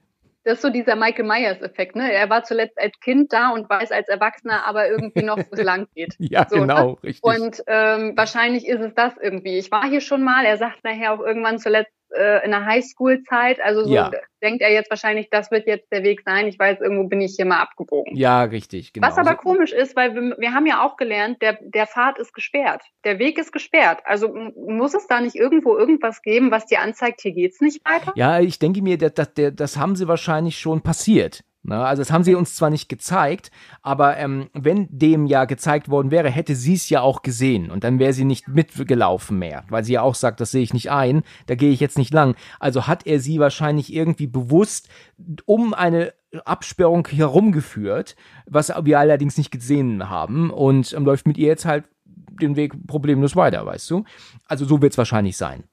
Das 0.47 0.59
ist 0.59 0.63
so 0.63 0.71
dieser 0.71 0.95
Michael 0.95 1.25
Myers-Effekt, 1.25 1.97
ne? 1.97 2.13
Er 2.13 2.31
war 2.31 2.45
zuletzt 2.45 2.79
als 2.79 3.01
Kind 3.01 3.33
da 3.33 3.51
und 3.51 3.69
weiß 3.69 3.91
als 3.91 4.07
Erwachsener 4.07 4.65
aber 4.65 4.89
irgendwie 4.89 5.25
noch, 5.25 5.39
wo 5.39 5.43
es 5.51 5.61
lang 5.65 5.89
geht. 5.93 6.15
Ja, 6.21 6.47
so, 6.49 6.61
genau, 6.61 6.91
ne? 6.91 6.97
richtig. 7.03 7.25
Und 7.25 7.65
ähm, 7.67 8.13
wahrscheinlich 8.17 8.65
ist 8.69 8.81
es 8.81 8.95
das 8.95 9.15
irgendwie. 9.21 9.59
Ich 9.59 9.73
war 9.73 9.85
hier 9.89 10.01
schon 10.01 10.23
mal, 10.23 10.45
er 10.45 10.57
sagt 10.57 10.85
nachher 10.85 11.15
auch 11.15 11.19
irgendwann 11.19 11.59
zuletzt 11.59 11.91
äh, 12.17 12.45
in 12.45 12.51
der 12.51 12.65
Highschool-Zeit, 12.65 13.61
also 13.61 13.85
so 13.85 13.95
Ja. 13.95 14.11
denkt 14.43 14.63
er 14.63 14.73
jetzt 14.73 14.91
wahrscheinlich, 14.91 15.29
das 15.31 15.51
wird 15.51 15.67
jetzt 15.67 15.91
der 15.93 16.03
Weg 16.03 16.23
sein. 16.25 16.47
Ich 16.47 16.59
weiß, 16.59 16.81
irgendwo 16.81 17.09
bin 17.09 17.21
ich 17.21 17.35
hier 17.37 17.45
mal 17.45 17.61
abgebogen. 17.61 18.17
Ja, 18.17 18.43
richtig, 18.43 18.93
genau. 18.93 19.07
Was 19.07 19.19
aber 19.19 19.35
komisch 19.35 19.73
ist, 19.73 19.97
weil 19.97 20.15
wir, 20.15 20.37
wir 20.39 20.55
haben 20.55 20.67
ja 20.67 20.85
auch 20.85 20.97
gelernt, 20.97 21.43
der, 21.43 21.59
der 21.61 21.87
Pfad 21.87 22.19
ist 22.19 22.33
gesperrt. 22.33 22.83
Der 23.05 23.19
Weg 23.19 23.39
ist 23.39 23.53
gesperrt. 23.53 24.01
Also 24.05 24.35
muss 24.57 24.95
es 24.95 25.07
da 25.07 25.21
nicht 25.21 25.37
irgendwo 25.37 25.77
irgendwas 25.77 26.23
geben, 26.23 26.51
was 26.51 26.67
dir 26.67 26.81
anzeigt, 26.81 27.21
hier 27.21 27.33
geht's 27.33 27.61
nicht 27.61 27.85
weiter? 27.85 28.13
Ja, 28.17 28.41
ich 28.41 28.59
denke 28.59 28.83
mir, 28.83 28.99
das, 28.99 29.15
das, 29.15 29.31
das 29.55 29.77
haben 29.77 29.97
sie 29.97 30.09
wahrscheinlich 30.09 30.59
schon 30.59 30.83
passiert. 30.83 31.43
Ne? 31.67 31.85
Also 31.85 32.01
das 32.01 32.13
haben 32.13 32.23
sie 32.23 32.35
uns 32.35 32.55
zwar 32.55 32.71
nicht 32.71 32.89
gezeigt, 32.89 33.51
aber 33.83 34.17
ähm, 34.17 34.49
wenn 34.53 34.87
dem 34.91 35.27
ja 35.27 35.45
gezeigt 35.45 35.89
worden 35.89 36.11
wäre, 36.11 36.31
hätte 36.31 36.55
sie 36.55 36.75
es 36.75 36.89
ja 36.89 37.01
auch 37.01 37.23
gesehen 37.23 37.71
und 37.71 37.83
dann 37.83 37.99
wäre 37.99 38.13
sie 38.13 38.25
nicht 38.25 38.47
mitgelaufen 38.47 39.39
mehr, 39.39 39.65
weil 39.69 39.83
sie 39.83 39.95
ja 39.95 40.03
auch 40.03 40.15
sagt, 40.15 40.41
das 40.41 40.53
sehe 40.53 40.63
ich 40.63 40.73
nicht 40.73 40.91
ein, 40.91 41.23
da 41.47 41.57
gehe 41.57 41.73
ich 41.73 41.81
jetzt 41.81 41.99
nicht 41.99 42.15
lang. 42.15 42.37
Also 42.61 42.87
hat 42.87 43.07
er 43.07 43.19
sie 43.19 43.41
wahrscheinlich 43.41 43.93
irgendwie 43.93 44.29
bewusst 44.29 44.89
um 45.45 45.75
eine 45.75 46.13
Absperrung 46.45 47.09
herumgeführt, 47.09 48.15
was 48.47 48.73
wir 48.83 48.99
allerdings 48.99 49.37
nicht 49.37 49.51
gesehen 49.51 50.09
haben 50.09 50.51
und 50.51 50.93
ähm, 50.93 51.05
läuft 51.05 51.27
mit 51.27 51.37
ihr 51.37 51.49
jetzt 51.49 51.65
halt 51.65 51.85
den 52.41 52.55
Weg 52.55 52.87
problemlos 52.87 53.35
weiter, 53.35 53.65
weißt 53.67 53.91
du? 53.91 54.05
Also 54.47 54.67
so 54.67 54.83
wird 54.83 54.93
es 54.93 54.99
wahrscheinlich 54.99 55.37
sein. 55.37 55.65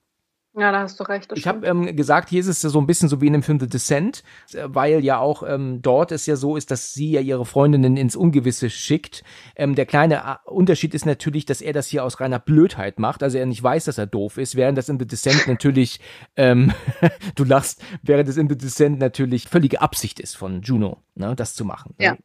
Ja, 0.56 0.72
da 0.72 0.82
hast 0.82 1.00
du 1.00 1.04
recht. 1.06 1.32
Ich 1.36 1.48
habe 1.48 1.66
ähm, 1.66 1.96
gesagt, 1.96 2.30
hier 2.30 2.40
ist 2.40 2.48
es 2.48 2.62
so 2.62 2.80
ein 2.80 2.86
bisschen 2.86 3.10
so 3.10 3.22
wie 3.22 3.28
in 3.28 3.34
dem 3.34 3.42
Film 3.42 3.60
The 3.60 3.68
Descent, 3.68 4.24
weil 4.66 5.04
ja 5.04 5.18
auch 5.18 5.42
ähm, 5.42 5.82
dort 5.82 6.12
es 6.12 6.28
ja 6.28 6.36
so 6.36 6.56
ist, 6.56 6.70
dass 6.70 6.94
sie 6.94 7.12
ja 7.12 7.22
ihre 7.22 7.46
Freundinnen 7.46 7.98
ins 7.98 8.16
Ungewisse 8.16 8.70
schickt. 8.70 9.24
Ähm, 9.56 9.74
der 9.74 9.88
kleine 9.88 10.16
äh, 10.18 10.50
Unterschied 10.50 10.94
ist 10.94 11.08
natürlich, 11.08 11.46
dass 11.46 11.62
er 11.62 11.74
das 11.74 11.88
hier 11.88 12.04
aus 12.04 12.20
reiner 12.20 12.38
Blödheit 12.38 13.00
macht, 13.00 13.24
also 13.24 13.40
er 13.40 13.48
nicht 13.48 13.64
weiß, 13.64 13.86
dass 13.86 13.98
er 13.98 14.06
doof 14.06 14.38
ist, 14.38 14.56
während 14.56 14.78
das 14.78 14.90
in 14.90 15.00
The 15.00 15.08
Descent 15.08 15.48
natürlich, 15.48 16.00
ähm, 16.36 16.72
du 17.36 17.46
lachst, 17.46 17.82
während 18.04 18.30
das 18.30 18.38
in 18.38 18.48
The 18.48 18.58
Descent 18.58 19.00
natürlich 19.00 19.48
völlige 19.48 19.82
Absicht 19.82 20.20
ist 20.20 20.38
von 20.38 20.62
Juno, 20.62 21.00
ne, 21.16 21.36
das 21.36 21.56
zu 21.56 21.66
machen. 21.66 21.96
ne? 21.98 22.06
Ja. 22.06 22.12
Ja, 22.12 22.18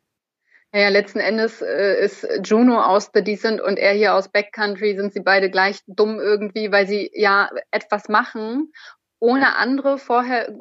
ja, 0.75 0.89
letzten 0.89 1.21
Endes 1.21 1.63
äh, 1.63 2.05
ist 2.05 2.27
Juno 2.45 2.81
aus 2.81 3.11
The 3.15 3.23
Decent 3.25 3.61
und 3.61 3.79
er 3.79 3.93
hier 3.93 4.15
aus 4.15 4.29
Backcountry, 4.29 4.97
sind 4.97 5.13
sie 5.15 5.21
beide 5.21 5.51
gleich 5.51 5.81
dumm 5.87 6.21
irgendwie, 6.21 6.71
weil 6.71 6.87
sie 6.87 7.11
ja 7.15 7.49
etwas 7.71 8.09
machen, 8.09 8.73
ohne 9.19 9.57
andere 9.57 9.99
vorher 9.99 10.55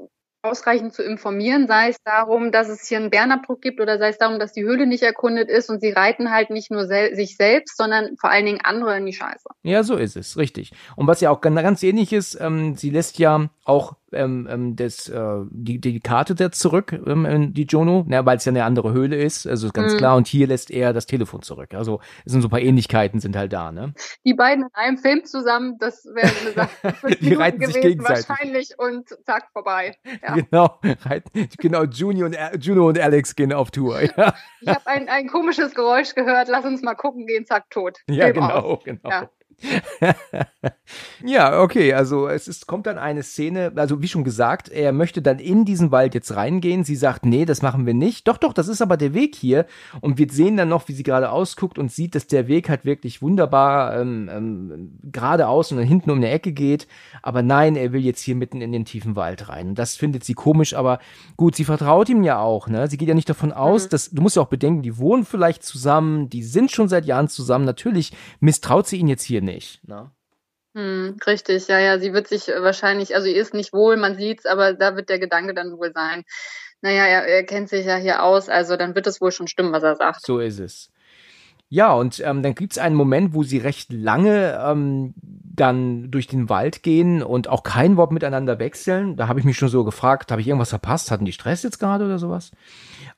ausreichend 0.43 0.93
zu 0.93 1.03
informieren, 1.03 1.67
sei 1.67 1.89
es 1.89 1.97
darum, 2.03 2.51
dass 2.51 2.69
es 2.69 2.87
hier 2.87 2.99
einen 2.99 3.09
Bärenabdruck 3.09 3.61
gibt 3.61 3.81
oder 3.81 3.97
sei 3.97 4.09
es 4.09 4.17
darum, 4.17 4.39
dass 4.39 4.53
die 4.53 4.63
Höhle 4.63 4.87
nicht 4.87 5.03
erkundet 5.03 5.49
ist 5.49 5.69
und 5.69 5.81
sie 5.81 5.91
reiten 5.91 6.31
halt 6.31 6.49
nicht 6.49 6.71
nur 6.71 6.85
sel 6.85 7.15
sich 7.15 7.35
selbst, 7.35 7.75
sondern 7.75 8.15
vor 8.17 8.29
allen 8.29 8.45
Dingen 8.45 8.61
andere 8.63 8.95
in 8.97 9.05
die 9.05 9.13
Scheiße. 9.13 9.49
Ja, 9.63 9.83
so 9.83 9.95
ist 9.95 10.15
es, 10.15 10.37
richtig. 10.37 10.71
Und 10.95 11.07
was 11.07 11.21
ja 11.21 11.31
auch 11.31 11.41
ganz, 11.41 11.55
ganz 11.61 11.83
ähnlich 11.83 12.13
ist, 12.13 12.39
ähm, 12.39 12.75
sie 12.75 12.91
lässt 12.91 13.19
ja 13.19 13.49
auch 13.65 13.95
ähm, 14.13 14.47
ähm, 14.49 14.75
das, 14.75 15.09
äh, 15.09 15.39
die, 15.51 15.79
die 15.79 15.99
Karte 15.99 16.35
setzt 16.37 16.59
zurück, 16.61 16.93
ähm, 17.05 17.53
die 17.53 17.63
Jono, 17.63 18.05
ne, 18.07 18.25
weil 18.25 18.37
es 18.37 18.45
ja 18.45 18.51
eine 18.51 18.63
andere 18.63 18.93
Höhle 18.93 19.15
ist, 19.17 19.45
also 19.47 19.67
ist 19.67 19.73
ganz 19.73 19.93
Mhm. 19.93 19.97
klar. 19.97 20.15
Und 20.17 20.27
hier 20.27 20.47
lässt 20.47 20.71
er 20.71 20.93
das 20.93 21.05
Telefon 21.05 21.41
zurück. 21.41 21.73
Also 21.73 21.99
es 22.25 22.31
sind 22.31 22.41
so 22.41 22.47
ein 22.47 22.51
paar 22.51 22.61
Ähnlichkeiten 22.61 23.19
sind 23.19 23.35
halt 23.35 23.53
da, 23.53 23.71
ne? 23.71 23.93
Die 24.25 24.33
beiden 24.33 24.65
in 24.65 24.69
einem 24.73 24.97
Film 24.97 25.25
zusammen, 25.25 25.77
das 25.79 26.05
wäre 26.05 26.31
eine 26.41 26.51
Sache 26.51 26.93
Die 27.21 27.25
Minuten 27.25 27.41
reiten 27.41 27.59
sich 27.65 27.75
gewesen, 27.75 27.81
gegenseitig. 27.81 28.29
wahrscheinlich 28.29 28.69
und 28.77 29.09
zack, 29.25 29.49
vorbei. 29.53 29.95
Ja. 30.21 30.35
Genau, 30.35 30.79
halt, 31.07 31.23
genau, 31.57 31.83
Junior 31.83 32.27
und, 32.29 32.63
Juno 32.63 32.87
und 32.87 32.99
Alex 32.99 33.35
gehen 33.35 33.51
auf 33.53 33.71
Tour. 33.71 34.01
Ja, 34.01 34.33
Ich 34.61 34.67
habe 34.67 34.87
ein, 34.87 35.07
ein 35.09 35.27
komisches 35.27 35.73
Geräusch 35.75 36.15
gehört, 36.15 36.47
lass 36.47 36.65
uns 36.65 36.81
mal 36.81 36.95
gucken 36.95 37.25
gehen, 37.27 37.45
zack, 37.45 37.69
tot. 37.69 37.97
ja 38.09 38.25
Film 38.25 38.35
genau, 38.35 38.79
genau. 38.83 39.09
Ja. 39.09 39.29
ja, 41.25 41.61
okay, 41.61 41.93
also 41.93 42.27
es 42.27 42.47
ist, 42.47 42.67
kommt 42.67 42.85
dann 42.85 42.97
eine 42.97 43.23
Szene, 43.23 43.71
also 43.75 44.01
wie 44.01 44.07
schon 44.07 44.23
gesagt, 44.23 44.69
er 44.69 44.91
möchte 44.91 45.21
dann 45.21 45.39
in 45.39 45.65
diesen 45.65 45.91
Wald 45.91 46.13
jetzt 46.13 46.35
reingehen. 46.35 46.83
Sie 46.83 46.95
sagt, 46.95 47.25
nee, 47.25 47.45
das 47.45 47.61
machen 47.61 47.85
wir 47.85 47.93
nicht. 47.93 48.27
Doch, 48.27 48.37
doch, 48.37 48.53
das 48.53 48.67
ist 48.67 48.81
aber 48.81 48.97
der 48.97 49.13
Weg 49.13 49.35
hier. 49.35 49.65
Und 50.01 50.17
wir 50.17 50.27
sehen 50.29 50.57
dann 50.57 50.69
noch, 50.69 50.87
wie 50.87 50.93
sie 50.93 51.03
gerade 51.03 51.31
ausguckt 51.31 51.79
und 51.79 51.91
sieht, 51.91 52.13
dass 52.15 52.27
der 52.27 52.47
Weg 52.47 52.69
halt 52.69 52.85
wirklich 52.85 53.21
wunderbar 53.21 53.99
ähm, 53.99 54.29
ähm, 54.31 54.99
geradeaus 55.03 55.71
und 55.71 55.77
dann 55.79 55.87
hinten 55.87 56.11
um 56.11 56.17
eine 56.17 56.29
Ecke 56.29 56.51
geht. 56.51 56.87
Aber 57.23 57.41
nein, 57.41 57.75
er 57.75 57.93
will 57.93 58.01
jetzt 58.01 58.21
hier 58.21 58.35
mitten 58.35 58.61
in 58.61 58.71
den 58.71 58.85
tiefen 58.85 59.15
Wald 59.15 59.49
rein. 59.49 59.69
Und 59.69 59.79
das 59.79 59.95
findet 59.95 60.23
sie 60.23 60.33
komisch, 60.35 60.75
aber 60.75 60.99
gut, 61.35 61.55
sie 61.55 61.65
vertraut 61.65 62.09
ihm 62.09 62.23
ja 62.23 62.39
auch, 62.39 62.67
ne? 62.67 62.87
Sie 62.87 62.97
geht 62.97 63.07
ja 63.09 63.15
nicht 63.15 63.29
davon 63.29 63.51
aus, 63.51 63.85
Mhm. 63.85 63.89
dass, 63.89 64.09
du 64.11 64.21
musst 64.21 64.35
ja 64.35 64.41
auch 64.43 64.47
bedenken, 64.47 64.83
die 64.83 64.97
wohnen 64.97 65.25
vielleicht 65.25 65.63
zusammen, 65.63 66.29
die 66.29 66.43
sind 66.43 66.71
schon 66.71 66.87
seit 66.87 67.05
Jahren 67.05 67.27
zusammen. 67.27 67.65
Natürlich 67.65 68.11
misstraut 68.39 68.87
sie 68.87 68.97
ihn 68.97 69.07
jetzt 69.07 69.23
hier 69.23 69.41
nicht, 69.47 69.87
ne? 69.87 70.11
Hm, 70.75 71.17
richtig, 71.25 71.67
ja, 71.67 71.79
ja, 71.79 71.97
sie 71.97 72.13
wird 72.13 72.27
sich 72.27 72.49
äh, 72.49 72.61
wahrscheinlich, 72.61 73.15
also 73.15 73.27
ihr 73.27 73.41
ist 73.41 73.55
nicht 73.55 73.73
wohl, 73.73 73.97
man 73.97 74.15
sieht's, 74.15 74.45
aber 74.45 74.73
da 74.73 74.95
wird 74.95 75.09
der 75.09 75.17
Gedanke 75.17 75.55
dann 75.55 75.71
wohl 75.71 75.91
sein. 75.91 76.23
Naja, 76.81 77.05
er, 77.05 77.25
er 77.25 77.43
kennt 77.43 77.69
sich 77.69 77.85
ja 77.87 77.95
hier 77.95 78.21
aus, 78.21 78.47
also 78.47 78.77
dann 78.77 78.93
wird 78.93 79.07
es 79.07 79.19
wohl 79.19 79.31
schon 79.31 79.47
stimmen, 79.47 79.71
was 79.71 79.81
er 79.81 79.95
sagt. 79.95 80.23
So 80.23 80.39
ist 80.39 80.59
es. 80.59 80.91
Ja, 81.69 81.91
und 81.93 82.21
ähm, 82.21 82.43
dann 82.43 82.55
gibt's 82.55 82.77
einen 82.77 82.95
Moment, 82.95 83.33
wo 83.33 83.43
sie 83.43 83.57
recht 83.57 83.91
lange 83.91 84.57
ähm, 84.63 85.13
dann 85.21 86.11
durch 86.11 86.27
den 86.27 86.47
Wald 86.47 86.81
gehen 86.81 87.21
und 87.21 87.49
auch 87.49 87.63
kein 87.63 87.97
Wort 87.97 88.11
miteinander 88.11 88.59
wechseln. 88.59 89.17
Da 89.17 89.27
habe 89.27 89.39
ich 89.39 89.45
mich 89.45 89.57
schon 89.57 89.67
so 89.67 89.83
gefragt, 89.83 90.31
habe 90.31 90.39
ich 90.39 90.47
irgendwas 90.47 90.69
verpasst? 90.69 91.11
Hatten 91.11 91.25
die 91.25 91.33
Stress 91.33 91.63
jetzt 91.63 91.79
gerade 91.79 92.05
oder 92.05 92.19
sowas? 92.19 92.51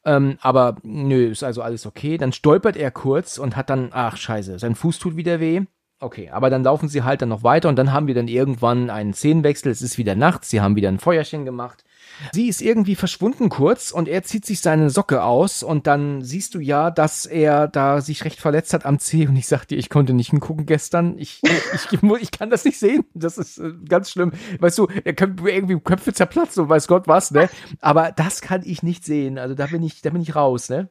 Ähm, 0.03 0.37
aber 0.41 0.77
nö, 0.81 1.29
ist 1.29 1.43
also 1.43 1.61
alles 1.61 1.85
okay. 1.85 2.17
Dann 2.17 2.31
stolpert 2.31 2.75
er 2.75 2.89
kurz 2.89 3.37
und 3.37 3.55
hat 3.55 3.69
dann, 3.69 3.89
ach 3.91 4.17
scheiße, 4.17 4.57
sein 4.57 4.75
Fuß 4.75 4.97
tut 4.97 5.15
wieder 5.15 5.39
weh. 5.39 5.65
Okay, 6.01 6.29
aber 6.29 6.49
dann 6.49 6.63
laufen 6.63 6.87
sie 6.87 7.03
halt 7.03 7.21
dann 7.21 7.29
noch 7.29 7.43
weiter 7.43 7.67
und 7.67 7.75
dann 7.75 7.91
haben 7.91 8.07
wir 8.07 8.15
dann 8.15 8.29
irgendwann 8.29 8.89
einen 8.89 9.13
Szenenwechsel. 9.13 9.69
Es 9.69 9.81
ist 9.81 9.97
wieder 9.97 10.15
nachts, 10.15 10.49
sie 10.49 10.61
haben 10.61 10.77
wieder 10.77 10.87
ein 10.87 10.99
Feuerchen 10.99 11.43
gemacht. 11.43 11.83
Sie 12.31 12.47
ist 12.47 12.61
irgendwie 12.61 12.95
verschwunden 12.95 13.49
kurz 13.49 13.91
und 13.91 14.07
er 14.07 14.23
zieht 14.23 14.45
sich 14.45 14.61
seine 14.61 14.89
Socke 14.89 15.23
aus 15.23 15.61
und 15.63 15.87
dann 15.87 16.21
siehst 16.21 16.55
du 16.55 16.59
ja, 16.59 16.89
dass 16.89 17.25
er 17.25 17.67
da 17.67 18.01
sich 18.01 18.23
recht 18.23 18.39
verletzt 18.39 18.73
hat 18.73 18.85
am 18.85 18.99
Zeh 18.99 19.27
und 19.27 19.35
ich 19.35 19.47
sag 19.47 19.65
dir, 19.65 19.77
ich 19.77 19.89
konnte 19.89 20.13
nicht 20.13 20.29
hingucken 20.31 20.65
gestern. 20.65 21.17
Ich, 21.17 21.41
ich, 21.43 21.91
ich, 21.91 22.03
ich 22.21 22.31
kann 22.31 22.49
das 22.49 22.65
nicht 22.65 22.79
sehen. 22.79 23.05
Das 23.13 23.37
ist 23.37 23.57
äh, 23.57 23.73
ganz 23.87 24.09
schlimm. 24.09 24.31
Weißt 24.59 24.77
du, 24.77 24.87
er 25.03 25.13
könnte 25.13 25.49
irgendwie 25.49 25.79
Köpfe 25.79 26.13
zerplatzen 26.13 26.63
und 26.63 26.69
weiß 26.69 26.87
Gott 26.87 27.07
was, 27.07 27.31
ne? 27.31 27.49
Aber 27.81 28.11
das 28.11 28.41
kann 28.41 28.61
ich 28.65 28.83
nicht 28.83 29.03
sehen. 29.05 29.37
Also 29.37 29.55
da 29.55 29.67
bin 29.67 29.83
ich, 29.83 30.01
da 30.01 30.09
bin 30.09 30.21
ich 30.21 30.35
raus, 30.35 30.69
ne? 30.69 30.89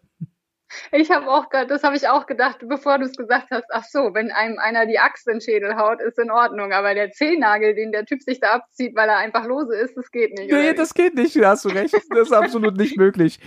Ich 0.93 1.11
habe 1.11 1.29
auch, 1.29 1.49
ge- 1.51 1.67
das 1.67 1.83
habe 1.83 1.97
ich 1.97 2.09
auch 2.09 2.27
gedacht, 2.27 2.59
bevor 2.69 2.99
du 2.99 3.05
es 3.05 3.17
gesagt 3.17 3.49
hast. 3.51 3.65
Ach 3.73 3.85
so, 3.85 4.11
wenn 4.13 4.31
einem 4.31 4.59
einer 4.59 4.87
die 4.87 4.99
Axt 4.99 5.27
in 5.27 5.35
den 5.35 5.41
Schädel 5.41 5.77
haut, 5.77 6.01
ist 6.01 6.19
in 6.19 6.31
Ordnung. 6.31 6.73
Aber 6.73 6.95
der 6.95 7.11
Zehennagel, 7.11 7.75
den 7.75 7.93
der 7.93 8.05
Typ 8.05 8.23
sich 8.23 8.41
da 8.41 8.53
abzieht, 8.53 8.95
weil 8.95 9.09
er 9.09 9.17
einfach 9.19 9.47
lose 9.47 9.75
ist, 9.77 9.97
das 9.97 10.11
geht 10.11 10.37
nicht. 10.39 10.51
Nee, 10.53 10.75
das 10.75 10.95
geht 10.95 11.15
nicht, 11.15 11.37
da 11.37 11.51
hast 11.51 11.65
du 11.65 11.71
recht. 11.71 11.95
Das 12.11 12.29
ist 12.29 12.33
absolut 12.33 12.77
nicht 12.77 12.97
möglich. 12.97 13.41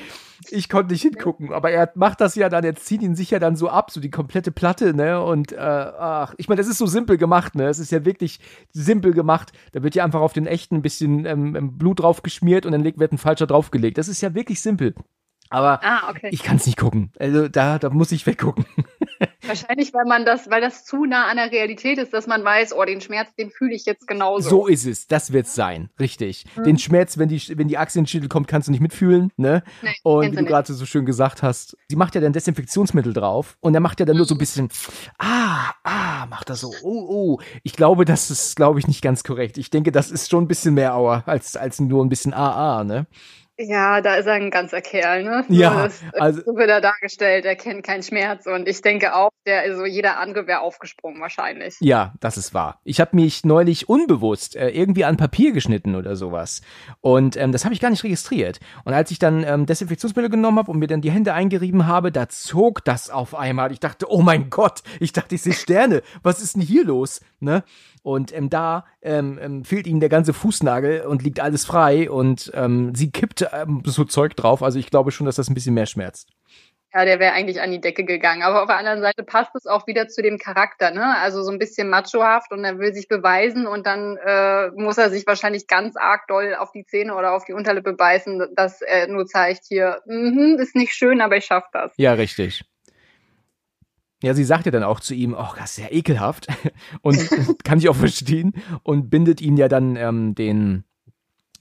Ich 0.49 0.69
konnte 0.69 0.93
nicht 0.93 1.03
hingucken, 1.03 1.53
aber 1.53 1.69
er 1.69 1.91
macht 1.93 2.19
das 2.19 2.33
ja 2.33 2.49
dann, 2.49 2.63
er 2.63 2.73
zieht 2.73 3.03
ihn 3.03 3.15
sich 3.15 3.29
ja 3.29 3.37
dann 3.37 3.55
so 3.55 3.69
ab, 3.69 3.91
so 3.91 4.01
die 4.01 4.09
komplette 4.09 4.51
Platte, 4.51 4.95
ne? 4.95 5.21
Und 5.23 5.51
äh, 5.51 5.57
ach, 5.57 6.33
ich 6.37 6.49
meine, 6.49 6.57
das 6.59 6.67
ist 6.67 6.79
so 6.79 6.87
simpel 6.87 7.17
gemacht, 7.17 7.53
ne? 7.53 7.67
Es 7.67 7.77
ist 7.77 7.91
ja 7.91 8.05
wirklich 8.05 8.39
simpel 8.73 9.13
gemacht. 9.13 9.51
Da 9.73 9.83
wird 9.83 9.93
ja 9.93 10.03
einfach 10.03 10.21
auf 10.21 10.33
den 10.33 10.47
echten 10.47 10.77
ein 10.77 10.81
bisschen 10.81 11.25
ähm, 11.27 11.77
Blut 11.77 11.99
drauf 11.99 12.23
geschmiert 12.23 12.65
und 12.65 12.71
dann 12.71 12.83
wird 12.83 13.11
ein 13.11 13.19
falscher 13.19 13.45
draufgelegt. 13.45 13.99
Das 13.99 14.07
ist 14.07 14.21
ja 14.21 14.33
wirklich 14.33 14.61
simpel. 14.61 14.95
Aber 15.51 15.79
Ah, 15.83 16.09
okay. 16.09 16.29
ich 16.31 16.43
kann 16.43 16.55
es 16.55 16.65
nicht 16.65 16.77
gucken. 16.77 17.11
Also 17.19 17.47
da, 17.47 17.77
da 17.77 17.89
muss 17.89 18.11
ich 18.11 18.25
weggucken. 18.25 18.65
Wahrscheinlich, 19.45 19.93
weil 19.93 20.05
man 20.05 20.23
das, 20.25 20.49
weil 20.49 20.61
das 20.61 20.85
zu 20.85 21.05
nah 21.05 21.27
an 21.27 21.35
der 21.37 21.51
Realität 21.51 21.97
ist, 21.97 22.13
dass 22.13 22.25
man 22.25 22.43
weiß, 22.43 22.73
oh, 22.73 22.83
den 22.85 23.01
Schmerz, 23.01 23.33
den 23.35 23.51
fühle 23.51 23.75
ich 23.75 23.85
jetzt 23.85 24.07
genauso. 24.07 24.49
So 24.49 24.67
ist 24.67 24.85
es, 24.85 25.07
das 25.07 25.33
wird's 25.33 25.53
sein, 25.53 25.89
richtig. 25.99 26.45
Den 26.65 26.77
Schmerz, 26.79 27.17
wenn 27.17 27.27
die, 27.27 27.41
wenn 27.57 27.67
die 27.67 27.77
Achse 27.77 27.99
in 27.99 28.03
den 28.03 28.07
Schädel 28.07 28.29
kommt, 28.29 28.47
kannst 28.47 28.67
du 28.67 28.71
nicht 28.71 28.81
mitfühlen, 28.81 29.31
ne? 29.35 29.63
Nee, 29.81 29.95
Und 30.03 30.31
wie 30.31 30.35
du 30.37 30.45
gerade 30.45 30.71
so 30.73 30.85
schön 30.85 31.05
gesagt 31.05 31.43
hast, 31.43 31.75
sie 31.89 31.95
macht 31.97 32.15
ja 32.15 32.21
dann 32.21 32.33
Desinfektionsmittel 32.33 33.13
drauf 33.13 33.57
und 33.59 33.73
er 33.73 33.81
macht 33.81 33.99
ja 33.99 34.05
dann 34.05 34.17
nur 34.17 34.25
so 34.25 34.35
ein 34.35 34.39
bisschen, 34.39 34.69
ah, 35.19 35.71
ah, 35.83 36.25
macht 36.27 36.49
er 36.49 36.55
so, 36.55 36.71
oh, 36.83 37.05
oh. 37.09 37.39
Ich 37.63 37.73
glaube, 37.73 38.05
das 38.05 38.31
ist, 38.31 38.55
glaube 38.55 38.79
ich, 38.79 38.87
nicht 38.87 39.01
ganz 39.01 39.23
korrekt. 39.23 39.57
Ich 39.57 39.69
denke, 39.69 39.91
das 39.91 40.11
ist 40.11 40.29
schon 40.29 40.45
ein 40.45 40.47
bisschen 40.47 40.75
mehr 40.75 40.95
Aua 40.95 41.23
als, 41.25 41.57
als 41.57 41.79
nur 41.79 42.03
ein 42.05 42.09
bisschen 42.09 42.33
AA, 42.33 42.83
ne? 42.85 43.05
Ja, 43.67 44.01
da 44.01 44.15
ist 44.15 44.25
er 44.25 44.33
ein 44.33 44.49
ganzer 44.51 44.81
Kerl, 44.81 45.23
ne? 45.23 45.45
Ja, 45.49 45.83
das, 45.83 46.01
also- 46.13 46.41
so 46.45 46.55
wird 46.55 46.69
er 46.69 46.81
dargestellt, 46.81 47.45
er 47.45 47.55
kennt 47.55 47.83
keinen 47.83 48.03
Schmerz 48.03 48.45
und 48.47 48.67
ich 48.67 48.81
denke 48.81 49.15
auch, 49.15 49.29
der, 49.45 49.61
also 49.61 49.85
jeder 49.85 50.19
andere 50.19 50.47
wäre 50.47 50.61
aufgesprungen 50.61 51.21
wahrscheinlich. 51.21 51.75
Ja, 51.79 52.13
das 52.19 52.37
ist 52.37 52.53
wahr. 52.53 52.79
Ich 52.83 52.99
habe 52.99 53.15
mich 53.15 53.43
neulich 53.43 53.89
unbewusst 53.89 54.55
äh, 54.55 54.69
irgendwie 54.69 55.05
an 55.05 55.17
Papier 55.17 55.51
geschnitten 55.51 55.95
oder 55.95 56.15
sowas. 56.15 56.61
Und 57.01 57.37
ähm, 57.37 57.51
das 57.51 57.63
habe 57.65 57.73
ich 57.73 57.79
gar 57.79 57.89
nicht 57.89 58.03
registriert. 58.03 58.59
Und 58.83 58.93
als 58.93 59.11
ich 59.11 59.19
dann 59.19 59.43
ähm, 59.43 59.65
Desinfektionsmittel 59.65 60.29
genommen 60.29 60.57
habe 60.59 60.71
und 60.71 60.79
mir 60.79 60.87
dann 60.87 61.01
die 61.01 61.11
Hände 61.11 61.33
eingerieben 61.33 61.87
habe, 61.87 62.11
da 62.11 62.29
zog 62.29 62.83
das 62.85 63.09
auf 63.09 63.35
einmal. 63.35 63.71
Ich 63.71 63.79
dachte, 63.79 64.11
oh 64.11 64.21
mein 64.21 64.49
Gott, 64.49 64.81
ich 64.99 65.13
dachte, 65.13 65.35
ich 65.35 65.41
sehe 65.41 65.53
Sterne. 65.53 66.01
Was 66.23 66.41
ist 66.41 66.55
denn 66.55 66.61
hier 66.61 66.83
los? 66.85 67.21
Ne? 67.39 67.63
Und 68.03 68.35
ähm, 68.35 68.49
da 68.49 68.85
ähm, 69.01 69.39
ähm, 69.41 69.63
fehlt 69.63 69.87
ihm 69.87 69.99
der 69.99 70.09
ganze 70.09 70.33
Fußnagel 70.33 71.01
und 71.01 71.23
liegt 71.23 71.39
alles 71.39 71.65
frei 71.65 72.09
und 72.09 72.51
ähm, 72.55 72.95
sie 72.95 73.11
kippt 73.11 73.45
ähm, 73.53 73.83
so 73.85 74.05
Zeug 74.05 74.35
drauf. 74.35 74.63
Also 74.63 74.79
ich 74.79 74.89
glaube 74.89 75.11
schon, 75.11 75.25
dass 75.25 75.35
das 75.35 75.49
ein 75.49 75.53
bisschen 75.53 75.75
mehr 75.75 75.85
schmerzt. 75.85 76.29
Ja, 76.93 77.05
der 77.05 77.19
wäre 77.19 77.33
eigentlich 77.33 77.61
an 77.61 77.71
die 77.71 77.79
Decke 77.79 78.03
gegangen. 78.03 78.41
Aber 78.41 78.63
auf 78.63 78.67
der 78.67 78.77
anderen 78.77 79.01
Seite 79.01 79.23
passt 79.23 79.55
es 79.55 79.65
auch 79.65 79.87
wieder 79.87 80.09
zu 80.09 80.21
dem 80.21 80.37
Charakter, 80.37 80.91
ne? 80.91 81.17
Also 81.19 81.41
so 81.41 81.49
ein 81.51 81.59
bisschen 81.59 81.89
machohaft 81.89 82.51
und 82.51 82.65
er 82.65 82.79
will 82.79 82.93
sich 82.93 83.07
beweisen 83.07 83.65
und 83.65 83.85
dann 83.85 84.17
äh, 84.17 84.71
muss 84.71 84.97
er 84.97 85.09
sich 85.09 85.25
wahrscheinlich 85.25 85.67
ganz 85.67 85.95
arg 85.95 86.27
doll 86.27 86.53
auf 86.55 86.71
die 86.73 86.85
Zähne 86.85 87.15
oder 87.15 87.31
auf 87.31 87.45
die 87.45 87.53
Unterlippe 87.53 87.93
beißen, 87.93 88.55
dass 88.55 88.81
er 88.81 89.07
nur 89.07 89.25
zeigt 89.25 89.65
hier, 89.69 90.01
mhm, 90.05 90.57
ist 90.59 90.75
nicht 90.75 90.93
schön, 90.93 91.21
aber 91.21 91.37
ich 91.37 91.45
schaff 91.45 91.63
das. 91.71 91.93
Ja, 91.95 92.11
richtig. 92.13 92.65
Ja, 94.23 94.33
sie 94.33 94.43
sagt 94.43 94.65
ja 94.65 94.71
dann 94.71 94.83
auch 94.83 94.99
zu 94.99 95.13
ihm, 95.15 95.33
oh, 95.37 95.49
das 95.57 95.77
ist 95.77 95.83
ja 95.83 95.91
ekelhaft. 95.91 96.47
Und 97.01 97.17
kann 97.63 97.79
ich 97.79 97.89
auch 97.89 97.95
verstehen. 97.95 98.53
Und 98.83 99.09
bindet 99.09 99.41
ihn 99.41 99.57
ja 99.57 99.67
dann 99.67 99.95
ähm, 99.95 100.35
den, 100.35 100.83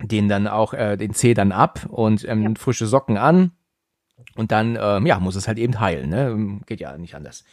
den 0.03 0.29
dann 0.29 0.47
auch, 0.47 0.75
äh, 0.75 0.97
den 0.97 1.15
Zeh 1.15 1.35
dann 1.35 1.53
ab 1.53 1.87
und 1.91 2.27
ähm, 2.29 2.43
Ja. 2.43 2.51
frische 2.57 2.87
Socken 2.87 3.17
an. 3.17 3.53
Und 4.37 4.53
dann, 4.53 4.79
ähm, 4.81 5.07
ja, 5.07 5.19
muss 5.19 5.37
es 5.37 5.49
halt 5.49 5.59
eben 5.59 5.81
heilen, 5.81 6.11
ne? 6.11 6.61
Geht 6.67 6.81
ja 6.81 6.97
nicht 6.97 7.15
anders. 7.15 7.45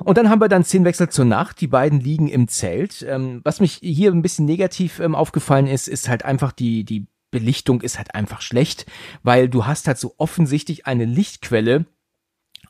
Und 0.00 0.18
dann 0.18 0.28
haben 0.28 0.40
wir 0.40 0.48
dann 0.48 0.64
Szenenwechsel 0.64 1.08
zur 1.08 1.24
Nacht. 1.24 1.60
Die 1.60 1.68
beiden 1.68 2.00
liegen 2.00 2.28
im 2.28 2.48
Zelt. 2.48 3.04
Ähm, 3.08 3.40
was 3.44 3.60
mich 3.60 3.74
hier 3.80 4.10
ein 4.10 4.22
bisschen 4.22 4.44
negativ 4.44 4.98
ähm, 4.98 5.14
aufgefallen 5.14 5.66
ist, 5.68 5.88
ist 5.88 6.08
halt 6.08 6.24
einfach 6.24 6.52
die, 6.52 6.84
die 6.84 7.06
Belichtung 7.30 7.80
ist 7.80 7.98
halt 7.98 8.14
einfach 8.14 8.40
schlecht, 8.40 8.86
weil 9.24 9.48
du 9.48 9.66
hast 9.66 9.88
halt 9.88 9.98
so 9.98 10.14
offensichtlich 10.18 10.86
eine 10.86 11.04
Lichtquelle 11.04 11.84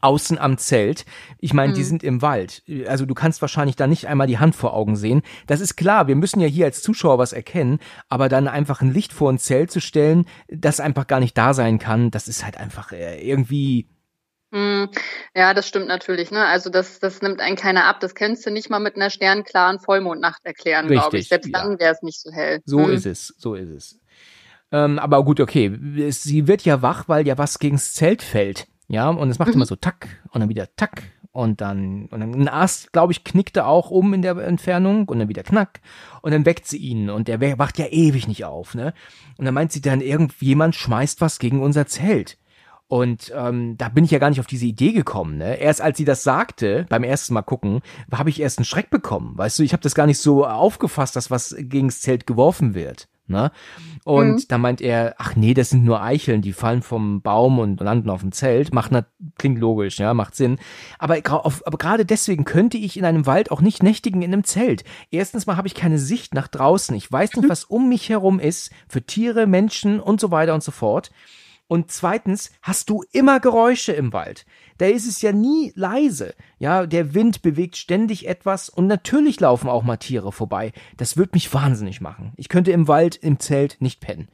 außen 0.04 0.38
am 0.38 0.58
Zelt. 0.58 1.04
Ich 1.38 1.52
meine, 1.54 1.72
die 1.72 1.80
Mhm. 1.80 1.84
sind 1.84 2.02
im 2.04 2.22
Wald. 2.22 2.62
Also 2.86 3.06
du 3.06 3.14
kannst 3.14 3.40
wahrscheinlich 3.42 3.76
da 3.76 3.86
nicht 3.86 4.06
einmal 4.06 4.26
die 4.26 4.38
Hand 4.38 4.54
vor 4.54 4.74
Augen 4.74 4.96
sehen. 4.96 5.22
Das 5.46 5.60
ist 5.60 5.76
klar, 5.76 6.06
wir 6.06 6.16
müssen 6.16 6.40
ja 6.40 6.46
hier 6.46 6.66
als 6.66 6.82
Zuschauer 6.82 7.18
was 7.18 7.32
erkennen, 7.32 7.78
aber 8.08 8.28
dann 8.28 8.46
einfach 8.48 8.80
ein 8.82 8.92
Licht 8.92 9.12
vor 9.12 9.32
ein 9.32 9.38
Zelt 9.38 9.70
zu 9.70 9.80
stellen, 9.80 10.26
das 10.48 10.80
einfach 10.80 11.06
gar 11.06 11.20
nicht 11.20 11.36
da 11.36 11.54
sein 11.54 11.78
kann, 11.78 12.10
das 12.10 12.28
ist 12.28 12.44
halt 12.44 12.56
einfach 12.58 12.92
äh, 12.92 13.20
irgendwie 13.28 13.88
Hm, 14.52 14.88
Ja, 15.34 15.52
das 15.52 15.66
stimmt 15.66 15.88
natürlich. 15.88 16.30
Ne? 16.30 16.44
Also 16.46 16.70
das, 16.70 17.00
das 17.00 17.22
nimmt 17.22 17.40
einen 17.40 17.56
keiner 17.56 17.86
ab. 17.86 17.98
Das 17.98 18.14
kannst 18.14 18.46
du 18.46 18.50
nicht 18.50 18.70
mal 18.70 18.78
mit 18.78 18.94
einer 18.94 19.10
sternklaren 19.10 19.80
Vollmondnacht 19.80 20.44
erklären, 20.44 20.86
glaube 20.86 21.18
ich. 21.18 21.26
Selbst 21.28 21.50
ja. 21.52 21.60
dann 21.60 21.80
wäre 21.80 21.92
es 21.92 22.02
nicht 22.02 22.20
so 22.20 22.30
hell. 22.30 22.60
So 22.64 22.86
Hm. 22.86 22.92
ist 22.92 23.04
es, 23.06 23.34
so 23.36 23.54
ist 23.56 23.70
es. 23.70 23.98
Ähm, 24.70 24.98
aber 25.00 25.24
gut, 25.24 25.40
okay. 25.40 25.76
Sie 26.10 26.46
wird 26.46 26.62
ja 26.64 26.82
wach, 26.82 27.08
weil 27.08 27.26
ja 27.26 27.36
was 27.36 27.58
gegens 27.58 27.94
Zelt 27.94 28.22
fällt. 28.22 28.66
Ja, 28.88 29.08
und 29.08 29.30
es 29.30 29.38
macht 29.38 29.48
Mhm. 29.48 29.54
immer 29.54 29.66
so 29.66 29.76
tack 29.76 30.08
und 30.30 30.40
dann 30.40 30.48
wieder 30.48 30.68
tack 30.76 31.02
und 31.32 31.60
dann, 31.60 32.06
und 32.06 32.20
dann 32.20 32.34
ein 32.34 32.48
Ast, 32.48 32.92
glaube 32.92 33.12
ich, 33.12 33.24
knickte 33.24 33.66
auch 33.66 33.90
um 33.90 34.12
in 34.14 34.22
der 34.22 34.36
Entfernung 34.36 35.08
und 35.08 35.18
dann 35.18 35.28
wieder 35.28 35.42
knack 35.42 35.80
und 36.22 36.32
dann 36.32 36.44
weckt 36.44 36.66
sie 36.66 36.76
ihn 36.78 37.10
und 37.10 37.28
der 37.28 37.40
wacht 37.58 37.78
ja 37.78 37.86
ewig 37.86 38.28
nicht 38.28 38.44
auf, 38.44 38.74
ne? 38.74 38.92
Und 39.38 39.46
dann 39.46 39.54
meint 39.54 39.72
sie 39.72 39.80
dann, 39.80 40.00
irgendjemand 40.00 40.74
schmeißt 40.76 41.20
was 41.20 41.38
gegen 41.38 41.62
unser 41.62 41.86
Zelt. 41.86 42.38
Und 42.86 43.32
ähm, 43.34 43.76
da 43.78 43.88
bin 43.88 44.04
ich 44.04 44.10
ja 44.10 44.18
gar 44.18 44.28
nicht 44.28 44.40
auf 44.40 44.46
diese 44.46 44.66
Idee 44.66 44.92
gekommen. 44.92 45.38
Ne? 45.38 45.56
Erst 45.56 45.80
als 45.80 45.96
sie 45.96 46.04
das 46.04 46.22
sagte, 46.22 46.84
beim 46.90 47.02
ersten 47.02 47.32
Mal 47.32 47.42
gucken, 47.42 47.80
habe 48.12 48.28
ich 48.28 48.40
erst 48.40 48.58
einen 48.58 48.66
Schreck 48.66 48.90
bekommen. 48.90 49.36
Weißt 49.38 49.58
du, 49.58 49.62
ich 49.62 49.72
habe 49.72 49.82
das 49.82 49.94
gar 49.94 50.06
nicht 50.06 50.18
so 50.18 50.46
aufgefasst, 50.46 51.16
dass 51.16 51.30
was 51.30 51.56
gegens 51.58 52.02
Zelt 52.02 52.26
geworfen 52.26 52.74
wird. 52.74 53.08
Ne? 53.26 53.50
Und 54.04 54.34
Mhm. 54.34 54.44
da 54.48 54.58
meint 54.58 54.80
er, 54.82 55.14
ach 55.18 55.34
nee, 55.34 55.54
das 55.54 55.70
sind 55.70 55.84
nur 55.84 56.02
Eicheln, 56.02 56.42
die 56.42 56.52
fallen 56.52 56.82
vom 56.82 57.22
Baum 57.22 57.58
und 57.58 57.80
landen 57.80 58.10
auf 58.10 58.20
dem 58.20 58.32
Zelt. 58.32 58.74
Macht 58.74 58.92
na, 58.92 59.06
klingt 59.38 59.58
logisch, 59.58 59.98
ja, 59.98 60.12
macht 60.12 60.34
Sinn. 60.36 60.58
Aber, 60.98 61.16
auf, 61.44 61.66
aber 61.66 61.78
gerade 61.78 62.04
deswegen 62.04 62.44
könnte 62.44 62.76
ich 62.76 62.98
in 62.98 63.04
einem 63.06 63.24
Wald 63.26 63.50
auch 63.50 63.62
nicht 63.62 63.82
nächtigen 63.82 64.20
in 64.20 64.32
einem 64.32 64.44
Zelt. 64.44 64.84
Erstens 65.10 65.46
mal 65.46 65.56
habe 65.56 65.68
ich 65.68 65.74
keine 65.74 65.98
Sicht 65.98 66.34
nach 66.34 66.48
draußen. 66.48 66.94
Ich 66.96 67.10
weiß 67.10 67.36
nicht, 67.36 67.48
was 67.48 67.64
um 67.64 67.88
mich 67.88 68.10
herum 68.10 68.40
ist 68.40 68.70
für 68.88 69.02
Tiere, 69.02 69.46
Menschen 69.46 70.00
und 70.00 70.20
so 70.20 70.30
weiter 70.30 70.52
und 70.52 70.62
so 70.62 70.72
fort. 70.72 71.10
Und 71.66 71.90
zweitens 71.90 72.52
hast 72.60 72.90
du 72.90 73.04
immer 73.12 73.40
Geräusche 73.40 73.92
im 73.92 74.12
Wald. 74.12 74.44
Da 74.78 74.86
ist 74.86 75.06
es 75.06 75.22
ja 75.22 75.32
nie 75.32 75.72
leise. 75.74 76.34
Ja, 76.58 76.86
der 76.86 77.14
Wind 77.14 77.42
bewegt 77.42 77.76
ständig 77.76 78.28
etwas 78.28 78.68
und 78.68 78.86
natürlich 78.86 79.40
laufen 79.40 79.68
auch 79.68 79.82
mal 79.82 79.96
Tiere 79.96 80.32
vorbei. 80.32 80.72
Das 80.96 81.16
wird 81.16 81.34
mich 81.34 81.52
wahnsinnig 81.52 82.00
machen. 82.00 82.32
Ich 82.36 82.48
könnte 82.48 82.72
im 82.72 82.88
Wald, 82.88 83.16
im 83.16 83.38
Zelt 83.38 83.76
nicht 83.80 84.00
pennen. 84.00 84.28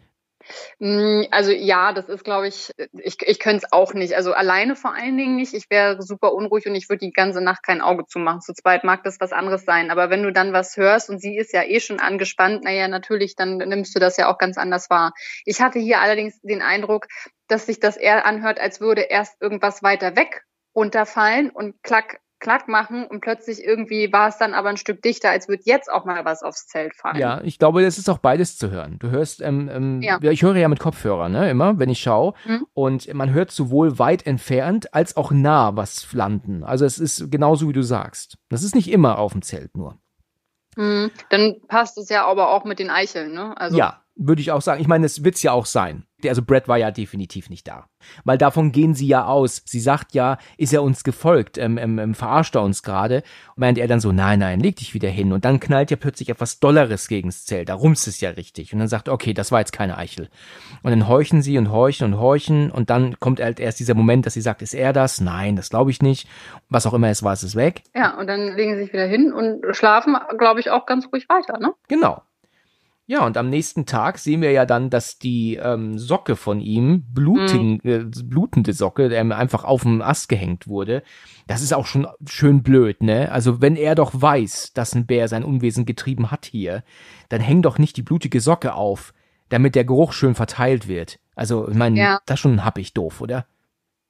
Mm, 0.79 1.23
Also 1.31 1.53
ja, 1.53 1.93
das 1.93 2.09
ist, 2.09 2.25
glaube 2.25 2.49
ich, 2.49 2.73
ich, 2.93 3.17
ich 3.23 3.39
könnte 3.39 3.65
es 3.65 3.73
auch 3.73 3.95
nicht. 3.95 4.15
Also 4.15 4.33
alleine 4.33 4.77
vor 4.77 4.95
allen 4.95 5.17
Dingen 5.17 5.37
nicht. 5.37 5.55
Ich 5.55 5.71
wäre 5.71 6.03
super 6.03 6.33
unruhig 6.35 6.67
und 6.67 6.75
ich 6.75 6.89
würde 6.89 7.05
die 7.07 7.13
ganze 7.13 7.41
Nacht 7.41 7.63
kein 7.63 7.81
Auge 7.81 8.07
zumachen. 8.07 8.41
Zu 8.41 8.55
zweit 8.55 8.85
mag 8.85 9.03
das 9.05 9.21
was 9.21 9.33
anderes 9.33 9.65
sein. 9.65 9.91
Aber 9.91 10.11
wenn 10.11 10.23
du 10.23 10.33
dann 10.33 10.53
was 10.53 10.77
hörst 10.77 11.11
und 11.11 11.21
sie 11.21 11.37
ist 11.37 11.53
ja 11.53 11.63
eh 11.65 11.81
schon 11.81 12.01
angespannt, 12.01 12.65
naja, 12.65 12.89
natürlich, 12.89 13.37
dann 13.37 13.59
nimmst 13.59 13.95
du 13.95 14.01
das 14.01 14.17
ja 14.17 14.33
auch 14.33 14.39
ganz 14.39 14.59
anders 14.59 14.91
wahr. 14.91 15.13
Ich 15.45 15.61
hatte 15.61 15.79
hier 15.79 16.01
allerdings 16.01 16.41
den 16.43 16.63
Eindruck, 16.63 17.07
dass 17.51 17.67
sich 17.67 17.81
das 17.81 17.97
eher 17.97 18.25
anhört, 18.27 18.61
als 18.61 18.81
würde 18.81 19.03
erst 19.03 19.41
irgendwas 19.41 19.83
weiter 19.83 20.17
weg 20.17 20.45
runterfallen 20.75 21.51
und 21.51 21.83
klack, 21.83 22.21
klack 22.39 22.69
machen 22.69 23.05
und 23.07 23.21
plötzlich 23.21 23.63
irgendwie 23.63 24.13
war 24.13 24.29
es 24.29 24.39
dann 24.39 24.55
aber 24.55 24.71
ein 24.71 24.77
Stück 24.77 25.03
dichter, 25.03 25.29
als 25.31 25.49
würde 25.49 25.63
jetzt 25.67 25.93
auch 25.93 26.05
mal 26.05 26.25
was 26.25 26.43
aufs 26.43 26.67
Zelt 26.67 26.95
fallen. 26.95 27.19
Ja, 27.19 27.41
ich 27.43 27.59
glaube, 27.59 27.83
das 27.83 27.99
ist 27.99 28.09
auch 28.09 28.19
beides 28.19 28.57
zu 28.57 28.71
hören. 28.71 28.99
Du 28.99 29.11
hörst, 29.11 29.43
ähm, 29.43 29.69
ähm, 29.71 30.01
Ja. 30.01 30.19
ich 30.23 30.43
höre 30.43 30.57
ja 30.57 30.69
mit 30.69 30.79
Kopfhörern, 30.79 31.33
ne, 31.33 31.51
immer, 31.51 31.79
wenn 31.79 31.91
ich 31.91 32.01
schaue. 32.01 32.33
Mhm. 32.47 32.67
Und 32.73 33.13
man 33.13 33.31
hört 33.33 33.51
sowohl 33.51 33.99
weit 33.99 34.27
entfernt 34.27 34.95
als 34.95 35.17
auch 35.17 35.33
nah 35.33 35.77
was 35.77 36.13
landen. 36.13 36.65
Also 36.65 36.85
es 36.87 36.99
ist 36.99 37.31
genauso, 37.31 37.69
wie 37.69 37.75
du 37.75 37.83
sagst. 37.83 38.39
Das 38.49 38.63
ist 38.63 38.75
nicht 38.75 38.91
immer 38.91 39.19
auf 39.19 39.33
dem 39.33 39.43
Zelt 39.43 39.77
nur. 39.77 39.99
Mhm. 40.77 41.11
Dann 41.31 41.57
passt 41.69 41.99
es 41.99 42.09
ja 42.09 42.25
aber 42.27 42.53
auch 42.53 42.65
mit 42.65 42.79
den 42.79 42.91
Eicheln, 42.91 43.33
ne? 43.35 43.55
Also 43.59 43.77
ja, 43.77 44.00
würde 44.21 44.43
ich 44.43 44.53
auch 44.53 44.61
sagen. 44.61 44.81
Ich 44.81 44.87
meine, 44.87 45.07
es 45.07 45.25
wird's 45.25 45.43
ja 45.43 45.53
auch 45.53 45.67
sein. 45.67 46.05
Also 46.27 46.43
Brett 46.43 46.69
war 46.69 46.77
ja 46.77 46.91
definitiv 46.91 47.49
nicht 47.49 47.67
da. 47.67 47.87
Weil 48.25 48.37
davon 48.37 48.73
gehen 48.73 48.95
sie 48.95 49.07
ja 49.07 49.25
aus. 49.25 49.63
Sie 49.65 49.81
sagt 49.81 50.13
ja, 50.13 50.37
ist 50.59 50.75
er 50.75 50.83
uns 50.83 51.03
gefolgt, 51.03 51.57
ähm, 51.57 51.79
ähm, 51.79 51.99
ähm, 51.99 52.15
verarscht 52.15 52.55
er 52.55 52.63
uns 52.63 52.83
gerade. 52.83 53.23
Und 53.57 53.61
meint 53.61 53.79
er 53.79 53.89
dann 53.89 54.01
so, 54.01 54.13
nein, 54.13 54.41
nein, 54.41 54.61
leg 54.61 54.77
dich 54.77 54.93
wieder 54.93 55.09
hin. 55.09 55.33
Und 55.33 55.47
dann 55.47 55.59
knallt 55.59 55.91
ja 55.91 55.97
plötzlich 55.97 56.29
etwas 56.29 56.61
Dolleres 56.61 57.09
gegens 57.09 57.47
Zelt. 57.47 57.71
Da 57.71 57.75
rumst 57.75 58.07
es 58.07 58.21
ja 58.21 58.31
richtig. 58.31 58.75
Und 58.75 58.81
dann 58.81 58.89
sagt 58.89 59.09
okay, 59.09 59.33
das 59.33 59.51
war 59.51 59.61
jetzt 59.61 59.73
keine 59.73 59.97
Eichel. 59.97 60.29
Und 60.83 60.91
dann 60.91 61.09
horchen 61.09 61.41
sie 61.41 61.57
und 61.57 61.71
horchen 61.71 62.13
und 62.13 62.21
horchen. 62.21 62.71
Und 62.71 62.91
dann 62.91 63.19
kommt 63.19 63.41
halt 63.41 63.59
erst 63.59 63.81
dieser 63.81 63.95
Moment, 63.95 64.27
dass 64.27 64.35
sie 64.35 64.43
sagt, 64.43 64.61
ist 64.61 64.75
er 64.75 64.93
das? 64.93 65.23
Nein, 65.23 65.57
das 65.57 65.71
glaube 65.71 65.91
ich 65.91 66.03
nicht. 66.03 66.29
Was 66.69 66.87
auch 66.87 66.93
immer 66.93 67.09
es 67.09 67.23
war, 67.23 67.33
es 67.33 67.43
ist 67.43 67.57
weg. 67.57 67.83
Ja, 67.95 68.19
und 68.19 68.27
dann 68.27 68.55
legen 68.55 68.75
sie 68.75 68.83
sich 68.83 68.93
wieder 68.93 69.07
hin 69.07 69.33
und 69.33 69.65
schlafen, 69.75 70.17
glaube 70.37 70.61
ich, 70.61 70.71
auch 70.71 70.85
ganz 70.85 71.09
ruhig 71.11 71.27
weiter, 71.31 71.59
ne? 71.59 71.73
Genau. 71.89 72.23
Ja, 73.11 73.27
und 73.27 73.37
am 73.37 73.51
nächsten 73.51 73.87
Tag 73.87 74.19
sehen 74.19 74.41
wir 74.41 74.53
ja 74.53 74.65
dann, 74.65 74.89
dass 74.89 75.19
die 75.19 75.57
ähm, 75.57 75.99
Socke 75.99 76.37
von 76.37 76.61
ihm, 76.61 77.03
blutigen, 77.13 77.81
äh, 77.83 78.05
blutende 78.05 78.73
Socke, 78.73 79.13
ähm, 79.13 79.33
einfach 79.33 79.65
auf 79.65 79.83
dem 79.83 80.01
Ast 80.01 80.29
gehängt 80.29 80.69
wurde. 80.69 81.03
Das 81.49 81.61
ist 81.61 81.75
auch 81.75 81.87
schon 81.87 82.07
schön 82.29 82.63
blöd, 82.63 83.03
ne? 83.03 83.33
Also 83.33 83.61
wenn 83.61 83.75
er 83.75 83.97
doch 83.97 84.13
weiß, 84.15 84.75
dass 84.75 84.95
ein 84.95 85.07
Bär 85.07 85.27
sein 85.27 85.43
Unwesen 85.43 85.87
getrieben 85.87 86.31
hat 86.31 86.47
hier, 86.47 86.85
dann 87.31 87.41
häng 87.41 87.63
doch 87.63 87.79
nicht 87.79 87.97
die 87.97 88.03
blutige 88.03 88.41
Socke 88.41 88.75
auf, 88.75 89.13
damit 89.49 89.75
der 89.75 89.85
Geruch 89.85 90.13
schön 90.13 90.37
verteilt 90.37 90.87
wird. 90.87 91.19
Also, 91.35 91.69
ich 91.69 91.75
meine, 91.75 91.99
Ja. 91.99 92.21
das 92.27 92.39
schon 92.39 92.65
hab 92.65 92.79
ich 92.79 92.95
doof, 92.95 93.21
oder? 93.21 93.45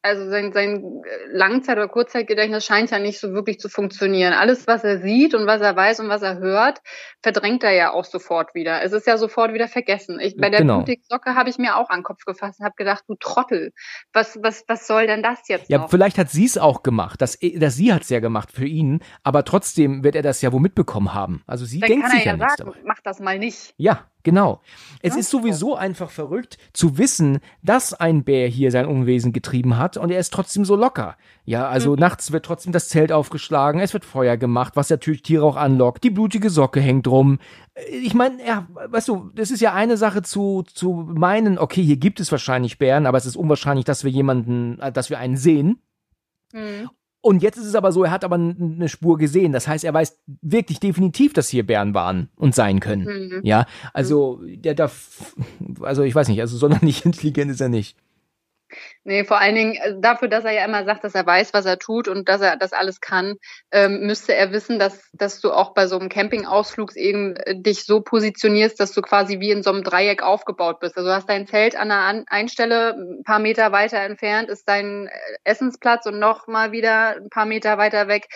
Also 0.02 0.30
sein, 0.30 0.52
sein 0.52 0.82
Langzeit- 1.30 1.76
oder 1.76 1.88
Kurzzeitgedächtnis 1.88 2.64
scheint 2.64 2.90
ja 2.90 2.98
nicht 2.98 3.20
so 3.20 3.32
wirklich 3.32 3.58
zu 3.60 3.68
funktionieren. 3.68 4.32
Alles, 4.32 4.66
was 4.66 4.82
er 4.82 4.98
sieht 5.00 5.34
und 5.34 5.46
was 5.46 5.60
er 5.60 5.76
weiß 5.76 6.00
und 6.00 6.08
was 6.08 6.22
er 6.22 6.38
hört, 6.38 6.78
verdrängt 7.22 7.62
er 7.64 7.72
ja 7.72 7.92
auch 7.92 8.04
sofort 8.06 8.54
wieder. 8.54 8.82
Es 8.82 8.92
ist 8.92 9.06
ja 9.06 9.18
sofort 9.18 9.52
wieder 9.52 9.68
vergessen. 9.68 10.18
Ich, 10.18 10.36
bei 10.36 10.48
der 10.48 10.60
Genau. 10.60 10.84
Socke 11.08 11.34
habe 11.34 11.50
ich 11.50 11.58
mir 11.58 11.76
auch 11.76 11.90
an 11.90 11.98
den 12.00 12.04
Kopf 12.04 12.24
gefasst 12.24 12.60
und 12.60 12.64
habe 12.64 12.74
gedacht, 12.76 13.04
du 13.08 13.14
Trottel, 13.20 13.72
was, 14.12 14.38
was, 14.42 14.64
was 14.68 14.86
soll 14.86 15.06
denn 15.06 15.22
das 15.22 15.46
jetzt 15.48 15.68
Ja, 15.68 15.78
noch? 15.78 15.90
vielleicht 15.90 16.16
hat 16.16 16.30
sie 16.30 16.46
es 16.46 16.56
auch 16.56 16.82
gemacht. 16.82 17.20
Das, 17.20 17.38
dass 17.56 17.74
sie 17.76 17.92
hat's 17.92 18.08
ja 18.08 18.20
gemacht 18.20 18.50
für 18.52 18.64
ihn, 18.66 19.00
aber 19.22 19.44
trotzdem 19.44 20.02
wird 20.02 20.14
er 20.16 20.22
das 20.22 20.40
ja 20.40 20.50
wohl 20.52 20.60
mitbekommen 20.60 21.12
haben. 21.12 21.42
Also 21.46 21.64
sie 21.66 21.80
Dann 21.80 21.88
denkt 21.88 22.04
kann 22.04 22.10
sich 22.12 22.20
er 22.20 22.26
ja 22.26 22.32
ja 22.32 22.36
nichts 22.38 22.56
sagen, 22.56 22.70
dabei. 22.70 22.82
mach 22.86 23.00
das 23.04 23.20
mal 23.20 23.38
nicht. 23.38 23.74
Ja, 23.76 24.06
genau. 24.22 24.60
Es 25.02 25.14
Ja. 25.14 25.20
ist 25.20 25.30
sowieso 25.30 25.76
einfach 25.76 26.10
verrückt 26.10 26.58
zu 26.72 26.98
wissen, 26.98 27.38
dass 27.62 27.94
ein 27.94 28.24
Bär 28.24 28.48
hier 28.48 28.70
sein 28.70 28.86
Unwesen 28.86 29.32
getrieben 29.32 29.76
hat 29.78 29.96
und 29.96 30.10
er 30.10 30.18
ist 30.20 30.32
trotzdem 30.32 30.64
so 30.64 30.76
locker. 30.76 31.16
Ja, 31.44 31.68
also 31.68 31.92
Mhm. 31.92 31.98
nachts 32.00 32.32
wird 32.32 32.44
trotzdem 32.44 32.72
das 32.72 32.88
Zelt 32.88 33.12
aufgeschlagen, 33.12 33.80
es 33.80 33.92
wird 33.92 34.04
Feuer 34.04 34.36
gemacht, 34.36 34.76
was 34.76 34.90
natürlich 34.90 35.22
Tiere 35.22 35.44
auch 35.44 35.56
anlockt, 35.56 36.04
die 36.04 36.10
blutige 36.10 36.50
Socke 36.50 36.80
hängt 36.80 37.06
rum. 37.08 37.38
Ich 37.90 38.14
meine, 38.14 38.44
ja, 38.46 38.66
weißt 38.88 39.08
du, 39.08 39.30
das 39.34 39.50
ist 39.50 39.60
ja 39.60 39.72
eine 39.72 39.96
Sache 39.96 40.22
zu, 40.22 40.62
zu 40.74 40.92
meinen, 41.08 41.58
okay, 41.58 41.82
hier 41.82 41.96
gibt 41.96 42.20
es 42.20 42.30
wahrscheinlich 42.30 42.78
Bären, 42.78 43.06
aber 43.06 43.16
es 43.18 43.26
ist 43.26 43.36
unwahrscheinlich, 43.36 43.84
dass 43.84 44.04
wir 44.04 44.10
jemanden, 44.10 44.78
äh, 44.80 44.92
dass 44.92 45.08
wir 45.10 45.18
einen 45.18 45.36
sehen. 45.36 45.80
Hm. 46.52 46.90
Und 47.22 47.42
jetzt 47.42 47.58
ist 47.58 47.66
es 47.66 47.74
aber 47.74 47.92
so, 47.92 48.04
er 48.04 48.10
hat 48.10 48.24
aber 48.24 48.36
eine 48.36 48.88
Spur 48.88 49.18
gesehen. 49.18 49.52
Das 49.52 49.68
heißt, 49.68 49.84
er 49.84 49.92
weiß 49.92 50.18
wirklich 50.40 50.80
definitiv, 50.80 51.34
dass 51.34 51.50
hier 51.50 51.66
Bären 51.66 51.92
waren 51.92 52.30
und 52.36 52.54
sein 52.54 52.80
können. 52.80 53.06
Hm. 53.06 53.40
Ja, 53.42 53.66
also 53.92 54.40
der 54.44 54.74
darf, 54.74 55.36
also 55.80 56.02
ich 56.02 56.14
weiß 56.14 56.28
nicht, 56.28 56.40
also 56.40 56.56
sonderlich 56.56 57.04
intelligent 57.04 57.50
ist 57.50 57.60
er 57.60 57.68
nicht. 57.68 57.96
Nee, 59.04 59.24
vor 59.24 59.40
allen 59.40 59.54
Dingen 59.54 59.74
äh, 59.76 59.94
dafür, 59.98 60.28
dass 60.28 60.44
er 60.44 60.52
ja 60.52 60.64
immer 60.64 60.84
sagt, 60.84 61.04
dass 61.04 61.14
er 61.14 61.24
weiß, 61.24 61.54
was 61.54 61.64
er 61.64 61.78
tut 61.78 62.06
und 62.06 62.28
dass 62.28 62.42
er 62.42 62.56
das 62.56 62.74
alles 62.74 63.00
kann, 63.00 63.36
ähm, 63.70 64.00
müsste 64.06 64.34
er 64.34 64.52
wissen, 64.52 64.78
dass, 64.78 65.08
dass 65.14 65.40
du 65.40 65.52
auch 65.52 65.72
bei 65.72 65.86
so 65.86 65.98
einem 65.98 66.10
Campingausflug 66.10 66.94
eben 66.96 67.34
äh, 67.36 67.54
dich 67.58 67.86
so 67.86 68.02
positionierst, 68.02 68.78
dass 68.78 68.92
du 68.92 69.00
quasi 69.00 69.40
wie 69.40 69.52
in 69.52 69.62
so 69.62 69.70
einem 69.70 69.84
Dreieck 69.84 70.22
aufgebaut 70.22 70.80
bist. 70.80 70.98
Also 70.98 71.08
du 71.08 71.14
hast 71.14 71.30
dein 71.30 71.46
Zelt 71.46 71.76
an 71.76 71.90
einer 71.90 72.24
Einstelle, 72.28 72.94
ein 72.94 73.24
paar 73.24 73.38
Meter 73.38 73.72
weiter 73.72 73.98
entfernt 73.98 74.50
ist 74.50 74.68
dein 74.68 75.06
äh, 75.06 75.10
Essensplatz 75.44 76.04
und 76.04 76.18
noch 76.18 76.46
mal 76.46 76.72
wieder 76.72 77.16
ein 77.16 77.30
paar 77.30 77.46
Meter 77.46 77.78
weiter 77.78 78.06
weg 78.06 78.28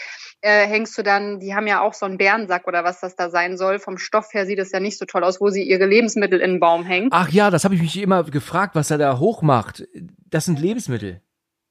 äh, 0.44 0.66
hängst 0.66 0.96
du 0.98 1.02
dann, 1.02 1.40
die 1.40 1.54
haben 1.54 1.66
ja 1.66 1.80
auch 1.80 1.94
so 1.94 2.04
einen 2.04 2.18
Bärensack 2.18 2.68
oder 2.68 2.84
was 2.84 3.00
das 3.00 3.16
da 3.16 3.30
sein 3.30 3.56
soll. 3.56 3.78
Vom 3.78 3.96
Stoff 3.96 4.34
her 4.34 4.44
sieht 4.44 4.58
es 4.58 4.72
ja 4.72 4.80
nicht 4.80 4.98
so 4.98 5.06
toll 5.06 5.24
aus, 5.24 5.40
wo 5.40 5.48
sie 5.48 5.62
ihre 5.62 5.86
Lebensmittel 5.86 6.38
in 6.38 6.52
den 6.52 6.60
Baum 6.60 6.84
hängen. 6.84 7.08
Ach 7.12 7.30
ja, 7.30 7.50
das 7.50 7.64
habe 7.64 7.74
ich 7.74 7.80
mich 7.80 7.98
immer 7.98 8.24
gefragt, 8.24 8.74
was 8.74 8.90
er 8.90 8.98
da 8.98 9.18
hochmacht. 9.18 9.88
Das 10.28 10.44
sind 10.44 10.53
Lebensmittel. 10.58 11.20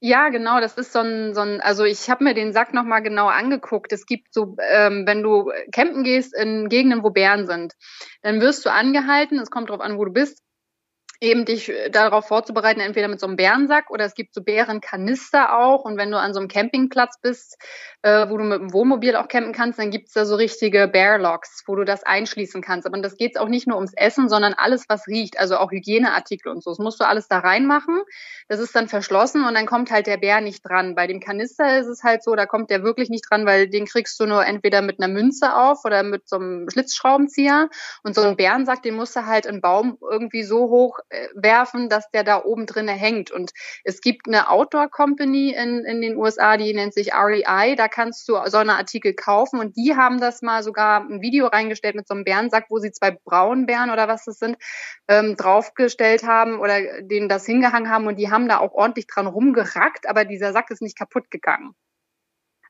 Ja, 0.06 0.28
genau, 0.28 0.60
das 0.60 0.78
ist 0.78 0.92
so 0.92 1.00
ein, 1.00 1.34
so 1.34 1.40
ein 1.40 1.62
also 1.62 1.86
ich 1.86 2.10
habe 2.10 2.26
mir 2.26 2.34
den 2.34 2.52
Sack 2.52 2.74
nochmal 2.74 3.02
genau 3.02 3.28
angeguckt. 3.28 3.94
Es 3.94 4.06
gibt 4.06 4.34
so, 4.34 4.58
ähm, 4.70 5.08
wenn 5.08 5.24
du 5.24 5.50
campen 5.72 6.04
gehst 6.04 6.36
in 6.36 6.68
Gegenden, 6.68 7.04
wo 7.04 7.10
Bären 7.10 7.48
sind, 7.48 7.74
dann 8.22 8.42
wirst 8.42 8.66
du 8.66 8.70
angehalten, 8.70 9.40
es 9.40 9.50
kommt 9.50 9.70
drauf 9.70 9.80
an, 9.80 9.98
wo 9.98 10.04
du 10.04 10.12
bist, 10.12 10.43
eben 11.24 11.46
dich 11.46 11.70
äh, 11.70 11.90
darauf 11.90 12.28
vorzubereiten, 12.28 12.82
entweder 12.82 13.08
mit 13.08 13.20
so 13.20 13.28
einem 13.28 13.38
Bärensack 13.38 13.90
oder 13.90 14.06
es 14.06 14.14
gibt 14.14 14.34
so 14.36 14.44
Bärenkanister 14.44 15.58
auch. 15.58 15.86
Und 15.86 15.98
wenn 15.98 16.12
du 16.12 16.20
an 16.20 16.34
so 16.34 16.40
einem 16.40 16.50
Campingplatz 16.50 17.20
bist, 17.22 17.58
äh, 18.02 18.30
wo 18.30 18.38
du 18.38 18.44
mit 18.44 18.60
dem 18.60 18.74
Wohnmobil 18.74 19.16
auch 19.16 19.30
campen 19.30 19.54
kannst, 19.54 19.80
dann 19.80 19.90
gibt's 19.90 20.14
da 20.14 20.26
so 20.26 20.36
richtige 20.36 20.88
Bearlocks, 20.88 21.64
wo 21.66 21.76
du 21.76 21.86
das 21.86 22.04
einschließen 22.04 22.62
kannst. 22.62 22.86
Aber 22.86 23.00
das 23.00 23.16
geht 23.16 23.40
auch 23.40 23.48
nicht 23.48 23.66
nur 23.66 23.78
ums 23.78 23.94
Essen, 23.96 24.28
sondern 24.28 24.54
alles, 24.54 24.86
was 24.90 25.08
riecht, 25.08 25.40
also 25.40 25.58
auch 25.58 25.72
Hygieneartikel 25.72 26.52
und 26.52 26.62
so. 26.62 26.72
Das 26.72 26.80
musst 26.80 27.00
du 27.00 27.08
alles 27.08 27.28
da 27.30 27.40
reinmachen. 27.40 28.02
Das 28.50 28.60
ist 28.60 28.76
dann 28.76 28.90
verschlossen 28.90 29.46
und 29.46 29.54
dann 29.54 29.66
kommt 29.66 29.92
halt 29.92 30.08
der 30.08 30.18
Bär 30.18 30.42
nicht 30.42 30.62
dran. 30.68 30.96
Bei 30.96 31.08
dem 31.08 31.22
Kanister 31.22 31.80
ist 31.80 31.88
es 31.88 32.04
halt 32.04 32.24
so, 32.24 32.36
da 32.36 32.46
kommt 32.46 32.70
der 32.70 32.84
wirklich 32.84 33.10
nicht 33.10 33.24
dran, 33.30 33.46
weil 33.46 33.70
den 33.70 33.86
kriegst 33.86 34.20
du 34.20 34.26
nur 34.26 34.46
entweder 34.46 34.82
mit 34.82 35.02
einer 35.02 35.12
Münze 35.12 35.56
auf 35.56 35.86
oder 35.86 36.04
mit 36.04 36.28
so 36.28 36.36
einem 36.36 36.70
Schlitzschraubenzieher. 36.70 37.70
Und 38.04 38.16
so 38.16 38.22
einen 38.22 38.36
Bärensack, 38.36 38.84
den 38.84 38.96
musst 38.96 39.16
du 39.16 39.26
halt 39.26 39.48
einen 39.48 39.62
Baum 39.62 39.98
irgendwie 40.02 40.44
so 40.44 40.70
hoch 40.70 41.00
werfen, 41.34 41.90
dass 41.90 42.10
der 42.12 42.24
da 42.24 42.44
oben 42.44 42.66
drinne 42.66 42.92
hängt. 42.92 43.32
Und 43.32 43.52
es 43.84 44.02
gibt 44.02 44.28
eine 44.28 44.50
Outdoor-Company 44.50 45.54
in, 45.54 45.86
in 45.86 46.02
den 46.02 46.18
USA, 46.18 46.58
die 46.58 46.74
nennt 46.74 46.94
sich 46.94 47.14
REI. 47.14 47.76
Da 47.76 47.88
kannst 47.88 48.28
du 48.28 48.38
so 48.46 48.58
eine 48.58 48.76
Artikel 48.76 49.14
kaufen 49.14 49.60
und 49.60 49.76
die 49.78 49.96
haben 49.96 50.20
das 50.20 50.42
mal 50.42 50.64
sogar 50.64 51.02
ein 51.02 51.22
Video 51.22 51.48
reingestellt 51.48 51.96
mit 51.96 52.08
so 52.08 52.14
einem 52.14 52.24
Bärensack, 52.24 52.66
wo 52.70 52.80
sie 52.80 52.92
zwei 52.92 53.12
Braunbären 53.12 53.92
oder 53.92 54.08
was 54.08 54.26
das 54.26 54.40
sind, 54.40 54.58
ähm, 55.08 55.36
draufgestellt 55.36 56.24
haben 56.24 56.60
oder 56.60 57.02
denen 57.02 57.30
das 57.30 57.46
hingehangen 57.46 57.90
haben 57.90 58.08
und 58.08 58.18
die 58.18 58.32
haben 58.32 58.48
da 58.48 58.60
auch 58.60 58.74
ordentlich 58.74 59.08
dran 59.08 59.28
rumgerackt, 59.28 60.08
aber 60.08 60.26
dieser 60.26 60.54
Sack 60.54 60.72
ist 60.72 60.82
nicht 60.82 60.98
kaputt 60.98 61.30
gegangen. 61.32 61.76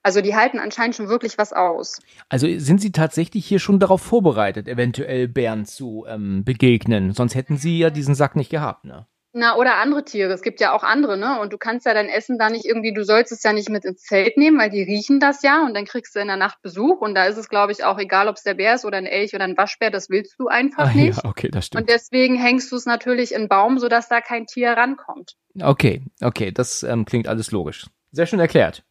Also 0.04 0.22
die 0.22 0.36
halten 0.36 0.60
anscheinend 0.60 0.95
schon 0.95 1.08
wirklich 1.08 1.38
was 1.38 1.54
aus. 1.54 1.99
Also 2.30 2.47
sind 2.60 2.82
sie 2.82 2.91
tatsächlich 2.91 3.45
hier 3.45 3.60
schon 3.60 3.80
darauf 3.80 4.01
vorbereitet, 4.01 4.68
eventuell 4.68 5.30
Bären 5.30 5.66
zu 5.66 6.06
ähm, 6.08 6.43
begegnen? 6.43 7.14
Sonst 7.14 7.36
hätten 7.36 7.58
sie 7.58 7.80
ja 7.80 7.89
diesen 7.89 8.14
Sack 8.14 8.36
nicht 8.36 8.49
gehabt, 8.49 8.84
ne? 8.84 9.08
Na, 9.36 9.56
oder 9.56 9.78
andere 9.78 10.06
Tiere. 10.06 10.32
Es 10.32 10.43
gibt 10.43 10.62
ja 10.62 10.74
auch 10.74 10.84
andere, 10.84 11.18
ne? 11.18 11.39
Und 11.39 11.51
du 11.54 11.58
kannst 11.58 11.88
ja 11.88 11.95
dein 11.95 12.08
Essen 12.08 12.38
da 12.38 12.51
nicht 12.51 12.66
irgendwie, 12.66 12.93
du 12.93 13.04
sollst 13.04 13.32
es 13.32 13.41
ja 13.41 13.51
nicht 13.51 13.68
mit 13.68 13.84
ins 13.84 14.04
Zelt 14.04 14.38
nehmen, 14.38 14.60
weil 14.60 14.70
die 14.70 14.84
riechen 14.84 15.20
das 15.20 15.41
ja 15.41 15.66
und 15.66 15.74
dann 15.74 15.86
kriegst 15.86 16.16
du 16.16 16.20
in 16.20 16.28
der 16.28 16.38
Nacht 16.38 16.62
Besuch. 16.62 17.01
Und 17.01 17.16
da 17.16 17.26
ist 17.26 17.38
es, 17.38 17.49
glaube 17.49 17.72
ich, 17.72 17.84
auch 17.84 17.97
egal, 17.97 18.28
ob 18.28 18.36
es 18.36 18.43
der 18.43 18.54
Bär 18.54 18.76
ist 18.76 18.86
oder 18.86 18.97
ein 18.97 19.08
Elch 19.08 19.34
oder 19.34 19.45
ein 19.45 19.58
Waschbär, 19.58 19.89
das 19.89 20.12
willst 20.12 20.36
du 20.38 20.49
einfach 20.49 20.89
Ah, 20.89 20.93
nicht. 20.93 21.18
Ja, 21.24 21.28
okay, 21.28 21.49
das 21.49 21.66
stimmt. 21.66 21.82
Und 21.82 21.89
deswegen 21.89 22.36
hängst 22.36 22.72
du 22.72 22.76
es 22.76 22.86
natürlich 22.86 23.32
in 23.32 23.39
einen 23.39 23.49
Baum, 23.49 23.80
sodass 23.80 24.08
da 24.08 24.22
kein 24.22 24.45
Tier 24.45 24.70
rankommt. 24.74 25.34
Okay, 25.60 26.04
okay, 26.22 26.51
das 26.51 26.84
ähm, 26.84 27.06
klingt 27.06 27.28
alles 27.28 27.49
logisch. 27.49 27.88
Sehr 28.12 28.28
schön 28.28 28.39
erklärt. 28.39 28.84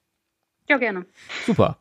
Ja, 0.73 0.79
gerne. 0.79 1.05
Super. 1.45 1.77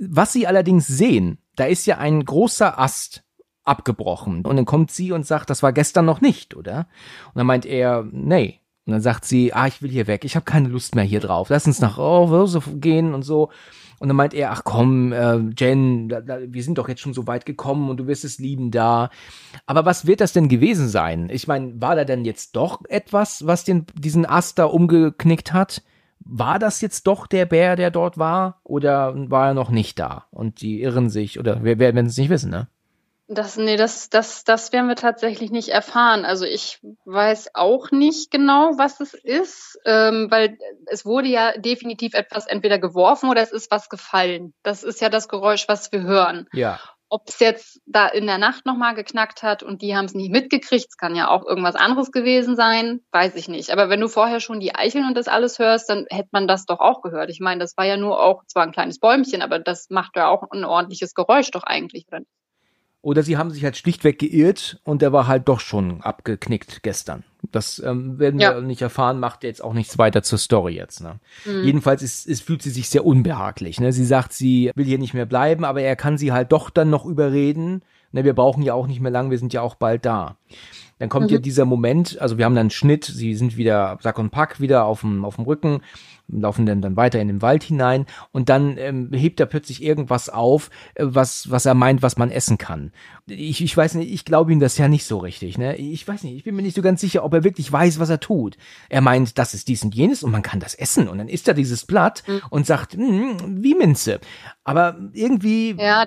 Was 0.00 0.32
sie 0.32 0.48
allerdings 0.48 0.88
sehen, 0.88 1.38
da 1.54 1.66
ist 1.66 1.86
ja 1.86 1.98
ein 1.98 2.24
großer 2.24 2.76
Ast 2.80 3.22
abgebrochen. 3.62 4.44
Und 4.44 4.56
dann 4.56 4.64
kommt 4.64 4.90
sie 4.90 5.12
und 5.12 5.24
sagt, 5.24 5.50
das 5.50 5.62
war 5.62 5.72
gestern 5.72 6.04
noch 6.04 6.20
nicht, 6.20 6.56
oder? 6.56 6.88
Und 7.28 7.36
dann 7.36 7.46
meint 7.46 7.64
er, 7.64 8.04
nee. 8.10 8.58
Und 8.86 8.94
dann 8.94 9.02
sagt 9.02 9.24
sie, 9.24 9.52
ah, 9.52 9.68
ich 9.68 9.82
will 9.82 9.90
hier 9.90 10.08
weg, 10.08 10.24
ich 10.24 10.34
habe 10.34 10.44
keine 10.44 10.68
Lust 10.68 10.96
mehr 10.96 11.04
hier 11.04 11.20
drauf. 11.20 11.48
Lass 11.48 11.68
uns 11.68 11.80
nach 11.80 11.96
Hause 11.96 12.60
gehen 12.74 13.14
und 13.14 13.22
so. 13.22 13.50
Und 14.00 14.08
dann 14.08 14.16
meint 14.16 14.34
er, 14.34 14.50
ach 14.50 14.64
komm, 14.64 15.12
äh, 15.12 15.38
Jen, 15.56 16.08
da, 16.08 16.20
da, 16.20 16.38
wir 16.40 16.62
sind 16.64 16.78
doch 16.78 16.88
jetzt 16.88 17.02
schon 17.02 17.14
so 17.14 17.28
weit 17.28 17.46
gekommen 17.46 17.88
und 17.88 17.98
du 17.98 18.08
wirst 18.08 18.24
es 18.24 18.40
lieben 18.40 18.72
da. 18.72 19.10
Aber 19.66 19.84
was 19.84 20.08
wird 20.08 20.20
das 20.20 20.32
denn 20.32 20.48
gewesen 20.48 20.88
sein? 20.88 21.28
Ich 21.30 21.46
meine, 21.46 21.80
war 21.80 21.94
da 21.94 22.04
denn 22.04 22.24
jetzt 22.24 22.56
doch 22.56 22.80
etwas, 22.88 23.46
was 23.46 23.62
den, 23.62 23.86
diesen 23.94 24.26
Ast 24.26 24.58
da 24.58 24.64
umgeknickt 24.64 25.52
hat? 25.52 25.82
War 26.30 26.58
das 26.58 26.82
jetzt 26.82 27.06
doch 27.06 27.26
der 27.26 27.46
Bär, 27.46 27.74
der 27.74 27.90
dort 27.90 28.18
war? 28.18 28.60
Oder 28.62 29.14
war 29.30 29.48
er 29.48 29.54
noch 29.54 29.70
nicht 29.70 29.98
da? 29.98 30.26
Und 30.30 30.60
die 30.60 30.82
irren 30.82 31.08
sich, 31.08 31.38
oder 31.38 31.64
wir 31.64 31.78
werden 31.78 32.06
es 32.06 32.18
nicht 32.18 32.28
wissen, 32.28 32.50
ne? 32.50 32.68
Das, 33.30 33.58
nee, 33.58 33.76
das, 33.76 34.08
das, 34.08 34.44
das 34.44 34.72
werden 34.72 34.88
wir 34.88 34.96
tatsächlich 34.96 35.50
nicht 35.50 35.68
erfahren. 35.68 36.24
Also 36.24 36.46
ich 36.46 36.80
weiß 37.04 37.50
auch 37.54 37.90
nicht 37.90 38.30
genau, 38.30 38.72
was 38.78 39.00
es 39.00 39.12
ist, 39.12 39.78
ähm, 39.84 40.28
weil 40.30 40.56
es 40.86 41.04
wurde 41.04 41.28
ja 41.28 41.52
definitiv 41.58 42.14
etwas 42.14 42.46
entweder 42.46 42.78
geworfen 42.78 43.28
oder 43.28 43.42
es 43.42 43.52
ist 43.52 43.70
was 43.70 43.90
gefallen. 43.90 44.54
Das 44.62 44.82
ist 44.82 45.02
ja 45.02 45.10
das 45.10 45.28
Geräusch, 45.28 45.68
was 45.68 45.92
wir 45.92 46.02
hören. 46.02 46.46
Ja. 46.52 46.80
Ob 47.10 47.28
es 47.28 47.38
jetzt 47.38 47.80
da 47.86 48.06
in 48.06 48.26
der 48.26 48.36
Nacht 48.36 48.66
nochmal 48.66 48.94
geknackt 48.94 49.42
hat 49.42 49.62
und 49.62 49.80
die 49.80 49.96
haben 49.96 50.04
es 50.04 50.14
nicht 50.14 50.30
mitgekriegt, 50.30 50.86
es 50.90 50.96
kann 50.96 51.16
ja 51.16 51.28
auch 51.28 51.46
irgendwas 51.46 51.74
anderes 51.74 52.12
gewesen 52.12 52.54
sein, 52.54 53.00
weiß 53.12 53.34
ich 53.36 53.48
nicht. 53.48 53.70
Aber 53.70 53.88
wenn 53.88 54.00
du 54.00 54.08
vorher 54.08 54.40
schon 54.40 54.60
die 54.60 54.74
Eicheln 54.74 55.06
und 55.06 55.16
das 55.16 55.26
alles 55.26 55.58
hörst, 55.58 55.88
dann 55.88 56.04
hätte 56.10 56.28
man 56.32 56.46
das 56.46 56.66
doch 56.66 56.80
auch 56.80 57.00
gehört. 57.00 57.30
Ich 57.30 57.40
meine, 57.40 57.60
das 57.60 57.76
war 57.78 57.86
ja 57.86 57.96
nur 57.96 58.22
auch 58.22 58.44
zwar 58.46 58.64
ein 58.64 58.72
kleines 58.72 58.98
Bäumchen, 58.98 59.40
aber 59.40 59.58
das 59.58 59.88
macht 59.88 60.16
ja 60.16 60.28
auch 60.28 60.50
ein 60.50 60.64
ordentliches 60.64 61.14
Geräusch 61.14 61.50
doch 61.50 61.62
eigentlich, 61.62 62.06
oder? 62.08 62.26
Oder 63.00 63.22
sie 63.22 63.36
haben 63.36 63.50
sich 63.50 63.64
halt 63.64 63.76
schlichtweg 63.76 64.18
geirrt 64.18 64.80
und 64.84 65.02
der 65.02 65.12
war 65.12 65.26
halt 65.28 65.48
doch 65.48 65.60
schon 65.60 66.02
abgeknickt 66.02 66.82
gestern. 66.82 67.24
Das 67.52 67.78
ähm, 67.84 68.18
werden 68.18 68.40
wir 68.40 68.50
Ja. 68.52 68.60
nicht 68.60 68.82
erfahren, 68.82 69.20
macht 69.20 69.44
jetzt 69.44 69.62
auch 69.62 69.72
nichts 69.72 69.96
weiter 69.98 70.22
zur 70.22 70.38
Story 70.38 70.74
jetzt. 70.74 71.00
Ne? 71.00 71.20
Mhm. 71.44 71.64
Jedenfalls 71.64 72.02
ist, 72.02 72.26
ist, 72.26 72.42
fühlt 72.42 72.62
sie 72.62 72.70
sich 72.70 72.88
sehr 72.88 73.06
unbehaglich. 73.06 73.80
Ne? 73.80 73.92
Sie 73.92 74.04
sagt, 74.04 74.32
sie 74.32 74.72
will 74.74 74.84
hier 74.86 74.98
nicht 74.98 75.14
mehr 75.14 75.26
bleiben, 75.26 75.64
aber 75.64 75.80
er 75.80 75.96
kann 75.96 76.18
sie 76.18 76.32
halt 76.32 76.50
doch 76.52 76.68
dann 76.70 76.90
noch 76.90 77.06
überreden. 77.06 77.82
Ne, 78.10 78.24
wir 78.24 78.34
brauchen 78.34 78.62
ja 78.62 78.72
auch 78.72 78.86
nicht 78.86 79.00
mehr 79.00 79.10
lang, 79.12 79.30
wir 79.30 79.38
sind 79.38 79.52
ja 79.52 79.60
auch 79.60 79.74
bald 79.74 80.06
da. 80.06 80.36
Dann 80.98 81.10
kommt 81.10 81.26
Mhm. 81.26 81.34
ja 81.34 81.38
dieser 81.40 81.64
Moment, 81.66 82.18
also 82.20 82.38
wir 82.38 82.46
haben 82.46 82.54
dann 82.54 82.62
einen 82.62 82.70
Schnitt, 82.70 83.04
sie 83.04 83.34
sind 83.34 83.56
wieder 83.58 83.98
Sack 84.00 84.18
und 84.18 84.30
Pack 84.30 84.60
wieder 84.60 84.84
auf 84.86 85.02
dem, 85.02 85.24
auf 85.26 85.36
dem 85.36 85.44
Rücken, 85.44 85.82
laufen 86.28 86.66
dann, 86.66 86.82
dann 86.82 86.96
weiter 86.96 87.20
in 87.20 87.28
den 87.28 87.42
Wald 87.42 87.62
hinein 87.64 88.06
und 88.32 88.48
dann 88.48 88.76
ähm, 88.78 89.10
hebt 89.12 89.40
er 89.40 89.46
plötzlich 89.46 89.82
irgendwas 89.82 90.28
auf, 90.28 90.70
äh, 90.94 91.04
was, 91.06 91.50
was 91.50 91.66
er 91.66 91.74
meint, 91.74 92.02
was 92.02 92.16
man 92.16 92.30
essen 92.30 92.58
kann. 92.58 92.92
Ich, 93.26 93.62
ich 93.62 93.76
weiß 93.76 93.94
nicht, 93.94 94.12
ich 94.12 94.24
glaube 94.24 94.52
ihm 94.52 94.60
das 94.60 94.78
ja 94.78 94.88
nicht 94.88 95.04
so 95.04 95.18
richtig. 95.18 95.58
Ne? 95.58 95.76
Ich 95.76 96.06
weiß 96.06 96.22
nicht, 96.24 96.36
ich 96.36 96.44
bin 96.44 96.54
mir 96.54 96.62
nicht 96.62 96.76
so 96.76 96.82
ganz 96.82 97.00
sicher, 97.00 97.24
ob 97.24 97.34
er 97.34 97.44
wirklich 97.44 97.70
weiß, 97.70 97.98
was 97.98 98.10
er 98.10 98.20
tut. 98.20 98.56
Er 98.88 99.00
meint, 99.00 99.38
das 99.38 99.54
ist 99.54 99.68
dies 99.68 99.82
und 99.82 99.94
jenes 99.94 100.22
und 100.22 100.30
man 100.30 100.42
kann 100.42 100.60
das 100.60 100.74
essen 100.74 101.08
und 101.08 101.18
dann 101.18 101.28
isst 101.28 101.48
er 101.48 101.54
dieses 101.54 101.86
Blatt 101.86 102.22
und 102.50 102.66
sagt, 102.66 102.94
"Hm, 102.94 103.62
wie 103.62 103.74
Minze. 103.74 104.20
Aber 104.64 104.96
irgendwie, 105.12 105.74
Ja, 105.78 106.06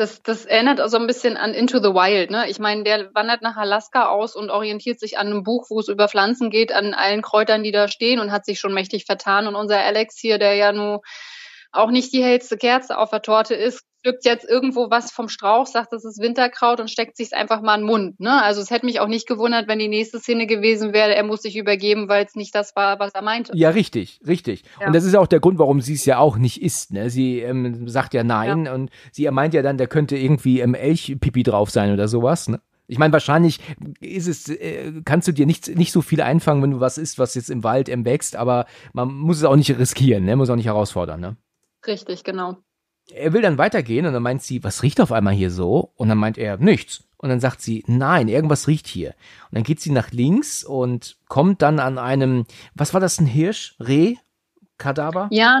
das, 0.00 0.22
das 0.22 0.46
erinnert 0.46 0.80
also 0.80 0.96
ein 0.96 1.06
bisschen 1.06 1.36
an 1.36 1.52
Into 1.52 1.78
the 1.78 1.90
Wild. 1.90 2.30
Ne? 2.30 2.48
Ich 2.48 2.58
meine, 2.58 2.84
der 2.84 3.14
wandert 3.14 3.42
nach 3.42 3.58
Alaska 3.58 4.08
aus 4.08 4.34
und 4.34 4.50
orientiert 4.50 4.98
sich 4.98 5.18
an 5.18 5.26
einem 5.26 5.42
Buch, 5.42 5.66
wo 5.68 5.78
es 5.78 5.88
über 5.88 6.08
Pflanzen 6.08 6.48
geht, 6.48 6.72
an 6.72 6.94
allen 6.94 7.20
Kräutern, 7.20 7.62
die 7.62 7.70
da 7.70 7.86
stehen 7.86 8.18
und 8.18 8.32
hat 8.32 8.46
sich 8.46 8.58
schon 8.58 8.72
mächtig 8.72 9.04
vertan. 9.04 9.46
Und 9.46 9.56
unser 9.56 9.78
Alex 9.78 10.16
hier, 10.18 10.38
der 10.38 10.54
ja 10.54 10.72
nun 10.72 11.00
auch 11.72 11.90
nicht 11.90 12.12
die 12.12 12.22
hellste 12.22 12.56
Kerze 12.56 12.98
auf 12.98 13.10
der 13.10 13.22
Torte 13.22 13.54
ist, 13.54 13.84
pflückt 14.02 14.24
jetzt 14.24 14.48
irgendwo 14.48 14.90
was 14.90 15.12
vom 15.12 15.28
Strauch, 15.28 15.66
sagt, 15.66 15.92
das 15.92 16.04
ist 16.04 16.20
Winterkraut 16.20 16.80
und 16.80 16.90
steckt 16.90 17.16
sich's 17.16 17.32
einfach 17.32 17.60
mal 17.62 17.74
in 17.74 17.82
den 17.82 17.86
Mund. 17.86 18.20
Ne? 18.20 18.42
Also 18.42 18.60
es 18.60 18.70
hätte 18.70 18.86
mich 18.86 19.00
auch 19.00 19.08
nicht 19.08 19.26
gewundert, 19.28 19.68
wenn 19.68 19.78
die 19.78 19.88
nächste 19.88 20.18
Szene 20.18 20.46
gewesen 20.46 20.92
wäre, 20.92 21.14
er 21.14 21.22
muss 21.22 21.42
sich 21.42 21.56
übergeben, 21.56 22.08
weil 22.08 22.24
es 22.24 22.34
nicht 22.34 22.54
das 22.54 22.74
war, 22.76 22.98
was 22.98 23.12
er 23.12 23.22
meinte. 23.22 23.52
Ja, 23.54 23.70
richtig, 23.70 24.20
richtig. 24.26 24.64
Ja. 24.80 24.86
Und 24.86 24.94
das 24.94 25.04
ist 25.04 25.14
auch 25.14 25.26
der 25.26 25.40
Grund, 25.40 25.58
warum 25.58 25.80
sie 25.80 25.94
es 25.94 26.04
ja 26.04 26.18
auch 26.18 26.36
nicht 26.36 26.62
isst. 26.62 26.92
Ne? 26.92 27.10
Sie 27.10 27.40
ähm, 27.40 27.88
sagt 27.88 28.14
ja 28.14 28.24
nein 28.24 28.68
und 28.68 28.90
sie 29.12 29.30
meint 29.30 29.54
ja 29.54 29.62
dann, 29.62 29.76
da 29.76 29.86
könnte 29.86 30.16
irgendwie 30.16 30.60
ähm, 30.60 30.74
Elchpipi 30.74 31.42
drauf 31.42 31.70
sein 31.70 31.92
oder 31.92 32.08
sowas. 32.08 32.48
Ne? 32.48 32.60
Ich 32.86 32.98
meine, 32.98 33.12
wahrscheinlich 33.12 33.60
ist 34.00 34.26
es, 34.26 34.48
äh, 34.48 34.92
kannst 35.04 35.28
du 35.28 35.32
dir 35.32 35.46
nicht, 35.46 35.76
nicht 35.76 35.92
so 35.92 36.02
viel 36.02 36.22
einfangen, 36.22 36.62
wenn 36.62 36.72
du 36.72 36.80
was 36.80 36.98
isst, 36.98 37.18
was 37.18 37.34
jetzt 37.34 37.50
im 37.50 37.62
Wald 37.62 37.88
ähm, 37.88 38.04
wächst, 38.04 38.34
aber 38.34 38.66
man 38.92 39.12
muss 39.12 39.36
es 39.36 39.44
auch 39.44 39.56
nicht 39.56 39.70
riskieren, 39.78 40.24
ne? 40.24 40.36
muss 40.36 40.50
auch 40.50 40.56
nicht 40.56 40.66
herausfordern. 40.66 41.20
Ne? 41.20 41.36
Richtig, 41.86 42.24
genau. 42.24 42.58
Er 43.12 43.32
will 43.32 43.42
dann 43.42 43.58
weitergehen 43.58 44.06
und 44.06 44.12
dann 44.12 44.22
meint 44.22 44.42
sie, 44.42 44.62
was 44.62 44.82
riecht 44.82 45.00
auf 45.00 45.12
einmal 45.12 45.34
hier 45.34 45.50
so? 45.50 45.92
Und 45.96 46.08
dann 46.08 46.18
meint 46.18 46.38
er, 46.38 46.58
nichts. 46.58 47.04
Und 47.16 47.28
dann 47.28 47.40
sagt 47.40 47.60
sie, 47.60 47.84
nein, 47.86 48.28
irgendwas 48.28 48.68
riecht 48.68 48.86
hier. 48.86 49.10
Und 49.50 49.56
dann 49.56 49.62
geht 49.62 49.80
sie 49.80 49.90
nach 49.90 50.10
links 50.10 50.64
und 50.64 51.18
kommt 51.28 51.60
dann 51.60 51.78
an 51.78 51.98
einem, 51.98 52.46
was 52.74 52.94
war 52.94 53.00
das, 53.00 53.20
ein 53.20 53.26
Hirsch? 53.26 53.76
Reh? 53.78 54.16
Kadaver? 54.78 55.28
Ja, 55.30 55.60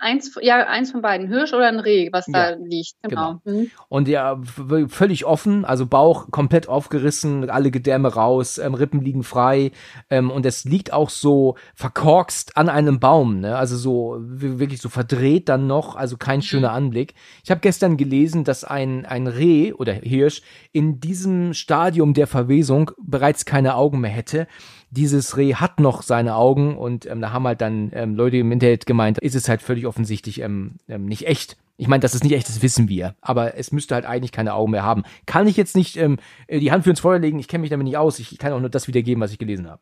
eins, 0.00 0.34
ja, 0.40 0.66
eins 0.66 0.90
von 0.90 1.02
beiden, 1.02 1.28
Hirsch 1.28 1.52
oder 1.52 1.68
ein 1.68 1.78
Reh, 1.78 2.08
was 2.10 2.26
da 2.26 2.50
Ja, 2.50 2.56
liegt. 2.56 2.94
Genau. 3.02 3.40
Mhm. 3.44 3.70
Und 3.88 4.08
ja, 4.08 4.40
völlig 4.88 5.24
offen, 5.24 5.64
also 5.64 5.86
Bauch 5.86 6.30
komplett 6.30 6.68
aufgerissen, 6.68 7.48
alle 7.50 7.70
Gedärme 7.70 8.08
raus, 8.12 8.58
ähm, 8.58 8.74
Rippen 8.74 9.00
liegen 9.02 9.22
frei 9.22 9.70
ähm, 10.08 10.30
und 10.30 10.46
es 10.46 10.64
liegt 10.64 10.92
auch 10.92 11.10
so 11.10 11.56
verkorkst 11.74 12.56
an 12.56 12.68
einem 12.68 12.98
Baum, 12.98 13.40
ne? 13.40 13.56
Also 13.56 13.76
so 13.76 14.16
wirklich 14.20 14.80
so 14.80 14.88
verdreht 14.88 15.48
dann 15.48 15.66
noch, 15.66 15.96
also 15.96 16.16
kein 16.16 16.42
schöner 16.42 16.72
Anblick. 16.72 17.14
Ich 17.44 17.50
habe 17.50 17.60
gestern 17.60 17.96
gelesen, 17.96 18.44
dass 18.44 18.64
ein 18.64 19.04
ein 19.06 19.26
Reh 19.26 19.72
oder 19.72 19.92
Hirsch 19.92 20.42
in 20.72 21.00
diesem 21.00 21.54
Stadium 21.54 22.14
der 22.14 22.26
Verwesung 22.26 22.90
bereits 22.98 23.44
keine 23.44 23.74
Augen 23.74 24.00
mehr 24.00 24.10
hätte. 24.10 24.46
Dieses 24.90 25.36
Reh 25.36 25.54
hat 25.54 25.80
noch 25.80 26.02
seine 26.02 26.34
Augen 26.34 26.76
und 26.76 27.06
ähm, 27.06 27.20
da 27.20 27.32
haben 27.32 27.46
halt 27.46 27.60
dann 27.60 27.90
ähm, 27.94 28.14
Leute 28.14 28.38
im 28.38 28.50
Internet 28.50 28.86
gemeint, 28.86 29.18
ist 29.18 29.34
es 29.34 29.48
halt 29.48 29.62
völlig 29.62 29.86
offensichtlich 29.86 30.40
ähm, 30.40 30.76
ähm, 30.88 31.06
nicht 31.06 31.26
echt. 31.26 31.56
Ich 31.76 31.88
meine, 31.88 32.00
dass 32.00 32.14
es 32.14 32.22
nicht 32.22 32.32
echt 32.32 32.48
ist, 32.48 32.62
wissen 32.62 32.88
wir. 32.88 33.14
Aber 33.20 33.56
es 33.56 33.72
müsste 33.72 33.94
halt 33.94 34.04
eigentlich 34.04 34.32
keine 34.32 34.54
Augen 34.54 34.72
mehr 34.72 34.82
haben. 34.82 35.04
Kann 35.26 35.46
ich 35.46 35.56
jetzt 35.56 35.76
nicht 35.76 35.96
ähm, 35.96 36.18
die 36.50 36.72
Hand 36.72 36.84
für 36.84 36.90
ins 36.90 37.00
Feuer 37.00 37.18
legen, 37.18 37.38
ich 37.38 37.48
kenne 37.48 37.62
mich 37.62 37.70
damit 37.70 37.84
nicht 37.84 37.96
aus. 37.96 38.18
Ich 38.18 38.36
kann 38.38 38.52
auch 38.52 38.60
nur 38.60 38.68
das 38.68 38.88
wiedergeben, 38.88 39.22
was 39.22 39.32
ich 39.32 39.38
gelesen 39.38 39.68
habe. 39.68 39.80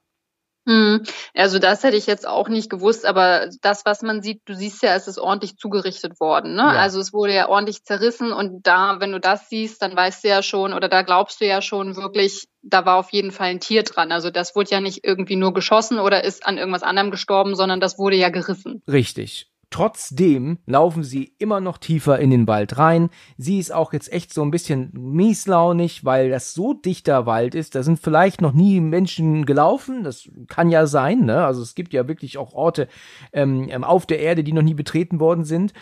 Mhm. 0.69 1.03
Also 1.35 1.59
das 1.59 1.83
hätte 1.83 1.97
ich 1.97 2.07
jetzt 2.07 2.29
auch 2.29 2.51
nicht 2.51 2.69
gewusst, 2.69 3.07
aber 3.07 3.49
das, 3.63 3.87
was 3.87 4.03
man 4.03 4.21
sieht, 4.21 4.43
du 4.45 4.55
siehst 4.55 4.83
ja, 4.83 4.95
es 4.95 5.09
ist 5.09 5.19
ordentlich 5.19 5.57
zugerichtet 5.57 6.21
worden. 6.21 6.55
Ne? 6.55 6.61
Ja. 6.61 6.69
Also 6.69 7.01
es 7.01 7.15
wurde 7.15 7.33
ja 7.33 7.49
ordentlich 7.49 7.85
zerrissen 7.85 8.35
und 8.35 8.67
da, 8.67 9.01
wenn 9.01 9.13
du 9.13 9.19
das 9.19 9.49
siehst, 9.49 9.81
dann 9.81 9.97
weißt 9.97 10.25
du 10.25 10.29
ja 10.29 10.43
schon 10.43 10.75
oder 10.75 10.91
da 10.91 11.01
glaubst 11.01 11.41
du 11.41 11.47
ja 11.47 11.63
schon 11.63 11.97
wirklich, 11.97 12.49
da 12.61 12.85
war 12.85 12.97
auf 12.97 13.11
jeden 13.13 13.33
Fall 13.33 13.47
ein 13.49 13.61
Tier 13.61 13.83
dran. 13.83 14.13
Also 14.13 14.29
das 14.31 14.55
wurde 14.55 14.71
ja 14.71 14.83
nicht 14.83 15.05
irgendwie 15.05 15.37
nur 15.37 15.55
geschossen 15.55 15.99
oder 15.99 16.23
ist 16.23 16.45
an 16.47 16.59
irgendwas 16.59 16.83
anderem 16.83 17.11
gestorben, 17.11 17.55
sondern 17.55 17.81
das 17.81 17.99
wurde 17.99 18.17
ja 18.17 18.29
gerissen. 18.29 18.83
Richtig. 18.87 19.49
Trotzdem 19.71 20.59
laufen 20.65 21.05
sie 21.05 21.35
immer 21.39 21.61
noch 21.61 21.77
tiefer 21.77 22.19
in 22.19 22.31
den 22.31 22.47
Wald 22.47 22.79
rein. 22.79 23.11
Sie 23.37 23.59
ist 23.59 23.73
auch 23.73 23.93
jetzt 23.93 24.11
echt 24.11 24.33
so 24.33 24.43
ein 24.43 24.51
bisschen 24.51 24.91
mieslaunig, 24.95 26.07
weil 26.07 26.31
das 26.31 26.55
so 26.55 26.73
dichter 26.73 27.27
Wald 27.27 27.55
ist. 27.55 27.75
Da 27.75 27.83
sind 27.83 27.99
vielleicht 27.99 28.41
noch 28.41 28.55
nie 28.55 28.81
Menschen 28.81 29.45
gelaufen. 29.45 30.05
Das 30.05 30.31
kann 30.47 30.71
ja 30.71 30.87
sein. 30.87 31.27
Ne? 31.27 31.45
Also 31.45 31.61
es 31.61 31.75
gibt 31.75 31.93
ja 31.93 32.09
wirklich 32.09 32.39
auch 32.39 32.55
Orte 32.55 32.89
ähm, 33.35 33.85
auf 33.85 34.07
der 34.07 34.21
Erde, 34.21 34.43
die 34.43 34.55
noch 34.55 34.63
nie 34.63 34.75
betreten 34.75 35.21
worden 35.21 35.45
sind 35.45 35.75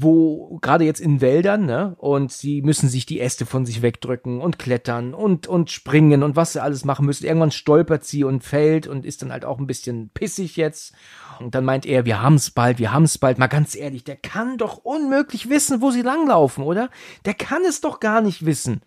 wo 0.00 0.58
gerade 0.60 0.84
jetzt 0.84 1.00
in 1.00 1.20
Wäldern, 1.20 1.66
ne, 1.66 1.94
und 1.98 2.32
sie 2.32 2.62
müssen 2.62 2.88
sich 2.88 3.06
die 3.06 3.20
Äste 3.20 3.46
von 3.46 3.64
sich 3.64 3.82
wegdrücken 3.82 4.40
und 4.40 4.58
klettern 4.58 5.14
und 5.14 5.46
und 5.46 5.70
springen 5.70 6.22
und 6.22 6.36
was 6.36 6.54
sie 6.54 6.62
alles 6.62 6.84
machen 6.84 7.06
müssen. 7.06 7.26
Irgendwann 7.26 7.52
stolpert 7.52 8.04
sie 8.04 8.24
und 8.24 8.42
fällt 8.42 8.86
und 8.86 9.04
ist 9.04 9.22
dann 9.22 9.30
halt 9.30 9.44
auch 9.44 9.58
ein 9.58 9.66
bisschen 9.66 10.10
pissig 10.10 10.56
jetzt. 10.56 10.94
Und 11.38 11.54
dann 11.54 11.64
meint 11.64 11.86
er, 11.86 12.04
wir 12.04 12.22
haben's 12.22 12.50
bald, 12.50 12.78
wir 12.78 12.92
haben's 12.92 13.18
bald. 13.18 13.38
Mal 13.38 13.46
ganz 13.46 13.76
ehrlich, 13.76 14.04
der 14.04 14.16
kann 14.16 14.58
doch 14.58 14.78
unmöglich 14.78 15.48
wissen, 15.48 15.80
wo 15.80 15.90
sie 15.90 16.02
langlaufen, 16.02 16.64
oder? 16.64 16.90
Der 17.24 17.34
kann 17.34 17.62
es 17.64 17.80
doch 17.80 18.00
gar 18.00 18.20
nicht 18.20 18.44
wissen. 18.46 18.82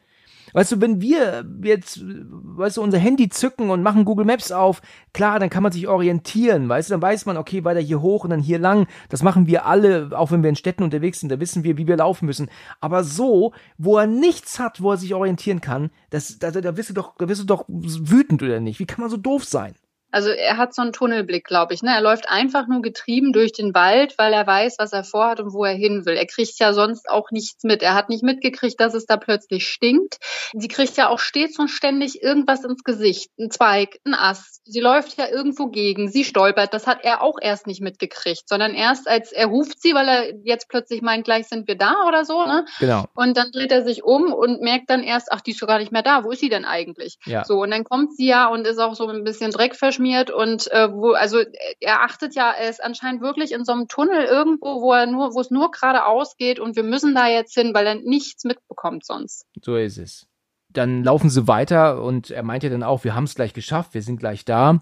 Weißt 0.53 0.71
du, 0.71 0.81
wenn 0.81 1.01
wir 1.01 1.45
jetzt, 1.63 2.01
weißt 2.01 2.77
du, 2.77 2.81
unser 2.81 2.97
Handy 2.97 3.29
zücken 3.29 3.69
und 3.69 3.83
machen 3.83 4.05
Google 4.05 4.25
Maps 4.25 4.51
auf, 4.51 4.81
klar, 5.13 5.39
dann 5.39 5.49
kann 5.49 5.63
man 5.63 5.71
sich 5.71 5.87
orientieren, 5.87 6.69
weißt 6.69 6.89
du, 6.89 6.93
dann 6.93 7.01
weiß 7.01 7.25
man, 7.25 7.37
okay, 7.37 7.63
weiter 7.63 7.79
hier 7.79 8.01
hoch 8.01 8.23
und 8.23 8.29
dann 8.29 8.39
hier 8.39 8.59
lang. 8.59 8.87
Das 9.09 9.23
machen 9.23 9.47
wir 9.47 9.65
alle, 9.65 10.09
auch 10.13 10.31
wenn 10.31 10.43
wir 10.43 10.49
in 10.49 10.55
Städten 10.55 10.83
unterwegs 10.83 11.19
sind, 11.19 11.29
da 11.29 11.39
wissen 11.39 11.63
wir, 11.63 11.77
wie 11.77 11.87
wir 11.87 11.97
laufen 11.97 12.25
müssen. 12.25 12.49
Aber 12.79 13.03
so, 13.03 13.53
wo 13.77 13.97
er 13.97 14.07
nichts 14.07 14.59
hat, 14.59 14.81
wo 14.81 14.91
er 14.91 14.97
sich 14.97 15.13
orientieren 15.13 15.61
kann, 15.61 15.91
das, 16.09 16.39
da, 16.39 16.51
da 16.51 16.77
wirst 16.77 16.89
du 16.89 16.93
doch, 16.93 17.15
da 17.17 17.27
wirst 17.27 17.41
du 17.41 17.45
doch 17.45 17.65
wütend 17.67 18.41
oder 18.43 18.59
nicht? 18.59 18.79
Wie 18.79 18.85
kann 18.85 19.01
man 19.01 19.09
so 19.09 19.17
doof 19.17 19.43
sein? 19.43 19.75
Also 20.11 20.29
er 20.29 20.57
hat 20.57 20.73
so 20.73 20.81
einen 20.81 20.93
Tunnelblick, 20.93 21.43
glaube 21.43 21.73
ich. 21.73 21.83
Ne? 21.83 21.93
Er 21.93 22.01
läuft 22.01 22.29
einfach 22.29 22.67
nur 22.67 22.81
getrieben 22.81 23.33
durch 23.33 23.51
den 23.51 23.73
Wald, 23.73 24.17
weil 24.17 24.33
er 24.33 24.47
weiß, 24.47 24.75
was 24.79 24.93
er 24.93 25.03
vorhat 25.03 25.39
und 25.39 25.53
wo 25.53 25.65
er 25.65 25.73
hin 25.73 26.05
will. 26.05 26.15
Er 26.15 26.25
kriegt 26.25 26.57
ja 26.59 26.73
sonst 26.73 27.09
auch 27.09 27.31
nichts 27.31 27.63
mit. 27.63 27.81
Er 27.81 27.93
hat 27.93 28.09
nicht 28.09 28.23
mitgekriegt, 28.23 28.79
dass 28.79 28.93
es 28.93 29.05
da 29.05 29.17
plötzlich 29.17 29.67
stinkt. 29.67 30.17
Sie 30.53 30.67
kriegt 30.67 30.95
ja 30.97 31.09
auch 31.09 31.19
stets 31.19 31.59
und 31.59 31.67
ständig 31.67 32.21
irgendwas 32.23 32.63
ins 32.63 32.83
Gesicht. 32.83 33.31
Ein 33.37 33.51
Zweig, 33.51 33.99
ein 34.05 34.13
Ast. 34.13 34.61
Sie 34.65 34.79
läuft 34.79 35.17
ja 35.17 35.27
irgendwo 35.27 35.67
gegen. 35.67 36.09
Sie 36.09 36.23
stolpert. 36.23 36.73
Das 36.73 36.87
hat 36.87 37.03
er 37.03 37.21
auch 37.21 37.37
erst 37.41 37.67
nicht 37.67 37.81
mitgekriegt, 37.81 38.47
sondern 38.47 38.73
erst 38.73 39.07
als 39.07 39.31
er 39.31 39.47
ruft 39.47 39.81
sie, 39.81 39.93
weil 39.93 40.07
er 40.07 40.33
jetzt 40.43 40.69
plötzlich 40.69 41.01
meint, 41.01 41.25
gleich 41.25 41.47
sind 41.47 41.67
wir 41.67 41.77
da 41.77 42.05
oder 42.07 42.23
so. 42.23 42.45
Ne? 42.45 42.65
Genau. 42.79 43.05
Und 43.13 43.35
dann 43.37 43.51
dreht 43.51 43.71
er 43.71 43.83
sich 43.83 44.03
um 44.03 44.31
und 44.31 44.61
merkt 44.61 44.89
dann 44.89 45.03
erst, 45.03 45.31
ach, 45.31 45.41
die 45.41 45.51
ist 45.51 45.61
doch 45.61 45.67
gar 45.67 45.79
nicht 45.79 45.91
mehr 45.91 46.03
da. 46.03 46.23
Wo 46.23 46.31
ist 46.31 46.39
sie 46.39 46.49
denn 46.49 46.65
eigentlich? 46.65 47.17
Ja. 47.25 47.43
So, 47.43 47.61
und 47.61 47.71
dann 47.71 47.83
kommt 47.83 48.15
sie 48.15 48.27
ja 48.27 48.47
und 48.47 48.65
ist 48.65 48.79
auch 48.79 48.95
so 48.95 49.07
ein 49.07 49.23
bisschen 49.23 49.51
Dreck 49.51 49.75
verschmiert 49.97 50.29
und 50.29 50.71
äh, 50.71 50.91
wo, 50.91 51.11
also 51.11 51.39
er 51.79 52.03
achtet 52.03 52.35
ja, 52.35 52.51
er 52.51 52.69
ist 52.69 52.83
anscheinend 52.83 53.21
wirklich 53.21 53.51
in 53.51 53.65
so 53.65 53.71
einem 53.71 53.87
Tunnel 53.87 54.25
irgendwo, 54.25 54.81
wo 54.81 54.93
er 54.93 55.07
nur, 55.07 55.33
wo 55.33 55.41
es 55.41 55.51
nur 55.51 55.71
geradeaus 55.71 56.37
geht 56.37 56.59
und 56.59 56.75
wir 56.75 56.83
müssen 56.83 57.15
da 57.15 57.27
jetzt 57.27 57.53
hin, 57.53 57.73
weil 57.73 57.87
er 57.87 57.95
nichts 57.95 58.43
mitbekommt 58.43 59.05
sonst. 59.05 59.45
So 59.61 59.75
ist 59.75 59.97
es. 59.97 60.27
Dann 60.69 61.03
laufen 61.03 61.29
sie 61.29 61.47
weiter 61.47 62.03
und 62.03 62.29
er 62.29 62.43
meint 62.43 62.63
ja 62.63 62.69
dann 62.69 62.83
auch, 62.83 63.03
wir 63.03 63.15
haben 63.15 63.23
es 63.23 63.35
gleich 63.35 63.53
geschafft, 63.53 63.93
wir 63.93 64.01
sind 64.01 64.19
gleich 64.19 64.45
da. 64.45 64.81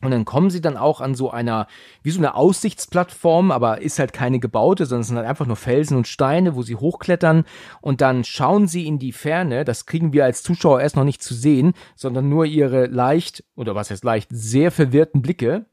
Und 0.00 0.12
dann 0.12 0.24
kommen 0.24 0.48
sie 0.50 0.60
dann 0.60 0.76
auch 0.76 1.00
an 1.00 1.16
so 1.16 1.30
einer, 1.30 1.66
wie 2.04 2.12
so 2.12 2.20
eine 2.20 2.34
Aussichtsplattform, 2.36 3.50
aber 3.50 3.80
ist 3.80 3.98
halt 3.98 4.12
keine 4.12 4.38
gebaute, 4.38 4.86
sondern 4.86 5.00
es 5.00 5.08
sind 5.08 5.16
halt 5.16 5.26
einfach 5.26 5.46
nur 5.46 5.56
Felsen 5.56 5.96
und 5.96 6.06
Steine, 6.06 6.54
wo 6.54 6.62
sie 6.62 6.76
hochklettern 6.76 7.44
und 7.80 8.00
dann 8.00 8.22
schauen 8.22 8.68
sie 8.68 8.86
in 8.86 9.00
die 9.00 9.10
Ferne, 9.12 9.64
das 9.64 9.86
kriegen 9.86 10.12
wir 10.12 10.24
als 10.24 10.42
Zuschauer 10.44 10.80
erst 10.80 10.94
noch 10.94 11.04
nicht 11.04 11.22
zu 11.22 11.34
sehen, 11.34 11.72
sondern 11.96 12.28
nur 12.28 12.44
ihre 12.44 12.86
leicht, 12.86 13.42
oder 13.56 13.74
was 13.74 13.90
heißt 13.90 14.04
leicht, 14.04 14.28
sehr 14.30 14.70
verwirrten 14.70 15.20
Blicke, 15.20 15.66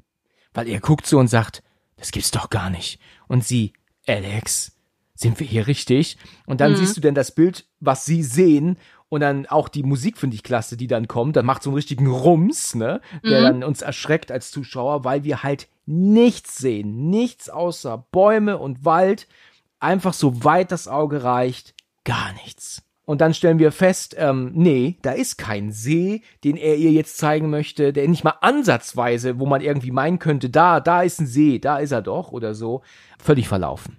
weil 0.56 0.68
er 0.70 0.80
guckt 0.80 1.06
so 1.06 1.20
und 1.20 1.28
sagt, 1.28 1.62
das 1.98 2.12
gibt's 2.12 2.32
doch 2.32 2.50
gar 2.50 2.72
nicht. 2.72 3.00
Und 3.28 3.44
sie, 3.46 3.74
Alex, 4.08 4.72
sind 5.14 5.40
wir 5.40 5.48
hier 5.48 5.68
richtig? 5.68 6.18
Und 6.46 6.62
dann 6.62 6.72
Mhm. 6.72 6.76
siehst 6.78 6.98
du 6.98 7.02
denn 7.02 7.16
das 7.16 7.32
Bild, 7.32 7.66
was 7.80 8.06
sie 8.06 8.22
sehen 8.24 8.78
und 9.10 9.22
dann 9.22 9.46
auch 9.46 9.70
die 9.70 9.84
Musik 9.84 10.18
finde 10.18 10.36
ich 10.36 10.44
klasse, 10.44 10.78
die 10.78 10.88
dann 10.88 11.08
kommt. 11.08 11.36
Dann 11.36 11.46
macht 11.46 11.64
so 11.64 11.70
einen 11.70 11.76
richtigen 11.76 12.08
Rums, 12.08 12.76
ne? 12.76 13.02
Der 13.24 13.40
Mhm. 13.40 13.44
dann 13.44 13.64
uns 13.64 13.82
erschreckt 13.82 14.32
als 14.32 14.52
Zuschauer, 14.52 15.04
weil 15.04 15.24
wir 15.24 15.44
halt 15.44 15.68
nichts 15.86 16.58
sehen. 16.58 17.10
Nichts 17.10 17.50
außer 17.50 18.06
Bäume 18.12 18.58
und 18.58 18.84
Wald. 18.86 19.28
Einfach 19.80 20.14
so 20.14 20.44
weit 20.44 20.72
das 20.72 20.88
Auge 20.88 21.24
reicht. 21.24 21.76
Gar 22.04 22.34
nichts. 22.44 22.82
Und 23.06 23.22
dann 23.22 23.36
stellen 23.36 23.60
wir 23.60 23.72
fest, 23.72 24.16
ähm, 24.18 24.52
nee, 24.56 24.98
da 25.04 25.12
ist 25.12 25.38
kein 25.38 25.72
See, 25.72 26.24
den 26.44 26.58
er 26.58 26.76
ihr 26.76 26.92
jetzt 26.92 27.18
zeigen 27.20 27.52
möchte, 27.52 27.94
der 27.94 28.08
nicht 28.08 28.24
mal 28.24 28.34
ansatzweise, 28.42 29.38
wo 29.40 29.46
man 29.46 29.62
irgendwie 29.62 29.92
meinen 29.92 30.18
könnte, 30.18 30.50
da, 30.50 30.80
da 30.80 31.04
ist 31.04 31.22
ein 31.22 31.28
See, 31.28 31.60
da 31.60 31.78
ist 31.78 31.92
er 31.92 32.02
doch 32.02 32.32
oder 32.32 32.56
so, 32.56 32.82
völlig 33.20 33.48
verlaufen. 33.48 33.98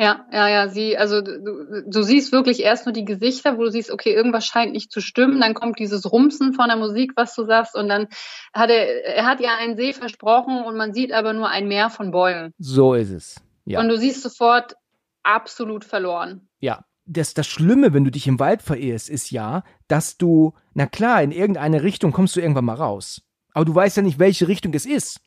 Ja, 0.00 0.26
ja, 0.32 0.48
ja, 0.48 0.68
sie, 0.68 0.96
also 0.96 1.20
du, 1.22 1.82
du 1.84 2.02
siehst 2.02 2.30
wirklich 2.30 2.62
erst 2.62 2.86
nur 2.86 2.92
die 2.92 3.04
Gesichter, 3.04 3.58
wo 3.58 3.64
du 3.64 3.70
siehst, 3.70 3.90
okay, 3.90 4.14
irgendwas 4.14 4.46
scheint 4.46 4.72
nicht 4.72 4.92
zu 4.92 5.00
stimmen, 5.00 5.40
dann 5.40 5.54
kommt 5.54 5.80
dieses 5.80 6.12
Rumsen 6.12 6.52
von 6.52 6.68
der 6.68 6.76
Musik, 6.76 7.14
was 7.16 7.34
du 7.34 7.44
sagst, 7.44 7.74
und 7.74 7.88
dann 7.88 8.06
hat 8.54 8.70
er, 8.70 9.04
er 9.16 9.26
hat 9.26 9.40
ja 9.40 9.56
einen 9.58 9.76
See 9.76 9.92
versprochen 9.92 10.62
und 10.62 10.76
man 10.76 10.94
sieht 10.94 11.12
aber 11.12 11.32
nur 11.32 11.48
ein 11.48 11.66
Meer 11.66 11.90
von 11.90 12.12
Bäumen. 12.12 12.54
So 12.58 12.94
ist 12.94 13.10
es. 13.10 13.40
Ja. 13.64 13.80
Und 13.80 13.88
du 13.88 13.98
siehst 13.98 14.22
sofort 14.22 14.76
absolut 15.24 15.84
verloren. 15.84 16.48
Ja, 16.60 16.84
das, 17.04 17.34
das 17.34 17.48
Schlimme, 17.48 17.92
wenn 17.92 18.04
du 18.04 18.12
dich 18.12 18.28
im 18.28 18.38
Wald 18.38 18.62
verirrst, 18.62 19.10
ist 19.10 19.32
ja, 19.32 19.64
dass 19.88 20.16
du, 20.16 20.54
na 20.74 20.86
klar, 20.86 21.22
in 21.24 21.32
irgendeine 21.32 21.82
Richtung 21.82 22.12
kommst 22.12 22.36
du 22.36 22.40
irgendwann 22.40 22.66
mal 22.66 22.74
raus. 22.74 23.22
Aber 23.52 23.64
du 23.64 23.74
weißt 23.74 23.96
ja 23.96 24.02
nicht, 24.04 24.20
welche 24.20 24.46
Richtung 24.46 24.72
es 24.74 24.86
ist. 24.86 25.20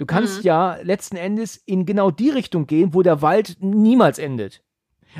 Du 0.00 0.06
kannst 0.06 0.38
Mhm. 0.38 0.44
ja 0.44 0.76
letzten 0.82 1.16
Endes 1.16 1.56
in 1.66 1.84
genau 1.84 2.10
die 2.10 2.30
Richtung 2.30 2.66
gehen, 2.66 2.94
wo 2.94 3.02
der 3.02 3.20
Wald 3.20 3.58
niemals 3.60 4.18
endet. 4.18 4.62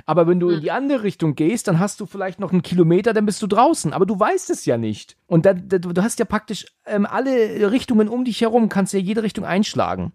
Aber 0.06 0.26
wenn 0.26 0.40
du 0.40 0.48
in 0.48 0.56
Mhm. 0.56 0.60
die 0.62 0.70
andere 0.70 1.02
Richtung 1.02 1.34
gehst, 1.34 1.68
dann 1.68 1.78
hast 1.78 2.00
du 2.00 2.06
vielleicht 2.06 2.40
noch 2.40 2.50
einen 2.50 2.62
Kilometer, 2.62 3.12
dann 3.12 3.26
bist 3.26 3.42
du 3.42 3.46
draußen. 3.46 3.92
Aber 3.92 4.06
du 4.06 4.18
weißt 4.18 4.48
es 4.48 4.64
ja 4.64 4.78
nicht. 4.78 5.18
Und 5.26 5.44
dann, 5.44 5.68
da, 5.68 5.76
du 5.76 6.02
hast 6.02 6.18
ja 6.18 6.24
praktisch 6.24 6.64
ähm, 6.86 7.04
alle 7.04 7.70
Richtungen 7.70 8.08
um 8.08 8.24
dich 8.24 8.40
herum, 8.40 8.70
kannst 8.70 8.94
ja 8.94 9.00
jede 9.00 9.22
Richtung 9.22 9.44
einschlagen. 9.44 10.12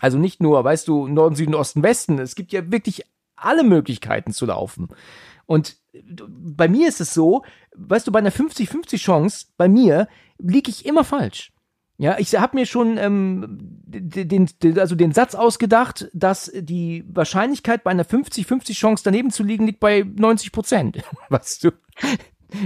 Also 0.00 0.16
nicht 0.16 0.40
nur, 0.40 0.64
weißt 0.64 0.88
du, 0.88 1.08
Norden, 1.08 1.34
Süden, 1.36 1.54
Osten, 1.54 1.82
Westen. 1.82 2.18
Es 2.18 2.36
gibt 2.36 2.52
ja 2.52 2.70
wirklich 2.72 3.02
alle 3.36 3.64
Möglichkeiten 3.64 4.32
zu 4.32 4.46
laufen. 4.46 4.88
Und 5.44 5.76
bei 6.28 6.68
mir 6.68 6.88
ist 6.88 7.02
es 7.02 7.12
so, 7.12 7.42
weißt 7.74 8.06
du, 8.06 8.12
bei 8.12 8.20
einer 8.20 8.32
50-50 8.32 8.96
Chance, 8.98 9.48
bei 9.58 9.68
mir 9.68 10.08
liege 10.38 10.70
ich 10.70 10.86
immer 10.86 11.04
falsch. 11.04 11.52
Ja, 11.98 12.18
ich 12.18 12.34
habe 12.34 12.56
mir 12.56 12.66
schon 12.66 12.98
ähm, 12.98 13.58
den, 13.86 14.48
den, 14.62 14.78
also 14.78 14.94
den 14.94 15.12
Satz 15.12 15.34
ausgedacht, 15.34 16.10
dass 16.12 16.52
die 16.54 17.04
Wahrscheinlichkeit 17.08 17.84
bei 17.84 17.90
einer 17.90 18.04
50-50 18.04 18.74
Chance 18.74 19.02
daneben 19.04 19.30
zu 19.30 19.42
liegen 19.42 19.66
liegt 19.66 19.80
bei 19.80 20.04
90 20.04 20.52
Prozent. 20.52 21.02
Weißt 21.30 21.64
du? 21.64 21.70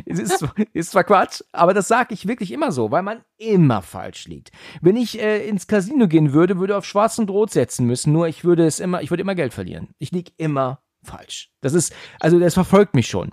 Es 0.05 0.19
ist, 0.19 0.47
ist 0.73 0.91
zwar 0.91 1.05
Quatsch, 1.05 1.43
aber 1.53 1.73
das 1.73 1.89
sage 1.89 2.13
ich 2.13 2.29
wirklich 2.29 2.53
immer 2.53 2.71
so, 2.71 2.91
weil 2.91 3.03
man 3.03 3.23
immer 3.39 3.83
falsch 3.83 4.27
liegt. 4.27 4.51
Wenn 4.83 4.97
ich 4.97 5.19
äh, 5.21 5.47
ins 5.47 5.67
Casino 5.67 6.07
gehen 6.07 6.33
würde, 6.33 6.59
würde 6.59 6.77
auf 6.77 6.85
Schwarz 6.85 7.19
und 7.19 7.31
Rot 7.31 7.51
setzen 7.51 7.87
müssen, 7.87 8.13
nur 8.13 8.29
ich 8.29 8.45
würde 8.45 8.67
es 8.67 8.79
immer, 8.79 9.01
ich 9.01 9.11
würde 9.11 9.23
immer 9.23 9.35
Geld 9.35 9.55
verlieren. 9.55 9.89
Ich 9.99 10.11
lieg 10.11 10.33
immer 10.37 10.83
falsch. 11.03 11.51
Das 11.61 11.73
ist, 11.73 11.95
also 12.19 12.39
das 12.39 12.55
verfolgt 12.55 12.95
mich 12.95 13.07
schon. 13.07 13.33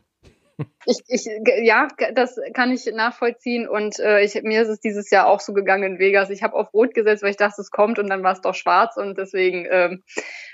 Ich, 0.85 1.01
ich, 1.07 1.27
ja, 1.63 1.87
das 2.13 2.39
kann 2.53 2.71
ich 2.71 2.85
nachvollziehen 2.87 3.67
und 3.67 3.99
äh, 3.99 4.21
ich, 4.21 4.41
mir 4.41 4.61
ist 4.61 4.69
es 4.69 4.79
dieses 4.79 5.09
Jahr 5.11 5.27
auch 5.27 5.39
so 5.39 5.53
gegangen 5.53 5.83
in 5.83 5.99
Vegas. 5.99 6.29
Ich 6.29 6.41
habe 6.41 6.55
auf 6.55 6.73
Rot 6.73 6.93
gesetzt, 6.93 7.21
weil 7.21 7.29
ich 7.29 7.37
dachte, 7.37 7.61
es 7.61 7.69
kommt 7.69 7.99
und 7.99 8.09
dann 8.09 8.23
war 8.23 8.33
es 8.33 8.41
doch 8.41 8.55
schwarz 8.55 8.97
und 8.97 9.17
deswegen 9.17 9.67
ähm, 9.69 10.03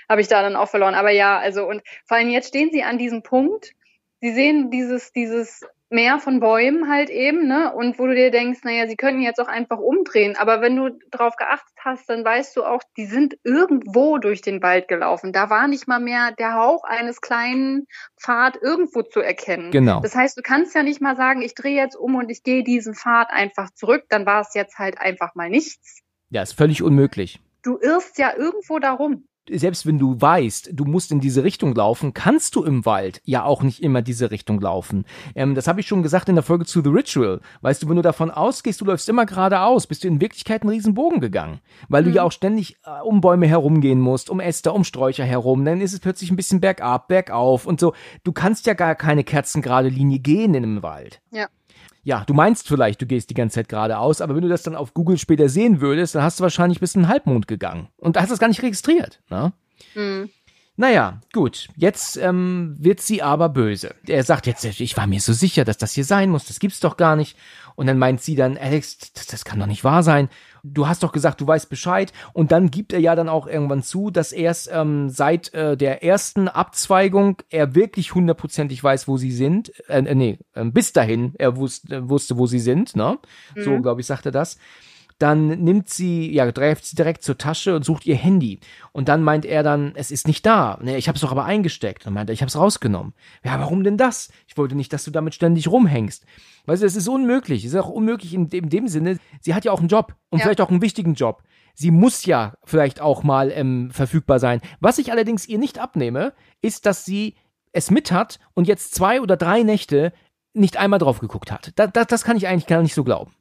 habe 0.08 0.20
ich 0.20 0.28
da 0.28 0.42
dann 0.42 0.56
auch 0.56 0.68
verloren. 0.68 0.94
Aber 0.94 1.10
ja, 1.10 1.38
also 1.38 1.66
und 1.66 1.82
vor 2.06 2.18
allem 2.18 2.28
jetzt 2.28 2.48
stehen 2.48 2.70
sie 2.70 2.82
an 2.82 2.98
diesem 2.98 3.22
Punkt. 3.22 3.72
Sie 4.20 4.34
sehen 4.34 4.70
dieses, 4.70 5.12
dieses 5.12 5.62
Meer 5.90 6.18
von 6.18 6.40
Bäumen 6.40 6.88
halt 6.90 7.10
eben, 7.10 7.46
ne? 7.46 7.72
Und 7.72 7.98
wo 7.98 8.06
du 8.06 8.14
dir 8.14 8.30
denkst, 8.30 8.60
naja, 8.64 8.86
sie 8.86 8.96
könnten 8.96 9.20
jetzt 9.20 9.38
auch 9.38 9.48
einfach 9.48 9.78
umdrehen. 9.78 10.34
Aber 10.36 10.60
wenn 10.60 10.76
du 10.76 10.98
drauf 11.10 11.36
geachtet 11.36 11.76
hast, 11.78 12.08
dann 12.08 12.24
weißt 12.24 12.56
du 12.56 12.64
auch, 12.64 12.82
die 12.96 13.04
sind 13.06 13.36
irgendwo 13.44 14.18
durch 14.18 14.40
den 14.40 14.62
Wald 14.62 14.88
gelaufen. 14.88 15.32
Da 15.32 15.50
war 15.50 15.68
nicht 15.68 15.86
mal 15.86 16.00
mehr 16.00 16.32
der 16.32 16.54
Hauch 16.54 16.84
eines 16.84 17.20
kleinen 17.20 17.86
Pfad 18.20 18.56
irgendwo 18.60 19.02
zu 19.02 19.20
erkennen. 19.20 19.70
Genau. 19.70 20.00
Das 20.00 20.14
heißt, 20.14 20.36
du 20.38 20.42
kannst 20.42 20.74
ja 20.74 20.82
nicht 20.82 21.00
mal 21.00 21.16
sagen, 21.16 21.42
ich 21.42 21.54
drehe 21.54 21.76
jetzt 21.76 21.96
um 21.96 22.14
und 22.16 22.30
ich 22.30 22.42
gehe 22.42 22.64
diesen 22.64 22.94
Pfad 22.94 23.30
einfach 23.30 23.70
zurück. 23.70 24.04
Dann 24.08 24.26
war 24.26 24.40
es 24.40 24.54
jetzt 24.54 24.78
halt 24.78 24.98
einfach 24.98 25.34
mal 25.34 25.50
nichts. 25.50 26.00
Ja, 26.30 26.42
ist 26.42 26.54
völlig 26.54 26.82
unmöglich. 26.82 27.40
Du 27.62 27.78
irrst 27.78 28.18
ja 28.18 28.34
irgendwo 28.36 28.78
darum. 28.78 29.28
Selbst 29.50 29.86
wenn 29.86 29.98
du 29.98 30.20
weißt, 30.20 30.70
du 30.72 30.84
musst 30.84 31.12
in 31.12 31.20
diese 31.20 31.44
Richtung 31.44 31.74
laufen, 31.74 32.14
kannst 32.14 32.56
du 32.56 32.64
im 32.64 32.84
Wald 32.86 33.20
ja 33.24 33.44
auch 33.44 33.62
nicht 33.62 33.82
immer 33.82 34.02
diese 34.02 34.30
Richtung 34.30 34.60
laufen. 34.60 35.04
Ähm, 35.34 35.54
das 35.54 35.66
habe 35.68 35.80
ich 35.80 35.86
schon 35.86 36.02
gesagt 36.02 36.28
in 36.28 36.34
der 36.34 36.44
Folge 36.44 36.64
zu 36.64 36.82
The 36.82 36.88
Ritual. 36.90 37.40
Weißt 37.60 37.82
du, 37.82 37.88
wenn 37.88 37.96
du 37.96 38.02
davon 38.02 38.30
ausgehst, 38.30 38.80
du 38.80 38.84
läufst 38.84 39.08
immer 39.08 39.26
geradeaus, 39.26 39.86
bist 39.86 40.04
du 40.04 40.08
in 40.08 40.20
Wirklichkeit 40.20 40.62
einen 40.62 40.70
riesen 40.70 40.94
Bogen 40.94 41.20
gegangen. 41.20 41.60
Weil 41.88 42.04
du 42.04 42.10
Mhm. 42.10 42.16
ja 42.16 42.22
auch 42.22 42.32
ständig 42.32 42.76
äh, 42.84 43.00
um 43.02 43.20
Bäume 43.20 43.46
herumgehen 43.46 44.00
musst, 44.00 44.30
um 44.30 44.40
Äste, 44.40 44.72
um 44.72 44.84
Sträucher 44.84 45.24
herum. 45.24 45.64
Dann 45.64 45.80
ist 45.80 45.92
es 45.92 46.00
plötzlich 46.00 46.30
ein 46.30 46.36
bisschen 46.36 46.60
bergab, 46.60 47.08
bergauf 47.08 47.66
und 47.66 47.80
so. 47.80 47.92
Du 48.24 48.32
kannst 48.32 48.66
ja 48.66 48.74
gar 48.74 48.94
keine 48.94 49.24
kerzengerade 49.24 49.88
Linie 49.88 50.18
gehen 50.20 50.54
in 50.54 50.62
einem 50.64 50.82
Wald. 50.82 51.20
Ja. 51.30 51.48
Ja, 52.04 52.22
du 52.24 52.34
meinst 52.34 52.68
vielleicht, 52.68 53.00
du 53.00 53.06
gehst 53.06 53.30
die 53.30 53.34
ganze 53.34 53.56
Zeit 53.56 53.68
geradeaus, 53.68 54.20
aber 54.20 54.34
wenn 54.36 54.42
du 54.42 54.48
das 54.48 54.62
dann 54.62 54.76
auf 54.76 54.94
Google 54.94 55.18
später 55.18 55.48
sehen 55.48 55.80
würdest, 55.80 56.14
dann 56.14 56.22
hast 56.22 56.38
du 56.38 56.42
wahrscheinlich 56.42 56.78
bis 56.78 56.94
in 56.94 57.02
den 57.02 57.08
Halbmond 57.08 57.48
gegangen. 57.48 57.88
Und 57.96 58.16
da 58.16 58.20
hast 58.20 58.28
du 58.28 58.34
das 58.34 58.40
gar 58.40 58.48
nicht 58.48 58.62
registriert. 58.62 59.20
Ne? 59.30 59.52
Hm. 59.94 60.28
Naja, 60.76 61.20
gut. 61.32 61.68
Jetzt 61.76 62.16
ähm, 62.16 62.76
wird 62.78 63.00
sie 63.00 63.22
aber 63.22 63.48
böse. 63.48 63.94
Er 64.06 64.24
sagt 64.24 64.46
jetzt, 64.46 64.64
ich 64.64 64.96
war 64.96 65.06
mir 65.06 65.20
so 65.20 65.32
sicher, 65.32 65.64
dass 65.64 65.78
das 65.78 65.92
hier 65.92 66.04
sein 66.04 66.30
muss. 66.30 66.46
Das 66.46 66.58
gibt's 66.58 66.80
doch 66.80 66.96
gar 66.96 67.14
nicht. 67.16 67.36
Und 67.76 67.86
dann 67.86 67.98
meint 67.98 68.20
sie 68.20 68.34
dann, 68.34 68.58
Alex, 68.58 68.98
das, 69.14 69.26
das 69.26 69.44
kann 69.44 69.60
doch 69.60 69.66
nicht 69.66 69.84
wahr 69.84 70.02
sein. 70.02 70.28
Du 70.66 70.88
hast 70.88 71.02
doch 71.02 71.12
gesagt, 71.12 71.40
du 71.42 71.46
weißt 71.46 71.68
Bescheid. 71.68 72.12
Und 72.32 72.50
dann 72.50 72.70
gibt 72.70 72.94
er 72.94 72.98
ja 73.00 73.14
dann 73.14 73.28
auch 73.28 73.46
irgendwann 73.46 73.82
zu, 73.82 74.10
dass 74.10 74.32
erst 74.32 74.70
ähm, 74.72 75.10
seit 75.10 75.52
äh, 75.52 75.76
der 75.76 76.02
ersten 76.02 76.48
Abzweigung 76.48 77.36
er 77.50 77.74
wirklich 77.74 78.14
hundertprozentig 78.14 78.82
weiß, 78.82 79.06
wo 79.06 79.18
sie 79.18 79.30
sind. 79.30 79.70
Äh, 79.88 79.98
äh, 80.04 80.14
nee, 80.14 80.38
äh, 80.54 80.64
bis 80.64 80.94
dahin 80.94 81.34
er 81.38 81.56
wusste, 81.58 82.08
wusste, 82.08 82.38
wo 82.38 82.46
sie 82.46 82.60
sind. 82.60 82.96
Ne? 82.96 83.18
So, 83.56 83.70
Mhm. 83.72 83.82
glaube 83.82 84.00
ich, 84.00 84.06
sagt 84.06 84.24
er 84.26 84.32
das. 84.32 84.56
dann 85.20 85.46
nimmt 85.62 85.88
sie, 85.88 86.32
ja, 86.34 86.50
greift 86.50 86.84
sie 86.84 86.96
direkt 86.96 87.22
zur 87.22 87.38
Tasche 87.38 87.76
und 87.76 87.84
sucht 87.84 88.04
ihr 88.04 88.16
Handy. 88.16 88.58
Und 88.90 89.08
dann 89.08 89.22
meint 89.22 89.44
er 89.44 89.62
dann, 89.62 89.92
es 89.94 90.10
ist 90.10 90.26
nicht 90.26 90.44
da. 90.44 90.76
Ne, 90.82 90.96
ich 90.96 91.06
habe 91.06 91.14
es 91.14 91.22
doch 91.22 91.30
aber 91.30 91.44
eingesteckt. 91.44 92.04
Und 92.06 92.14
meint 92.14 92.28
er, 92.28 92.32
ich 92.34 92.40
habe 92.42 92.48
es 92.48 92.56
rausgenommen. 92.58 93.14
Ja, 93.44 93.60
warum 93.60 93.84
denn 93.84 93.96
das? 93.96 94.28
Ich 94.48 94.56
wollte 94.58 94.74
nicht, 94.74 94.92
dass 94.92 95.04
du 95.04 95.12
damit 95.12 95.32
ständig 95.34 95.68
rumhängst. 95.68 96.26
Weißt 96.66 96.82
du, 96.82 96.86
es 96.86 96.96
ist 96.96 97.08
unmöglich. 97.08 97.64
Es 97.64 97.72
ist 97.74 97.80
auch 97.80 97.88
unmöglich 97.88 98.32
in 98.34 98.48
dem, 98.48 98.64
in 98.64 98.70
dem 98.70 98.88
Sinne. 98.88 99.18
Sie 99.40 99.54
hat 99.54 99.64
ja 99.64 99.72
auch 99.72 99.80
einen 99.80 99.88
Job 99.88 100.14
und 100.30 100.38
Ja. 100.38 100.44
vielleicht 100.44 100.60
auch 100.60 100.70
einen 100.70 100.82
wichtigen 100.82 101.14
Job. 101.14 101.42
Sie 101.74 101.90
muss 101.90 102.24
ja 102.24 102.54
vielleicht 102.64 103.00
auch 103.00 103.22
mal 103.22 103.50
ähm, 103.50 103.90
verfügbar 103.90 104.38
sein. 104.38 104.60
Was 104.80 104.98
ich 104.98 105.10
allerdings 105.12 105.46
ihr 105.48 105.58
nicht 105.58 105.78
abnehme, 105.78 106.32
ist, 106.62 106.86
dass 106.86 107.04
sie 107.04 107.34
es 107.72 107.90
mit 107.90 108.12
hat 108.12 108.38
und 108.54 108.68
jetzt 108.68 108.94
zwei 108.94 109.20
oder 109.20 109.36
drei 109.36 109.62
Nächte 109.62 110.12
nicht 110.54 110.76
einmal 110.76 111.00
drauf 111.00 111.18
geguckt 111.18 111.50
hat. 111.50 111.72
Da, 111.76 111.88
da, 111.88 112.04
das 112.04 112.22
kann 112.24 112.36
ich 112.36 112.46
eigentlich 112.46 112.68
gar 112.68 112.80
nicht 112.80 112.94
so 112.94 113.02
glauben. 113.02 113.34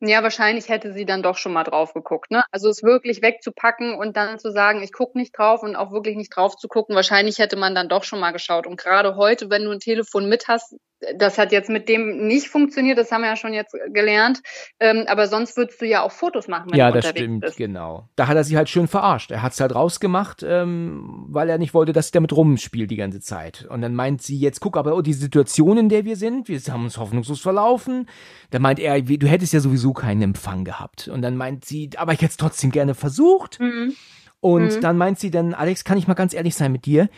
Ja, 0.00 0.24
wahrscheinlich 0.24 0.68
hätte 0.68 0.92
sie 0.92 1.06
dann 1.06 1.22
doch 1.22 1.36
schon 1.36 1.52
mal 1.52 1.62
drauf 1.62 1.94
geguckt. 1.94 2.32
Ne? 2.32 2.42
Also 2.50 2.68
es 2.68 2.82
wirklich 2.82 3.22
wegzupacken 3.22 3.94
und 3.94 4.16
dann 4.16 4.40
zu 4.40 4.50
sagen, 4.50 4.82
ich 4.82 4.92
gucke 4.92 5.16
nicht 5.16 5.38
drauf 5.38 5.62
und 5.62 5.76
auch 5.76 5.92
wirklich 5.92 6.16
nicht 6.16 6.34
drauf 6.34 6.56
zu 6.56 6.66
gucken, 6.66 6.96
wahrscheinlich 6.96 7.38
hätte 7.38 7.54
man 7.56 7.76
dann 7.76 7.88
doch 7.88 8.02
schon 8.02 8.18
mal 8.18 8.32
geschaut. 8.32 8.66
Und 8.66 8.76
gerade 8.80 9.14
heute, 9.14 9.48
wenn 9.48 9.64
du 9.64 9.70
ein 9.70 9.78
Telefon 9.78 10.28
mit 10.28 10.48
hast, 10.48 10.74
das 11.16 11.38
hat 11.38 11.50
jetzt 11.52 11.70
mit 11.70 11.88
dem 11.88 12.26
nicht 12.26 12.48
funktioniert, 12.48 12.98
das 12.98 13.10
haben 13.10 13.22
wir 13.22 13.28
ja 13.28 13.36
schon 13.36 13.52
jetzt 13.54 13.74
gelernt. 13.92 14.42
Ähm, 14.78 15.04
aber 15.08 15.26
sonst 15.28 15.56
würdest 15.56 15.80
du 15.80 15.86
ja 15.86 16.02
auch 16.02 16.12
Fotos 16.12 16.46
machen, 16.48 16.70
wenn 16.70 16.78
ja, 16.78 16.88
du 16.90 16.96
das 16.96 17.06
unterwegs 17.06 17.24
stimmt, 17.24 17.40
bist. 17.40 17.56
genau. 17.56 18.08
Da 18.16 18.26
hat 18.26 18.36
er 18.36 18.44
sie 18.44 18.56
halt 18.56 18.68
schön 18.68 18.86
verarscht. 18.88 19.30
Er 19.30 19.42
hat 19.42 19.52
es 19.52 19.60
halt 19.60 19.74
rausgemacht, 19.74 20.44
ähm, 20.46 21.24
weil 21.28 21.48
er 21.48 21.58
nicht 21.58 21.72
wollte, 21.74 21.92
dass 21.92 22.06
sie 22.08 22.12
damit 22.12 22.32
rumspielt 22.34 22.90
die 22.90 22.96
ganze 22.96 23.20
Zeit. 23.20 23.66
Und 23.70 23.80
dann 23.82 23.94
meint 23.94 24.22
sie, 24.22 24.38
jetzt 24.38 24.60
guck 24.60 24.76
aber, 24.76 24.94
oh, 24.94 25.02
die 25.02 25.12
Situation, 25.14 25.78
in 25.78 25.88
der 25.88 26.04
wir 26.04 26.16
sind, 26.16 26.48
wir 26.48 26.58
haben 26.70 26.84
uns 26.84 26.98
hoffnungslos 26.98 27.40
verlaufen. 27.40 28.06
Dann 28.50 28.62
meint 28.62 28.78
er, 28.78 29.00
du 29.00 29.26
hättest 29.26 29.52
ja 29.52 29.60
sowieso 29.60 29.92
keinen 29.92 30.22
Empfang 30.22 30.64
gehabt. 30.64 31.08
Und 31.08 31.22
dann 31.22 31.36
meint 31.36 31.64
sie, 31.64 31.90
aber 31.96 32.12
ich 32.12 32.18
hätte 32.20 32.32
es 32.32 32.36
trotzdem 32.36 32.70
gerne 32.70 32.94
versucht. 32.94 33.58
Mhm. 33.60 33.94
Und 34.40 34.76
Mhm. 34.76 34.80
dann 34.80 34.96
meint 34.96 35.18
sie 35.18 35.30
dann, 35.30 35.52
Alex, 35.54 35.84
kann 35.84 35.98
ich 35.98 36.08
mal 36.08 36.14
ganz 36.14 36.32
ehrlich 36.34 36.54
sein 36.54 36.72
mit 36.72 36.86
dir? 36.86 37.08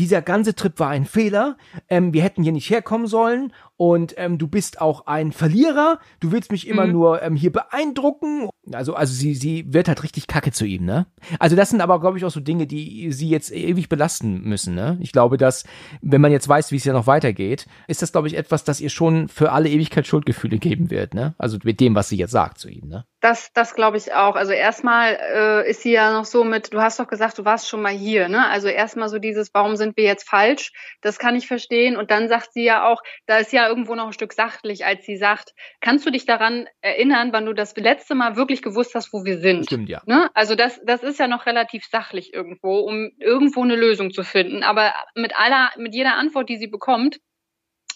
Dieser 0.00 0.22
ganze 0.22 0.54
Trip 0.54 0.78
war 0.78 0.88
ein 0.88 1.04
Fehler. 1.04 1.58
Ähm, 1.90 2.14
wir 2.14 2.22
hätten 2.22 2.42
hier 2.42 2.52
nicht 2.52 2.70
herkommen 2.70 3.06
sollen. 3.06 3.52
Und 3.80 4.12
ähm, 4.18 4.36
du 4.36 4.46
bist 4.46 4.78
auch 4.82 5.06
ein 5.06 5.32
Verlierer. 5.32 6.00
Du 6.20 6.32
willst 6.32 6.52
mich 6.52 6.68
immer 6.68 6.84
Mhm. 6.84 6.92
nur 6.92 7.22
ähm, 7.22 7.34
hier 7.34 7.50
beeindrucken. 7.50 8.50
Also, 8.74 8.92
also 8.92 9.14
sie, 9.14 9.34
sie 9.34 9.64
wird 9.72 9.88
halt 9.88 10.02
richtig 10.02 10.26
kacke 10.26 10.52
zu 10.52 10.66
ihm, 10.66 10.84
ne? 10.84 11.06
Also 11.38 11.56
das 11.56 11.70
sind 11.70 11.80
aber, 11.80 11.98
glaube 11.98 12.18
ich, 12.18 12.26
auch 12.26 12.30
so 12.30 12.40
Dinge, 12.40 12.66
die 12.66 13.10
sie 13.10 13.30
jetzt 13.30 13.50
ewig 13.50 13.88
belasten 13.88 14.42
müssen, 14.42 14.74
ne? 14.74 14.98
Ich 15.00 15.12
glaube, 15.12 15.38
dass, 15.38 15.64
wenn 16.02 16.20
man 16.20 16.30
jetzt 16.30 16.46
weiß, 16.46 16.72
wie 16.72 16.76
es 16.76 16.84
ja 16.84 16.92
noch 16.92 17.06
weitergeht, 17.06 17.66
ist 17.88 18.02
das, 18.02 18.12
glaube 18.12 18.28
ich, 18.28 18.36
etwas, 18.36 18.64
das 18.64 18.82
ihr 18.82 18.90
schon 18.90 19.28
für 19.28 19.50
alle 19.52 19.70
Ewigkeit 19.70 20.06
Schuldgefühle 20.06 20.58
geben 20.58 20.90
wird, 20.90 21.14
ne? 21.14 21.34
Also 21.38 21.56
mit 21.64 21.80
dem, 21.80 21.94
was 21.94 22.10
sie 22.10 22.18
jetzt 22.18 22.32
sagt 22.32 22.58
zu 22.58 22.68
ihm, 22.68 22.86
ne? 22.86 23.06
Das, 23.22 23.50
das 23.54 23.74
glaube 23.74 23.96
ich 23.96 24.12
auch. 24.14 24.34
Also 24.36 24.52
erstmal 24.52 25.18
äh, 25.34 25.70
ist 25.70 25.82
sie 25.82 25.92
ja 25.92 26.12
noch 26.12 26.24
so 26.26 26.44
mit, 26.44 26.72
du 26.72 26.80
hast 26.80 27.00
doch 27.00 27.08
gesagt, 27.08 27.38
du 27.38 27.44
warst 27.46 27.68
schon 27.68 27.82
mal 27.82 27.92
hier, 27.92 28.28
ne? 28.28 28.46
Also 28.48 28.68
erstmal 28.68 29.08
so 29.08 29.18
dieses, 29.18 29.52
warum 29.54 29.76
sind 29.76 29.96
wir 29.96 30.04
jetzt 30.04 30.28
falsch? 30.28 30.72
Das 31.00 31.18
kann 31.18 31.34
ich 31.34 31.46
verstehen. 31.46 31.96
Und 31.96 32.10
dann 32.10 32.28
sagt 32.28 32.52
sie 32.52 32.64
ja 32.64 32.86
auch, 32.86 33.02
da 33.26 33.38
ist 33.38 33.52
ja 33.52 33.69
irgendwo 33.70 33.94
noch 33.94 34.08
ein 34.08 34.12
Stück 34.12 34.32
sachlich, 34.32 34.84
als 34.84 35.06
sie 35.06 35.16
sagt, 35.16 35.54
kannst 35.80 36.04
du 36.04 36.10
dich 36.10 36.26
daran 36.26 36.66
erinnern, 36.80 37.32
wann 37.32 37.46
du 37.46 37.52
das 37.52 37.76
letzte 37.76 38.16
Mal 38.16 38.34
wirklich 38.34 38.62
gewusst 38.62 38.94
hast, 38.96 39.12
wo 39.12 39.24
wir 39.24 39.38
sind? 39.38 39.66
Stimmt, 39.66 39.88
ja. 39.88 40.02
Ne? 40.06 40.28
Also 40.34 40.56
das, 40.56 40.80
das 40.84 41.04
ist 41.04 41.20
ja 41.20 41.28
noch 41.28 41.46
relativ 41.46 41.84
sachlich 41.84 42.34
irgendwo, 42.34 42.80
um 42.80 43.10
irgendwo 43.20 43.62
eine 43.62 43.76
Lösung 43.76 44.10
zu 44.10 44.24
finden. 44.24 44.64
Aber 44.64 44.92
mit 45.14 45.38
aller, 45.38 45.70
mit 45.76 45.94
jeder 45.94 46.16
Antwort, 46.16 46.48
die 46.48 46.56
sie 46.56 46.66
bekommt, 46.66 47.20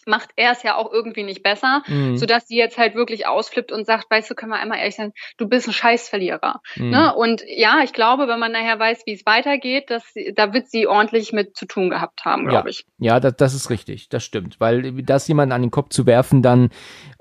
macht 0.06 0.30
er 0.36 0.52
es 0.52 0.62
ja 0.62 0.76
auch 0.76 0.92
irgendwie 0.92 1.22
nicht 1.22 1.42
besser, 1.42 1.82
Mhm. 1.88 2.16
sodass 2.16 2.46
sie 2.46 2.56
jetzt 2.56 2.78
halt 2.78 2.94
wirklich 2.94 3.26
ausflippt 3.26 3.72
und 3.72 3.86
sagt, 3.86 4.10
weißt 4.10 4.30
du, 4.30 4.34
können 4.34 4.52
wir 4.52 4.58
einmal 4.58 4.78
ehrlich 4.78 4.96
sein, 4.96 5.12
du 5.36 5.48
bist 5.48 5.66
ein 5.68 5.72
Scheißverlierer. 5.72 6.60
Mhm. 6.76 6.90
Ne? 6.90 7.14
Und 7.14 7.42
ja, 7.46 7.80
ich 7.82 7.92
glaube, 7.92 8.28
wenn 8.28 8.38
man 8.38 8.52
nachher 8.52 8.78
weiß, 8.78 9.02
wie 9.06 9.12
es 9.12 9.26
weitergeht, 9.26 9.90
dass 9.90 10.02
sie, 10.12 10.32
da 10.34 10.52
wird 10.52 10.68
sie 10.68 10.86
ordentlich 10.86 11.32
mit 11.32 11.56
zu 11.56 11.66
tun 11.66 11.90
gehabt 11.90 12.24
haben, 12.24 12.46
glaube 12.46 12.70
ich. 12.70 12.84
Ja, 12.98 13.20
das, 13.20 13.36
das 13.36 13.54
ist 13.54 13.70
richtig, 13.70 14.08
das 14.08 14.24
stimmt, 14.24 14.60
weil 14.60 15.02
das 15.02 15.28
jemanden 15.28 15.52
an 15.52 15.62
den 15.62 15.70
Kopf 15.70 15.90
zu 15.90 16.06
werfen 16.06 16.42
dann 16.42 16.70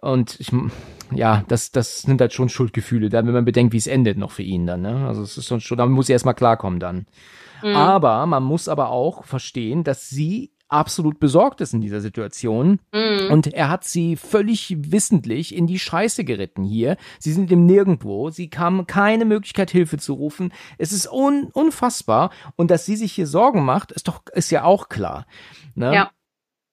und 0.02 0.40
ich, 0.40 0.52
ja, 1.12 1.44
das, 1.48 1.72
das 1.72 2.02
sind 2.02 2.22
halt 2.22 2.34
schon 2.34 2.50
Schuldgefühle, 2.50 3.10
dann 3.10 3.26
wenn 3.28 3.34
man 3.34 3.46
bedenkt, 3.46 3.74
wie 3.74 3.78
es 3.78 3.88
endet 3.88 4.18
noch 4.18 4.32
für 4.32 4.44
ihn 4.44 4.66
dann, 4.66 4.82
ne? 4.82 5.08
Also 5.08 5.24
es 5.24 5.38
ist 5.38 5.64
schon, 5.64 5.78
damit 5.78 5.94
muss 5.96 6.10
er 6.10 6.14
erstmal 6.14 6.34
klarkommen 6.36 6.80
dann. 6.80 7.06
Mhm. 7.62 7.76
Aber 7.76 8.26
man 8.26 8.44
muss 8.44 8.68
aber 8.68 8.90
auch 8.90 9.24
verstehen, 9.24 9.84
dass 9.84 10.10
sie 10.10 10.52
absolut 10.74 11.20
besorgt 11.20 11.62
ist 11.62 11.74
in 11.74 11.82
dieser 11.82 12.02
Situation. 12.02 12.80
Mhm. 12.92 13.32
Und 13.32 13.48
er 13.54 13.70
hat 13.70 13.84
sie 13.84 14.16
völlig 14.16 14.76
wissentlich 14.92 15.56
in 15.56 15.68
die 15.68 15.80
Scheiße 15.80 16.24
geritten 16.24 16.64
hier. 16.64 16.98
Sie 17.20 17.32
sind 17.32 17.52
im 17.52 17.66
Nirgendwo. 17.66 18.30
Sie 18.30 18.50
kam 18.50 18.88
keine 18.88 19.26
Möglichkeit, 19.26 19.72
Hilfe 19.72 19.98
zu 19.98 20.14
rufen. 20.14 20.52
Es 20.78 20.92
ist 20.92 21.12
un 21.12 21.50
unfassbar. 21.54 22.32
Und 22.56 22.72
dass 22.72 22.86
sie 22.86 22.96
sich 22.96 23.14
hier 23.14 23.28
Sorgen 23.28 23.64
macht, 23.64 23.92
ist 23.92 24.08
doch, 24.08 24.22
ist 24.34 24.52
ja 24.52 24.64
auch 24.64 24.90
klar. 24.90 25.26
Ne? 25.76 25.94
Ja. 25.94 26.12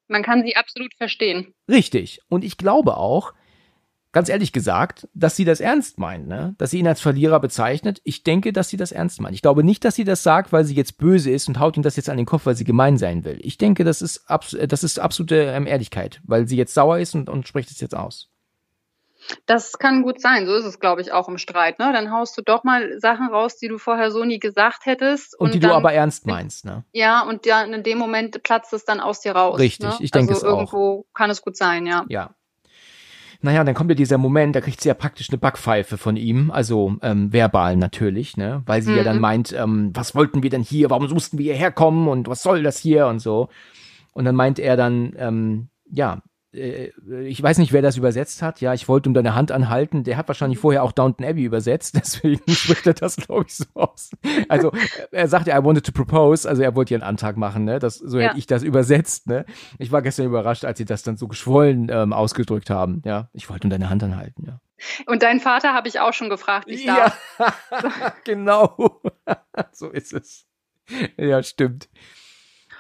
Man 0.09 0.25
kann 0.25 0.43
sie 0.43 0.57
absolut 0.57 0.93
verstehen. 0.95 1.55
Richtig. 1.69 2.21
Und 2.29 2.45
ich 2.45 2.57
glaube 2.57 2.97
auch, 2.97 3.33
ganz 4.13 4.29
ehrlich 4.29 4.53
gesagt, 4.53 5.09
dass 5.15 5.37
sie 5.37 5.45
das 5.45 5.61
ernst 5.61 5.99
meint, 5.99 6.27
ne? 6.27 6.55
Dass 6.59 6.71
sie 6.71 6.79
ihn 6.79 6.89
als 6.89 7.01
Verlierer 7.01 7.41
bezeichnet. 7.41 8.01
Ich 8.05 8.23
denke, 8.23 8.53
dass 8.53 8.69
sie 8.69 8.77
das 8.77 8.93
ernst 8.93 9.21
meint. 9.21 9.35
Ich 9.35 9.43
glaube 9.43 9.65
nicht, 9.65 9.85
dass 9.85 9.95
sie 9.95 10.05
das 10.05 10.23
sagt, 10.23 10.53
weil 10.53 10.65
sie 10.65 10.75
jetzt 10.75 10.99
böse 10.99 11.31
ist 11.31 11.49
und 11.49 11.61
haut 11.61 11.77
ihm 11.77 11.83
das 11.83 11.97
jetzt 11.97 12.11
an 12.11 12.17
den 12.17 12.27
Kopf, 12.27 12.47
weil 12.47 12.57
sie 12.57 12.65
gemein 12.65 12.99
sein 12.99 13.25
will. 13.25 13.39
Ich 13.43 13.59
denke, 13.59 13.85
das 13.85 14.03
ist, 14.03 14.29
abs 14.29 14.57
das 14.69 14.85
ist 14.85 14.99
absolute 14.99 15.37
ähm, 15.37 15.67
Ehrlichkeit, 15.67 16.21
weil 16.25 16.49
sie 16.49 16.57
jetzt 16.57 16.75
sauer 16.75 16.99
ist 16.99 17.15
und, 17.15 17.29
und 17.29 17.47
spricht 17.47 17.71
es 17.71 17.81
jetzt 17.81 17.95
aus. 17.95 18.31
Das 19.47 19.79
kann 19.79 20.03
gut 20.03 20.21
sein. 20.21 20.47
So 20.47 20.55
ist 20.55 20.65
es, 20.65 20.81
glaube 20.81 21.03
ich, 21.03 21.13
auch 21.13 21.29
im 21.29 21.39
Streit. 21.39 21.79
Ne? 21.79 21.93
Dann 21.93 22.11
haust 22.11 22.37
du 22.39 22.43
doch 22.43 22.65
mal 22.65 22.99
Sachen 22.99 23.29
raus, 23.29 23.59
die 23.59 23.69
du 23.69 23.79
vorher 23.79 24.11
so 24.11 24.25
nie 24.25 24.39
gesagt 24.39 24.87
hättest. 24.87 25.39
Und, 25.39 25.55
die 25.55 25.61
dann, 25.61 25.71
du 25.71 25.77
aber 25.77 25.93
ernst 25.93 26.27
meinst, 26.27 26.65
ne? 26.65 26.85
Ja, 26.93 27.23
und 27.23 27.47
ja, 27.47 27.63
in 27.63 27.83
dem 27.83 27.99
Moment 27.99 28.43
platzt 28.43 28.73
es 28.73 28.85
dann 28.85 29.01
aus 29.01 29.21
dir 29.21 29.33
raus. 29.33 29.59
Richtig, 29.59 29.89
ne? 29.89 29.97
ich 30.01 30.11
denke 30.11 30.33
also 30.33 30.47
es 30.47 30.53
auch. 30.53 30.59
irgendwo 30.59 31.07
kann 31.15 31.31
es 31.31 31.43
gut 31.43 31.57
sein, 31.57 31.87
ja. 31.87 32.05
Ja. 32.09 32.35
Naja, 33.43 33.65
dann 33.65 33.75
kommt 33.75 33.91
ja 33.91 33.95
dieser 33.95 34.19
Moment, 34.19 34.55
da 34.55 34.61
kriegt 34.61 34.81
sie 34.83 34.89
ja 34.89 34.95
praktisch 34.95 35.31
eine 35.31 35.39
Backpfeife 35.39 35.97
von 35.97 36.17
ihm, 36.17 36.51
also 36.51 36.97
ähm, 37.03 37.33
verbal 37.33 37.77
natürlich, 37.77 38.37
ne? 38.37 38.63
Weil 38.67 38.83
sie 38.83 38.93
ja 38.95 39.01
Mhm. 39.03 39.07
dann 39.07 39.19
meint, 39.21 39.53
ähm, 39.53 39.91
was 39.95 40.15
wollten 40.15 40.43
wir 40.43 40.51
denn 40.51 40.63
hier, 40.63 40.91
warum 40.91 41.09
mussten 41.09 41.39
wir 41.39 41.45
hierher 41.53 41.73
kommen 41.73 42.07
und 42.09 42.29
was 42.29 42.43
soll 42.43 42.63
das 42.63 42.79
hier 42.79 43.07
und 43.07 43.21
so. 43.21 43.49
Und 44.13 44.25
dann 44.27 44.35
meint 44.35 44.59
er 44.59 44.77
dann, 44.77 45.15
ähm, 45.17 45.69
ja, 45.91 46.21
ich 46.53 47.41
weiß 47.41 47.59
nicht, 47.59 47.73
wer 47.73 47.81
das 47.81 47.97
übersetzt 47.97 48.43
hat. 48.43 48.61
Ja, 48.61 48.75
ich 48.75 48.89
wollte 48.89 49.09
um 49.09 49.15
deine 49.15 49.37
Hand 49.37 49.53
anhalten. 49.53 50.03
Der 50.03 50.17
hat 50.17 50.27
wahrscheinlich 50.27 50.59
vorher 50.59 50.83
auch 50.83 50.91
Downton 50.91 51.25
Abbey 51.25 51.45
übersetzt, 51.45 51.95
deswegen 52.01 52.41
spricht 52.53 52.87
er 52.87 52.95
das, 52.95 53.17
glaube 53.17 53.45
ich, 53.47 53.55
so 53.57 53.65
aus. 53.75 54.11
Also 54.49 54.73
er 55.13 55.29
sagte, 55.29 55.53
I 55.53 55.63
wanted 55.63 55.87
to 55.87 55.93
propose, 55.93 56.49
also 56.49 56.63
er 56.63 56.75
wollte 56.75 56.95
ja 56.95 56.97
einen 56.99 57.09
Antrag 57.09 57.37
machen, 57.37 57.65
ne? 57.65 57.79
Das, 57.79 57.97
so 57.97 58.19
Ja. 58.19 58.29
hätte 58.29 58.39
ich 58.39 58.47
das 58.47 58.63
übersetzt, 58.65 59.29
ne? 59.29 59.45
Ich 59.79 59.93
war 59.93 60.03
gestern 60.03 60.27
überrascht, 60.27 60.65
als 60.65 60.79
sie 60.79 60.85
das 60.85 61.03
dann 61.05 61.17
so 61.17 61.29
geschwollen 61.29 61.89
ähm, 61.91 62.13
ausgedrückt 62.13 62.69
haben. 62.71 63.03
Ja, 63.05 63.29
ich 63.33 63.49
wollte 63.49 63.67
um 63.67 63.71
deine 63.71 63.89
Hand 63.89 64.03
anhalten, 64.03 64.45
ja. 64.47 64.61
Und 65.07 65.23
deinen 65.23 65.41
Vater 65.41 65.73
habe 65.75 65.89
ich 65.89 66.01
auch 66.01 66.15
schon 66.15 66.31
gefragt, 66.31 66.67
wie 66.67 66.75
es 66.75 66.83
Ja, 66.85 67.13
darf. 67.39 68.15
genau. 68.25 69.03
so 69.73 69.89
ist 69.91 70.13
es. 70.15 70.47
Ja, 71.17 71.43
stimmt. 71.43 71.89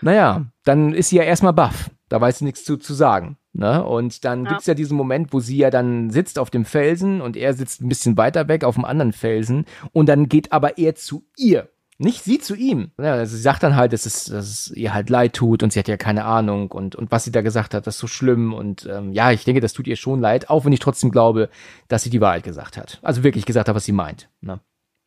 Naja, 0.00 0.46
dann 0.64 0.94
ist 0.94 1.10
sie 1.10 1.16
ja 1.16 1.22
erstmal 1.24 1.52
baff. 1.52 1.90
Da 2.10 2.20
weiß 2.20 2.38
sie 2.40 2.44
nichts 2.44 2.64
zu, 2.64 2.76
zu 2.76 2.92
sagen. 2.92 3.38
Ne? 3.54 3.82
Und 3.82 4.24
dann 4.26 4.44
Ja. 4.44 4.50
gibt's 4.50 4.66
ja 4.66 4.74
diesen 4.74 4.96
Moment, 4.96 5.32
wo 5.32 5.40
sie 5.40 5.56
ja 5.56 5.70
dann 5.70 6.10
sitzt 6.10 6.38
auf 6.38 6.50
dem 6.50 6.64
Felsen 6.66 7.20
und 7.22 7.36
er 7.36 7.54
sitzt 7.54 7.80
ein 7.80 7.88
bisschen 7.88 8.18
weiter 8.18 8.48
weg 8.48 8.64
auf 8.64 8.74
dem 8.74 8.84
anderen 8.84 9.12
Felsen. 9.12 9.64
Und 9.92 10.08
dann 10.08 10.28
geht 10.28 10.52
aber 10.52 10.76
er 10.76 10.94
zu 10.94 11.24
ihr. 11.38 11.70
Nicht 11.98 12.24
sie 12.24 12.38
zu 12.38 12.54
ihm. 12.54 12.92
Ja, 12.98 13.12
also 13.12 13.36
sie 13.36 13.42
sagt 13.42 13.62
dann 13.62 13.76
halt, 13.76 13.92
dass 13.92 14.06
es, 14.06 14.24
dass 14.24 14.46
es 14.48 14.70
ihr 14.74 14.94
halt 14.94 15.10
leid 15.10 15.34
tut 15.34 15.62
und 15.62 15.72
sie 15.72 15.78
hat 15.78 15.86
ja 15.88 15.98
keine 15.98 16.24
Ahnung 16.24 16.70
und, 16.72 16.96
und 16.96 17.10
was 17.12 17.24
sie 17.24 17.30
da 17.32 17.42
gesagt 17.42 17.74
hat, 17.74 17.86
das 17.86 17.96
ist 17.96 18.00
so 18.00 18.06
schlimm 18.06 18.54
und 18.54 18.86
ähm, 18.90 19.12
ja, 19.12 19.32
ich 19.32 19.44
denke, 19.44 19.60
das 19.60 19.74
tut 19.74 19.86
ihr 19.86 19.96
schon 19.96 20.18
leid, 20.20 20.48
auch 20.48 20.64
wenn 20.64 20.72
ich 20.72 20.80
trotzdem 20.80 21.10
glaube, 21.10 21.50
dass 21.88 22.02
sie 22.02 22.08
die 22.10 22.22
Wahrheit 22.22 22.42
gesagt 22.42 22.78
hat. 22.78 22.98
Also 23.02 23.22
wirklich 23.22 23.44
gesagt 23.44 23.68
hat, 23.68 23.74
was 23.76 23.84
sie 23.84 23.92
meint. 23.92 24.30
Ne? 24.40 24.60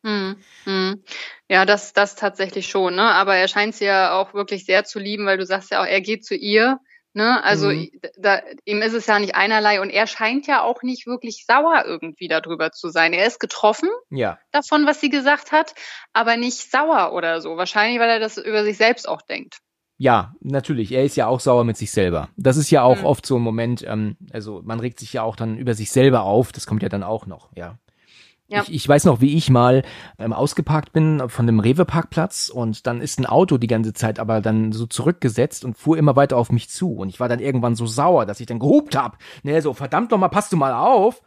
Hm, 0.06 0.36
hm. 0.64 1.02
Ja, 1.50 1.64
das, 1.64 1.94
das 1.94 2.14
tatsächlich 2.14 2.68
schon, 2.68 2.94
ne? 2.94 3.02
Aber 3.02 3.34
er 3.34 3.48
scheint 3.48 3.74
sie 3.74 3.86
ja 3.86 4.12
auch 4.16 4.32
wirklich 4.34 4.64
sehr 4.64 4.84
zu 4.84 4.98
lieben, 5.00 5.26
weil 5.26 5.38
du 5.38 5.46
sagst 5.46 5.70
ja 5.72 5.82
auch, 5.82 5.86
er 5.86 6.00
geht 6.00 6.24
zu 6.24 6.36
ihr. 6.36 6.78
Ne? 7.16 7.42
Also 7.44 7.68
Mhm. 7.68 7.90
da, 8.18 8.40
ihm 8.64 8.82
ist 8.82 8.92
es 8.92 9.06
ja 9.06 9.18
nicht 9.20 9.36
einerlei 9.36 9.80
und 9.80 9.90
er 9.90 10.06
scheint 10.08 10.48
ja 10.48 10.62
auch 10.62 10.82
nicht 10.82 11.06
wirklich 11.06 11.44
sauer 11.46 11.84
irgendwie 11.86 12.26
darüber 12.26 12.72
zu 12.72 12.88
sein. 12.88 13.12
Er 13.12 13.26
ist 13.26 13.38
getroffen 13.38 13.88
Ja. 14.10 14.38
davon, 14.50 14.84
was 14.84 15.00
sie 15.00 15.10
gesagt 15.10 15.52
hat, 15.52 15.74
aber 16.12 16.36
nicht 16.36 16.70
sauer 16.70 17.12
oder 17.12 17.40
so. 17.40 17.56
Wahrscheinlich, 17.56 18.00
weil 18.00 18.10
er 18.10 18.18
das 18.18 18.36
über 18.36 18.64
sich 18.64 18.76
selbst 18.76 19.08
auch 19.08 19.22
denkt. 19.22 19.58
Ja, 19.96 20.34
natürlich. 20.40 20.90
Er 20.90 21.04
ist 21.04 21.14
ja 21.16 21.28
auch 21.28 21.38
sauer 21.38 21.62
mit 21.62 21.76
sich 21.76 21.92
selber. 21.92 22.30
Das 22.36 22.56
ist 22.56 22.70
ja 22.72 22.82
auch 22.82 22.98
Mhm. 22.98 23.04
oft 23.06 23.24
so 23.26 23.36
ein 23.36 23.42
Moment, 23.42 23.84
ähm, 23.86 24.16
also 24.32 24.60
man 24.64 24.80
regt 24.80 24.98
sich 24.98 25.12
ja 25.12 25.22
auch 25.22 25.36
dann 25.36 25.56
über 25.56 25.74
sich 25.74 25.92
selber 25.92 26.22
auf. 26.24 26.50
Das 26.50 26.66
kommt 26.66 26.82
ja 26.82 26.88
dann 26.88 27.04
auch 27.04 27.26
noch, 27.26 27.50
ja. 27.54 27.78
Ja. 28.48 28.62
Ich, 28.62 28.72
ich 28.72 28.88
weiß 28.88 29.04
noch, 29.04 29.20
wie 29.20 29.36
ich 29.36 29.48
mal 29.48 29.82
ähm, 30.18 30.32
ausgeparkt 30.32 30.92
bin 30.92 31.28
von 31.28 31.46
dem 31.46 31.60
Rewe-Parkplatz 31.60 32.50
und 32.50 32.86
dann 32.86 33.00
ist 33.00 33.18
ein 33.18 33.26
Auto 33.26 33.56
die 33.56 33.66
ganze 33.66 33.94
Zeit 33.94 34.18
aber 34.18 34.42
dann 34.42 34.72
so 34.72 34.86
zurückgesetzt 34.86 35.64
und 35.64 35.78
fuhr 35.78 35.96
immer 35.96 36.14
weiter 36.14 36.36
auf 36.36 36.52
mich 36.52 36.68
zu. 36.68 36.92
Und 36.92 37.08
ich 37.08 37.20
war 37.20 37.28
dann 37.28 37.40
irgendwann 37.40 37.74
so 37.74 37.86
sauer, 37.86 38.26
dass 38.26 38.40
ich 38.40 38.46
dann 38.46 38.58
gehupt 38.58 38.96
hab. 38.96 39.18
Ne, 39.42 39.60
so, 39.62 39.72
verdammt 39.72 40.10
nochmal, 40.10 40.28
passt 40.28 40.52
du 40.52 40.56
mal 40.56 40.74
auf. 40.74 41.22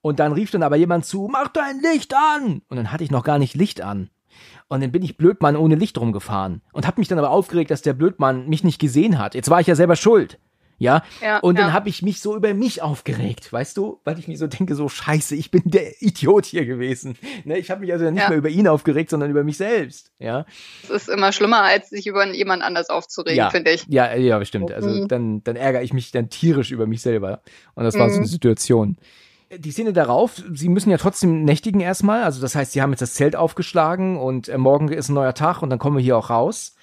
Und 0.00 0.18
dann 0.20 0.32
rief 0.32 0.50
dann 0.50 0.62
aber 0.62 0.76
jemand 0.76 1.04
zu, 1.04 1.28
mach 1.30 1.48
dein 1.48 1.80
Licht 1.80 2.14
an! 2.14 2.62
Und 2.68 2.76
dann 2.76 2.90
hatte 2.92 3.04
ich 3.04 3.10
noch 3.10 3.24
gar 3.24 3.38
nicht 3.38 3.54
Licht 3.54 3.82
an. 3.82 4.08
Und 4.68 4.80
dann 4.80 4.92
bin 4.92 5.02
ich 5.02 5.16
Blödmann 5.16 5.56
ohne 5.56 5.74
Licht 5.74 5.98
rumgefahren 5.98 6.62
und 6.72 6.86
habe 6.86 7.00
mich 7.00 7.08
dann 7.08 7.18
aber 7.18 7.30
aufgeregt, 7.30 7.70
dass 7.70 7.82
der 7.82 7.92
Blödmann 7.92 8.48
mich 8.48 8.64
nicht 8.64 8.78
gesehen 8.78 9.18
hat. 9.18 9.34
Jetzt 9.34 9.50
war 9.50 9.60
ich 9.60 9.66
ja 9.66 9.74
selber 9.74 9.96
schuld. 9.96 10.38
Ja, 10.80 11.02
Ja, 11.22 11.38
und 11.40 11.58
dann 11.58 11.68
ja. 11.68 11.72
habe 11.74 11.90
ich 11.90 12.00
mich 12.02 12.20
so 12.20 12.34
über 12.34 12.54
mich 12.54 12.80
aufgeregt, 12.80 13.52
weißt 13.52 13.76
du, 13.76 14.00
weil 14.04 14.18
ich 14.18 14.26
mir 14.28 14.38
so 14.38 14.46
denke, 14.46 14.74
so 14.74 14.88
scheiße, 14.88 15.36
ich 15.36 15.50
bin 15.50 15.62
der 15.66 15.92
Idiot 16.02 16.46
hier 16.46 16.64
gewesen. 16.64 17.16
Ne, 17.44 17.58
ich 17.58 17.70
habe 17.70 17.82
mich 17.82 17.92
also 17.92 18.10
nicht 18.10 18.22
Ja. 18.22 18.30
mehr 18.30 18.38
über 18.38 18.48
ihn 18.48 18.66
aufgeregt, 18.66 19.10
sondern 19.10 19.30
über 19.30 19.44
mich 19.44 19.58
selbst. 19.58 20.10
Ja, 20.18 20.46
Es 20.82 20.88
ist 20.90 21.08
immer 21.10 21.32
schlimmer, 21.32 21.62
als 21.62 21.90
sich 21.90 22.06
über 22.06 22.26
jemand 22.32 22.62
anders 22.62 22.88
aufzuregen, 22.88 23.50
finde 23.50 23.72
ich. 23.72 23.84
ja, 23.88 24.14
ja, 24.16 24.38
bestimmt. 24.38 24.72
Also 24.72 24.88
Mhm. 24.88 25.08
dann, 25.08 25.44
dann 25.44 25.56
ärgere 25.56 25.82
ich 25.82 25.92
mich 25.92 26.10
dann 26.12 26.30
tierisch 26.30 26.70
über 26.70 26.86
mich 26.86 27.02
selber. 27.02 27.42
Und 27.74 27.84
das 27.84 27.98
war 27.98 28.08
so 28.08 28.16
eine 28.16 28.24
Mhm. 28.24 28.30
Situation. 28.30 28.96
Die 29.54 29.72
Szene 29.72 29.92
darauf, 29.92 30.40
sie 30.54 30.68
müssen 30.68 30.90
ja 30.90 30.96
trotzdem 30.96 31.44
nächtigen 31.44 31.80
erstmal. 31.80 32.22
Also 32.22 32.40
das 32.40 32.54
heißt, 32.54 32.72
sie 32.72 32.80
haben 32.80 32.92
jetzt 32.92 33.02
das 33.02 33.14
Zelt 33.14 33.34
aufgeschlagen 33.36 34.16
und 34.16 34.48
äh, 34.48 34.56
morgen 34.56 34.88
ist 34.88 35.08
ein 35.10 35.14
neuer 35.14 35.34
Tag 35.34 35.60
und 35.62 35.70
dann 35.70 35.78
kommen 35.80 35.96
wir 35.96 36.02
hier 36.04 36.16
auch 36.16 36.30
raus. 36.30 36.74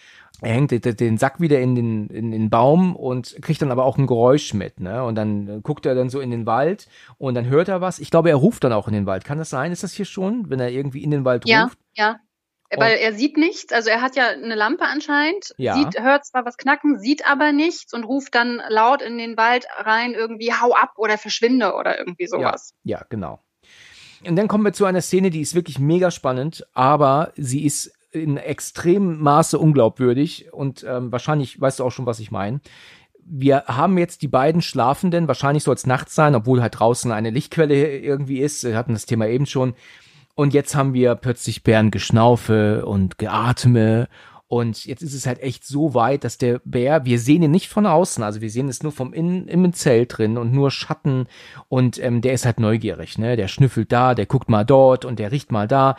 Er 0.42 0.54
hängt 0.54 0.72
den- 1.00 1.18
Sack 1.18 1.40
wieder 1.42 1.60
in 1.60 1.74
den, 1.76 2.08
in 2.10 2.32
den 2.32 2.50
Baum 2.50 2.96
und 2.96 3.38
kriegt 3.42 3.62
dann 3.62 3.72
aber 3.72 3.86
auch 3.86 3.98
ein 3.98 4.06
Geräusch 4.08 4.54
mit, 4.54 4.80
ne? 4.80 5.04
Und 5.04 5.16
dann 5.16 5.48
äh, 5.48 5.60
guckt 5.62 5.86
er 5.88 5.96
dann 5.96 6.10
so 6.10 6.20
in 6.20 6.30
den 6.30 6.46
Wald 6.46 6.88
und 7.18 7.34
dann 7.34 7.48
hört 7.48 7.68
er 7.70 7.82
was. 7.82 7.98
Ich 8.00 8.12
glaube, 8.12 8.30
er 8.30 8.36
ruft 8.36 8.64
dann 8.64 8.72
auch 8.74 8.88
in 8.88 8.94
den 8.94 9.06
Wald. 9.08 9.24
Kann 9.26 9.40
das 9.40 9.50
sein? 9.50 9.72
Ist 9.72 9.84
das 9.84 9.94
hier 9.94 10.06
schon, 10.06 10.50
wenn 10.50 10.60
er 10.60 10.70
irgendwie 10.70 11.04
in 11.04 11.10
den 11.12 11.26
Wald 11.26 11.48
Ja, 11.48 11.64
ruft? 11.64 11.80
ja. 11.96 12.18
Weil 12.76 12.98
er 12.98 13.14
sieht 13.14 13.38
nichts, 13.38 13.72
also 13.72 13.90
er 13.90 14.02
hat 14.02 14.18
ja 14.18 14.28
eine 14.28 14.54
Lampe 14.54 14.84
anscheinend, 14.84 15.54
Ja. 15.58 15.74
sieht, 15.74 16.02
hört 16.02 16.26
zwar 16.26 16.46
was 16.46 16.58
knacken, 16.58 17.00
sieht 17.00 17.26
aber 17.26 17.54
nichts 17.54 17.94
und 17.94 18.04
ruft 18.04 18.36
dann 18.36 18.62
laut 18.68 19.02
in 19.02 19.18
den 19.18 19.38
Wald 19.38 19.66
rein 19.78 20.14
irgendwie 20.14 20.52
hau 20.52 20.74
ab 20.74 20.92
oder 20.98 21.18
verschwinde 21.18 21.74
oder 21.76 21.98
irgendwie 21.98 22.28
sowas. 22.28 22.74
Ja, 22.84 23.06
genau. 23.10 23.40
Und 24.28 24.36
dann 24.36 24.50
kommen 24.50 24.66
wir 24.66 24.74
zu 24.74 24.84
einer 24.84 25.00
Szene, 25.02 25.30
die 25.30 25.40
ist 25.40 25.56
wirklich 25.56 25.80
mega 25.80 26.12
spannend, 26.12 26.68
aber 26.74 27.32
sie 27.38 27.64
ist 27.64 27.94
in 28.12 28.38
extremem 28.38 29.20
Maße 29.20 29.60
unglaubwürdig 29.60 30.52
und 30.54 30.86
ähm, 30.88 31.12
wahrscheinlich 31.12 31.60
weißt 31.60 31.80
du 31.80 31.84
auch 31.84 31.92
schon, 31.92 32.06
was 32.06 32.20
ich 32.20 32.32
meine. 32.32 32.62
Wir 33.30 33.66
haben 33.68 33.98
jetzt 33.98 34.22
die 34.22 34.30
beiden 34.30 34.62
Schlafenden, 34.62 35.28
wahrscheinlich 35.28 35.64
soll 35.64 35.76
es 35.76 35.86
nachts 35.86 36.16
sein, 36.16 36.34
obwohl 36.34 36.62
halt 36.62 36.80
draußen 36.80 37.12
eine 37.12 37.30
Lichtquelle 37.30 37.98
irgendwie 37.98 38.40
ist. 38.40 38.64
Wir 38.64 38.78
hatten 38.78 38.94
das 38.94 39.06
Thema 39.06 39.28
eben 39.28 39.46
schon. 39.46 39.74
Und 40.34 40.54
jetzt 40.54 40.76
haben 40.76 40.94
wir 40.94 41.16
plötzlich 41.16 41.64
Bärengeschnaufe 41.64 42.86
und 42.86 43.18
Geatme. 43.18 44.08
Und 44.48 44.86
jetzt 44.86 45.02
ist 45.02 45.14
es 45.14 45.28
halt 45.28 45.40
echt 45.40 45.66
so 45.66 45.94
weit, 45.94 46.24
dass 46.24 46.38
der 46.38 46.62
Bär, 46.64 47.04
wir 47.04 47.20
sehen 47.20 47.44
ihn 47.44 47.52
nicht 47.52 47.68
von 47.68 47.86
außen, 47.86 48.24
also 48.24 48.40
wir 48.40 48.50
sehen 48.50 48.70
es 48.70 48.82
nur 48.82 48.94
vom 48.94 49.12
Innen 49.12 49.50
im 49.50 49.74
Zelt 49.74 50.18
drin 50.18 50.38
und 50.38 50.54
nur 50.54 50.72
Schatten. 50.72 51.28
Und 51.68 52.02
ähm, 52.02 52.22
der 52.22 52.32
ist 52.32 52.46
halt 52.46 52.62
neugierig, 52.62 53.18
ne? 53.18 53.36
Der 53.36 53.50
schnüffelt 53.50 53.92
da, 53.92 54.16
der 54.16 54.26
guckt 54.26 54.48
mal 54.48 54.64
dort 54.64 55.04
und 55.04 55.20
der 55.20 55.34
riecht 55.34 55.52
mal 55.52 55.68
da. 55.68 55.98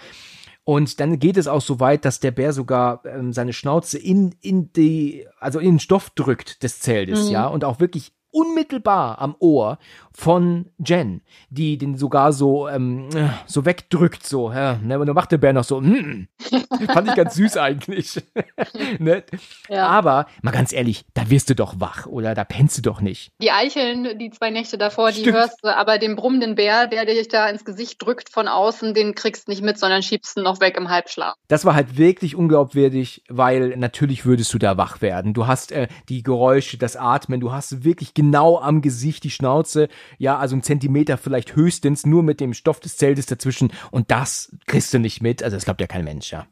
Und 0.68 1.00
dann 1.00 1.18
geht 1.18 1.38
es 1.38 1.48
auch 1.48 1.62
so 1.62 1.80
weit, 1.80 2.04
dass 2.04 2.20
der 2.20 2.30
Bär 2.30 2.52
sogar 2.52 3.02
ähm, 3.06 3.32
seine 3.32 3.54
Schnauze 3.54 3.96
in, 3.96 4.34
in 4.42 4.70
die, 4.74 5.26
also 5.40 5.60
in 5.60 5.76
den 5.76 5.80
Stoff 5.80 6.10
drückt 6.10 6.62
des 6.62 6.80
Zeltes, 6.80 7.24
Mhm. 7.24 7.32
ja, 7.32 7.46
und 7.46 7.64
auch 7.64 7.80
wirklich 7.80 8.12
unmittelbar 8.30 9.20
am 9.20 9.34
Ohr 9.38 9.78
von 10.12 10.66
Jen, 10.84 11.22
die 11.48 11.78
den 11.78 11.96
sogar 11.96 12.32
so 12.32 12.68
ähm, 12.68 13.08
so 13.46 13.64
wegdrückt, 13.64 14.26
so, 14.26 14.50
ja, 14.50 14.78
ne, 14.82 14.98
und 14.98 15.06
dann 15.06 15.14
macht 15.14 15.30
der 15.30 15.38
Bär 15.38 15.52
noch 15.52 15.64
so, 15.64 15.80
mm. 15.80 16.26
fand 16.92 17.08
ich 17.08 17.14
ganz 17.14 17.34
süß 17.34 17.56
eigentlich, 17.56 18.20
ne? 18.98 19.22
Ja. 19.68 19.86
aber 19.86 20.26
mal 20.42 20.50
ganz 20.50 20.72
ehrlich, 20.72 21.04
da 21.14 21.30
wirst 21.30 21.50
du 21.50 21.54
doch 21.54 21.78
wach 21.78 22.06
oder 22.06 22.34
da 22.34 22.44
pennst 22.44 22.78
du 22.78 22.82
doch 22.82 23.00
nicht. 23.00 23.30
Die 23.40 23.52
Eicheln, 23.52 24.18
die 24.18 24.30
zwei 24.30 24.50
Nächte 24.50 24.76
davor, 24.76 25.12
die 25.12 25.20
Stimmt. 25.20 25.36
hörst 25.36 25.58
du, 25.62 25.74
aber 25.74 25.98
den 25.98 26.16
brummenden 26.16 26.56
Bär, 26.56 26.88
der 26.88 27.04
dich 27.04 27.28
da 27.28 27.48
ins 27.48 27.64
Gesicht 27.64 28.02
drückt 28.02 28.28
von 28.28 28.48
außen, 28.48 28.94
den 28.94 29.14
kriegst 29.14 29.46
du 29.46 29.52
nicht 29.52 29.62
mit, 29.62 29.78
sondern 29.78 30.02
schiebst 30.02 30.36
ihn 30.36 30.42
noch 30.42 30.60
weg 30.60 30.76
im 30.76 30.88
Halbschlaf. 30.88 31.34
Das 31.46 31.64
war 31.64 31.74
halt 31.74 31.96
wirklich 31.96 32.34
unglaubwürdig, 32.34 33.22
weil 33.28 33.76
natürlich 33.76 34.26
würdest 34.26 34.52
du 34.52 34.58
da 34.58 34.76
wach 34.76 35.00
werden. 35.00 35.32
Du 35.32 35.46
hast 35.46 35.70
äh, 35.70 35.86
die 36.08 36.24
Geräusche, 36.24 36.76
das 36.76 36.96
Atmen, 36.96 37.38
du 37.38 37.52
hast 37.52 37.84
wirklich 37.84 38.14
genau 38.18 38.58
am 38.58 38.82
Gesicht 38.82 39.22
die 39.22 39.30
Schnauze, 39.30 39.88
ja, 40.18 40.38
also 40.38 40.56
einen 40.56 40.64
Zentimeter 40.64 41.16
vielleicht 41.16 41.54
höchstens, 41.54 42.04
nur 42.04 42.24
mit 42.24 42.40
dem 42.40 42.52
Stoff 42.52 42.80
des 42.80 42.96
Zeltes 42.96 43.26
dazwischen 43.26 43.70
und 43.92 44.10
das 44.10 44.50
kriegst 44.66 44.92
du 44.92 44.98
nicht 44.98 45.22
mit. 45.22 45.44
Also 45.44 45.56
das 45.56 45.64
glaubt 45.64 45.80
ja 45.80 45.86
kein 45.86 46.02
Mensch, 46.02 46.32
ja. 46.32 46.48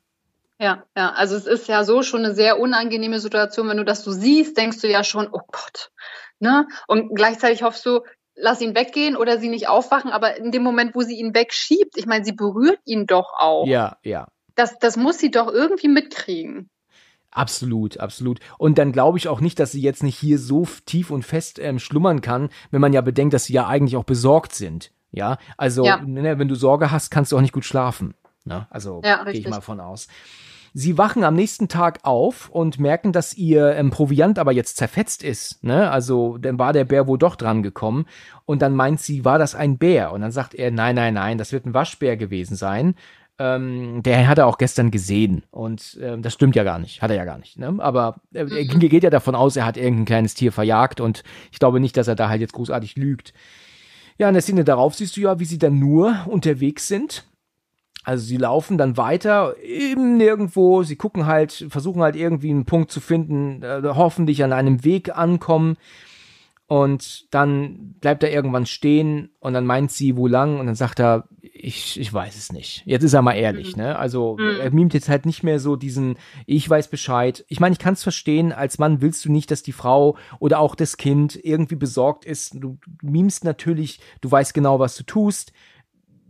Ja, 0.61 0.85
ja, 0.97 1.11
also 1.11 1.35
es 1.35 1.45
ist 1.45 1.67
ja 1.67 1.83
so 1.83 2.05
schon 2.05 2.25
eine 2.25 2.37
sehr 2.37 2.61
unangenehme 2.61 3.19
Situation, 3.19 3.69
wenn 3.69 3.79
du 3.79 3.85
das 3.85 4.05
so 4.05 4.13
siehst, 4.13 4.57
denkst 4.57 4.81
du 4.81 4.89
ja 4.89 5.03
schon, 5.03 5.27
oh 5.27 5.41
Gott, 5.51 5.91
ne? 6.39 6.69
Und 6.87 7.17
gleichzeitig 7.17 7.65
hoffst 7.65 7.85
du, 7.85 8.03
lass 8.37 8.61
ihn 8.61 8.77
weggehen 8.77 9.17
oder 9.17 9.39
sie 9.39 9.49
nicht 9.49 9.67
aufwachen, 9.67 10.13
aber 10.13 10.37
in 10.37 10.53
dem 10.53 10.63
Moment, 10.63 10.95
wo 10.95 11.01
sie 11.01 11.19
ihn 11.19 11.35
wegschiebt, 11.35 11.97
ich 11.97 12.07
meine, 12.07 12.25
sie 12.25 12.33
berührt 12.33 12.79
ihn 12.85 13.07
doch 13.07 13.33
auch. 13.37 13.67
Ja, 13.67 13.99
ja. 14.05 14.29
Das, 14.55 14.79
das 14.79 14.97
muss 14.97 15.19
sie 15.19 15.33
doch 15.33 15.49
irgendwie 15.53 15.89
mitkriegen. 15.89 16.71
Absolut, 17.37 18.01
absolut. 18.01 18.41
Und 18.57 18.79
dann 18.79 18.93
glaube 18.93 19.19
ich 19.19 19.29
auch 19.29 19.41
nicht, 19.41 19.59
dass 19.59 19.73
sie 19.73 19.83
jetzt 19.83 20.03
nicht 20.03 20.17
hier 20.17 20.39
so 20.39 20.67
tief 20.87 21.11
und 21.11 21.23
fest 21.23 21.59
ähm, 21.59 21.79
schlummern 21.79 22.23
kann, 22.23 22.49
wenn 22.71 22.81
man 22.81 22.95
ja 22.95 23.03
bedenkt, 23.03 23.35
dass 23.35 23.45
sie 23.45 23.53
ja 23.53 23.67
eigentlich 23.67 23.97
auch 23.97 24.05
besorgt 24.05 24.55
sind. 24.55 24.91
Ja, 25.13 25.37
also 25.59 25.85
Ja. 25.85 26.01
Ne, 26.01 26.39
wenn 26.39 26.49
du 26.49 26.55
Sorge 26.55 26.91
hast, 26.91 27.11
kannst 27.11 27.33
du 27.33 27.37
auch 27.37 27.43
nicht 27.43 27.53
gut 27.53 27.67
schlafen. 27.67 28.15
Ne? 28.45 28.67
Also 28.71 29.03
Ja, 29.05 29.23
gehe 29.25 29.35
ich 29.35 29.49
mal 29.49 29.61
von 29.61 29.81
aus. 29.81 30.09
Sie 30.73 30.99
wachen 30.99 31.25
am 31.25 31.35
nächsten 31.35 31.69
Tag 31.69 32.01
auf 32.03 32.49
und 32.49 32.79
merken, 32.79 33.13
dass 33.13 33.35
ihr 33.35 33.75
ähm, 33.77 33.91
Proviant 33.91 34.39
aber 34.39 34.53
jetzt 34.53 34.77
zerfetzt 34.77 35.23
ist. 35.23 35.63
Ne? 35.65 35.91
Also 35.91 36.39
dann 36.39 36.59
war 36.59 36.73
der 36.73 36.85
Bär 36.85 37.07
wohl 37.07 37.19
doch 37.19 37.37
dran 37.37 37.63
gekommen. 37.63 38.07
Und 38.45 38.63
dann 38.63 38.75
meint 38.75 39.01
sie, 39.01 39.25
war 39.25 39.39
das 39.39 39.55
ein 39.55 39.79
Bär? 39.79 40.13
Und 40.13 40.23
dann 40.23 40.33
sagt 40.33 40.55
er, 40.55 40.71
nein, 40.71 40.95
nein, 40.97 41.15
nein, 41.15 41.39
das 41.39 41.53
wird 41.53 41.67
ein 41.67 41.75
Waschbär 41.75 42.17
gewesen 42.17 42.57
sein. 42.57 42.95
Ähm, 43.39 44.03
der 44.03 44.27
hat 44.29 44.39
er 44.39 44.47
auch 44.47 44.57
gestern 44.59 44.91
gesehen. 44.91 45.43
Und 45.51 45.99
ähm, 46.01 46.23
das 46.23 46.33
stimmt 46.33 46.57
ja 46.57 46.65
gar 46.65 46.79
nicht. 46.79 47.03
Hat 47.03 47.11
er 47.11 47.17
ja 47.17 47.25
gar 47.27 47.39
nicht. 47.39 47.59
Ne? 47.59 47.75
Aber 47.79 48.17
äh, 48.33 48.39
er 48.39 48.47
Mhm. 48.47 48.79
geht 48.79 49.03
ja 49.03 49.11
davon 49.11 49.35
aus, 49.35 49.57
er 49.57 49.67
hat 49.67 49.77
irgendein 49.77 50.07
kleines 50.07 50.35
Tier 50.35 50.53
verjagt. 50.53 51.01
Und 51.01 51.23
ich 51.53 51.59
glaube 51.59 51.81
nicht, 51.81 51.97
dass 51.97 52.09
er 52.09 52.15
da 52.15 52.29
halt 52.29 52.41
jetzt 52.41 52.55
großartig 52.55 52.97
lügt. 52.97 53.35
Ja, 54.19 54.29
in 54.29 54.35
der 54.35 54.43
Szene 54.43 54.65
darauf 54.65 54.95
siehst 54.95 55.17
du 55.17 55.21
ja, 55.21 55.39
wie 55.39 55.45
sie 55.45 55.59
dann 55.59 55.79
nur 55.79 56.17
unterwegs 56.27 56.89
sind. 56.89 57.25
Also 58.05 58.25
sie 58.25 58.37
laufen 58.37 58.79
dann 58.79 58.97
weiter, 58.97 59.57
eben 59.63 60.17
nirgendwo, 60.17 60.85
sie 60.85 60.95
gucken 60.97 61.27
halt, 61.27 61.67
versuchen 61.71 62.03
halt 62.03 62.15
irgendwie 62.15 62.51
einen 62.51 62.65
Punkt 62.65 62.91
zu 62.93 63.01
finden, 63.01 63.63
äh, 63.65 63.83
hoffentlich 63.85 64.45
an 64.45 64.53
einem 64.53 64.85
Weg 64.85 65.15
ankommen. 65.19 65.77
Und 66.69 67.33
dann 67.33 67.95
bleibt 68.01 68.25
er 68.25 68.33
irgendwann 68.33 68.67
stehen 68.67 69.31
und 69.39 69.55
dann 69.55 69.67
meint 69.67 69.93
sie, 69.93 70.17
wo 70.17 70.27
lang? 70.27 70.59
Und 70.59 70.67
dann 70.67 70.75
sagt 70.75 70.99
er, 70.99 71.29
ich, 71.41 71.99
ich 72.01 72.13
weiß 72.13 72.37
es 72.37 72.53
nicht. 72.53 72.83
Jetzt 72.87 73.05
ist 73.05 73.13
er 73.13 73.23
mal 73.23 73.35
ehrlich, 73.35 73.77
Mhm. 73.77 73.83
ne? 73.83 73.99
Also 73.99 74.37
Mhm. 74.37 74.59
er 74.61 74.71
mimt 74.73 74.93
jetzt 74.93 75.09
halt 75.09 75.27
nicht 75.27 75.45
mehr 75.45 75.61
so 75.61 75.77
diesen, 75.77 76.17
ich 76.45 76.69
weiß 76.69 76.89
Bescheid. 76.89 77.45
Ich 77.49 77.61
meine, 77.61 77.73
ich 77.73 77.79
kann 77.79 77.95
es 77.95 78.03
verstehen, 78.03 78.53
als 78.53 78.79
Mann 78.79 79.01
willst 79.01 79.25
du 79.25 79.31
nicht, 79.31 79.53
dass 79.53 79.63
die 79.63 79.71
Frau 79.73 80.17
oder 80.41 80.59
auch 80.59 80.75
das 80.75 80.97
Kind 80.97 81.39
irgendwie 81.41 81.77
besorgt 81.77 82.25
ist. 82.25 82.55
Du, 82.57 82.79
mimst 83.01 83.45
natürlich, 83.45 84.01
du 84.21 84.31
weißt 84.31 84.53
genau, 84.53 84.81
was 84.81 84.97
du 84.97 85.05
tust. 85.05 85.53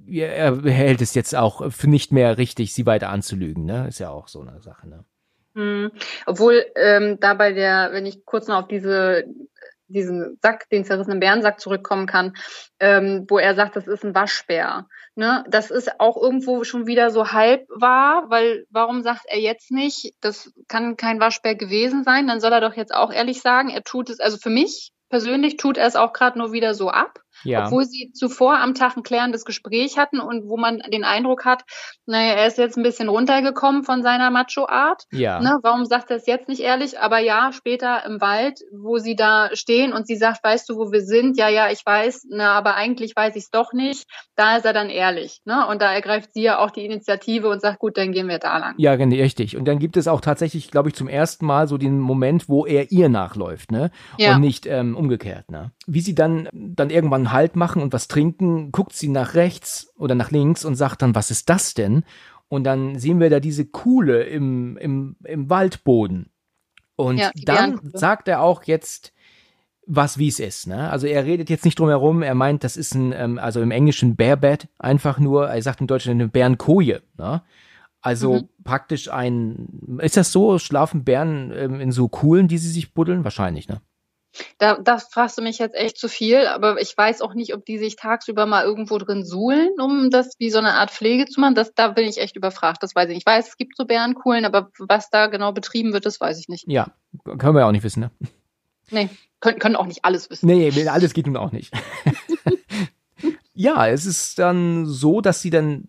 Er 0.06 0.62
hält 0.62 1.00
es 1.00 1.14
jetzt 1.14 1.34
auch 1.34 1.72
für 1.72 1.88
nicht 1.88 2.12
mehr 2.12 2.36
richtig, 2.38 2.74
sie 2.74 2.84
weiter 2.86 3.08
anzulügen, 3.08 3.64
ne? 3.64 3.88
Ist 3.88 3.98
ja 4.00 4.10
auch 4.10 4.28
so 4.28 4.42
eine 4.42 4.60
Sache, 4.60 4.86
ne? 4.88 5.04
Hm. 5.54 5.90
Obwohl 6.26 6.62
ähm, 6.76 7.18
da 7.20 7.32
bei 7.32 7.52
der, 7.52 7.88
wenn 7.92 8.04
ich 8.04 8.26
kurz 8.26 8.46
noch 8.46 8.56
auf 8.64 8.68
diese 8.68 9.24
diesen 9.88 10.38
Sack, 10.42 10.68
den 10.70 10.84
zerrissenen 10.84 11.20
Bärensack 11.20 11.60
zurückkommen 11.60 12.06
kann, 12.06 12.34
ähm, 12.80 13.26
wo 13.28 13.38
er 13.38 13.54
sagt, 13.54 13.76
das 13.76 13.86
ist 13.86 14.04
ein 14.04 14.14
Waschbär. 14.14 14.86
Ne? 15.14 15.44
Das 15.48 15.70
ist 15.70 16.00
auch 16.00 16.16
irgendwo 16.20 16.64
schon 16.64 16.86
wieder 16.86 17.10
so 17.10 17.32
halb 17.32 17.66
wahr, 17.68 18.24
weil 18.28 18.66
warum 18.70 19.02
sagt 19.02 19.24
er 19.26 19.40
jetzt 19.40 19.70
nicht, 19.70 20.14
das 20.20 20.52
kann 20.68 20.96
kein 20.96 21.20
Waschbär 21.20 21.54
gewesen 21.54 22.04
sein? 22.04 22.26
Dann 22.26 22.40
soll 22.40 22.52
er 22.52 22.60
doch 22.60 22.74
jetzt 22.74 22.94
auch 22.94 23.12
ehrlich 23.12 23.40
sagen, 23.40 23.70
er 23.70 23.82
tut 23.82 24.10
es, 24.10 24.20
also 24.20 24.36
für 24.36 24.50
mich 24.50 24.92
persönlich 25.08 25.56
tut 25.56 25.76
er 25.76 25.86
es 25.86 25.96
auch 25.96 26.12
gerade 26.12 26.38
nur 26.38 26.52
wieder 26.52 26.74
so 26.74 26.90
ab, 26.90 27.20
Ja. 27.44 27.66
obwohl 27.66 27.84
sie 27.84 28.10
zuvor 28.12 28.58
am 28.58 28.74
Tag 28.74 28.96
ein 28.96 29.02
klärendes 29.02 29.44
Gespräch 29.44 29.98
hatten 29.98 30.20
und 30.20 30.48
wo 30.48 30.56
man 30.56 30.80
den 30.92 31.04
Eindruck 31.04 31.44
hat, 31.44 31.62
naja, 32.06 32.34
er 32.34 32.46
ist 32.46 32.58
jetzt 32.58 32.76
ein 32.76 32.82
bisschen 32.82 33.08
runtergekommen 33.08 33.84
von 33.84 34.02
seiner 34.02 34.30
Macho-Art. 34.30 35.04
ja. 35.12 35.40
Ne, 35.40 35.58
warum 35.62 35.84
sagt 35.84 36.10
er 36.10 36.16
es 36.16 36.26
jetzt 36.26 36.48
nicht 36.48 36.60
ehrlich? 36.60 36.98
Aber 36.98 37.18
ja, 37.18 37.50
später 37.52 38.04
im 38.06 38.20
Wald, 38.20 38.60
wo 38.72 38.98
sie 38.98 39.16
da 39.16 39.50
stehen 39.52 39.92
und 39.92 40.06
sie 40.06 40.16
sagt, 40.16 40.42
weißt 40.42 40.68
du, 40.68 40.76
wo 40.76 40.92
wir 40.92 41.02
sind? 41.02 41.36
Ja, 41.36 41.48
ja, 41.48 41.70
ich 41.70 41.84
weiß, 41.84 42.26
na, 42.30 42.52
aber 42.52 42.74
eigentlich 42.74 43.14
weiß 43.14 43.36
ich 43.36 43.44
es 43.44 43.50
doch 43.50 43.72
nicht. 43.72 44.04
Da 44.34 44.56
ist 44.56 44.64
er 44.64 44.72
dann 44.72 44.90
ehrlich. 44.90 45.40
Ne? 45.44 45.66
Und 45.66 45.82
da 45.82 45.92
ergreift 45.92 46.32
sie 46.32 46.42
ja 46.42 46.58
auch 46.58 46.70
die 46.70 46.84
Initiative 46.84 47.48
und 47.48 47.60
sagt, 47.60 47.78
gut, 47.78 47.96
dann 47.96 48.12
gehen 48.12 48.28
wir 48.28 48.38
da 48.38 48.58
lang. 48.58 48.74
Ja, 48.78 48.96
genau, 48.96 49.16
richtig. 49.16 49.56
Und 49.56 49.66
dann 49.66 49.78
gibt 49.78 49.96
es 49.96 50.08
auch 50.08 50.20
tatsächlich, 50.20 50.70
glaube 50.70 50.88
ich, 50.88 50.94
zum 50.94 51.08
ersten 51.08 51.46
Mal 51.46 51.68
so 51.68 51.78
den 51.78 52.00
Moment, 52.00 52.48
wo 52.48 52.66
er 52.66 52.90
ihr 52.92 53.08
nachläuft, 53.08 53.70
ne? 53.70 53.90
Ja. 54.18 54.34
Und 54.34 54.40
nicht 54.40 54.66
ähm, 54.66 54.96
umgekehrt, 54.96 55.50
ne? 55.50 55.72
Wie 55.86 56.00
sie 56.00 56.14
dann 56.14 56.48
dann 56.52 56.90
irgendwann 56.90 57.25
Halt 57.32 57.56
machen 57.56 57.82
und 57.82 57.92
was 57.92 58.08
trinken, 58.08 58.72
guckt 58.72 58.92
sie 58.92 59.08
nach 59.08 59.34
rechts 59.34 59.92
oder 59.96 60.14
nach 60.14 60.30
links 60.30 60.64
und 60.64 60.74
sagt 60.74 61.02
dann, 61.02 61.14
was 61.14 61.30
ist 61.30 61.48
das 61.48 61.74
denn? 61.74 62.04
Und 62.48 62.64
dann 62.64 62.98
sehen 62.98 63.20
wir 63.20 63.30
da 63.30 63.40
diese 63.40 63.66
Kuhle 63.66 64.22
im, 64.24 64.76
im, 64.76 65.16
im 65.24 65.50
Waldboden. 65.50 66.30
Und 66.96 67.18
Ja, 67.18 67.30
dann 67.34 67.72
Bärenkuhle. 67.72 67.98
sagt 67.98 68.28
er 68.28 68.40
auch 68.40 68.64
jetzt, 68.64 69.12
was 69.86 70.18
wie 70.18 70.28
es 70.28 70.40
ist. 70.40 70.66
Ne? 70.66 70.90
Also 70.90 71.06
er 71.06 71.24
redet 71.24 71.50
jetzt 71.50 71.64
nicht 71.64 71.78
drum 71.78 71.88
herum, 71.88 72.22
er 72.22 72.34
meint, 72.34 72.64
das 72.64 72.76
ist 72.76 72.94
ein, 72.94 73.12
ähm, 73.12 73.38
also 73.38 73.60
im 73.60 73.70
Englischen 73.70 74.16
Bearbed, 74.16 74.68
einfach 74.78 75.18
nur, 75.18 75.48
er 75.48 75.62
sagt 75.62 75.80
im 75.80 75.86
Deutschen 75.86 76.12
eine 76.12 76.28
Bärenkoje. 76.28 77.02
Ne? 77.18 77.42
Also 78.00 78.34
mhm. 78.34 78.48
praktisch 78.64 79.10
ein, 79.10 79.98
ist 80.00 80.16
das 80.16 80.32
so, 80.32 80.58
schlafen 80.58 81.04
Bären 81.04 81.52
ähm, 81.54 81.80
in 81.80 81.92
so 81.92 82.08
Kuhlen, 82.08 82.48
die 82.48 82.58
sie 82.58 82.70
sich 82.70 82.94
buddeln? 82.94 83.24
Wahrscheinlich, 83.24 83.68
ne? 83.68 83.80
Da, 84.58 84.76
da 84.76 84.98
fragst 84.98 85.38
du 85.38 85.42
mich 85.42 85.58
jetzt 85.58 85.74
echt 85.74 85.98
zu 85.98 86.08
viel, 86.08 86.46
aber 86.46 86.80
ich 86.80 86.96
weiß 86.96 87.22
auch 87.22 87.34
nicht, 87.34 87.54
ob 87.54 87.64
die 87.64 87.78
sich 87.78 87.96
tagsüber 87.96 88.46
mal 88.46 88.64
irgendwo 88.64 88.98
drin 88.98 89.24
suhlen, 89.24 89.70
um 89.80 90.10
das 90.10 90.34
wie 90.38 90.50
so 90.50 90.58
eine 90.58 90.74
Art 90.74 90.90
Pflege 90.90 91.26
zu 91.26 91.40
machen. 91.40 91.54
Das, 91.54 91.74
da 91.74 91.88
bin 91.88 92.06
ich 92.08 92.18
echt 92.18 92.36
überfragt, 92.36 92.82
das 92.82 92.94
weiß 92.94 93.08
ich 93.08 93.14
nicht. 93.14 93.26
Ich 93.26 93.26
weiß, 93.26 93.48
es 93.48 93.56
gibt 93.56 93.76
so 93.76 93.84
Bärenkuhlen, 93.84 94.44
aber 94.44 94.70
was 94.78 95.10
da 95.10 95.26
genau 95.26 95.52
betrieben 95.52 95.92
wird, 95.92 96.06
das 96.06 96.20
weiß 96.20 96.38
ich 96.38 96.48
nicht. 96.48 96.64
Ja, 96.68 96.92
können 97.24 97.54
wir 97.54 97.60
ja 97.60 97.68
auch 97.68 97.72
nicht 97.72 97.84
wissen, 97.84 98.00
ne? 98.00 98.10
Nee, 98.90 99.08
können, 99.40 99.58
können 99.58 99.76
auch 99.76 99.86
nicht 99.86 100.04
alles 100.04 100.30
wissen. 100.30 100.46
Nee, 100.46 100.88
alles 100.88 101.12
geht 101.12 101.26
nun 101.26 101.36
auch 101.36 101.52
nicht. 101.52 101.72
ja, 103.54 103.88
es 103.88 104.06
ist 104.06 104.38
dann 104.38 104.86
so, 104.86 105.20
dass 105.20 105.42
sie 105.42 105.50
dann 105.50 105.88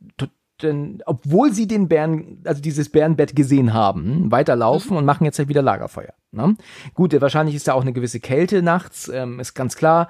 denn, 0.63 1.01
obwohl 1.05 1.53
sie 1.53 1.67
den 1.67 1.87
Bären, 1.87 2.41
also 2.45 2.61
dieses 2.61 2.89
Bärenbett 2.89 3.35
gesehen 3.35 3.73
haben, 3.73 4.31
weiterlaufen 4.31 4.91
mhm. 4.91 4.97
und 4.97 5.05
machen 5.05 5.25
jetzt 5.25 5.39
halt 5.39 5.49
wieder 5.49 5.61
Lagerfeuer. 5.61 6.13
Ne? 6.31 6.55
Gut, 6.93 7.19
wahrscheinlich 7.19 7.55
ist 7.55 7.67
da 7.67 7.73
auch 7.73 7.81
eine 7.81 7.93
gewisse 7.93 8.19
Kälte 8.19 8.61
nachts, 8.61 9.09
ähm, 9.09 9.39
ist 9.39 9.53
ganz 9.53 9.75
klar. 9.75 10.09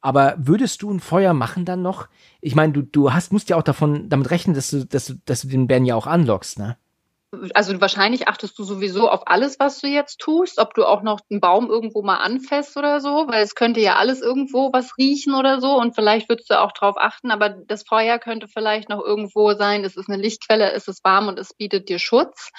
Aber 0.00 0.36
würdest 0.38 0.82
du 0.82 0.90
ein 0.90 1.00
Feuer 1.00 1.34
machen 1.34 1.64
dann 1.64 1.82
noch? 1.82 2.08
Ich 2.40 2.54
meine, 2.54 2.72
du, 2.72 2.82
du 2.82 3.12
hast, 3.12 3.32
musst 3.32 3.50
ja 3.50 3.56
auch 3.56 3.62
davon, 3.62 4.08
damit 4.08 4.30
rechnen, 4.30 4.54
dass 4.54 4.70
du, 4.70 4.86
dass 4.86 5.06
du, 5.06 5.14
dass 5.24 5.42
du 5.42 5.48
den 5.48 5.66
Bären 5.66 5.84
ja 5.84 5.96
auch 5.96 6.06
anlockst, 6.06 6.58
ne? 6.58 6.76
Also 7.54 7.78
wahrscheinlich 7.80 8.26
achtest 8.26 8.58
du 8.58 8.64
sowieso 8.64 9.10
auf 9.10 9.26
alles, 9.26 9.58
was 9.60 9.80
du 9.80 9.86
jetzt 9.86 10.18
tust, 10.18 10.58
ob 10.58 10.74
du 10.74 10.84
auch 10.84 11.02
noch 11.02 11.20
einen 11.30 11.40
Baum 11.40 11.68
irgendwo 11.68 12.02
mal 12.02 12.16
anfasst 12.16 12.76
oder 12.76 13.00
so, 13.00 13.26
weil 13.28 13.42
es 13.42 13.54
könnte 13.54 13.80
ja 13.80 13.96
alles 13.96 14.22
irgendwo 14.22 14.72
was 14.72 14.96
riechen 14.96 15.34
oder 15.34 15.60
so 15.60 15.78
und 15.78 15.94
vielleicht 15.94 16.28
würdest 16.28 16.50
du 16.50 16.60
auch 16.60 16.72
drauf 16.72 16.96
achten, 16.96 17.30
aber 17.30 17.50
das 17.50 17.82
Feuer 17.82 18.18
könnte 18.18 18.48
vielleicht 18.48 18.88
noch 18.88 19.04
irgendwo 19.04 19.52
sein, 19.54 19.84
es 19.84 19.96
ist 19.96 20.08
eine 20.08 20.20
Lichtquelle, 20.20 20.72
es 20.72 20.88
ist 20.88 21.04
warm 21.04 21.28
und 21.28 21.38
es 21.38 21.52
bietet 21.54 21.88
dir 21.88 21.98
Schutz. 21.98 22.50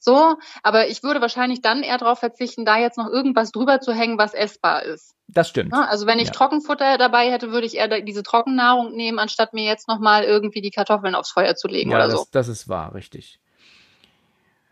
So, 0.00 0.36
aber 0.62 0.88
ich 0.88 1.02
würde 1.02 1.20
wahrscheinlich 1.20 1.60
dann 1.60 1.82
eher 1.82 1.98
darauf 1.98 2.20
verzichten, 2.20 2.64
da 2.64 2.78
jetzt 2.78 2.96
noch 2.96 3.08
irgendwas 3.08 3.50
drüber 3.50 3.80
zu 3.80 3.92
hängen, 3.92 4.16
was 4.16 4.32
essbar 4.32 4.84
ist. 4.84 5.14
Das 5.26 5.48
stimmt. 5.48 5.74
Also 5.74 6.06
wenn 6.06 6.20
ich 6.20 6.28
ja. 6.28 6.32
Trockenfutter 6.32 6.96
dabei 6.98 7.30
hätte, 7.30 7.50
würde 7.50 7.66
ich 7.66 7.76
eher 7.76 8.00
diese 8.00 8.22
Trockennahrung 8.22 8.94
nehmen, 8.94 9.18
anstatt 9.18 9.52
mir 9.52 9.64
jetzt 9.64 9.88
nochmal 9.88 10.22
irgendwie 10.22 10.62
die 10.62 10.70
Kartoffeln 10.70 11.14
aufs 11.14 11.32
Feuer 11.32 11.56
zu 11.56 11.68
legen 11.68 11.90
ja, 11.90 11.96
oder 11.96 12.06
das, 12.06 12.20
so. 12.20 12.26
Das 12.30 12.48
ist 12.48 12.68
wahr, 12.68 12.94
richtig. 12.94 13.40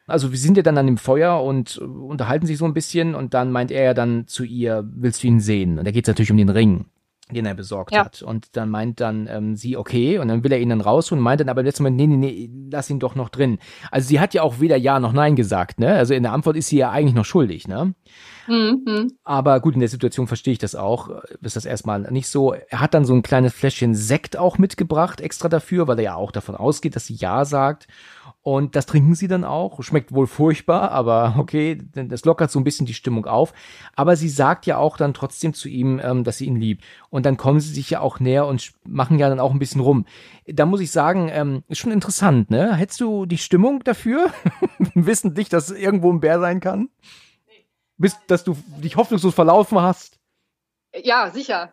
Also 0.07 0.31
wir 0.31 0.39
sind 0.39 0.57
ja 0.57 0.63
dann 0.63 0.79
an 0.79 0.87
dem 0.87 0.99
Feuer 0.99 1.43
und 1.43 1.79
unterhalten 1.79 2.47
sich 2.47 2.59
so 2.59 2.65
ein 2.65 2.75
bisschen 2.75 3.15
und 3.15 3.35
dann 3.35 3.51
meint 3.51 3.71
er 3.73 3.83
ja 3.83 3.95
dann 3.95 4.27
zu 4.29 4.45
ihr, 4.45 4.89
willst 4.95 5.23
du 5.23 5.27
ihn 5.27 5.41
sehen? 5.41 5.79
Und 5.79 5.85
da 5.85 5.91
geht 5.91 6.05
es 6.05 6.09
natürlich 6.09 6.31
um 6.31 6.37
den 6.37 6.49
Ring, 6.49 6.85
den 7.33 7.45
er 7.45 7.55
besorgt 7.55 7.93
ja. 7.93 8.05
hat. 8.05 8.23
Und 8.23 8.57
dann 8.57 8.71
meint 8.71 9.01
dann 9.01 9.27
ähm, 9.29 9.57
sie, 9.57 9.77
okay, 9.77 10.19
und 10.19 10.29
dann 10.29 10.45
will 10.45 10.53
er 10.53 10.61
ihn 10.61 10.69
dann 10.69 10.81
rausholen 10.81 11.19
und 11.19 11.25
meint 11.25 11.41
dann 11.41 11.49
aber 11.49 11.63
im 11.63 11.67
letzten 11.67 11.83
Moment, 11.83 11.97
nee, 11.97 12.07
nee, 12.07 12.17
nee, 12.17 12.51
lass 12.71 12.89
ihn 12.89 13.01
doch 13.01 13.17
noch 13.17 13.31
drin. 13.31 13.59
Also 13.91 14.07
sie 14.07 14.21
hat 14.21 14.33
ja 14.33 14.43
auch 14.43 14.61
weder 14.61 14.77
Ja 14.77 15.01
noch 15.01 15.13
Nein 15.13 15.35
gesagt, 15.35 15.81
ne? 15.81 15.95
Also 15.95 16.15
in 16.15 16.23
der 16.23 16.33
Antwort 16.33 16.57
ist 16.57 16.69
sie 16.69 16.79
ja 16.79 16.93
eigentlich 16.93 17.15
noch 17.17 17.25
schuldig, 17.25 17.67
ne? 17.67 17.95
Mhm. 18.47 19.13
Aber 19.25 19.59
gut, 19.59 19.75
in 19.75 19.81
der 19.81 19.89
Situation 19.89 20.29
verstehe 20.29 20.53
ich 20.53 20.61
das 20.61 20.77
auch. 20.77 21.11
Ist 21.41 21.57
das 21.57 21.65
erstmal 21.65 22.03
nicht 22.13 22.29
so. 22.29 22.53
Er 22.53 22.81
hat 22.81 22.95
dann 22.95 23.05
so 23.05 23.13
ein 23.13 23.23
kleines 23.23 23.53
Fläschchen 23.53 23.97
Sekt 23.97 24.37
auch 24.37 24.59
mitgebracht, 24.59 25.21
extra 25.21 25.49
dafür, 25.49 25.89
weil 25.89 25.99
er 25.99 26.05
ja 26.05 26.15
auch 26.15 26.31
davon 26.31 26.55
ausgeht, 26.55 26.95
dass 26.95 27.07
sie 27.07 27.15
Ja 27.15 27.45
sagt. 27.45 27.89
Und 28.47 28.77
das 28.77 28.87
trinken 28.87 29.17
sie 29.17 29.27
dann 29.27 29.43
auch. 29.43 29.83
Schmeckt 29.83 30.13
wohl 30.13 30.29
furchtbar, 30.29 30.93
aber 30.93 31.35
okay, 31.39 31.79
das 31.95 32.25
lockert 32.25 32.49
so 32.49 32.61
ein 32.61 32.65
bisschen 32.65 32.87
die 32.87 32.95
Stimmung 32.95 33.27
auf. 33.27 33.53
Aber 33.97 34.15
sie 34.15 34.29
sagt 34.29 34.67
ja 34.67 34.77
auch 34.79 34.97
dann 34.97 35.15
trotzdem 35.15 35.53
zu 35.53 35.69
ihm, 35.69 36.01
ähm, 36.01 36.23
dass 36.23 36.39
sie 36.39 36.47
ihn 36.47 36.55
liebt. 36.55 36.85
Und 37.11 37.27
dann 37.27 37.39
kommen 37.39 37.59
sie 37.59 37.75
sich 37.75 37.91
ja 37.91 37.99
auch 37.99 38.21
näher 38.21 38.47
und 38.47 38.73
machen 38.85 39.19
ja 39.19 39.29
dann 39.29 39.41
auch 39.41 39.51
ein 39.51 39.59
bisschen 39.59 39.81
rum. 39.81 40.07
Da 40.47 40.65
muss 40.65 40.79
ich 40.79 40.93
sagen, 40.93 41.29
ähm, 41.33 41.65
ist 41.67 41.79
schon 41.79 41.91
interessant, 41.91 42.49
ne? 42.49 42.77
Hättest 42.77 43.01
du 43.01 43.27
die 43.27 43.39
Stimmung 43.39 43.83
dafür? 43.83 44.31
Wissentlich, 44.95 45.49
dass 45.49 45.69
es 45.69 45.77
irgendwo 45.77 46.13
ein 46.13 46.21
Bär 46.21 46.39
sein 46.39 46.61
kann? 46.61 46.89
Bis, 47.97 48.17
dass 48.29 48.45
du 48.45 48.57
dich 48.81 48.95
hoffnungslos 48.95 49.35
verlaufen 49.35 49.81
hast? 49.81 50.21
Ja, 50.95 51.33
sicher. 51.33 51.73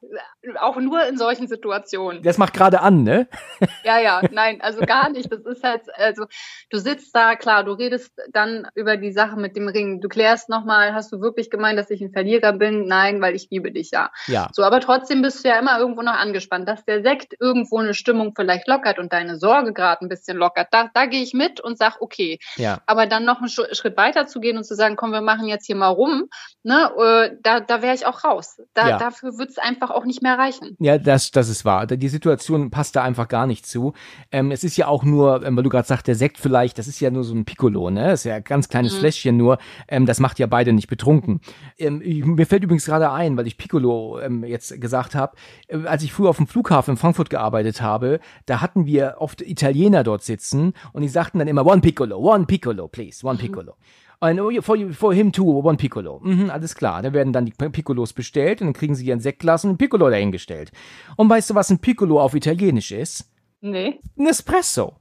Auch 0.60 0.76
nur 0.78 1.06
in 1.06 1.18
solchen 1.18 1.48
Situationen. 1.48 2.22
Das 2.22 2.38
macht 2.38 2.53
gerade 2.53 2.82
an, 2.82 3.03
ne? 3.03 3.28
Ja, 3.84 3.99
ja, 3.99 4.22
nein, 4.32 4.61
also 4.61 4.82
gar 4.82 5.10
nicht. 5.10 5.32
Das 5.32 5.41
ist 5.45 5.64
halt, 5.64 5.82
also 5.95 6.26
du 6.70 6.78
sitzt 6.78 7.14
da, 7.15 7.36
klar, 7.36 7.64
du 7.64 7.74
redest 7.74 8.14
dann 8.32 8.68
über 8.76 8.98
die 8.98 9.11
Sache 9.11 9.36
mit 9.38 9.56
dem 9.56 9.68
Ring. 9.68 9.99
Du 9.99 10.07
klärst 10.07 10.48
nochmal, 10.49 10.94
hast 10.94 11.11
du 11.11 11.20
wirklich 11.20 11.49
gemeint, 11.49 11.78
dass 11.78 11.90
ich 11.90 12.02
ein 12.02 12.11
Verlierer 12.11 12.53
bin? 12.53 12.88
Nein, 12.88 13.22
weil 13.22 13.36
ich 13.36 13.48
liebe 13.49 13.72
dich 13.72 13.91
ja. 13.91 14.10
Ja. 14.28 14.49
So, 14.53 14.64
aber 14.64 14.80
trotzdem 14.80 15.22
bist 15.22 15.44
du 15.44 15.49
ja 15.49 15.60
immer 15.60 15.80
irgendwo 15.80 16.02
noch 16.02 16.14
angespannt. 16.14 16.68
Dass 16.68 16.86
der 16.86 17.03
Sekt 17.03 17.36
irgendwo 17.40 17.80
eine 17.80 17.94
Stimmung 17.94 18.34
vielleicht 18.36 18.68
lockert 18.68 18.99
und 18.99 19.11
deine 19.11 19.38
Sorge 19.38 19.74
gerade 19.74 20.06
ein 20.06 20.10
bisschen 20.10 20.38
lockert, 20.38 20.68
da, 20.72 20.90
da 20.94 21.06
gehe 21.06 21.24
ich 21.24 21.34
mit 21.34 21.60
und 21.60 21.78
sag, 21.78 22.02
okay. 22.02 22.40
Ja. 22.56 22.82
Aber 22.86 23.06
dann 23.06 23.26
noch 23.26 23.40
einen 23.40 23.49
Schritt 23.49 23.98
weiter 23.98 24.28
zu 24.28 24.40
gehen 24.40 24.57
und 24.57 24.64
zu 24.64 24.76
sagen, 24.76 24.95
komm, 24.95 25.11
wir 25.11 25.22
machen 25.22 25.48
jetzt 25.48 25.65
hier 25.65 25.76
mal 25.76 25.88
rum, 25.88 26.30
ne, 26.64 26.91
äh, 26.98 27.36
da, 27.41 27.60
da 27.60 27.82
wäre 27.82 27.95
ich 27.95 28.06
auch 28.06 28.24
raus. 28.24 28.61
Da, 28.74 28.90
ja. 28.90 28.98
Dafür 28.98 29.38
wird 29.38 29.49
es 29.49 29.57
einfach 29.57 29.90
auch 29.90 30.06
nicht 30.06 30.22
mehr 30.22 30.33
reichen. 30.38 30.76
Ja, 30.80 30.98
das, 30.98 31.32
das 31.32 31.50
ist 31.50 31.66
wahr. 31.66 31.88
Die 31.88 32.10
Situation 32.10 32.72
passt 32.72 32.96
da 32.96 33.04
einfach 33.04 33.28
gar 33.28 33.48
nicht 33.48 33.66
zu. 33.66 33.94
Ähm, 34.32 34.52
es 34.52 34.64
ist 34.64 34.78
ja 34.78 34.88
auch 34.88 35.04
nur, 35.04 35.46
ähm, 35.46 35.56
weil 35.56 35.64
du 35.64 35.70
gerade 35.70 35.88
sagst, 35.88 36.08
der 36.08 36.16
Sekt 36.16 36.38
vielleicht, 36.38 36.78
das 36.78 36.88
ist 36.88 37.00
ja 37.00 37.12
nur 37.12 37.24
so 37.24 37.34
ein 37.34 37.46
Piccolo, 37.46 37.90
ne? 37.90 38.10
Das 38.10 38.22
ist 38.22 38.26
ja 38.26 38.36
ein 38.36 38.44
ganz 38.44 38.70
kleines 38.70 38.94
mhm. 38.96 39.00
Fläschchen 39.00 39.38
nur. 39.38 39.58
Ähm, 39.88 40.06
das 40.06 40.20
macht 40.20 40.40
ja 40.40 40.48
beide 40.48 40.74
nicht 40.74 40.88
betrunken. 40.88 41.42
Ähm, 41.78 42.00
mir 42.00 42.46
fällt 42.46 42.64
übrigens 42.64 42.86
gerade 42.86 43.12
ein, 43.12 43.38
weil 43.38 43.48
ich 43.48 43.58
Piccolo 43.58 44.20
ähm, 44.20 44.44
jetzt 44.44 44.80
gesagt 44.80 45.16
habe, 45.16 45.36
äh, 45.68 45.86
als 45.86 46.04
ich 46.04 46.14
früher 46.14 46.30
auf 46.30 46.38
dem 46.38 46.48
Flughafen 46.48 46.92
in 46.92 46.98
Frankfurt 46.98 47.30
gearbeitet 47.30 47.82
habe, 47.82 48.20
da 48.46 48.62
hatten 48.62 48.86
wir 48.86 49.16
oft 49.20 49.42
Italiener 49.42 50.04
dort 50.04 50.24
sitzen 50.24 50.74
und 50.94 51.02
die 51.02 51.10
sagten 51.10 51.40
dann 51.40 51.48
immer 51.48 51.66
One 51.66 51.82
Piccolo, 51.82 52.18
One 52.18 52.46
Piccolo, 52.46 52.88
please, 52.88 53.26
One 53.26 53.36
mhm. 53.36 53.40
Piccolo. 53.40 53.72
Und 53.72 53.78
oh, 54.24 54.62
for, 54.62 54.78
for 54.94 55.14
him 55.14 55.32
too, 55.32 55.60
one 55.60 55.78
Piccolo. 55.78 56.20
Mhm, 56.24 56.50
alles 56.50 56.76
klar. 56.76 57.02
Da 57.02 57.14
werden 57.14 57.34
dann 57.34 57.45
die 57.45 57.52
Piccolos 57.52 58.14
bestellt 58.14 58.62
und 58.62 58.68
dann 58.68 58.74
kriegen 58.74 58.95
sie 58.95 59.06
ihren 59.06 59.20
Sektglas 59.20 59.66
und 59.66 59.72
ein 59.72 59.78
Piccolo 59.78 60.10
dahingestellt. 60.10 60.72
Und 61.18 61.30
weißt 61.30 61.50
du, 61.50 61.56
was 61.56 61.70
ein 61.70 61.80
Piccolo 61.80 62.22
auf 62.22 62.34
Italienisch 62.34 62.91
ist? 62.91 63.30
Nee. 63.62 64.00
Ein 64.18 64.28
Espresso. 64.28 64.95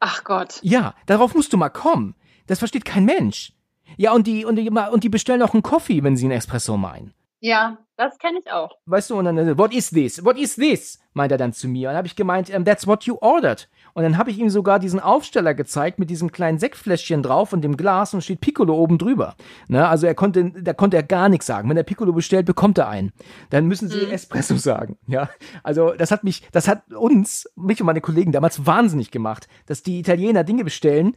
Ach 0.00 0.24
Gott. 0.24 0.60
Ja, 0.62 0.94
darauf 1.06 1.34
musst 1.34 1.52
du 1.52 1.56
mal 1.56 1.68
kommen. 1.68 2.14
Das 2.46 2.58
versteht 2.58 2.84
kein 2.84 3.04
Mensch. 3.04 3.52
Ja, 3.96 4.12
und 4.12 4.26
die, 4.26 4.44
und 4.44 4.56
die, 4.56 4.70
und 4.70 5.04
die 5.04 5.08
bestellen 5.08 5.42
auch 5.42 5.54
einen 5.54 5.62
Coffee, 5.62 6.02
wenn 6.02 6.16
sie 6.16 6.26
einen 6.26 6.38
Espresso 6.38 6.76
meinen. 6.76 7.14
Ja, 7.40 7.78
das 7.96 8.18
kenne 8.18 8.40
ich 8.44 8.50
auch. 8.50 8.76
Weißt 8.86 9.10
du, 9.10 9.18
und 9.18 9.24
dann, 9.24 9.58
what 9.58 9.72
is 9.72 9.90
this? 9.90 10.24
What 10.24 10.38
is 10.38 10.56
this? 10.56 10.98
meint 11.18 11.32
er 11.32 11.38
dann 11.38 11.52
zu 11.52 11.68
mir. 11.68 11.88
Und 11.88 11.92
dann 11.92 11.98
habe 11.98 12.06
ich 12.06 12.16
gemeint, 12.16 12.48
um, 12.48 12.64
that's 12.64 12.86
what 12.86 13.04
you 13.04 13.18
ordered. 13.20 13.68
Und 13.98 14.04
dann 14.04 14.16
habe 14.16 14.30
ich 14.30 14.38
ihm 14.38 14.48
sogar 14.48 14.78
diesen 14.78 15.00
Aufsteller 15.00 15.54
gezeigt 15.54 15.98
mit 15.98 16.08
diesem 16.08 16.30
kleinen 16.30 16.60
Sektfläschchen 16.60 17.20
drauf 17.20 17.52
und 17.52 17.62
dem 17.62 17.76
Glas 17.76 18.14
und 18.14 18.22
steht 18.22 18.40
Piccolo 18.40 18.72
oben 18.76 18.96
drüber. 18.96 19.34
Ne? 19.66 19.88
Also 19.88 20.06
er 20.06 20.14
konnte, 20.14 20.52
da 20.52 20.72
konnte 20.72 20.96
er 20.96 21.02
gar 21.02 21.28
nichts 21.28 21.46
sagen. 21.46 21.68
Wenn 21.68 21.76
er 21.76 21.82
Piccolo 21.82 22.12
bestellt, 22.12 22.46
bekommt 22.46 22.78
er 22.78 22.88
einen. 22.88 23.10
Dann 23.50 23.66
müssen 23.66 23.88
sie 23.88 24.06
mhm. 24.06 24.12
Espresso 24.12 24.54
sagen. 24.56 24.98
Ja, 25.08 25.30
also 25.64 25.94
das 25.94 26.12
hat 26.12 26.22
mich, 26.22 26.46
das 26.52 26.68
hat 26.68 26.92
uns, 26.92 27.50
mich 27.56 27.80
und 27.80 27.86
meine 27.86 28.00
Kollegen 28.00 28.30
damals 28.30 28.64
wahnsinnig 28.64 29.10
gemacht, 29.10 29.48
dass 29.66 29.82
die 29.82 29.98
Italiener 29.98 30.44
Dinge 30.44 30.62
bestellen, 30.62 31.16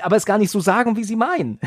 aber 0.00 0.14
es 0.14 0.24
gar 0.24 0.38
nicht 0.38 0.52
so 0.52 0.60
sagen, 0.60 0.96
wie 0.96 1.04
sie 1.04 1.16
meinen. 1.16 1.58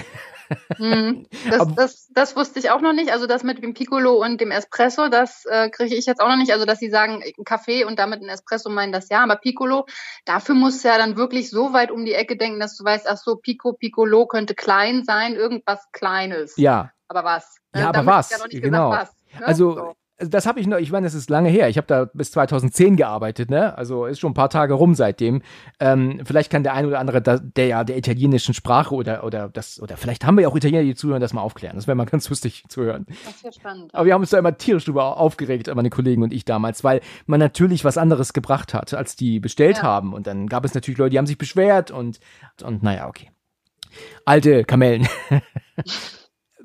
Mhm. 0.77 1.25
Das, 1.49 1.75
das, 1.75 2.07
das, 2.13 2.35
wusste 2.35 2.59
ich 2.59 2.71
auch 2.71 2.81
noch 2.81 2.93
nicht. 2.93 3.11
Also 3.11 3.27
das 3.27 3.43
mit 3.43 3.61
dem 3.61 3.73
Piccolo 3.73 4.23
und 4.23 4.39
dem 4.39 4.51
Espresso, 4.51 5.09
das 5.09 5.45
äh, 5.45 5.69
kriege 5.69 5.95
ich 5.95 6.05
jetzt 6.05 6.21
auch 6.21 6.29
noch 6.29 6.37
nicht. 6.37 6.51
Also 6.51 6.65
dass 6.65 6.79
sie 6.79 6.89
sagen 6.89 7.21
Kaffee 7.45 7.83
und 7.83 7.99
damit 7.99 8.21
ein 8.21 8.29
Espresso 8.29 8.69
meinen 8.69 8.91
das 8.91 9.09
ja, 9.09 9.23
aber 9.23 9.35
Piccolo, 9.35 9.85
dafür 10.25 10.52
musst 10.53 10.83
du 10.83 10.87
ja 10.87 10.97
dann 10.97 11.15
wirklich 11.15 11.49
so 11.49 11.73
weit 11.73 11.91
um 11.91 12.05
die 12.05 12.13
Ecke 12.13 12.37
denken, 12.37 12.59
dass 12.59 12.77
du 12.77 12.83
weißt, 12.83 13.07
ach 13.07 13.17
so, 13.17 13.35
Pico, 13.35 13.73
Piccolo 13.73 14.25
könnte 14.27 14.55
klein 14.55 15.03
sein, 15.03 15.35
irgendwas 15.35 15.85
Kleines. 15.91 16.55
Ja. 16.57 16.91
Aber 17.07 17.23
was? 17.23 17.57
Ja, 17.73 17.81
ne? 17.81 17.87
aber 17.89 18.05
was? 18.05 18.29
Ja 18.29 18.37
genau. 18.49 18.91
Was 18.91 19.11
ne? 19.39 19.45
Also 19.45 19.75
so. 19.75 19.95
Das 20.29 20.45
habe 20.45 20.59
ich 20.59 20.67
noch, 20.67 20.77
ich 20.77 20.91
meine, 20.91 21.05
das 21.05 21.13
ist 21.13 21.29
lange 21.29 21.49
her. 21.49 21.69
Ich 21.69 21.77
habe 21.77 21.87
da 21.87 22.05
bis 22.13 22.31
2010 22.31 22.95
gearbeitet, 22.95 23.49
ne? 23.49 23.77
Also 23.77 24.05
ist 24.05 24.19
schon 24.19 24.31
ein 24.31 24.35
paar 24.35 24.49
Tage 24.49 24.73
rum 24.73 24.95
seitdem. 24.95 25.41
Ähm, 25.79 26.21
vielleicht 26.25 26.51
kann 26.51 26.63
der 26.63 26.73
eine 26.73 26.87
oder 26.87 26.99
andere 26.99 27.21
da, 27.21 27.37
der 27.37 27.67
ja 27.67 27.83
der 27.83 27.97
italienischen 27.97 28.53
Sprache 28.53 28.93
oder 28.93 29.23
oder 29.23 29.49
das 29.49 29.81
oder 29.81 29.97
vielleicht 29.97 30.25
haben 30.25 30.35
wir 30.35 30.43
ja 30.43 30.47
auch 30.47 30.55
Italiener, 30.55 30.83
die 30.83 30.95
zuhören, 30.95 31.21
das 31.21 31.33
mal 31.33 31.41
aufklären. 31.41 31.75
Das 31.75 31.87
wäre 31.87 31.95
mal 31.95 32.05
ganz 32.11 32.29
lustig 32.29 32.63
zu 32.69 32.81
hören. 32.81 33.05
Das 33.25 33.43
wäre 33.43 33.53
spannend. 33.53 33.93
Aber 33.93 34.05
wir 34.05 34.13
haben 34.13 34.21
uns 34.21 34.29
da 34.29 34.39
immer 34.39 34.57
tierisch 34.57 34.85
drüber 34.85 35.17
aufgeregt, 35.17 35.73
meine 35.73 35.89
Kollegen 35.89 36.23
und 36.23 36.33
ich 36.33 36.45
damals, 36.45 36.83
weil 36.83 37.01
man 37.25 37.39
natürlich 37.39 37.85
was 37.85 37.97
anderes 37.97 38.33
gebracht 38.33 38.73
hat, 38.73 38.93
als 38.93 39.15
die 39.15 39.39
bestellt 39.39 39.77
ja. 39.77 39.83
haben. 39.83 40.13
Und 40.13 40.27
dann 40.27 40.47
gab 40.47 40.65
es 40.65 40.73
natürlich 40.73 40.97
Leute, 40.97 41.11
die 41.11 41.17
haben 41.17 41.27
sich 41.27 41.37
beschwert 41.37 41.91
und 41.91 42.19
und 42.63 42.83
naja, 42.83 43.07
okay. 43.07 43.31
Alte 44.25 44.63
Kamellen. 44.63 45.07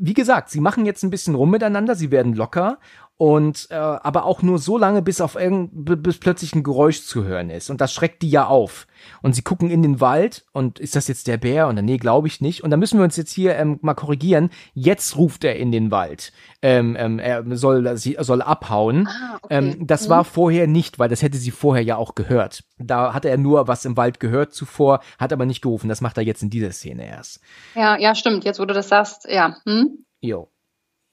Wie 0.01 0.15
gesagt, 0.15 0.51
sie 0.51 0.61
machen 0.61 0.87
jetzt 0.87 1.03
ein 1.03 1.11
bisschen 1.11 1.35
rum 1.35 1.51
miteinander, 1.51 1.97
sie 1.97 2.13
werden 2.13 2.33
locker 2.33 2.79
und 3.19 3.67
äh, 3.71 3.75
aber 3.75 4.25
auch 4.25 4.43
nur 4.43 4.61
so 4.61 4.79
lange, 4.79 5.03
bis 5.03 5.21
auf 5.21 5.35
irgend, 5.35 5.71
bis 6.03 6.19
plötzlich 6.19 6.55
ein 6.55 6.63
Geräusch 6.63 7.03
zu 7.03 7.25
hören 7.25 7.51
ist 7.51 7.69
und 7.69 7.81
das 7.81 7.93
schreckt 7.93 8.23
die 8.23 8.31
ja 8.31 8.47
auf 8.47 8.87
und 9.23 9.35
sie 9.35 9.43
gucken 9.43 9.71
in 9.71 9.83
den 9.83 10.01
Wald 10.01 10.47
und 10.53 10.79
ist 10.79 10.95
das 10.95 11.09
jetzt 11.09 11.27
der 11.27 11.37
Bär 11.37 11.67
und 11.67 11.75
dann 11.75 11.85
nee 11.85 11.97
glaube 11.97 12.29
ich 12.29 12.41
nicht 12.41 12.63
und 12.63 12.71
dann 12.71 12.79
müssen 12.79 12.99
wir 12.99 13.05
uns 13.05 13.17
jetzt 13.17 13.33
hier 13.33 13.57
ähm, 13.57 13.81
mal 13.83 13.95
korrigieren. 13.95 14.51
Jetzt 14.73 15.17
ruft 15.17 15.43
er 15.43 15.57
in 15.57 15.73
den 15.73 15.91
Wald, 15.91 16.33
ähm, 16.63 16.97
ähm, 16.97 17.19
er 17.19 17.45
soll 17.57 17.97
sie 17.97 18.17
soll 18.21 18.41
abhauen. 18.41 19.09
Ah, 19.09 19.39
okay. 19.43 19.59
ähm, 19.59 19.87
das 19.89 20.07
mhm. 20.07 20.11
war 20.11 20.25
vorher 20.25 20.69
nicht, 20.69 21.01
weil 21.01 21.09
das 21.09 21.23
hätte 21.23 21.39
sie 21.39 21.51
vorher 21.51 21.83
ja 21.83 21.97
auch 21.97 22.15
gehört. 22.15 22.63
Da 22.79 23.15
hatte 23.15 23.29
er 23.29 23.37
nur 23.37 23.67
was 23.67 23.85
im 23.85 23.97
Wald 23.97 24.21
gehört 24.21 24.55
zuvor, 24.55 25.01
hat 25.19 25.33
aber 25.33 25.45
nicht 25.45 25.61
gerufen. 25.61 25.89
Das 25.89 26.01
macht 26.01 26.19
er 26.19 26.23
jetzt 26.23 26.45
in 26.45 26.51
dieser 26.51 26.71
Szene 26.71 27.05
erst. 27.09 27.41
Ja, 27.75 27.99
ja 27.99 28.15
stimmt. 28.15 28.45
Jetzt 28.45 28.61
wo 28.61 28.65
du 28.65 28.75
das 28.75 28.89
sagst, 28.89 29.27
ja. 29.29 29.57
Hm? 29.67 30.05
Jo. 30.21 30.53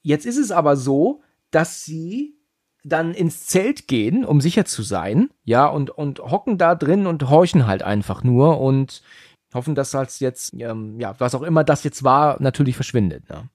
Jetzt 0.02 0.24
ist 0.24 0.38
es 0.38 0.52
aber 0.52 0.76
so, 0.76 1.22
dass 1.56 1.86
sie 1.86 2.34
dann 2.84 3.14
ins 3.14 3.46
Zelt 3.46 3.88
gehen, 3.88 4.26
um 4.26 4.42
sicher 4.42 4.66
zu 4.66 4.82
sein, 4.82 5.30
ja, 5.42 5.66
und, 5.66 5.88
und 5.88 6.18
hocken 6.18 6.58
da 6.58 6.74
drin 6.74 7.06
und 7.06 7.30
horchen 7.30 7.66
halt 7.66 7.82
einfach 7.82 8.22
nur 8.22 8.60
und 8.60 9.02
hoffen, 9.54 9.74
dass 9.74 9.92
das 9.92 10.20
jetzt, 10.20 10.52
ähm, 10.58 11.00
ja, 11.00 11.14
was 11.18 11.34
auch 11.34 11.40
immer 11.40 11.64
das 11.64 11.82
jetzt 11.82 12.04
war, 12.04 12.36
natürlich 12.42 12.76
verschwindet. 12.76 13.26
Ne? 13.30 13.48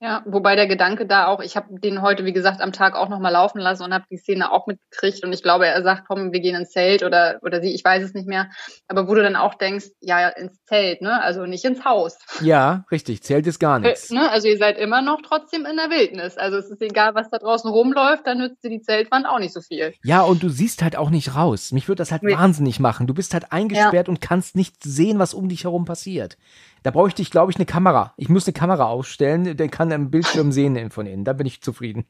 Ja, 0.00 0.22
wobei 0.26 0.56
der 0.56 0.66
Gedanke 0.66 1.06
da 1.06 1.28
auch, 1.28 1.40
ich 1.40 1.56
habe 1.56 1.80
den 1.80 2.02
heute, 2.02 2.24
wie 2.24 2.32
gesagt, 2.32 2.60
am 2.60 2.72
Tag 2.72 2.94
auch 2.94 3.08
nochmal 3.08 3.32
laufen 3.32 3.58
lassen 3.58 3.84
und 3.84 3.94
habe 3.94 4.04
die 4.10 4.18
Szene 4.18 4.52
auch 4.52 4.66
mitgekriegt 4.66 5.24
und 5.24 5.32
ich 5.32 5.42
glaube, 5.42 5.66
er 5.66 5.82
sagt, 5.82 6.04
komm, 6.06 6.32
wir 6.32 6.40
gehen 6.40 6.56
ins 6.56 6.70
Zelt 6.70 7.02
oder, 7.02 7.38
oder 7.42 7.62
sie, 7.62 7.72
ich 7.72 7.84
weiß 7.84 8.02
es 8.02 8.12
nicht 8.12 8.26
mehr. 8.26 8.50
Aber 8.88 9.08
wo 9.08 9.14
du 9.14 9.22
dann 9.22 9.36
auch 9.36 9.54
denkst, 9.54 9.86
ja, 10.00 10.28
ins 10.28 10.62
Zelt, 10.64 11.00
ne? 11.00 11.22
Also 11.22 11.46
nicht 11.46 11.64
ins 11.64 11.84
Haus. 11.84 12.18
Ja, 12.40 12.84
richtig, 12.90 13.22
Zelt 13.22 13.46
ist 13.46 13.60
gar 13.60 13.78
nichts. 13.78 14.10
Ne? 14.10 14.28
Also 14.30 14.48
ihr 14.48 14.58
seid 14.58 14.78
immer 14.78 15.00
noch 15.00 15.22
trotzdem 15.22 15.64
in 15.64 15.76
der 15.76 15.90
Wildnis. 15.90 16.36
Also 16.36 16.58
es 16.58 16.68
ist 16.68 16.82
egal, 16.82 17.14
was 17.14 17.30
da 17.30 17.38
draußen 17.38 17.70
rumläuft, 17.70 18.26
dann 18.26 18.38
nützt 18.38 18.64
dir 18.64 18.70
die 18.70 18.82
Zeltwand 18.82 19.26
auch 19.26 19.38
nicht 19.38 19.54
so 19.54 19.60
viel. 19.60 19.94
Ja, 20.02 20.22
und 20.22 20.42
du 20.42 20.48
siehst 20.48 20.82
halt 20.82 20.96
auch 20.96 21.10
nicht 21.10 21.34
raus. 21.34 21.72
Mich 21.72 21.88
würde 21.88 22.00
das 22.00 22.12
halt 22.12 22.24
nee. 22.24 22.36
wahnsinnig 22.36 22.80
machen. 22.80 23.06
Du 23.06 23.14
bist 23.14 23.32
halt 23.32 23.52
eingesperrt 23.52 24.08
ja. 24.08 24.10
und 24.10 24.20
kannst 24.20 24.56
nicht 24.56 24.82
sehen, 24.82 25.18
was 25.18 25.34
um 25.34 25.48
dich 25.48 25.64
herum 25.64 25.84
passiert. 25.84 26.36
Da 26.84 26.90
bräuchte 26.90 27.22
ich, 27.22 27.30
glaube 27.30 27.50
ich, 27.50 27.56
eine 27.56 27.64
Kamera. 27.64 28.12
Ich 28.18 28.28
muss 28.28 28.46
eine 28.46 28.52
Kamera 28.52 28.84
aufstellen, 28.84 29.56
der 29.56 29.68
kann 29.68 29.90
am 29.90 30.10
Bildschirm 30.10 30.52
sehen 30.52 30.90
von 30.90 31.06
innen. 31.06 31.24
Da 31.24 31.32
bin 31.32 31.46
ich 31.46 31.62
zufrieden. 31.62 32.04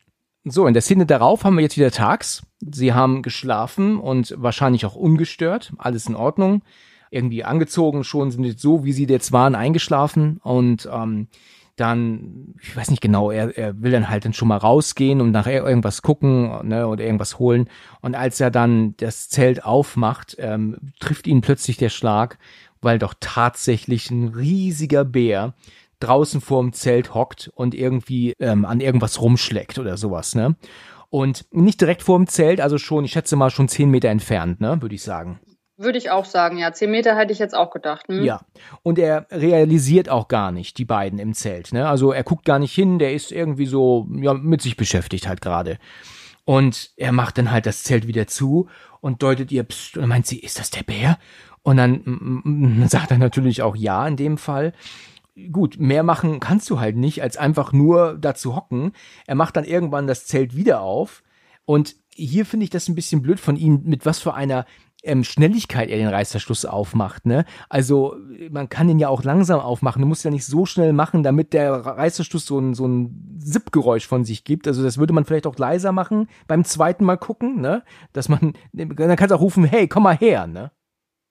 So, 0.44 0.66
in 0.66 0.74
der 0.74 0.82
Szene 0.82 1.06
darauf 1.06 1.44
haben 1.44 1.54
wir 1.56 1.62
jetzt 1.62 1.76
wieder 1.76 1.92
tags. 1.92 2.42
Sie 2.60 2.92
haben 2.92 3.22
geschlafen 3.22 3.98
und 3.98 4.34
wahrscheinlich 4.36 4.84
auch 4.84 4.96
ungestört. 4.96 5.72
Alles 5.78 6.06
in 6.06 6.16
Ordnung. 6.16 6.62
Irgendwie 7.10 7.44
angezogen 7.44 8.02
schon, 8.02 8.32
sind 8.32 8.42
jetzt 8.42 8.60
so, 8.60 8.84
wie 8.84 8.92
sie 8.92 9.06
jetzt 9.06 9.30
waren, 9.30 9.54
eingeschlafen. 9.54 10.40
Und 10.42 10.88
ähm, 10.92 11.28
dann, 11.76 12.54
ich 12.60 12.76
weiß 12.76 12.90
nicht 12.90 13.00
genau, 13.00 13.30
er, 13.30 13.56
er 13.56 13.80
will 13.80 13.92
dann 13.92 14.08
halt 14.08 14.24
dann 14.24 14.32
schon 14.32 14.48
mal 14.48 14.56
rausgehen 14.56 15.20
und 15.20 15.30
nachher 15.30 15.64
irgendwas 15.64 16.02
gucken 16.02 16.68
ne, 16.68 16.88
oder 16.88 17.04
irgendwas 17.04 17.38
holen. 17.38 17.70
Und 18.00 18.16
als 18.16 18.40
er 18.40 18.50
dann 18.50 18.96
das 18.96 19.28
Zelt 19.28 19.64
aufmacht, 19.64 20.34
ähm, 20.40 20.92
trifft 20.98 21.28
ihn 21.28 21.42
plötzlich 21.42 21.76
der 21.76 21.90
Schlag 21.90 22.38
weil 22.84 22.98
doch 22.98 23.14
tatsächlich 23.18 24.10
ein 24.10 24.28
riesiger 24.28 25.04
Bär 25.04 25.54
draußen 26.00 26.40
vorm 26.40 26.72
Zelt 26.72 27.14
hockt 27.14 27.50
und 27.54 27.74
irgendwie 27.74 28.34
ähm, 28.38 28.64
an 28.64 28.80
irgendwas 28.80 29.20
rumschlägt 29.20 29.78
oder 29.78 29.96
sowas, 29.96 30.34
ne? 30.34 30.56
Und 31.10 31.46
nicht 31.52 31.80
direkt 31.80 32.02
vorm 32.02 32.26
Zelt, 32.26 32.60
also 32.60 32.76
schon, 32.76 33.04
ich 33.04 33.12
schätze 33.12 33.36
mal 33.36 33.50
schon 33.50 33.68
zehn 33.68 33.88
Meter 33.88 34.08
entfernt, 34.08 34.60
ne, 34.60 34.82
würde 34.82 34.96
ich 34.96 35.02
sagen. 35.02 35.38
Würde 35.76 35.98
ich 35.98 36.10
auch 36.10 36.24
sagen, 36.24 36.58
ja. 36.58 36.72
Zehn 36.72 36.90
Meter 36.90 37.16
hätte 37.16 37.32
ich 37.32 37.38
jetzt 37.38 37.54
auch 37.54 37.70
gedacht. 37.70 38.06
Hm? 38.08 38.24
Ja. 38.24 38.40
Und 38.82 38.98
er 38.98 39.26
realisiert 39.30 40.08
auch 40.08 40.28
gar 40.28 40.52
nicht, 40.52 40.78
die 40.78 40.84
beiden 40.84 41.18
im 41.18 41.34
Zelt, 41.34 41.72
ne? 41.72 41.88
Also 41.88 42.12
er 42.12 42.22
guckt 42.22 42.44
gar 42.44 42.58
nicht 42.58 42.74
hin, 42.74 42.98
der 42.98 43.12
ist 43.12 43.32
irgendwie 43.32 43.66
so, 43.66 44.08
ja, 44.12 44.34
mit 44.34 44.62
sich 44.62 44.76
beschäftigt 44.76 45.26
halt 45.26 45.40
gerade. 45.40 45.78
Und 46.44 46.90
er 46.96 47.12
macht 47.12 47.38
dann 47.38 47.50
halt 47.50 47.66
das 47.66 47.82
Zelt 47.82 48.06
wieder 48.06 48.26
zu 48.26 48.68
und 49.00 49.22
deutet 49.22 49.50
ihr, 49.50 49.64
pst, 49.64 49.96
und 49.96 50.02
dann 50.02 50.10
meint 50.10 50.26
sie, 50.26 50.38
ist 50.38 50.58
das 50.58 50.70
der 50.70 50.82
Bär? 50.82 51.18
Und 51.64 51.78
dann 51.78 52.86
sagt 52.88 53.10
er 53.10 53.18
natürlich 53.18 53.62
auch 53.62 53.74
ja 53.74 54.06
in 54.06 54.16
dem 54.16 54.38
Fall. 54.38 54.72
Gut, 55.50 55.80
mehr 55.80 56.04
machen 56.04 56.38
kannst 56.38 56.70
du 56.70 56.78
halt 56.78 56.94
nicht, 56.94 57.22
als 57.22 57.36
einfach 57.36 57.72
nur 57.72 58.16
da 58.18 58.36
zu 58.36 58.54
hocken. 58.54 58.92
Er 59.26 59.34
macht 59.34 59.56
dann 59.56 59.64
irgendwann 59.64 60.06
das 60.06 60.26
Zelt 60.26 60.54
wieder 60.54 60.82
auf. 60.82 61.24
Und 61.64 61.96
hier 62.14 62.46
finde 62.46 62.64
ich 62.64 62.70
das 62.70 62.88
ein 62.88 62.94
bisschen 62.94 63.22
blöd 63.22 63.40
von 63.40 63.56
ihm, 63.56 63.80
mit 63.84 64.06
was 64.06 64.20
für 64.20 64.34
einer 64.34 64.66
ähm, 65.02 65.24
Schnelligkeit 65.24 65.88
er 65.88 65.96
den 65.96 66.08
Reißverschluss 66.08 66.66
aufmacht. 66.66 67.26
Ne? 67.26 67.46
Also 67.70 68.14
man 68.50 68.68
kann 68.68 68.86
den 68.86 68.98
ja 68.98 69.08
auch 69.08 69.24
langsam 69.24 69.58
aufmachen. 69.58 70.02
Du 70.02 70.06
musst 70.06 70.24
ja 70.24 70.30
nicht 70.30 70.44
so 70.44 70.66
schnell 70.66 70.92
machen, 70.92 71.22
damit 71.22 71.54
der 71.54 71.72
Reißverschluss 71.72 72.44
so 72.46 72.58
ein, 72.58 72.74
so 72.74 72.86
ein 72.86 73.38
Zip-Geräusch 73.38 74.06
von 74.06 74.24
sich 74.24 74.44
gibt. 74.44 74.68
Also 74.68 74.82
das 74.82 74.98
würde 74.98 75.14
man 75.14 75.24
vielleicht 75.24 75.46
auch 75.46 75.56
leiser 75.56 75.92
machen 75.92 76.28
beim 76.46 76.64
zweiten 76.64 77.04
Mal 77.06 77.16
gucken, 77.16 77.60
ne? 77.60 77.82
Dass 78.12 78.28
man, 78.28 78.52
dann 78.72 79.16
kannst 79.16 79.30
du 79.30 79.36
auch 79.36 79.40
rufen, 79.40 79.64
hey, 79.64 79.88
komm 79.88 80.04
mal 80.04 80.16
her, 80.16 80.46
ne? 80.46 80.70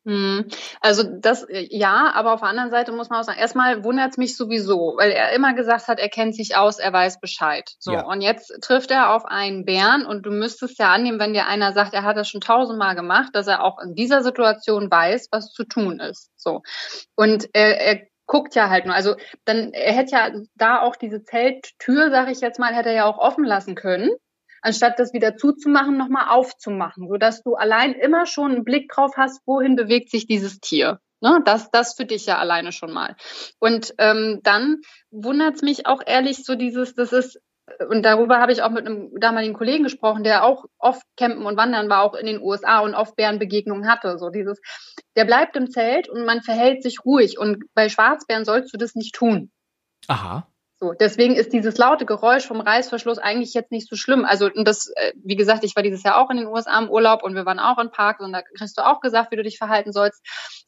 Hm. 0.05 0.45
Also 0.81 1.03
das 1.03 1.43
äh, 1.43 1.65
ja, 1.69 2.11
aber 2.13 2.33
auf 2.33 2.41
der 2.41 2.49
anderen 2.49 2.71
Seite 2.71 2.91
muss 2.91 3.09
man 3.09 3.19
auch 3.19 3.23
sagen, 3.23 3.39
erstmal 3.39 3.85
wundert 3.85 4.11
es 4.11 4.17
mich 4.17 4.35
sowieso, 4.35 4.95
weil 4.97 5.11
er 5.11 5.31
immer 5.31 5.53
gesagt 5.53 5.87
hat, 5.87 5.99
er 5.99 6.09
kennt 6.09 6.35
sich 6.35 6.57
aus, 6.57 6.77
er 6.79 6.91
weiß 6.91 7.21
Bescheid. 7.21 7.71
So, 7.79 7.93
ja. 7.93 8.05
und 8.05 8.21
jetzt 8.21 8.51
trifft 8.61 8.91
er 8.91 9.13
auf 9.13 9.23
einen 9.25 9.63
Bären 9.63 10.05
und 10.05 10.25
du 10.25 10.31
müsstest 10.31 10.77
ja 10.77 10.91
annehmen, 10.91 11.19
wenn 11.19 11.33
dir 11.33 11.47
einer 11.47 11.71
sagt, 11.71 11.93
er 11.93 12.03
hat 12.03 12.17
das 12.17 12.27
schon 12.27 12.41
tausendmal 12.41 12.95
gemacht, 12.95 13.29
dass 13.33 13.47
er 13.47 13.63
auch 13.63 13.79
in 13.79 13.95
dieser 13.95 14.23
Situation 14.23 14.91
weiß, 14.91 15.29
was 15.31 15.53
zu 15.53 15.63
tun 15.63 16.01
ist. 16.01 16.31
So. 16.35 16.63
Und 17.15 17.47
er, 17.53 17.79
er 17.79 18.07
guckt 18.25 18.55
ja 18.55 18.69
halt 18.69 18.85
nur. 18.85 18.95
Also 18.95 19.15
dann, 19.45 19.71
er 19.71 19.93
hätte 19.93 20.11
ja 20.11 20.31
da 20.55 20.81
auch 20.81 20.97
diese 20.97 21.23
Zelttür, 21.23 22.09
sag 22.09 22.29
ich 22.29 22.41
jetzt 22.41 22.59
mal, 22.59 22.73
hätte 22.73 22.89
er 22.89 22.95
ja 22.95 23.05
auch 23.05 23.19
offen 23.19 23.45
lassen 23.45 23.75
können 23.75 24.09
anstatt 24.63 24.97
das 24.97 25.13
wieder 25.13 25.37
zuzumachen, 25.37 25.97
nochmal 25.97 26.29
aufzumachen, 26.29 27.07
sodass 27.07 27.43
du 27.43 27.55
allein 27.55 27.93
immer 27.93 28.25
schon 28.25 28.51
einen 28.51 28.63
Blick 28.63 28.89
drauf 28.89 29.13
hast, 29.17 29.41
wohin 29.45 29.75
bewegt 29.75 30.09
sich 30.09 30.25
dieses 30.25 30.59
Tier. 30.59 30.99
Ne, 31.21 31.41
das, 31.45 31.71
das 31.71 31.95
für 31.95 32.05
dich 32.05 32.25
ja 32.25 32.37
alleine 32.37 32.73
schon 32.73 32.91
mal. 32.91 33.15
Und 33.59 33.93
ähm, 33.97 34.41
dann 34.43 34.81
wundert 35.09 35.55
es 35.55 35.61
mich 35.61 35.85
auch 35.85 36.01
ehrlich, 36.05 36.43
so 36.43 36.55
dieses, 36.55 36.95
das 36.95 37.13
ist, 37.13 37.39
und 37.87 38.03
darüber 38.03 38.39
habe 38.39 38.51
ich 38.51 38.61
auch 38.61 38.71
mit 38.71 38.85
einem 38.85 39.09
damaligen 39.19 39.53
Kollegen 39.53 39.85
gesprochen, 39.85 40.25
der 40.25 40.43
auch 40.43 40.65
oft 40.79 41.03
campen 41.15 41.45
und 41.45 41.55
wandern 41.55 41.89
war, 41.89 42.01
auch 42.01 42.13
in 42.13 42.25
den 42.25 42.41
USA 42.41 42.79
und 42.79 42.93
oft 42.93 43.15
Bärenbegegnungen 43.15 43.89
hatte. 43.89 44.17
So 44.17 44.31
dieses, 44.31 44.59
der 45.15 45.23
bleibt 45.23 45.55
im 45.55 45.69
Zelt 45.69 46.09
und 46.09 46.25
man 46.25 46.41
verhält 46.41 46.83
sich 46.83 47.05
ruhig. 47.05 47.39
Und 47.39 47.63
bei 47.73 47.87
Schwarzbären 47.87 48.43
sollst 48.43 48.73
du 48.73 48.77
das 48.77 48.95
nicht 48.95 49.15
tun. 49.15 49.49
Aha. 50.09 50.52
So, 50.83 50.91
deswegen 50.91 51.33
ist 51.37 51.53
dieses 51.53 51.77
laute 51.77 52.05
Geräusch 52.05 52.45
vom 52.45 52.59
Reißverschluss 52.59 53.17
eigentlich 53.17 53.53
jetzt 53.53 53.71
nicht 53.71 53.87
so 53.87 53.95
schlimm. 53.95 54.25
Also, 54.25 54.49
und 54.53 54.67
das, 54.67 54.91
äh, 54.97 55.13
wie 55.23 55.37
gesagt, 55.37 55.63
ich 55.63 55.77
war 55.77 55.83
dieses 55.83 56.03
Jahr 56.03 56.17
auch 56.17 56.29
in 56.29 56.35
den 56.35 56.47
USA 56.47 56.77
im 56.77 56.89
Urlaub 56.89 57.23
und 57.23 57.35
wir 57.35 57.45
waren 57.45 57.57
auch 57.57 57.79
in 57.79 57.89
Parks 57.89 58.19
und 58.19 58.33
da 58.33 58.41
kriegst 58.41 58.77
du 58.77 58.85
auch 58.85 58.99
gesagt, 58.99 59.31
wie 59.31 59.37
du 59.37 59.43
dich 59.43 59.57
verhalten 59.57 59.93
sollst. 59.93 60.21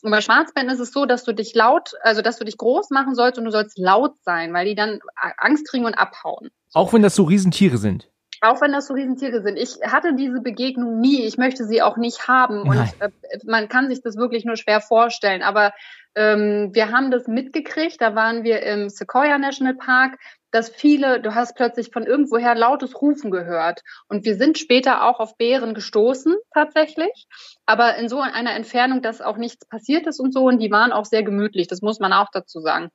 Und 0.04 0.12
bei 0.12 0.22
Schwarzbären 0.22 0.70
ist 0.70 0.80
es 0.80 0.94
so, 0.94 1.06
dass 1.06 1.26
du 1.26 1.34
dich 1.34 1.54
laut, 1.54 1.96
also 2.00 2.22
dass 2.22 2.38
du 2.38 2.46
dich 2.46 2.56
groß 2.56 2.92
machen 2.92 3.14
sollst 3.14 3.38
und 3.38 3.44
du 3.44 3.52
sollst 3.52 3.78
laut 3.78 4.14
sein, 4.22 4.54
weil 4.54 4.66
die 4.66 4.76
dann 4.76 5.00
Angst 5.38 5.68
kriegen 5.68 5.84
und 5.84 5.96
abhauen. 5.96 6.50
Auch 6.72 6.94
wenn 6.94 7.02
das 7.02 7.16
so 7.16 7.24
Riesentiere 7.24 7.78
sind. 7.78 8.10
Auch 8.42 8.62
wenn 8.62 8.72
das 8.72 8.88
so 8.88 8.94
Riesentiere 8.94 9.42
sind. 9.42 9.58
Ich 9.58 9.78
hatte 9.86 10.16
diese 10.16 10.42
Begegnung 10.42 11.00
nie. 11.00 11.26
Ich 11.26 11.38
möchte 11.38 11.66
sie 11.66 11.82
auch 11.82 11.98
nicht 11.98 12.28
haben. 12.28 12.62
Und 12.64 12.78
äh, 13.00 13.10
man 13.46 13.68
kann 13.70 13.90
sich 13.90 14.02
das 14.02 14.18
wirklich 14.18 14.46
nur 14.46 14.58
schwer 14.58 14.82
vorstellen. 14.82 15.44
Aber 15.44 15.74
ähm, 16.16 16.70
wir 16.74 16.92
haben 16.92 17.12
das 17.12 17.28
mitgekriegt, 17.28 18.02
da 18.02 18.16
waren 18.16 18.44
wir 18.44 18.64
im 18.64 18.90
Sequoia 18.90 19.38
National 19.38 19.76
Park, 19.76 20.18
dass 20.50 20.70
viele, 20.70 21.20
du 21.22 21.36
hast 21.36 21.56
plötzlich 21.56 21.92
von 21.92 22.04
irgendwoher 22.04 22.56
lautes 22.56 23.02
Rufen 23.02 23.32
gehört. 23.32 23.82
Und 24.08 24.24
wir 24.24 24.36
sind 24.36 24.58
später 24.58 25.04
auch 25.04 25.20
auf 25.20 25.38
Bären 25.38 25.74
gestoßen, 25.74 26.34
tatsächlich. 26.54 27.28
Aber 27.66 27.98
in 27.98 28.08
so 28.08 28.22
einer 28.22 28.56
Entfernung, 28.56 29.02
dass 29.02 29.22
auch 29.22 29.36
nichts 29.36 29.68
passiert 29.68 30.08
ist 30.08 30.22
und 30.22 30.34
so. 30.34 30.46
Und 30.48 30.60
die 30.60 30.72
waren 30.72 30.94
auch 30.94 31.06
sehr 31.06 31.24
gemütlich, 31.24 31.68
das 31.68 31.82
muss 31.82 32.00
man 32.00 32.14
auch 32.14 32.30
dazu 32.32 32.62
sagen. 32.62 32.90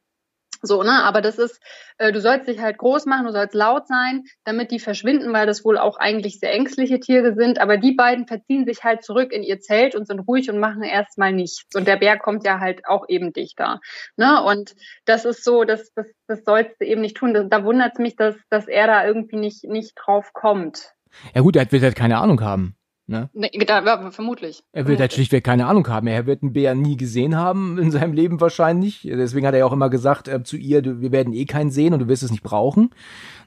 So, 0.62 0.82
ne, 0.82 1.02
aber 1.04 1.22
das 1.22 1.38
ist, 1.38 1.60
äh, 1.98 2.12
du 2.12 2.20
sollst 2.20 2.46
dich 2.46 2.60
halt 2.60 2.78
groß 2.78 3.06
machen, 3.06 3.26
du 3.26 3.32
sollst 3.32 3.54
laut 3.54 3.86
sein, 3.86 4.24
damit 4.44 4.70
die 4.70 4.78
verschwinden, 4.78 5.32
weil 5.32 5.46
das 5.46 5.64
wohl 5.64 5.78
auch 5.78 5.96
eigentlich 5.96 6.38
sehr 6.38 6.52
ängstliche 6.52 7.00
Tiere 7.00 7.34
sind. 7.34 7.58
Aber 7.60 7.78
die 7.78 7.92
beiden 7.92 8.26
verziehen 8.26 8.66
sich 8.66 8.84
halt 8.84 9.02
zurück 9.02 9.32
in 9.32 9.42
ihr 9.42 9.60
Zelt 9.60 9.94
und 9.94 10.06
sind 10.06 10.20
ruhig 10.20 10.50
und 10.50 10.58
machen 10.58 10.82
erstmal 10.82 11.32
nichts. 11.32 11.64
Und 11.74 11.86
der 11.88 11.96
Bär 11.96 12.18
kommt 12.18 12.44
ja 12.44 12.60
halt 12.60 12.86
auch 12.86 13.08
eben 13.08 13.32
dichter. 13.32 13.80
Ne? 14.16 14.42
Und 14.42 14.74
das 15.06 15.24
ist 15.24 15.44
so, 15.44 15.64
das, 15.64 15.92
das, 15.94 16.06
das 16.26 16.44
sollst 16.44 16.80
du 16.80 16.86
eben 16.86 17.00
nicht 17.00 17.16
tun. 17.16 17.32
Das, 17.32 17.46
da 17.48 17.64
wundert 17.64 17.92
es 17.94 17.98
mich, 17.98 18.16
dass, 18.16 18.36
dass 18.50 18.68
er 18.68 18.86
da 18.86 19.06
irgendwie 19.06 19.36
nicht, 19.36 19.64
nicht 19.64 19.94
drauf 19.94 20.32
kommt. 20.34 20.92
Ja 21.34 21.40
gut, 21.40 21.56
er 21.56 21.70
wird 21.72 21.82
halt 21.82 21.96
keine 21.96 22.18
Ahnung 22.18 22.40
haben. 22.40 22.76
Ne? 23.10 23.28
Nee, 23.32 23.50
da, 23.66 23.84
ja, 23.84 24.10
vermutlich. 24.12 24.62
Er 24.70 24.86
wird 24.86 25.00
halt 25.00 25.12
schlichtweg 25.12 25.42
keine 25.42 25.66
Ahnung 25.66 25.88
haben. 25.88 26.06
Er 26.06 26.26
wird 26.26 26.44
einen 26.44 26.52
Bär 26.52 26.76
nie 26.76 26.96
gesehen 26.96 27.36
haben 27.36 27.76
in 27.76 27.90
seinem 27.90 28.12
Leben 28.12 28.40
wahrscheinlich. 28.40 29.00
Deswegen 29.02 29.48
hat 29.48 29.52
er 29.52 29.58
ja 29.58 29.66
auch 29.66 29.72
immer 29.72 29.90
gesagt 29.90 30.28
äh, 30.28 30.44
zu 30.44 30.56
ihr, 30.56 30.80
du, 30.80 31.00
wir 31.00 31.10
werden 31.10 31.32
eh 31.32 31.44
keinen 31.44 31.72
sehen 31.72 31.92
und 31.92 31.98
du 31.98 32.06
wirst 32.06 32.22
es 32.22 32.30
nicht 32.30 32.44
brauchen. 32.44 32.90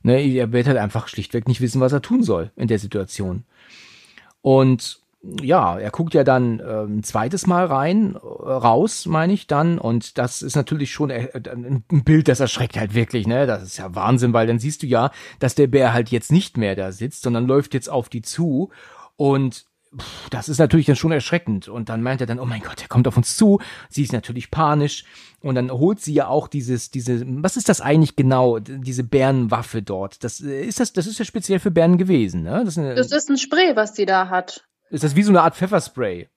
Ne? 0.02 0.22
Er 0.22 0.52
wird 0.52 0.68
halt 0.68 0.78
einfach 0.78 1.08
schlichtweg 1.08 1.48
nicht 1.48 1.62
wissen, 1.62 1.80
was 1.80 1.94
er 1.94 2.02
tun 2.02 2.24
soll 2.24 2.52
in 2.58 2.68
der 2.68 2.78
Situation. 2.78 3.46
Und 4.42 5.02
ja, 5.42 5.80
er 5.80 5.92
guckt 5.92 6.14
ja 6.14 6.26
dann 6.26 6.60
äh, 6.60 6.84
ein 6.84 7.04
zweites 7.04 7.48
Mal 7.48 7.66
rein, 7.66 8.16
äh, 8.16 8.18
raus, 8.18 9.06
meine 9.06 9.32
ich 9.32 9.48
dann. 9.48 9.78
Und 9.78 10.18
das 10.18 10.42
ist 10.42 10.58
natürlich 10.58 10.92
schon 10.92 11.10
äh, 11.10 11.30
ein 11.34 12.04
Bild, 12.04 12.28
das 12.28 12.42
erschreckt 12.42 12.78
halt 12.78 12.96
wirklich, 12.96 13.28
ne? 13.28 13.48
Das 13.48 13.64
ist 13.64 13.78
ja 13.78 13.96
Wahnsinn, 13.96 14.34
weil 14.34 14.46
dann 14.46 14.60
siehst 14.60 14.84
du 14.84 14.88
ja, 14.88 15.12
dass 15.40 15.56
der 15.56 15.68
Bär 15.68 15.94
halt 15.94 16.10
jetzt 16.10 16.34
nicht 16.34 16.58
mehr 16.58 16.76
da 16.76 16.92
sitzt, 16.92 17.24
sondern 17.24 17.48
läuft 17.48 17.74
jetzt 17.74 17.90
auf 17.90 18.10
die 18.10 18.22
zu. 18.22 18.72
Und 19.16 19.66
pff, 19.98 20.30
das 20.30 20.50
ist 20.50 20.60
natürlich 20.60 20.86
dann 20.86 20.96
schon 20.96 21.12
erschreckend. 21.12 21.68
Und 21.68 21.90
dann 21.90 22.02
meint 22.02 22.22
er 22.22 22.28
dann, 22.28 22.40
oh 22.40 22.46
mein 22.46 22.62
Gott, 22.62 22.82
er 22.82 22.88
kommt 22.88 23.08
auf 23.08 23.18
uns 23.18 23.38
zu. 23.38 23.60
Sie 23.90 24.04
ist 24.04 24.14
natürlich 24.14 24.52
panisch. 24.52 25.06
Und 25.42 25.56
dann 25.56 25.72
holt 25.72 26.00
sie 26.00 26.14
ja 26.14 26.28
auch 26.28 26.48
dieses, 26.48 26.92
diese, 26.92 27.24
was 27.26 27.58
ist 27.58 27.70
das 27.70 27.82
eigentlich 27.82 28.16
genau, 28.16 28.60
diese 28.60 29.04
Bärenwaffe 29.04 29.82
dort? 29.82 30.24
Das 30.24 30.42
äh, 30.42 30.64
ist 30.64 30.80
das, 30.80 30.94
das 30.94 31.08
ist 31.08 31.20
ja 31.20 31.26
speziell 31.26 31.60
für 31.60 31.72
Bären 31.72 31.98
gewesen, 31.98 32.44
ne? 32.44 32.62
Das 32.64 32.70
ist, 32.70 32.78
eine, 32.78 32.96
das 32.96 33.12
ist 33.12 33.30
ein 33.30 33.38
Spray, 33.38 33.76
was 33.76 33.96
sie 33.96 34.06
da 34.06 34.30
hat. 34.30 34.66
Ist 34.90 35.04
das 35.04 35.16
wie 35.16 35.24
so 35.24 35.32
eine 35.32 35.42
Art 35.42 35.56
Pfefferspray? 35.56 36.30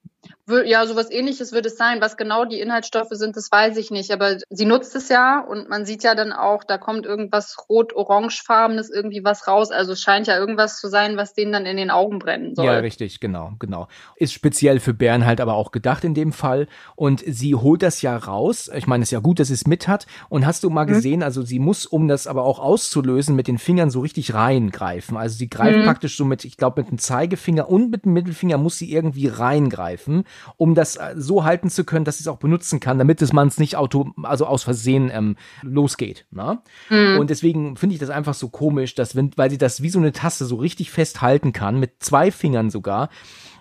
Ja, 0.65 0.85
sowas 0.85 1.11
ähnliches 1.11 1.51
wird 1.51 1.65
es 1.65 1.75
sein. 1.75 1.99
Was 1.99 2.15
genau 2.15 2.45
die 2.45 2.61
Inhaltsstoffe 2.61 3.11
sind, 3.11 3.35
das 3.35 3.51
weiß 3.51 3.75
ich 3.75 3.91
nicht. 3.91 4.11
Aber 4.11 4.37
sie 4.49 4.65
nutzt 4.65 4.95
es 4.95 5.09
ja 5.09 5.41
und 5.41 5.67
man 5.67 5.85
sieht 5.85 6.03
ja 6.03 6.15
dann 6.15 6.31
auch, 6.31 6.63
da 6.63 6.77
kommt 6.77 7.05
irgendwas 7.05 7.57
rot-orangefarbenes, 7.69 8.89
irgendwie 8.89 9.25
was 9.25 9.47
raus. 9.47 9.71
Also 9.71 9.91
es 9.91 10.01
scheint 10.01 10.27
ja 10.27 10.37
irgendwas 10.37 10.79
zu 10.79 10.87
sein, 10.87 11.17
was 11.17 11.33
denen 11.33 11.51
dann 11.51 11.65
in 11.65 11.75
den 11.75 11.91
Augen 11.91 12.19
brennen 12.19 12.55
soll. 12.55 12.65
Ja, 12.65 12.77
richtig, 12.77 13.19
genau, 13.19 13.53
genau. 13.59 13.89
Ist 14.15 14.31
speziell 14.31 14.79
für 14.79 14.93
Bären 14.93 15.25
halt 15.25 15.41
aber 15.41 15.55
auch 15.55 15.71
gedacht 15.71 16.05
in 16.05 16.13
dem 16.13 16.31
Fall. 16.31 16.67
Und 16.95 17.23
sie 17.25 17.53
holt 17.53 17.83
das 17.83 18.01
ja 18.01 18.15
raus. 18.15 18.71
Ich 18.73 18.87
meine, 18.87 19.03
es 19.03 19.09
ist 19.09 19.13
ja 19.13 19.19
gut, 19.19 19.39
dass 19.39 19.49
sie 19.49 19.53
es 19.53 19.67
mit 19.67 19.89
hat. 19.89 20.07
Und 20.29 20.45
hast 20.45 20.63
du 20.63 20.69
mal 20.69 20.85
mhm. 20.85 20.93
gesehen, 20.93 21.23
also 21.23 21.41
sie 21.41 21.59
muss, 21.59 21.85
um 21.85 22.07
das 22.07 22.25
aber 22.25 22.43
auch 22.43 22.59
auszulösen, 22.59 23.35
mit 23.35 23.47
den 23.47 23.57
Fingern 23.57 23.89
so 23.89 23.99
richtig 23.99 24.33
reingreifen. 24.33 25.17
Also 25.17 25.35
sie 25.37 25.49
greift 25.49 25.79
mhm. 25.79 25.83
praktisch 25.83 26.15
so 26.15 26.23
mit, 26.23 26.45
ich 26.45 26.55
glaube, 26.55 26.81
mit 26.81 26.89
dem 26.89 26.99
Zeigefinger 26.99 27.69
und 27.69 27.91
mit 27.91 28.05
dem 28.05 28.13
Mittelfinger 28.13 28.57
muss 28.57 28.77
sie 28.77 28.89
irgendwie 28.89 29.27
reingreifen 29.27 30.23
um 30.57 30.75
das 30.75 30.95
äh, 30.95 31.13
so 31.15 31.43
halten 31.43 31.69
zu 31.69 31.83
können, 31.83 32.05
dass 32.05 32.15
ich 32.15 32.21
es 32.21 32.27
auch 32.27 32.37
benutzen 32.37 32.79
kann, 32.79 32.97
damit 32.97 33.21
es 33.21 33.33
man 33.33 33.47
es 33.47 33.57
nicht 33.57 33.75
auto, 33.75 34.11
also 34.23 34.45
aus 34.45 34.63
Versehen 34.63 35.09
ähm, 35.13 35.35
losgeht. 35.61 36.25
Ne? 36.31 36.59
Mhm. 36.89 37.19
Und 37.19 37.29
deswegen 37.29 37.77
finde 37.77 37.93
ich 37.93 37.99
das 37.99 38.09
einfach 38.09 38.33
so 38.33 38.49
komisch, 38.49 38.95
dass 38.95 39.15
wenn, 39.15 39.31
weil 39.35 39.49
sie 39.49 39.57
das 39.57 39.81
wie 39.81 39.89
so 39.89 39.99
eine 39.99 40.11
Tasse 40.11 40.45
so 40.45 40.55
richtig 40.57 40.91
festhalten 40.91 41.53
kann, 41.53 41.79
mit 41.79 42.03
zwei 42.03 42.31
Fingern 42.31 42.69
sogar. 42.69 43.09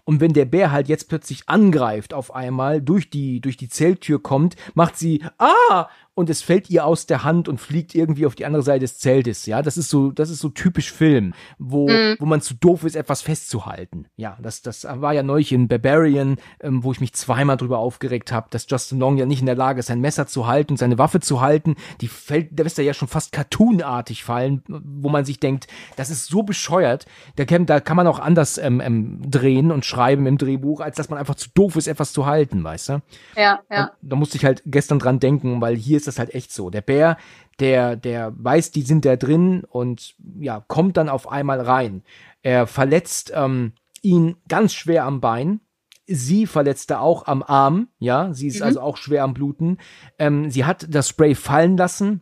Und 0.05 0.21
wenn 0.21 0.33
der 0.33 0.45
Bär 0.45 0.71
halt 0.71 0.89
jetzt 0.89 1.09
plötzlich 1.09 1.49
angreift 1.49 2.15
auf 2.15 2.33
einmal, 2.33 2.81
durch 2.81 3.11
die, 3.11 3.41
durch 3.41 3.57
die 3.57 3.69
Zelttür 3.69 4.23
kommt, 4.23 4.55
macht 4.75 4.97
sie, 4.97 5.25
ah, 5.39 5.89
und 6.17 6.31
es 6.31 6.41
fällt 6.41 6.71
ihr 6.71 6.87
aus 6.87 7.05
der 7.05 7.25
Hand 7.25 7.47
und 7.47 7.61
fliegt 7.61 7.95
irgendwie 7.95 8.25
auf 8.25 8.35
die 8.35 8.47
andere 8.47 8.63
Seite 8.63 8.81
des 8.81 8.99
Zeltes. 8.99 9.45
Ja, 9.45 9.61
das 9.61 9.77
ist 9.77 9.91
so, 9.91 10.11
das 10.11 10.31
ist 10.31 10.41
so 10.41 10.49
typisch 10.49 10.91
Film, 10.91 11.35
wo, 11.59 11.89
mhm. 11.89 12.17
wo 12.19 12.25
man 12.25 12.41
zu 12.41 12.55
doof 12.55 12.85
ist, 12.85 12.97
etwas 12.97 13.21
festzuhalten. 13.21 14.07
Ja, 14.17 14.39
das, 14.41 14.63
das 14.63 14.85
war 14.85 15.13
ja 15.13 15.23
neulich 15.23 15.53
in 15.53 15.69
Barbarian, 15.69 16.39
ähm, 16.61 16.83
wo 16.83 16.91
ich 16.93 17.03
mich 17.03 17.13
zweimal 17.13 17.59
drüber 17.59 17.79
aufgeregt 17.79 18.33
habe, 18.33 18.47
dass 18.49 18.67
Justin 18.67 18.99
Long 18.99 19.19
ja 19.19 19.27
nicht 19.27 19.41
in 19.41 19.47
der 19.47 19.57
Lage 19.57 19.81
ist, 19.81 19.87
sein 19.87 20.01
Messer 20.01 20.27
zu 20.27 20.47
halten, 20.47 20.79
seine 20.79 20.97
Waffe 20.97 21.21
zu 21.21 21.43
halten. 21.43 21.77
Die 22.01 22.09
fällt, 22.09 22.59
da 22.59 22.65
ist 22.65 22.79
er 22.79 22.87
ja 22.87 22.95
schon 22.95 23.09
fast 23.09 23.33
cartoonartig 23.33 24.25
fallen, 24.25 24.63
wo 24.69 25.11
man 25.11 25.27
sich 25.27 25.39
denkt, 25.39 25.67
das 25.97 26.09
ist 26.09 26.29
so 26.29 26.43
bescheuert. 26.43 27.05
Da 27.37 27.45
kann, 27.45 27.67
da 27.67 27.79
kann 27.79 27.97
man 27.97 28.07
auch 28.07 28.21
anders 28.21 28.57
ähm, 28.57 28.81
ähm, 28.81 29.21
drehen 29.31 29.71
und 29.71 29.85
schreiben 29.85 30.27
im 30.27 30.39
Drehbuch, 30.39 30.81
als 30.81 30.97
dass 30.97 31.11
man 31.11 31.19
einfach 31.19 31.35
zu 31.35 31.51
doof 31.53 31.77
ist, 31.77 31.89
etwas 31.89 32.15
zu 32.15 32.25
halten, 32.25 32.65
weißt 32.65 32.89
du? 32.89 33.03
Ja, 33.37 33.61
ja. 33.71 33.91
Und 34.01 34.11
da 34.11 34.17
musste 34.17 34.39
ich 34.39 34.47
halt 34.47 34.63
gestern 34.65 34.99
dran 34.99 35.21
denken, 35.21 35.61
weil 35.61 35.77
hier 35.77 35.99
ist 35.99 36.06
ist 36.07 36.15
das 36.15 36.19
halt 36.19 36.35
echt 36.35 36.53
so. 36.53 36.71
Der 36.71 36.81
Bär, 36.81 37.17
der, 37.61 37.97
der 37.97 38.33
weiß, 38.37 38.71
die 38.71 38.83
sind 38.83 39.05
da 39.05 39.17
drin 39.17 39.65
und 39.69 40.15
ja, 40.39 40.65
kommt 40.67 40.97
dann 40.97 41.09
auf 41.09 41.31
einmal 41.31 41.61
rein. 41.61 42.03
Er 42.43 42.67
verletzt 42.67 43.33
ähm, 43.35 43.73
ihn 44.03 44.37
ganz 44.49 44.73
schwer 44.73 45.05
am 45.05 45.21
Bein. 45.21 45.61
Sie 46.07 46.47
verletzte 46.47 47.01
auch 47.01 47.27
am 47.27 47.43
Arm, 47.43 47.89
ja, 47.99 48.33
sie 48.33 48.47
ist 48.47 48.61
mhm. 48.61 48.67
also 48.67 48.81
auch 48.81 48.97
schwer 48.97 49.25
am 49.25 49.35
Bluten. 49.35 49.79
Ähm, 50.21 50.51
sie 50.51 50.65
hat 50.65 50.87
das 50.89 51.09
Spray 51.09 51.35
fallen 51.35 51.77
lassen, 51.77 52.21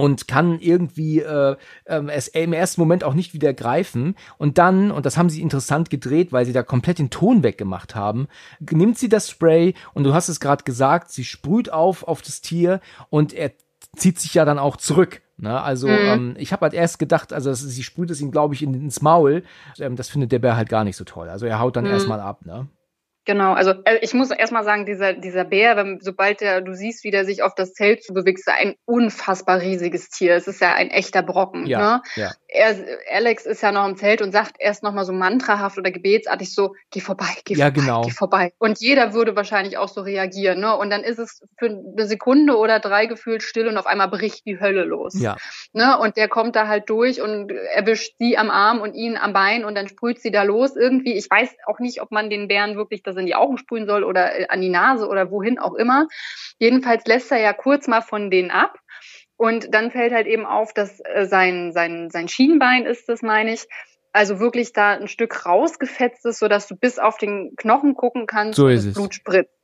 und 0.00 0.28
kann 0.28 0.58
irgendwie 0.60 1.20
äh, 1.20 1.56
äh, 1.84 2.02
es 2.08 2.28
im 2.28 2.52
ersten 2.52 2.80
Moment 2.80 3.04
auch 3.04 3.14
nicht 3.14 3.34
wieder 3.34 3.52
greifen. 3.52 4.14
Und 4.38 4.58
dann, 4.58 4.90
und 4.90 5.06
das 5.06 5.16
haben 5.16 5.30
sie 5.30 5.42
interessant 5.42 5.90
gedreht, 5.90 6.32
weil 6.32 6.46
sie 6.46 6.52
da 6.52 6.62
komplett 6.62 6.98
den 6.98 7.10
Ton 7.10 7.42
weggemacht 7.42 7.94
haben, 7.94 8.28
nimmt 8.58 8.98
sie 8.98 9.08
das 9.08 9.30
Spray 9.30 9.74
und 9.94 10.04
du 10.04 10.14
hast 10.14 10.28
es 10.28 10.40
gerade 10.40 10.64
gesagt, 10.64 11.10
sie 11.10 11.24
sprüht 11.24 11.72
auf 11.72 12.04
auf 12.04 12.22
das 12.22 12.40
Tier 12.40 12.80
und 13.10 13.32
er 13.32 13.52
zieht 13.96 14.18
sich 14.18 14.34
ja 14.34 14.44
dann 14.44 14.58
auch 14.58 14.76
zurück. 14.76 15.22
Ne? 15.36 15.60
Also 15.60 15.88
mhm. 15.88 15.94
ähm, 15.94 16.34
ich 16.38 16.52
habe 16.52 16.62
halt 16.62 16.74
erst 16.74 16.98
gedacht, 16.98 17.32
also 17.32 17.52
sie 17.54 17.82
sprüht 17.82 18.10
es 18.10 18.20
ihm, 18.20 18.30
glaube 18.30 18.54
ich, 18.54 18.62
in, 18.62 18.74
ins 18.74 19.00
Maul. 19.00 19.42
Ähm, 19.78 19.96
das 19.96 20.08
findet 20.08 20.32
der 20.32 20.38
Bär 20.38 20.56
halt 20.56 20.68
gar 20.68 20.84
nicht 20.84 20.96
so 20.96 21.04
toll. 21.04 21.28
Also 21.28 21.46
er 21.46 21.60
haut 21.60 21.76
dann 21.76 21.84
mhm. 21.84 21.92
erstmal 21.92 22.20
ab. 22.20 22.44
Ne? 22.44 22.68
Genau, 23.30 23.52
also 23.52 23.74
äh, 23.84 24.00
ich 24.02 24.12
muss 24.12 24.32
erstmal 24.32 24.64
sagen, 24.64 24.86
dieser, 24.86 25.12
dieser 25.12 25.44
Bär, 25.44 25.76
wenn, 25.76 26.00
sobald 26.00 26.40
der, 26.40 26.62
du 26.62 26.74
siehst, 26.74 27.04
wie 27.04 27.12
der 27.12 27.24
sich 27.24 27.44
auf 27.44 27.54
das 27.54 27.74
Zelt 27.74 28.02
zu 28.02 28.12
bewegt, 28.12 28.40
ist 28.40 28.48
ein 28.48 28.74
unfassbar 28.86 29.60
riesiges 29.60 30.08
Tier. 30.08 30.34
Es 30.34 30.48
ist 30.48 30.60
ja 30.60 30.74
ein 30.74 30.90
echter 30.90 31.22
Brocken. 31.22 31.64
Ja, 31.64 31.78
ne? 31.78 32.02
ja. 32.16 32.32
Er, 32.52 32.76
Alex 33.12 33.46
ist 33.46 33.62
ja 33.62 33.70
noch 33.70 33.86
im 33.86 33.96
Zelt 33.96 34.22
und 34.22 34.32
sagt 34.32 34.56
erst 34.58 34.82
nochmal 34.82 35.04
so 35.04 35.12
mantrahaft 35.12 35.78
oder 35.78 35.90
gebetsartig 35.90 36.52
so, 36.52 36.74
geh 36.90 37.00
vorbei, 37.00 37.28
geh 37.44 37.54
ja, 37.54 37.66
vorbei, 37.66 37.80
genau. 37.80 38.02
geh 38.02 38.10
vorbei. 38.10 38.52
Und 38.58 38.80
jeder 38.80 39.12
würde 39.14 39.36
wahrscheinlich 39.36 39.78
auch 39.78 39.88
so 39.88 40.00
reagieren. 40.00 40.60
Ne? 40.60 40.76
Und 40.76 40.90
dann 40.90 41.04
ist 41.04 41.18
es 41.18 41.42
für 41.58 41.66
eine 41.66 42.06
Sekunde 42.06 42.56
oder 42.56 42.80
drei 42.80 43.06
gefühlt 43.06 43.42
still 43.42 43.68
und 43.68 43.76
auf 43.76 43.86
einmal 43.86 44.08
bricht 44.08 44.46
die 44.46 44.58
Hölle 44.58 44.84
los. 44.84 45.14
Ja. 45.20 45.36
Ne? 45.72 45.96
Und 45.98 46.16
der 46.16 46.28
kommt 46.28 46.56
da 46.56 46.66
halt 46.66 46.90
durch 46.90 47.20
und 47.20 47.52
erwischt 47.52 48.14
sie 48.18 48.36
am 48.36 48.50
Arm 48.50 48.80
und 48.80 48.94
ihn 48.94 49.16
am 49.16 49.32
Bein 49.32 49.64
und 49.64 49.76
dann 49.76 49.88
sprüht 49.88 50.20
sie 50.20 50.32
da 50.32 50.42
los 50.42 50.74
irgendwie. 50.74 51.14
Ich 51.14 51.30
weiß 51.30 51.50
auch 51.66 51.78
nicht, 51.78 52.02
ob 52.02 52.10
man 52.10 52.30
den 52.30 52.48
Bären 52.48 52.76
wirklich 52.76 53.02
das 53.02 53.16
in 53.16 53.26
die 53.26 53.34
Augen 53.36 53.58
sprühen 53.58 53.86
soll 53.86 54.02
oder 54.02 54.38
äh, 54.38 54.46
an 54.48 54.60
die 54.60 54.70
Nase 54.70 55.06
oder 55.06 55.30
wohin 55.30 55.58
auch 55.58 55.74
immer. 55.74 56.08
Jedenfalls 56.58 57.04
lässt 57.06 57.30
er 57.30 57.38
ja 57.38 57.52
kurz 57.52 57.86
mal 57.86 58.02
von 58.02 58.30
denen 58.30 58.50
ab. 58.50 58.78
Und 59.40 59.72
dann 59.72 59.90
fällt 59.90 60.12
halt 60.12 60.26
eben 60.26 60.44
auf, 60.44 60.74
dass 60.74 61.00
äh, 61.00 61.24
sein, 61.24 61.72
sein, 61.72 62.10
sein 62.10 62.28
Schienbein 62.28 62.84
ist 62.84 63.08
das, 63.08 63.22
meine 63.22 63.54
ich, 63.54 63.66
also 64.12 64.38
wirklich 64.38 64.74
da 64.74 64.90
ein 64.90 65.08
Stück 65.08 65.46
rausgefetzt 65.46 66.26
ist, 66.26 66.40
sodass 66.40 66.68
du 66.68 66.76
bis 66.76 66.98
auf 66.98 67.16
den 67.16 67.54
Knochen 67.56 67.94
gucken 67.94 68.26
kannst 68.26 68.56
so 68.56 68.68
ist 68.68 68.84
und 68.84 68.88
das 68.88 68.94
Blut 68.96 69.14
spritzt. 69.14 69.54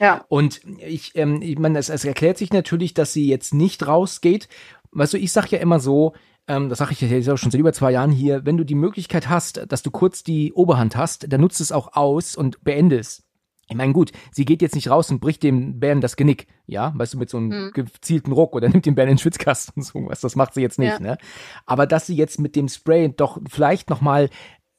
Ja. 0.00 0.24
Und 0.28 0.62
ich, 0.78 1.14
ähm, 1.14 1.42
ich 1.42 1.58
meine, 1.58 1.78
es, 1.78 1.90
es 1.90 2.06
erklärt 2.06 2.38
sich 2.38 2.54
natürlich, 2.54 2.94
dass 2.94 3.12
sie 3.12 3.28
jetzt 3.28 3.52
nicht 3.52 3.86
rausgeht. 3.86 4.48
Weißt 4.92 5.12
du, 5.12 5.18
ich 5.18 5.30
sag 5.30 5.48
ja 5.50 5.58
immer 5.58 5.78
so, 5.78 6.14
ähm, 6.46 6.70
das 6.70 6.78
sage 6.78 6.92
ich 6.92 7.02
jetzt 7.02 7.28
auch 7.28 7.36
schon 7.36 7.50
seit 7.50 7.60
über 7.60 7.74
zwei 7.74 7.90
Jahren 7.90 8.12
hier, 8.12 8.46
wenn 8.46 8.56
du 8.56 8.64
die 8.64 8.74
Möglichkeit 8.74 9.28
hast, 9.28 9.70
dass 9.70 9.82
du 9.82 9.90
kurz 9.90 10.22
die 10.22 10.54
Oberhand 10.54 10.96
hast, 10.96 11.30
dann 11.30 11.42
nutzt 11.42 11.60
es 11.60 11.70
auch 11.70 11.92
aus 11.92 12.34
und 12.34 12.64
beende 12.64 12.98
es. 12.98 13.27
Ich 13.68 13.76
meine, 13.76 13.92
gut, 13.92 14.12
sie 14.32 14.44
geht 14.44 14.62
jetzt 14.62 14.74
nicht 14.74 14.90
raus 14.90 15.10
und 15.10 15.20
bricht 15.20 15.42
dem 15.42 15.78
Bären 15.78 16.00
das 16.00 16.16
Genick, 16.16 16.46
ja, 16.66 16.92
weißt 16.96 17.14
du, 17.14 17.18
mit 17.18 17.28
so 17.28 17.36
einem 17.36 17.52
hm. 17.52 17.72
gezielten 17.72 18.32
Ruck 18.32 18.54
oder 18.54 18.68
nimmt 18.70 18.86
den 18.86 18.94
Bären 18.94 19.10
in 19.10 19.16
den 19.16 19.20
Schwitzkasten 19.20 19.82
so 19.82 20.06
was, 20.06 20.20
das 20.20 20.36
macht 20.36 20.54
sie 20.54 20.62
jetzt 20.62 20.78
nicht, 20.78 20.92
ja. 20.92 21.00
ne? 21.00 21.18
Aber 21.66 21.86
dass 21.86 22.06
sie 22.06 22.16
jetzt 22.16 22.40
mit 22.40 22.56
dem 22.56 22.68
Spray 22.68 23.12
doch 23.14 23.38
vielleicht 23.48 23.90
nochmal 23.90 24.30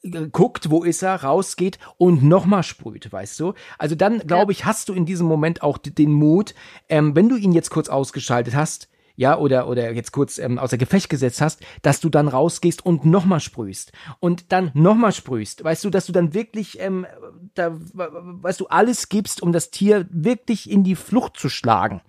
äh, 0.02 0.28
guckt, 0.30 0.70
wo 0.70 0.82
ist 0.82 1.02
er, 1.02 1.22
rausgeht 1.22 1.78
und 1.98 2.22
nochmal 2.22 2.64
sprüht, 2.64 3.12
weißt 3.12 3.38
du? 3.40 3.54
Also 3.78 3.94
dann, 3.94 4.18
glaube 4.20 4.52
ich, 4.52 4.64
hast 4.64 4.88
du 4.88 4.92
in 4.92 5.06
diesem 5.06 5.26
Moment 5.26 5.62
auch 5.62 5.78
den 5.78 6.12
Mut, 6.12 6.54
ähm, 6.88 7.14
wenn 7.14 7.28
du 7.28 7.36
ihn 7.36 7.52
jetzt 7.52 7.70
kurz 7.70 7.88
ausgeschaltet 7.88 8.54
hast, 8.54 8.89
ja, 9.20 9.36
oder, 9.36 9.68
oder 9.68 9.92
jetzt 9.92 10.12
kurz 10.12 10.38
ähm, 10.38 10.58
außer 10.58 10.78
Gefecht 10.78 11.10
gesetzt 11.10 11.42
hast, 11.42 11.60
dass 11.82 12.00
du 12.00 12.08
dann 12.08 12.26
rausgehst 12.26 12.86
und 12.86 13.04
nochmal 13.04 13.40
sprühst 13.40 13.92
und 14.18 14.50
dann 14.50 14.70
nochmal 14.72 15.12
sprühst. 15.12 15.62
Weißt 15.62 15.84
du, 15.84 15.90
dass 15.90 16.06
du 16.06 16.12
dann 16.12 16.32
wirklich, 16.32 16.80
ähm, 16.80 17.06
da, 17.52 17.70
weißt 17.70 18.60
du, 18.60 18.68
alles 18.68 19.10
gibst, 19.10 19.42
um 19.42 19.52
das 19.52 19.70
Tier 19.70 20.06
wirklich 20.10 20.70
in 20.70 20.84
die 20.84 20.96
Flucht 20.96 21.36
zu 21.36 21.50
schlagen. 21.50 22.00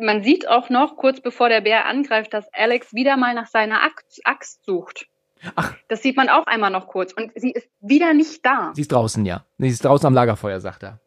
Man 0.00 0.24
sieht 0.24 0.48
auch 0.48 0.68
noch, 0.68 0.96
kurz 0.96 1.20
bevor 1.20 1.48
der 1.48 1.60
Bär 1.60 1.86
angreift, 1.86 2.34
dass 2.34 2.52
Alex 2.52 2.92
wieder 2.92 3.16
mal 3.16 3.32
nach 3.32 3.46
seiner 3.46 3.82
Axt 4.24 4.64
sucht. 4.64 5.06
Ach. 5.54 5.72
Das 5.86 6.02
sieht 6.02 6.16
man 6.16 6.28
auch 6.28 6.46
einmal 6.46 6.72
noch 6.72 6.88
kurz. 6.88 7.12
Und 7.12 7.30
sie 7.36 7.52
ist 7.52 7.68
wieder 7.78 8.12
nicht 8.12 8.44
da. 8.44 8.72
Sie 8.74 8.80
ist 8.80 8.90
draußen, 8.90 9.24
ja. 9.24 9.44
Sie 9.58 9.68
ist 9.68 9.84
draußen 9.84 10.08
am 10.08 10.14
Lagerfeuer, 10.14 10.58
sagt 10.58 10.82
er. 10.82 10.98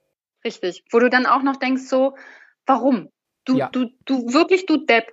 Richtig. 0.45 0.85
Wo 0.89 0.99
du 0.99 1.09
dann 1.09 1.25
auch 1.25 1.43
noch 1.43 1.57
denkst, 1.57 1.83
so, 1.83 2.15
warum? 2.65 3.09
Du, 3.49 3.57
ja. 3.57 3.69
du, 3.71 3.87
du, 4.05 4.31
wirklich, 4.31 4.67
du 4.67 4.77
Depp. 4.77 5.11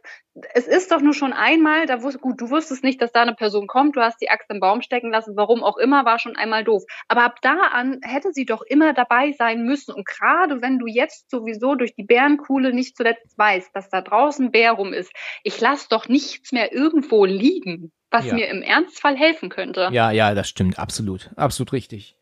Es 0.52 0.66
ist 0.66 0.92
doch 0.92 1.00
nur 1.00 1.14
schon 1.14 1.32
einmal, 1.32 1.86
da 1.86 2.02
wusst, 2.02 2.20
gut, 2.20 2.38
du 2.38 2.50
wusstest 2.50 2.84
nicht, 2.84 3.00
dass 3.00 3.10
da 3.12 3.22
eine 3.22 3.32
Person 3.32 3.66
kommt, 3.66 3.96
du 3.96 4.02
hast 4.02 4.20
die 4.20 4.28
Axt 4.28 4.50
im 4.50 4.60
Baum 4.60 4.82
stecken 4.82 5.10
lassen, 5.10 5.36
warum 5.36 5.64
auch 5.64 5.78
immer, 5.78 6.04
war 6.04 6.18
schon 6.18 6.36
einmal 6.36 6.62
doof. 6.62 6.84
Aber 7.08 7.24
ab 7.24 7.38
da 7.40 7.56
an 7.72 8.00
hätte 8.02 8.32
sie 8.34 8.44
doch 8.44 8.60
immer 8.60 8.92
dabei 8.92 9.32
sein 9.32 9.62
müssen. 9.62 9.94
Und 9.94 10.06
gerade 10.06 10.60
wenn 10.60 10.78
du 10.78 10.86
jetzt 10.86 11.30
sowieso 11.30 11.76
durch 11.76 11.94
die 11.94 12.04
Bärenkuhle 12.04 12.74
nicht 12.74 12.94
zuletzt 12.98 13.38
weißt, 13.38 13.70
dass 13.74 13.88
da 13.88 14.02
draußen 14.02 14.50
Bär 14.50 14.72
rum 14.72 14.92
ist, 14.92 15.10
ich 15.42 15.58
lass 15.58 15.88
doch 15.88 16.08
nichts 16.08 16.52
mehr 16.52 16.74
irgendwo 16.74 17.24
liegen, 17.24 17.90
was 18.10 18.26
ja. 18.26 18.34
mir 18.34 18.48
im 18.48 18.60
Ernstfall 18.60 19.16
helfen 19.16 19.48
könnte. 19.48 19.88
Ja, 19.92 20.10
ja, 20.10 20.34
das 20.34 20.50
stimmt, 20.50 20.78
absolut, 20.78 21.30
absolut 21.36 21.72
richtig. 21.72 22.18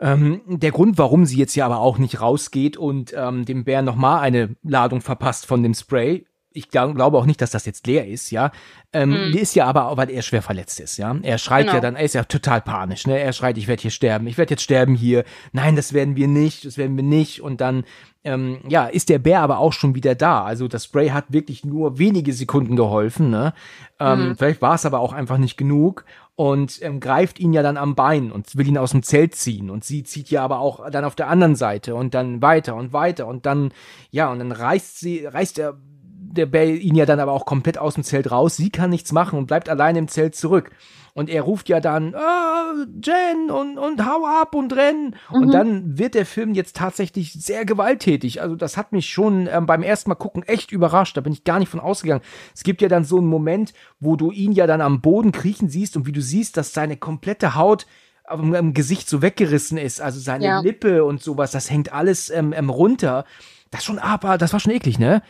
Ähm, 0.00 0.40
der 0.46 0.70
Grund, 0.70 0.96
warum 0.96 1.26
sie 1.26 1.36
jetzt 1.36 1.54
ja 1.54 1.66
aber 1.66 1.78
auch 1.78 1.98
nicht 1.98 2.20
rausgeht 2.20 2.76
und 2.78 3.12
ähm, 3.14 3.44
dem 3.44 3.64
Bär 3.64 3.82
nochmal 3.82 4.20
eine 4.20 4.56
Ladung 4.62 5.02
verpasst 5.02 5.46
von 5.46 5.62
dem 5.62 5.74
Spray, 5.74 6.24
ich 6.52 6.68
glaube 6.68 7.16
auch 7.16 7.26
nicht, 7.26 7.40
dass 7.40 7.50
das 7.52 7.64
jetzt 7.66 7.86
leer 7.86 8.08
ist, 8.08 8.30
ja. 8.30 8.50
Ähm, 8.92 9.10
Mhm. 9.10 9.32
Die 9.32 9.38
ist 9.38 9.54
ja 9.54 9.66
aber, 9.66 9.96
weil 9.96 10.10
er 10.10 10.22
schwer 10.22 10.42
verletzt 10.42 10.80
ist, 10.80 10.96
ja. 10.96 11.16
Er 11.22 11.38
schreit 11.38 11.66
Genau. 11.66 11.74
ja 11.76 11.80
dann, 11.80 11.94
er 11.96 12.04
ist 12.04 12.14
ja 12.14 12.24
total 12.24 12.60
panisch, 12.60 13.06
ne. 13.06 13.18
Er 13.20 13.32
schreit, 13.32 13.56
ich 13.56 13.68
werde 13.68 13.82
hier 13.82 13.90
sterben, 13.92 14.26
ich 14.26 14.36
werde 14.36 14.50
jetzt 14.54 14.62
sterben 14.62 14.94
hier. 14.96 15.24
Nein, 15.52 15.76
das 15.76 15.92
werden 15.92 16.16
wir 16.16 16.26
nicht, 16.28 16.64
das 16.64 16.76
werden 16.76 16.96
wir 16.96 17.04
nicht. 17.04 17.40
Und 17.40 17.60
dann, 17.60 17.84
ähm, 18.24 18.58
ja, 18.68 18.86
ist 18.86 19.08
der 19.08 19.20
Bär 19.20 19.40
aber 19.42 19.58
auch 19.58 19.72
schon 19.72 19.94
wieder 19.94 20.14
da. 20.16 20.42
Also 20.44 20.66
das 20.66 20.84
Spray 20.86 21.10
hat 21.10 21.26
wirklich 21.32 21.64
nur 21.64 21.98
wenige 21.98 22.32
Sekunden 22.32 22.74
geholfen, 22.74 23.30
ne. 23.30 23.54
Ähm, 24.00 24.30
Mhm. 24.30 24.36
Vielleicht 24.36 24.60
war 24.60 24.74
es 24.74 24.84
aber 24.84 24.98
auch 24.98 25.12
einfach 25.12 25.38
nicht 25.38 25.56
genug 25.56 26.04
und 26.34 26.82
ähm, 26.82 26.98
greift 26.98 27.38
ihn 27.38 27.52
ja 27.52 27.62
dann 27.62 27.76
am 27.76 27.94
Bein 27.94 28.32
und 28.32 28.56
will 28.56 28.66
ihn 28.66 28.78
aus 28.78 28.90
dem 28.90 29.02
Zelt 29.04 29.36
ziehen. 29.36 29.70
Und 29.70 29.84
sie 29.84 30.02
zieht 30.02 30.30
ja 30.30 30.42
aber 30.42 30.58
auch 30.58 30.90
dann 30.90 31.04
auf 31.04 31.14
der 31.14 31.28
anderen 31.28 31.54
Seite 31.54 31.94
und 31.94 32.12
dann 32.14 32.42
weiter 32.42 32.74
und 32.74 32.92
weiter 32.92 33.26
und 33.28 33.46
dann, 33.46 33.72
ja, 34.10 34.32
und 34.32 34.40
dann 34.40 34.50
reißt 34.50 34.98
sie, 34.98 35.24
reißt 35.26 35.58
der, 35.58 35.76
der 36.22 36.46
Bär 36.46 36.66
ihn 36.66 36.94
ja 36.94 37.06
dann 37.06 37.20
aber 37.20 37.32
auch 37.32 37.46
komplett 37.46 37.78
aus 37.78 37.94
dem 37.94 38.04
Zelt 38.04 38.30
raus. 38.30 38.56
Sie 38.56 38.70
kann 38.70 38.90
nichts 38.90 39.12
machen 39.12 39.38
und 39.38 39.46
bleibt 39.46 39.68
allein 39.68 39.96
im 39.96 40.08
Zelt 40.08 40.34
zurück. 40.36 40.70
Und 41.12 41.28
er 41.28 41.42
ruft 41.42 41.68
ja 41.68 41.80
dann, 41.80 42.14
ah, 42.14 42.72
Jen, 43.02 43.50
und, 43.50 43.78
und 43.78 44.06
hau 44.06 44.24
ab 44.26 44.54
und 44.54 44.74
renn. 44.76 45.16
Und 45.30 45.46
Mhm. 45.46 45.50
dann 45.50 45.98
wird 45.98 46.14
der 46.14 46.24
Film 46.24 46.54
jetzt 46.54 46.76
tatsächlich 46.76 47.32
sehr 47.32 47.64
gewalttätig. 47.64 48.40
Also 48.42 48.54
das 48.54 48.76
hat 48.76 48.92
mich 48.92 49.08
schon 49.10 49.48
ähm, 49.50 49.66
beim 49.66 49.82
ersten 49.82 50.08
Mal 50.10 50.14
gucken 50.14 50.44
echt 50.44 50.70
überrascht. 50.70 51.16
Da 51.16 51.20
bin 51.20 51.32
ich 51.32 51.42
gar 51.42 51.58
nicht 51.58 51.68
von 51.68 51.80
ausgegangen. 51.80 52.22
Es 52.54 52.62
gibt 52.62 52.80
ja 52.80 52.88
dann 52.88 53.04
so 53.04 53.18
einen 53.18 53.26
Moment, 53.26 53.72
wo 53.98 54.14
du 54.14 54.30
ihn 54.30 54.52
ja 54.52 54.68
dann 54.68 54.80
am 54.80 55.00
Boden 55.00 55.32
kriechen 55.32 55.68
siehst 55.68 55.96
und 55.96 56.06
wie 56.06 56.12
du 56.12 56.22
siehst, 56.22 56.56
dass 56.56 56.72
seine 56.72 56.96
komplette 56.96 57.56
Haut 57.56 57.86
am, 58.24 58.54
am 58.54 58.72
Gesicht 58.72 59.08
so 59.08 59.20
weggerissen 59.20 59.78
ist. 59.78 60.00
Also 60.00 60.20
seine 60.20 60.44
Ja. 60.44 60.60
Lippe 60.60 61.04
und 61.04 61.20
sowas, 61.20 61.50
das 61.50 61.70
hängt 61.70 61.92
alles 61.92 62.30
ähm, 62.30 62.52
ähm, 62.52 62.70
runter. 62.70 63.24
Das 63.72 63.84
schon, 63.84 63.98
aber 63.98 64.38
das 64.38 64.52
war 64.52 64.60
schon 64.60 64.72
eklig, 64.72 64.98
ne? 65.00 65.22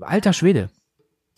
Alter 0.00 0.32
Schwede. 0.32 0.70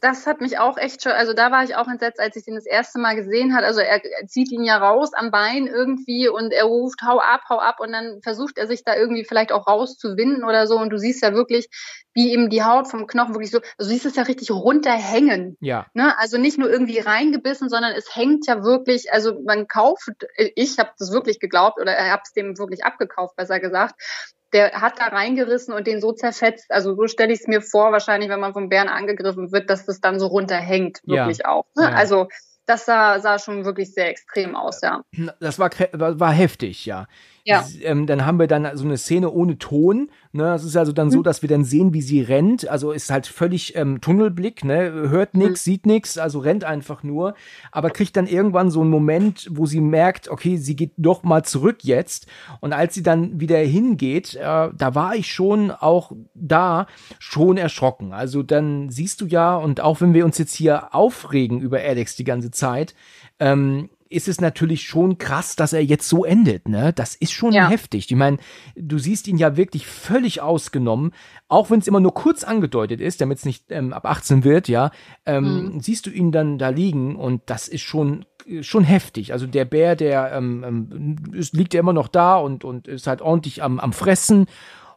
Das 0.01 0.26
hat 0.26 0.40
mich 0.40 0.59
auch 0.59 0.78
echt 0.78 1.02
schon, 1.02 1.12
also 1.12 1.34
da 1.34 1.51
war 1.51 1.62
ich 1.62 1.76
auch 1.76 1.86
entsetzt, 1.86 2.20
als 2.20 2.34
ich 2.34 2.44
den 2.44 2.55
das 2.55 2.64
erste 2.64 2.98
Mal 2.98 3.16
gesehen 3.16 3.55
hat. 3.55 3.64
Also 3.64 3.80
er 3.80 4.01
zieht 4.26 4.51
ihn 4.51 4.64
ja 4.64 4.78
raus 4.78 5.12
am 5.12 5.30
Bein 5.30 5.66
irgendwie 5.66 6.26
und 6.26 6.52
er 6.52 6.64
ruft, 6.64 7.02
hau 7.02 7.18
ab, 7.18 7.42
hau 7.51 7.59
ab 7.59 7.80
und 7.80 7.92
dann 7.92 8.22
versucht 8.22 8.56
er 8.56 8.66
sich 8.66 8.82
da 8.82 8.97
irgendwie 8.97 9.24
vielleicht 9.24 9.52
auch 9.52 9.66
rauszuwinden 9.66 10.42
oder 10.44 10.66
so 10.66 10.78
und 10.78 10.88
du 10.88 10.98
siehst 10.98 11.22
ja 11.22 11.34
wirklich, 11.34 11.68
wie 12.14 12.32
ihm 12.32 12.50
die 12.50 12.62
Haut 12.62 12.88
vom 12.88 13.06
Knochen 13.06 13.34
wirklich 13.34 13.50
so, 13.50 13.58
also 13.58 13.68
du 13.78 13.84
siehst 13.84 14.06
es 14.06 14.16
ja 14.16 14.24
richtig 14.24 14.50
runterhängen. 14.50 15.56
Ja. 15.60 15.86
Ne? 15.94 16.16
Also 16.18 16.38
nicht 16.38 16.58
nur 16.58 16.70
irgendwie 16.70 16.98
reingebissen, 16.98 17.68
sondern 17.68 17.92
es 17.92 18.14
hängt 18.14 18.46
ja 18.46 18.64
wirklich, 18.64 19.12
also 19.12 19.40
man 19.44 19.68
kauft, 19.68 20.10
ich 20.36 20.78
habe 20.78 20.90
das 20.98 21.12
wirklich 21.12 21.38
geglaubt 21.38 21.80
oder 21.80 21.92
er 21.92 22.10
habe 22.10 22.22
es 22.24 22.32
dem 22.32 22.58
wirklich 22.58 22.84
abgekauft, 22.84 23.36
besser 23.36 23.60
gesagt. 23.60 23.94
Der 24.52 24.72
hat 24.80 24.98
da 24.98 25.06
reingerissen 25.06 25.72
und 25.72 25.86
den 25.86 26.00
so 26.00 26.10
zerfetzt. 26.10 26.70
Also 26.70 26.96
so 26.96 27.06
stelle 27.06 27.32
ich 27.32 27.40
es 27.40 27.46
mir 27.46 27.62
vor, 27.62 27.92
wahrscheinlich, 27.92 28.28
wenn 28.28 28.40
man 28.40 28.52
vom 28.52 28.68
Bären 28.68 28.88
angegriffen 28.88 29.52
wird, 29.52 29.70
dass 29.70 29.86
das 29.86 30.00
dann 30.00 30.18
so 30.18 30.26
runterhängt, 30.26 30.98
Ja. 31.04 31.22
wirklich 31.26 31.46
auch. 31.46 31.66
Ne? 31.76 31.84
Ja. 31.84 31.90
Also 31.90 32.26
das 32.66 32.84
sah, 32.84 33.18
sah 33.20 33.38
schon 33.38 33.64
wirklich 33.64 33.92
sehr 33.94 34.08
extrem 34.08 34.54
aus, 34.54 34.80
ja. 34.80 35.02
Das 35.40 35.58
war, 35.58 35.70
war 35.92 36.32
heftig, 36.32 36.86
ja. 36.86 37.06
Ja. 37.51 37.64
Ähm, 37.82 38.06
dann 38.06 38.24
haben 38.24 38.39
wir 38.39 38.47
dann 38.47 38.77
so 38.77 38.85
eine 38.85 38.97
Szene 38.97 39.31
ohne 39.31 39.59
Ton. 39.59 40.10
Ne? 40.32 40.44
Das 40.44 40.64
ist 40.64 40.77
also 40.77 40.93
dann 40.93 41.10
so, 41.10 41.22
dass 41.22 41.43
wir 41.43 41.48
dann 41.48 41.64
sehen, 41.64 41.93
wie 41.93 42.02
sie 42.02 42.20
rennt. 42.22 42.68
Also 42.68 42.93
ist 42.93 43.10
halt 43.10 43.27
völlig 43.27 43.77
ähm, 43.77 44.01
Tunnelblick, 44.01 44.64
ne? 44.64 44.90
hört 44.90 45.35
nix, 45.35 45.64
sieht 45.64 45.86
nix, 45.86 46.18
also 46.18 46.39
rennt 46.39 46.64
einfach 46.64 47.02
nur. 47.02 47.35
Aber 47.72 47.90
kriegt 47.90 48.16
dann 48.16 48.27
irgendwann 48.27 48.70
so 48.70 48.81
einen 48.81 48.90
Moment, 48.90 49.48
wo 49.51 49.66
sie 49.66 49.81
merkt, 49.81 50.28
okay, 50.28 50.56
sie 50.56 50.77
geht 50.77 50.93
doch 50.97 51.22
mal 51.22 51.44
zurück 51.44 51.78
jetzt. 51.82 52.27
Und 52.60 52.72
als 52.72 52.94
sie 52.94 53.02
dann 53.02 53.40
wieder 53.40 53.59
hingeht, 53.59 54.36
äh, 54.36 54.40
da 54.40 54.94
war 54.94 55.14
ich 55.14 55.32
schon 55.32 55.70
auch 55.70 56.12
da 56.35 56.86
schon 57.18 57.56
erschrocken. 57.56 58.12
Also 58.12 58.43
dann 58.43 58.90
siehst 58.90 59.20
du 59.20 59.27
ja, 59.27 59.56
und 59.56 59.81
auch 59.81 60.01
wenn 60.01 60.14
wir 60.14 60.24
uns 60.24 60.39
jetzt 60.39 60.55
hier 60.55 60.94
aufregen 60.94 61.60
über 61.60 61.78
Alex 61.78 62.16
die 62.16 62.24
ganze 62.24 62.51
Zeit, 62.51 62.94
ähm, 63.39 63.90
ist 64.10 64.28
es 64.28 64.40
natürlich 64.40 64.82
schon 64.82 65.18
krass, 65.18 65.56
dass 65.56 65.72
er 65.72 65.82
jetzt 65.84 66.08
so 66.08 66.24
endet, 66.24 66.68
ne? 66.68 66.92
Das 66.92 67.14
ist 67.14 67.32
schon 67.32 67.52
Ja. 67.52 67.68
heftig. 67.68 68.10
Ich 68.10 68.16
meine, 68.16 68.38
du 68.76 68.98
siehst 68.98 69.28
ihn 69.28 69.38
ja 69.38 69.56
wirklich 69.56 69.86
völlig 69.86 70.42
ausgenommen, 70.42 71.12
auch 71.48 71.70
wenn 71.70 71.78
es 71.78 71.86
immer 71.86 72.00
nur 72.00 72.12
kurz 72.12 72.42
angedeutet 72.44 73.00
ist, 73.00 73.20
damit 73.20 73.38
es 73.38 73.44
nicht 73.44 73.66
ähm, 73.70 73.92
ab 73.92 74.04
18 74.04 74.42
wird, 74.44 74.68
ja, 74.68 74.90
ähm, 75.26 75.80
siehst 75.80 76.06
du 76.06 76.10
ihn 76.10 76.32
dann 76.32 76.58
da 76.58 76.68
liegen 76.68 77.16
und 77.16 77.42
das 77.46 77.68
ist 77.68 77.82
schon 77.82 78.26
schon 78.62 78.84
heftig. 78.84 79.32
Also 79.32 79.46
der 79.46 79.64
Bär, 79.64 79.94
der 79.96 80.32
ähm, 80.32 80.64
ähm, 80.66 81.16
ist, 81.34 81.54
liegt 81.54 81.72
ja 81.72 81.80
immer 81.80 81.92
noch 81.92 82.08
da 82.08 82.36
und 82.36 82.64
und 82.64 82.88
ist 82.88 83.06
halt 83.06 83.22
ordentlich 83.22 83.62
am 83.62 83.78
am 83.78 83.92
fressen. 83.92 84.46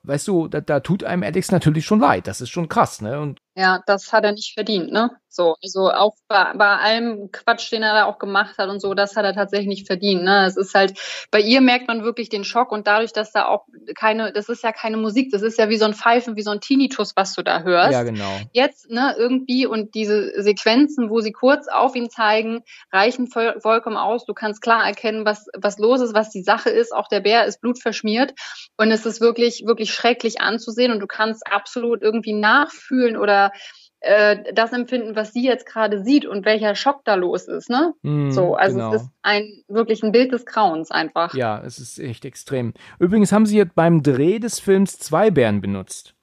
Weißt 0.06 0.28
du, 0.28 0.48
da, 0.50 0.60
da 0.60 0.82
tut 0.82 1.04
einem 1.06 1.24
Alex 1.24 1.52
natürlich 1.52 1.86
schon 1.86 2.00
leid. 2.02 2.28
Das 2.28 2.42
ist 2.42 2.50
schon 2.50 2.68
krass, 2.68 3.02
ne? 3.02 3.22
Und 3.22 3.40
Ja, 3.56 3.84
das 3.86 4.12
hat 4.12 4.24
er 4.24 4.32
nicht 4.32 4.54
verdient, 4.54 4.92
ne? 4.92 5.12
So, 5.30 5.56
also 5.64 5.92
auch 5.92 6.16
bei, 6.28 6.54
bei 6.56 6.78
allem 6.78 7.32
Quatsch, 7.32 7.72
den 7.72 7.82
er 7.82 7.94
da 7.94 8.06
auch 8.06 8.20
gemacht 8.20 8.60
hat 8.60 8.70
und 8.70 8.80
so, 8.80 8.94
das 8.94 9.16
hat 9.16 9.26
er 9.26 9.34
tatsächlich 9.34 9.68
nicht 9.68 9.88
verdient, 9.88 10.24
ne? 10.24 10.46
Es 10.46 10.58
ist 10.58 10.76
halt, 10.76 10.98
bei 11.32 11.40
ihr 11.40 11.60
merkt 11.60 11.88
man 11.88 12.04
wirklich 12.04 12.30
den 12.30 12.44
Schock 12.44 12.72
und 12.72 12.86
dadurch, 12.86 13.14
dass 13.14 13.32
da 13.32 13.48
auch 13.48 13.66
keine, 13.96 14.32
das 14.32 14.48
ist 14.50 14.64
ja 14.64 14.72
keine 14.72 14.98
Musik, 14.98 15.32
das 15.32 15.42
ist 15.42 15.58
ja 15.58 15.70
wie 15.70 15.78
so 15.78 15.86
ein 15.86 15.96
Pfeifen, 15.96 16.36
wie 16.36 16.44
so 16.44 16.52
ein 16.52 16.62
Tinnitus, 16.62 17.16
was 17.16 17.34
du 17.34 17.44
da 17.44 17.62
hörst. 17.62 17.94
ja, 17.94 18.04
genau. 18.04 18.40
Jetzt, 18.54 18.92
ne, 18.92 19.16
irgendwie 19.18 19.66
und 19.66 19.96
diese 19.96 20.42
Sequenzen, 20.42 21.10
wo 21.10 21.20
sie 21.20 21.32
kurz 21.32 21.68
auf 21.68 21.96
ihn 21.96 22.12
zeigen, 22.12 22.64
reichen 22.92 23.28
voll, 23.28 23.60
vollkommen 23.60 23.98
aus. 23.98 24.26
Du 24.26 24.36
kannst 24.36 24.62
klar 24.62 24.86
erkennen, 24.86 25.26
was, 25.26 25.48
was 25.56 25.80
los 25.80 26.02
ist, 26.02 26.14
was 26.14 26.30
die 26.30 26.44
Sache 26.44 26.70
ist. 26.70 26.94
Auch 26.94 27.08
der 27.08 27.22
Bär 27.22 27.46
ist 27.46 27.60
blutverschmiert 27.60 28.34
und 28.78 28.92
es 28.92 29.06
ist 29.08 29.20
wirklich, 29.20 29.64
wirklich 29.66 29.94
schrecklich 29.94 30.42
anzusehen 30.42 30.92
und 30.92 31.00
du 31.00 31.08
kannst 31.08 31.46
absolut 31.52 32.04
irgendwie 32.04 32.34
nachfühlen 32.34 33.18
oder 33.18 33.43
äh, 34.00 34.54
das 34.54 34.74
empfinden, 34.74 35.16
was 35.16 35.32
sie 35.32 35.46
jetzt 35.46 35.66
gerade 35.66 36.04
sieht 36.04 36.26
und 36.26 36.46
welcher 36.46 36.76
Schock 36.76 37.06
da 37.06 37.16
los 37.16 37.48
ist, 37.48 37.70
ne? 37.70 37.94
Mm, 38.02 38.32
So, 38.32 38.56
also 38.56 38.78
genau. 38.78 38.94
es 38.94 39.04
ist 39.04 39.10
ein 39.22 39.64
wirklich 39.68 40.04
ein 40.04 40.12
Bild 40.12 40.34
des 40.34 40.46
Grauens 40.46 40.92
einfach. 40.92 41.34
Ja, 41.34 41.62
es 41.64 41.80
ist 41.80 42.00
echt 42.00 42.26
extrem. 42.26 42.74
Übrigens 43.00 43.32
haben 43.32 43.46
sie 43.46 43.58
jetzt 43.58 43.76
beim 43.76 44.04
Dreh 44.04 44.40
des 44.40 44.60
Films 44.60 45.00
zwei 45.00 45.32
Bären 45.32 45.62
benutzt. 45.62 46.16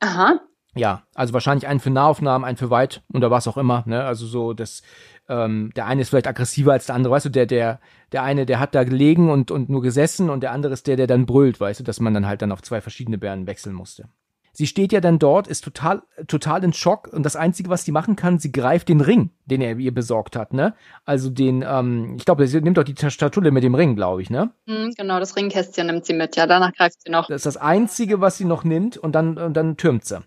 Aha. 0.00 0.40
Ja, 0.74 1.04
also 1.14 1.32
wahrscheinlich 1.32 1.66
einen 1.66 1.80
für 1.80 1.88
Nahaufnahmen, 1.88 2.44
einen 2.46 2.58
für 2.58 2.68
weit 2.68 3.02
oder 3.14 3.30
was 3.30 3.48
auch 3.48 3.56
immer. 3.56 3.82
Ne? 3.86 4.04
Also 4.04 4.26
so, 4.26 4.52
das, 4.52 4.82
ähm, 5.26 5.72
der 5.74 5.86
eine 5.86 6.02
ist 6.02 6.10
vielleicht 6.10 6.26
aggressiver 6.26 6.72
als 6.72 6.84
der 6.84 6.96
andere, 6.96 7.14
weißt 7.14 7.26
du, 7.26 7.30
der, 7.30 7.46
der, 7.46 7.80
der 8.12 8.22
eine, 8.24 8.44
der 8.44 8.60
hat 8.60 8.74
da 8.74 8.84
gelegen 8.84 9.30
und, 9.30 9.50
und 9.50 9.70
nur 9.70 9.80
gesessen 9.80 10.28
und 10.28 10.42
der 10.42 10.52
andere 10.52 10.74
ist 10.74 10.86
der, 10.86 10.96
der 10.96 11.06
dann 11.06 11.24
brüllt, 11.24 11.58
weißt 11.60 11.80
du, 11.80 11.84
dass 11.84 11.98
man 11.98 12.12
dann 12.12 12.26
halt 12.26 12.42
dann 12.42 12.52
auf 12.52 12.60
zwei 12.60 12.82
verschiedene 12.82 13.16
Bären 13.16 13.46
wechseln 13.46 13.74
musste. 13.74 14.10
Sie 14.56 14.66
steht 14.66 14.90
ja 14.90 15.02
dann 15.02 15.18
dort, 15.18 15.48
ist 15.48 15.64
total, 15.64 16.02
total 16.28 16.64
in 16.64 16.72
Schock 16.72 17.08
und 17.12 17.24
das 17.24 17.36
Einzige, 17.36 17.68
was 17.68 17.84
sie 17.84 17.92
machen 17.92 18.16
kann, 18.16 18.38
sie 18.38 18.52
greift 18.52 18.88
den 18.88 19.02
Ring, 19.02 19.28
den 19.46 19.60
er 19.60 19.76
ihr 19.78 19.94
besorgt 19.94 20.36
hat, 20.36 20.52
ne? 20.52 20.74
Also 21.04 21.30
den, 21.30 21.64
ähm, 21.66 22.14
ich 22.18 22.24
glaube, 22.24 22.46
sie 22.46 22.60
nimmt 22.60 22.76
doch 22.76 22.84
die 22.84 22.94
Statulle 23.10 23.50
mit 23.50 23.64
dem 23.64 23.74
Ring, 23.74 23.96
glaube 23.96 24.20
ich, 24.22 24.28
ne? 24.30 24.50
Hm, 24.66 24.92
genau, 24.96 25.18
das 25.20 25.36
Ringkästchen 25.36 25.86
nimmt 25.86 26.04
sie 26.04 26.14
mit. 26.14 26.36
Ja, 26.36 26.46
danach 26.46 26.72
greift 26.72 27.02
sie 27.04 27.10
noch. 27.10 27.28
Das 27.28 27.36
ist 27.36 27.46
das 27.46 27.56
Einzige, 27.56 28.20
was 28.20 28.36
sie 28.38 28.44
noch 28.44 28.64
nimmt 28.64 28.96
und 28.96 29.12
dann, 29.14 29.38
und 29.38 29.54
dann 29.56 29.76
türmt 29.76 30.04
sie. 30.04 30.18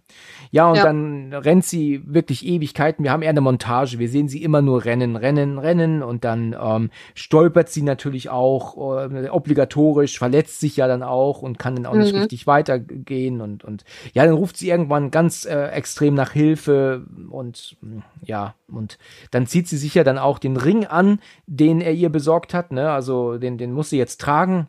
Ja, 0.51 0.69
und 0.69 0.77
Ja. 0.77 0.83
dann 0.83 1.33
rennt 1.33 1.65
sie 1.65 2.01
wirklich 2.05 2.45
Ewigkeiten. 2.45 3.03
Wir 3.03 3.11
haben 3.11 3.21
eher 3.21 3.29
eine 3.29 3.41
Montage. 3.41 3.99
Wir 3.99 4.09
sehen 4.09 4.29
sie 4.29 4.41
immer 4.41 4.61
nur 4.61 4.85
rennen, 4.85 5.15
rennen, 5.15 5.59
rennen 5.59 6.01
und 6.01 6.23
dann 6.23 6.55
ähm, 6.59 6.89
stolpert 7.13 7.69
sie 7.69 7.81
natürlich 7.83 8.29
auch 8.29 8.77
äh, 9.11 9.29
obligatorisch, 9.29 10.17
verletzt 10.17 10.59
sich 10.59 10.77
ja 10.77 10.87
dann 10.87 11.03
auch 11.03 11.41
und 11.41 11.59
kann 11.59 11.75
dann 11.75 11.85
auch 11.85 11.95
nicht 11.95 12.13
Mhm. 12.13 12.21
richtig 12.21 12.47
weitergehen 12.47 13.41
und, 13.41 13.63
und 13.65 13.83
ja, 14.13 14.23
dann 14.25 14.33
ruft 14.33 14.57
sie 14.57 14.69
irgendwann 14.69 15.11
ganz 15.11 15.45
äh, 15.45 15.67
extrem 15.67 16.13
nach 16.13 16.31
Hilfe 16.31 17.05
und 17.29 17.77
ja, 18.23 18.55
und 18.71 18.97
dann 19.31 19.47
zieht 19.47 19.67
sie 19.67 19.77
sich 19.77 19.95
ja 19.95 20.03
dann 20.03 20.17
auch 20.17 20.39
den 20.39 20.57
Ring 20.57 20.85
an, 20.85 21.19
den 21.45 21.81
er 21.81 21.93
ihr 21.93 22.09
besorgt 22.09 22.53
hat, 22.53 22.71
ne? 22.71 22.91
Also 22.91 23.37
den, 23.37 23.57
den 23.57 23.71
muss 23.71 23.89
sie 23.89 23.97
jetzt 23.97 24.21
tragen. 24.21 24.67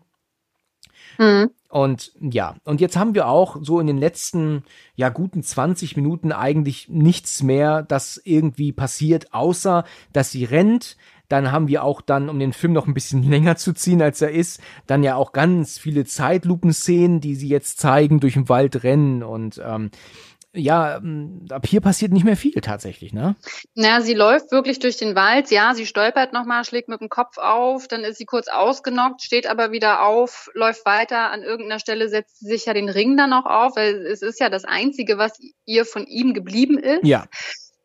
Hm. 1.16 1.50
Und 1.68 2.12
ja, 2.20 2.56
und 2.64 2.80
jetzt 2.80 2.96
haben 2.96 3.14
wir 3.14 3.28
auch 3.28 3.58
so 3.60 3.78
in 3.78 3.86
den 3.86 3.98
letzten, 3.98 4.64
ja, 4.96 5.08
guten 5.08 5.42
20 5.42 5.96
Minuten 5.96 6.32
eigentlich 6.32 6.88
nichts 6.88 7.42
mehr, 7.42 7.82
das 7.82 8.20
irgendwie 8.24 8.72
passiert, 8.72 9.32
außer 9.32 9.84
dass 10.12 10.32
sie 10.32 10.44
rennt. 10.44 10.96
Dann 11.28 11.52
haben 11.52 11.68
wir 11.68 11.84
auch 11.84 12.00
dann, 12.00 12.28
um 12.28 12.40
den 12.40 12.52
Film 12.52 12.72
noch 12.72 12.88
ein 12.88 12.94
bisschen 12.94 13.22
länger 13.30 13.56
zu 13.56 13.72
ziehen, 13.72 14.02
als 14.02 14.20
er 14.20 14.32
ist, 14.32 14.60
dann 14.86 15.04
ja 15.04 15.14
auch 15.14 15.32
ganz 15.32 15.78
viele 15.78 16.04
Zeitlupenszenen, 16.04 17.20
die 17.20 17.36
sie 17.36 17.48
jetzt 17.48 17.78
zeigen, 17.78 18.18
durch 18.18 18.34
den 18.34 18.48
Wald 18.48 18.82
rennen. 18.82 19.22
Und 19.22 19.62
ähm, 19.64 19.90
ja, 20.52 20.96
ähm, 20.96 21.46
ab 21.50 21.66
hier 21.66 21.80
passiert 21.80 22.12
nicht 22.12 22.24
mehr 22.24 22.36
viel 22.36 22.60
tatsächlich, 22.60 23.12
ne? 23.12 23.36
Na, 23.74 24.00
sie 24.00 24.14
läuft 24.14 24.50
wirklich 24.50 24.80
durch 24.80 24.96
den 24.96 25.14
Wald. 25.14 25.50
Ja, 25.50 25.74
sie 25.74 25.86
stolpert 25.86 26.32
nochmal, 26.32 26.64
schlägt 26.64 26.88
mit 26.88 27.00
dem 27.00 27.08
Kopf 27.08 27.38
auf, 27.38 27.86
dann 27.86 28.02
ist 28.02 28.18
sie 28.18 28.24
kurz 28.24 28.48
ausgenockt, 28.48 29.22
steht 29.22 29.46
aber 29.46 29.70
wieder 29.70 30.02
auf, 30.04 30.50
läuft 30.54 30.84
weiter. 30.86 31.30
An 31.30 31.42
irgendeiner 31.42 31.78
Stelle 31.78 32.08
setzt 32.08 32.40
sie 32.40 32.46
sich 32.46 32.66
ja 32.66 32.74
den 32.74 32.88
Ring 32.88 33.16
dann 33.16 33.32
auch 33.32 33.46
auf, 33.46 33.76
weil 33.76 34.06
es 34.06 34.22
ist 34.22 34.40
ja 34.40 34.48
das 34.48 34.64
Einzige, 34.64 35.18
was 35.18 35.38
ihr 35.66 35.84
von 35.84 36.06
ihm 36.06 36.34
geblieben 36.34 36.78
ist. 36.78 37.04
Ja, 37.04 37.26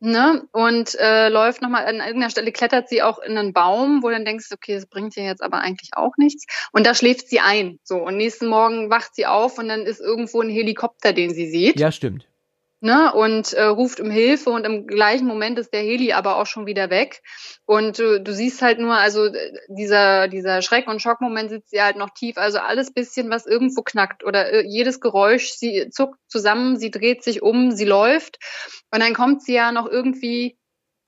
Ne? 0.01 0.43
Und 0.51 0.93
äh, 0.99 1.29
läuft 1.29 1.61
nochmal, 1.61 1.85
an 1.85 1.95
irgendeiner 1.95 2.29
Stelle 2.29 2.51
klettert 2.51 2.89
sie 2.89 3.01
auch 3.01 3.17
in 3.19 3.37
einen 3.37 3.53
Baum, 3.53 4.03
wo 4.03 4.09
dann 4.09 4.25
denkst, 4.25 4.47
okay, 4.53 4.75
das 4.75 4.85
bringt 4.85 5.15
ihr 5.17 5.23
jetzt 5.23 5.41
aber 5.41 5.59
eigentlich 5.59 5.91
auch 5.95 6.17
nichts. 6.17 6.45
Und 6.73 6.85
da 6.85 6.93
schläft 6.93 7.29
sie 7.29 7.39
ein. 7.39 7.79
So, 7.83 7.97
und 7.97 8.17
nächsten 8.17 8.47
Morgen 8.47 8.89
wacht 8.89 9.15
sie 9.15 9.25
auf 9.25 9.57
und 9.57 9.69
dann 9.69 9.81
ist 9.81 10.01
irgendwo 10.01 10.41
ein 10.41 10.49
Helikopter, 10.49 11.13
den 11.13 11.33
sie 11.33 11.49
sieht. 11.49 11.79
ja, 11.79 11.91
stimmt. 11.91 12.27
Ne, 12.85 13.11
und 13.13 13.51
äh, 13.53 13.63
ruft 13.63 13.99
um 13.99 14.11
Hilfe 14.11 14.51
und 14.51 14.63
im 14.63 14.85
gleichen 14.85 15.25
Moment 15.25 15.57
ist 15.57 15.73
der 15.73 15.81
Heli 15.81 16.13
aber 16.13 16.37
auch 16.37 16.45
schon 16.45 16.67
wieder 16.67 16.91
weg. 16.91 17.23
Und 17.65 17.99
äh, 17.99 18.21
du 18.21 18.31
siehst 18.31 18.61
halt 18.61 18.79
nur, 18.79 18.93
also 18.93 19.29
dieser, 19.67 20.27
dieser 20.27 20.61
Schreck- 20.61 20.87
und 20.87 21.01
Schockmoment 21.01 21.49
sitzt 21.49 21.71
sie 21.71 21.81
halt 21.81 21.97
noch 21.97 22.11
tief. 22.11 22.37
Also 22.37 22.59
alles 22.59 22.93
bisschen, 22.93 23.31
was 23.31 23.47
irgendwo 23.47 23.81
knackt 23.81 24.23
oder 24.23 24.53
äh, 24.53 24.65
jedes 24.65 25.01
Geräusch, 25.01 25.49
sie 25.49 25.89
zuckt 25.89 26.19
zusammen, 26.27 26.77
sie 26.77 26.91
dreht 26.91 27.23
sich 27.23 27.41
um, 27.41 27.71
sie 27.71 27.85
läuft. 27.85 28.37
Und 28.91 29.01
dann 29.01 29.15
kommt 29.15 29.41
sie 29.41 29.55
ja 29.55 29.71
noch 29.71 29.87
irgendwie, 29.87 30.55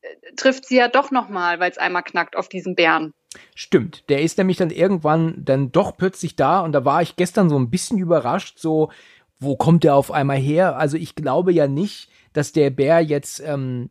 äh, 0.01 0.07
trifft 0.35 0.65
sie 0.65 0.77
ja 0.77 0.87
doch 0.87 1.11
nochmal, 1.11 1.59
weil 1.59 1.69
es 1.69 1.77
einmal 1.77 2.03
knackt 2.03 2.35
auf 2.35 2.49
diesen 2.49 2.73
Bären. 2.73 3.13
Stimmt, 3.53 4.09
der 4.09 4.21
ist 4.21 4.39
nämlich 4.39 4.57
dann 4.57 4.71
irgendwann 4.71 5.45
dann 5.45 5.71
doch 5.71 5.95
plötzlich 5.95 6.35
da 6.35 6.61
und 6.61 6.71
da 6.71 6.85
war 6.85 7.03
ich 7.03 7.17
gestern 7.17 7.49
so 7.49 7.59
ein 7.59 7.69
bisschen 7.69 7.99
überrascht, 7.99 8.57
so, 8.57 8.89
wo 9.39 9.55
kommt 9.55 9.83
der 9.83 9.95
auf 9.95 10.11
einmal 10.11 10.37
her? 10.37 10.77
Also 10.77 10.97
ich 10.97 11.15
glaube 11.15 11.51
ja 11.51 11.67
nicht, 11.67 12.09
dass 12.33 12.51
der 12.51 12.69
Bär 12.69 13.01
jetzt 13.01 13.41
ähm, 13.45 13.89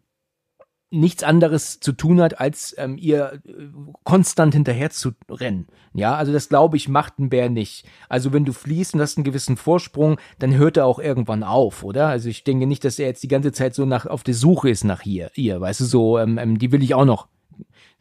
nichts 0.91 1.23
anderes 1.23 1.81
zu 1.81 1.93
tun 1.93 2.21
hat, 2.21 2.41
als 2.41 2.75
ähm, 2.79 2.97
ihr 2.99 3.41
äh, 3.45 3.69
konstant 4.05 4.55
hinterher 4.55 4.91
zu 4.91 5.13
rennen. 5.29 5.67
Ja, 5.95 6.15
also 6.15 6.33
das 6.33 6.49
glaube 6.49 6.77
ich 6.77 6.89
macht 6.89 7.19
ein 7.19 7.29
Bär 7.29 7.49
nicht. 7.49 7.87
Also 8.09 8.33
wenn 8.33 8.45
du 8.45 8.53
fließt 8.53 8.95
und 8.95 9.01
hast 9.01 9.17
einen 9.17 9.25
gewissen 9.25 9.57
Vorsprung, 9.57 10.19
dann 10.39 10.55
hört 10.55 10.77
er 10.77 10.87
auch 10.87 10.99
irgendwann 10.99 11.43
auf, 11.43 11.83
oder? 11.83 12.09
Also 12.09 12.29
ich 12.29 12.45
denke 12.45 12.67
nicht, 12.67 12.85
dass 12.85 12.99
er 12.99 13.07
jetzt 13.07 13.23
die 13.23 13.29
ganze 13.29 13.53
Zeit 13.53 13.75
so 13.75 13.85
nach 13.85 14.07
auf 14.07 14.23
der 14.23 14.35
Suche 14.35 14.71
ist 14.71 14.85
nach 14.85 15.05
ihr, 15.05 15.31
ihr, 15.35 15.61
weißt 15.61 15.81
du 15.81 15.85
so, 15.85 16.19
ähm, 16.19 16.39
ähm, 16.39 16.59
die 16.59 16.73
will 16.73 16.83
ich 16.83 16.95
auch 16.95 17.05
noch. 17.05 17.29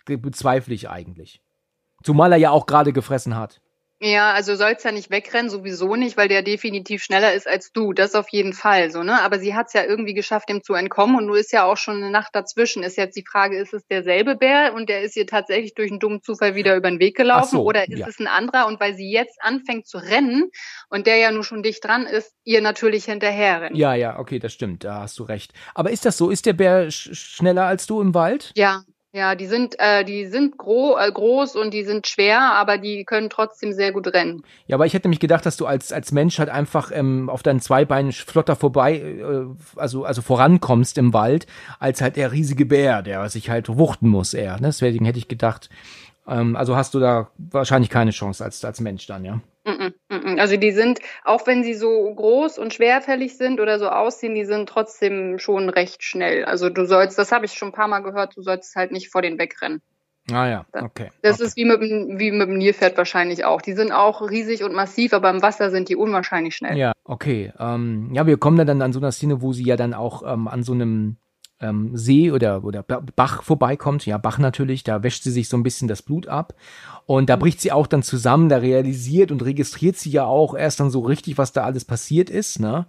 Bezweifle 0.05 0.75
ich 0.75 0.89
eigentlich. 0.89 1.41
Zumal 2.03 2.31
er 2.31 2.37
ja 2.37 2.51
auch 2.51 2.67
gerade 2.67 2.93
gefressen 2.93 3.35
hat. 3.35 3.61
Ja, 4.01 4.33
also 4.33 4.55
sollst 4.55 4.83
ja 4.83 4.91
nicht 4.91 5.09
wegrennen, 5.09 5.49
sowieso 5.49 5.95
nicht, 5.95 6.17
weil 6.17 6.27
der 6.27 6.41
definitiv 6.41 7.01
schneller 7.01 7.33
ist 7.33 7.47
als 7.47 7.71
du. 7.71 7.93
Das 7.93 8.13
auf 8.13 8.27
jeden 8.29 8.51
Fall 8.51 8.91
so, 8.91 9.03
ne? 9.03 9.21
Aber 9.21 9.39
sie 9.39 9.55
hat 9.55 9.67
es 9.67 9.73
ja 9.73 9.85
irgendwie 9.85 10.13
geschafft, 10.13 10.49
dem 10.49 10.63
zu 10.63 10.73
entkommen 10.73 11.15
und 11.15 11.27
du 11.27 11.33
ist 11.33 11.53
ja 11.53 11.63
auch 11.63 11.77
schon 11.77 11.97
eine 11.97 12.11
Nacht 12.11 12.35
dazwischen. 12.35 12.83
Ist 12.83 12.97
jetzt 12.97 13.15
die 13.15 13.23
Frage, 13.25 13.57
ist 13.57 13.73
es 13.73 13.87
derselbe 13.87 14.35
Bär 14.35 14.73
und 14.73 14.89
der 14.89 15.01
ist 15.03 15.15
ihr 15.15 15.25
tatsächlich 15.25 15.75
durch 15.75 15.91
einen 15.91 16.01
dummen 16.01 16.21
Zufall 16.21 16.55
wieder 16.55 16.75
über 16.75 16.89
den 16.89 16.99
Weg 16.99 17.15
gelaufen 17.15 17.51
so, 17.51 17.63
oder 17.63 17.87
ist 17.87 17.99
ja. 17.99 18.07
es 18.07 18.19
ein 18.19 18.27
anderer 18.27 18.67
und 18.67 18.81
weil 18.81 18.95
sie 18.95 19.09
jetzt 19.09 19.37
anfängt 19.41 19.87
zu 19.87 19.97
rennen 19.97 20.49
und 20.89 21.07
der 21.07 21.15
ja 21.15 21.31
nur 21.31 21.45
schon 21.45 21.63
dicht 21.63 21.85
dran 21.85 22.05
ist, 22.05 22.33
ihr 22.43 22.59
natürlich 22.59 23.05
hinterher 23.05 23.61
rennt. 23.61 23.77
Ja, 23.77 23.93
ja, 23.93 24.19
okay, 24.19 24.39
das 24.39 24.51
stimmt, 24.51 24.83
da 24.83 25.01
hast 25.01 25.17
du 25.19 25.23
recht. 25.23 25.53
Aber 25.73 25.89
ist 25.89 26.03
das 26.03 26.17
so? 26.17 26.29
Ist 26.29 26.45
der 26.45 26.53
Bär 26.53 26.91
sch 26.91 27.11
schneller 27.13 27.65
als 27.65 27.87
du 27.87 28.01
im 28.01 28.13
Wald? 28.13 28.51
Ja, 28.55 28.83
ja, 29.15 29.33
die 29.33 29.45
sind, 29.45 29.79
äh, 29.79 30.03
die 30.03 30.25
sind 30.25 30.57
gro 30.57 30.97
äh, 30.97 31.09
groß 31.09 31.55
und 31.55 31.73
die 31.73 31.85
sind 31.85 32.05
schwer, 32.05 32.41
aber 32.55 32.77
die 32.77 33.05
können 33.05 33.29
trotzdem 33.29 33.71
sehr 33.71 33.93
gut 33.93 34.13
rennen. 34.13 34.43
Ja, 34.67 34.75
aber 34.75 34.85
ich 34.85 34.93
hätte 34.93 35.07
nämlich 35.07 35.21
gedacht, 35.21 35.45
dass 35.45 35.55
du 35.55 35.65
als, 35.65 35.93
als 35.93 36.11
Mensch 36.11 36.37
halt 36.37 36.49
einfach 36.49 36.91
ähm, 36.93 37.29
auf 37.29 37.41
deinen 37.41 37.61
zwei 37.61 37.85
Beinen 37.85 38.11
flotter 38.11 38.57
vorbei, 38.57 38.97
äh, 38.97 39.45
also, 39.77 40.03
also 40.03 40.21
vorankommst 40.21 40.97
im 40.97 41.13
Wald, 41.13 41.47
als 41.79 42.01
halt 42.01 42.17
der 42.17 42.33
riesige 42.33 42.65
Bär, 42.65 43.01
der 43.03 43.29
sich 43.29 43.49
halt 43.49 43.69
wuchten 43.69 44.09
muss 44.09 44.33
eher. 44.33 44.55
Ne? 44.55 44.67
Deswegen 44.67 45.05
hätte 45.05 45.17
ich 45.17 45.29
gedacht, 45.29 45.69
ähm, 46.27 46.57
also 46.57 46.75
hast 46.75 46.93
du 46.93 46.99
da 46.99 47.29
wahrscheinlich 47.37 47.89
keine 47.89 48.11
Chance 48.11 48.43
als, 48.43 48.65
als 48.65 48.81
Mensch 48.81 49.07
dann, 49.07 49.23
ja. 49.23 49.39
-mm, 49.65 49.93
mm 50.09 50.39
also 50.39 50.57
die 50.57 50.71
sind, 50.71 50.99
auch 51.23 51.47
wenn 51.47 51.63
sie 51.63 51.73
so 51.73 52.13
groß 52.13 52.57
und 52.57 52.73
schwerfällig 52.73 53.37
sind 53.37 53.59
oder 53.59 53.79
so 53.79 53.89
aussehen, 53.89 54.35
die 54.35 54.45
sind 54.45 54.69
trotzdem 54.69 55.39
schon 55.39 55.69
recht 55.69 56.03
schnell. 56.03 56.45
Also 56.45 56.69
du 56.69 56.85
sollst, 56.85 57.17
das 57.17 57.31
habe 57.31 57.45
ich 57.45 57.53
schon 57.53 57.69
ein 57.69 57.73
paar 57.73 57.87
Mal 57.87 57.99
gehört, 58.01 58.35
du 58.37 58.41
sollst 58.41 58.75
halt 58.75 58.91
nicht 58.91 59.09
vor 59.11 59.21
den 59.21 59.37
wegrennen. 59.39 59.81
Ah 60.31 60.47
ja, 60.47 60.65
okay. 60.73 61.11
Das 61.21 61.35
okay. 61.35 61.45
ist 61.45 61.57
wie 61.57 61.65
mit, 61.65 61.81
dem- 61.81 62.17
wie 62.17 62.31
mit 62.31 62.47
dem 62.49 62.57
Nilpferd 62.57 62.97
wahrscheinlich 62.97 63.45
auch. 63.45 63.61
Die 63.61 63.73
sind 63.73 63.91
auch 63.91 64.27
riesig 64.27 64.63
und 64.63 64.73
massiv, 64.73 65.13
aber 65.13 65.29
im 65.29 65.43
Wasser 65.43 65.69
sind 65.69 65.87
die 65.87 65.95
unwahrscheinlich 65.95 66.55
schnell. 66.55 66.77
Ja, 66.77 66.93
okay. 67.03 67.53
Ähm, 67.59 68.09
ja, 68.11 68.25
wir 68.25 68.37
kommen 68.37 68.65
dann 68.65 68.81
an 68.81 68.91
so 68.91 68.99
einer 68.99 69.11
Szene, 69.11 69.41
wo 69.43 69.53
sie 69.53 69.65
ja 69.65 69.75
dann 69.75 69.93
auch 69.93 70.23
ähm, 70.25 70.47
an 70.47 70.63
so 70.63 70.73
einem 70.73 71.17
ähm, 71.61 71.95
See 71.95 72.31
oder, 72.31 72.63
oder 72.63 72.83
Ba- 72.83 73.03
Bach 73.15 73.43
vorbeikommt. 73.43 74.05
Ja, 74.05 74.17
Bach 74.17 74.37
natürlich, 74.37 74.83
da 74.83 75.03
wäscht 75.03 75.23
sie 75.23 75.31
sich 75.31 75.49
so 75.49 75.57
ein 75.57 75.63
bisschen 75.63 75.87
das 75.87 76.01
Blut 76.01 76.27
ab. 76.27 76.53
Und 77.05 77.29
da 77.29 77.35
bricht 77.35 77.61
sie 77.61 77.71
auch 77.71 77.87
dann 77.87 78.03
zusammen, 78.03 78.49
da 78.49 78.57
realisiert 78.57 79.31
und 79.31 79.43
registriert 79.43 79.95
sie 79.97 80.09
ja 80.09 80.25
auch 80.25 80.55
erst 80.55 80.79
dann 80.79 80.89
so 80.89 81.01
richtig, 81.01 81.37
was 81.37 81.53
da 81.53 81.63
alles 81.63 81.85
passiert 81.85 82.29
ist, 82.29 82.59
ne? 82.59 82.87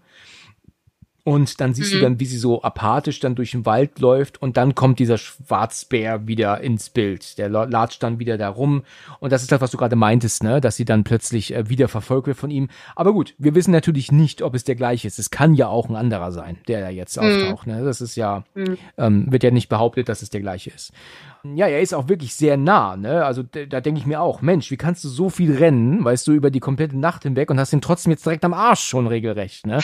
Und 1.27 1.61
dann 1.61 1.74
siehst 1.74 1.93
du 1.93 1.97
Mhm. 1.97 2.03
dann, 2.03 2.20
wie 2.20 2.24
sie 2.24 2.39
so 2.39 2.62
apathisch 2.62 3.19
dann 3.19 3.35
durch 3.35 3.51
den 3.51 3.66
Wald 3.66 3.98
läuft 3.98 4.40
und 4.40 4.57
dann 4.57 4.77
kommt 4.77 5.01
dieser 5.01 5.19
Schwarzbär 5.19 6.28
wieder 6.28 6.61
ins 6.61 6.89
Bild. 6.89 7.36
Der 7.39 7.48
la- 7.48 7.65
latscht 7.65 8.01
dann 8.05 8.20
wieder 8.20 8.39
da 8.39 8.48
rum 8.48 8.85
und 9.19 9.32
das 9.32 9.43
ist 9.43 9.51
das, 9.51 9.61
was 9.61 9.73
du 9.73 9.77
gerade 9.77 9.97
meintest, 9.97 10.44
ne, 10.44 10.61
dass 10.61 10.77
sie 10.77 10.85
dann 10.85 11.03
plötzlich 11.03 11.53
äh, 11.53 11.69
wieder 11.69 11.89
verfolgt 11.89 12.28
wird 12.28 12.36
von 12.39 12.53
ihm. 12.53 12.69
Aber 12.94 13.12
gut, 13.12 13.35
wir 13.39 13.57
wissen 13.57 13.73
natürlich 13.73 14.12
nicht, 14.12 14.40
ob 14.40 14.55
es 14.55 14.62
der 14.62 14.77
gleiche 14.77 15.09
ist. 15.09 15.19
Es 15.19 15.31
kann 15.31 15.55
ja 15.57 15.66
auch 15.66 15.89
ein 15.89 15.97
anderer 15.97 16.31
sein, 16.31 16.59
der 16.69 16.81
da 16.81 16.90
jetzt 16.90 17.20
Mhm. 17.20 17.24
auftaucht. 17.27 17.66
Ne? 17.66 17.82
Das 17.85 18.01
ist 18.01 18.15
ja, 18.15 18.44
Mhm. 18.55 18.78
ähm, 18.97 19.32
wird 19.32 19.43
ja 19.43 19.51
nicht 19.51 19.69
behauptet, 19.69 20.09
dass 20.09 20.23
es 20.23 20.31
der 20.31 20.43
gleiche 20.43 20.70
ist. 20.70 20.93
Ja, 21.44 21.66
er 21.66 21.80
ist 21.80 21.94
auch 21.94 22.08
wirklich 22.08 22.34
sehr 22.34 22.56
nah, 22.56 22.96
ne? 22.96 23.24
Also 23.24 23.42
da 23.42 23.80
denke 23.80 24.00
ich 24.00 24.06
mir 24.06 24.20
auch, 24.20 24.42
Mensch, 24.42 24.70
wie 24.70 24.76
kannst 24.76 25.04
du 25.04 25.08
so 25.08 25.30
viel 25.30 25.56
rennen, 25.56 26.04
weißt 26.04 26.26
du, 26.26 26.32
über 26.32 26.50
die 26.50 26.60
komplette 26.60 26.98
Nacht 26.98 27.22
hinweg 27.22 27.50
und 27.50 27.58
hast 27.60 27.72
ihn 27.72 27.80
trotzdem 27.80 28.10
jetzt 28.12 28.24
direkt 28.24 28.44
am 28.44 28.54
Arsch 28.54 28.82
schon 28.82 29.06
regelrecht, 29.06 29.66
ne? 29.66 29.80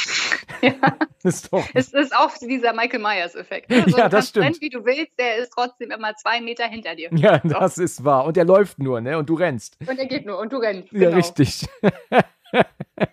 Ja. 0.60 0.72
Ist 1.24 1.52
doch. 1.52 1.64
Es 1.72 1.92
ist 1.92 2.16
auch 2.16 2.32
dieser 2.36 2.72
Michael 2.72 2.98
Myers-Effekt. 2.98 3.70
Ne? 3.70 3.84
Ja, 3.96 4.08
du 4.08 4.16
das 4.16 4.30
stimmt. 4.30 4.46
rennen, 4.46 4.56
wie 4.58 4.70
du 4.70 4.84
willst, 4.84 5.12
der 5.20 5.36
ist 5.36 5.52
trotzdem 5.52 5.92
immer 5.92 6.16
zwei 6.16 6.40
Meter 6.40 6.64
hinter 6.64 6.96
dir. 6.96 7.10
Ja, 7.12 7.38
das 7.38 7.78
ist 7.78 8.04
wahr. 8.04 8.24
Und 8.24 8.36
er 8.36 8.44
läuft 8.44 8.80
nur, 8.80 9.00
ne? 9.00 9.16
Und 9.16 9.28
du 9.28 9.34
rennst. 9.34 9.76
Und 9.86 9.98
er 10.00 10.06
geht 10.06 10.26
nur 10.26 10.40
und 10.40 10.52
du 10.52 10.56
rennst. 10.56 10.90
Ja, 10.90 10.98
genau. 10.98 11.16
richtig. 11.16 11.68
das 12.52 12.66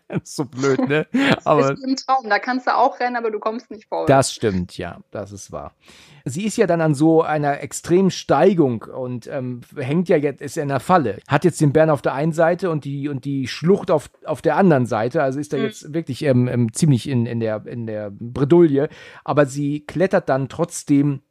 ist 0.24 0.36
so 0.36 0.45
blöd, 0.45 0.80
ne? 0.88 1.07
Das 1.36 1.45
Aber 1.45 1.72
ist 1.72 1.80
wie 1.84 1.90
im 1.90 1.95
Traum. 1.95 2.30
Da 2.30 2.40
kannst 2.40 2.68
du 2.68 2.76
auch 2.76 2.99
rennen, 2.99 3.16
aber 3.16 3.32
du 3.32 3.40
kommst 3.40 3.72
nicht 3.72 3.88
vor. 3.88 4.06
das 4.06 4.34
stimmt, 4.34 4.78
ja, 4.78 4.99
das 5.11 5.32
ist 5.32 5.52
wahr. 5.52 5.74
Sie 6.26 6.45
ist 6.45 6.57
ja 6.57 6.68
dann 6.68 6.82
an 6.82 6.94
so 6.94 7.24
einer 7.24 7.61
extremen 7.61 8.11
Steigung 8.11 8.84
und 8.84 9.28
ähm, 9.28 9.61
hängt 9.78 10.10
ja 10.10 10.18
jetzt, 10.18 10.41
ist 10.41 10.56
ja 10.57 10.64
in 10.64 10.70
der 10.70 10.80
Falle. 10.82 11.20
Hat 11.28 11.45
jetzt 11.45 11.61
den 11.61 11.72
Bären 11.74 11.90
auf 11.90 12.02
der 12.02 12.14
einen 12.14 12.34
Seite 12.34 12.70
und 12.70 12.84
die, 12.86 13.07
und 13.10 13.26
die 13.26 13.48
Schlucht 13.48 13.90
auf, 13.90 14.10
auf 14.26 14.41
der 14.41 14.57
anderen 14.57 14.86
Seite. 14.86 15.24
Also 15.24 15.40
ist 15.40 15.53
da 15.53 15.57
Mhm. 15.57 15.64
jetzt 15.64 15.94
wirklich 15.94 16.24
ähm, 16.26 16.48
ähm, 16.48 16.74
ziemlich 16.74 17.07
in, 17.10 17.26
in, 17.26 17.40
der, 17.40 17.66
in 17.66 17.88
der 17.88 18.11
Bredouille. 18.11 18.90
Aber 19.24 19.45
sie 19.45 19.86
klettert 19.86 20.28
dann 20.30 20.49
trotzdem 20.49 21.22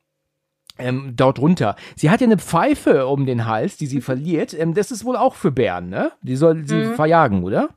ähm, 0.79 1.13
dort 1.17 1.39
runter. 1.39 1.77
Sie 1.97 2.09
hat 2.09 2.21
ja 2.21 2.27
eine 2.27 2.39
Pfeife 2.39 3.07
um 3.09 3.27
den 3.27 3.47
Hals, 3.47 3.77
die 3.77 3.87
sie 3.87 4.01
verliert. 4.01 4.55
Ähm, 4.55 4.75
das 4.75 4.91
ist 4.91 5.05
wohl 5.05 5.17
auch 5.17 5.35
für 5.35 5.51
Bären, 5.53 5.89
ne? 5.91 6.13
Die 6.23 6.37
soll 6.37 6.67
sie 6.67 6.77
Mhm. 6.77 6.95
verjagen, 6.95 7.43
oder? 7.45 7.69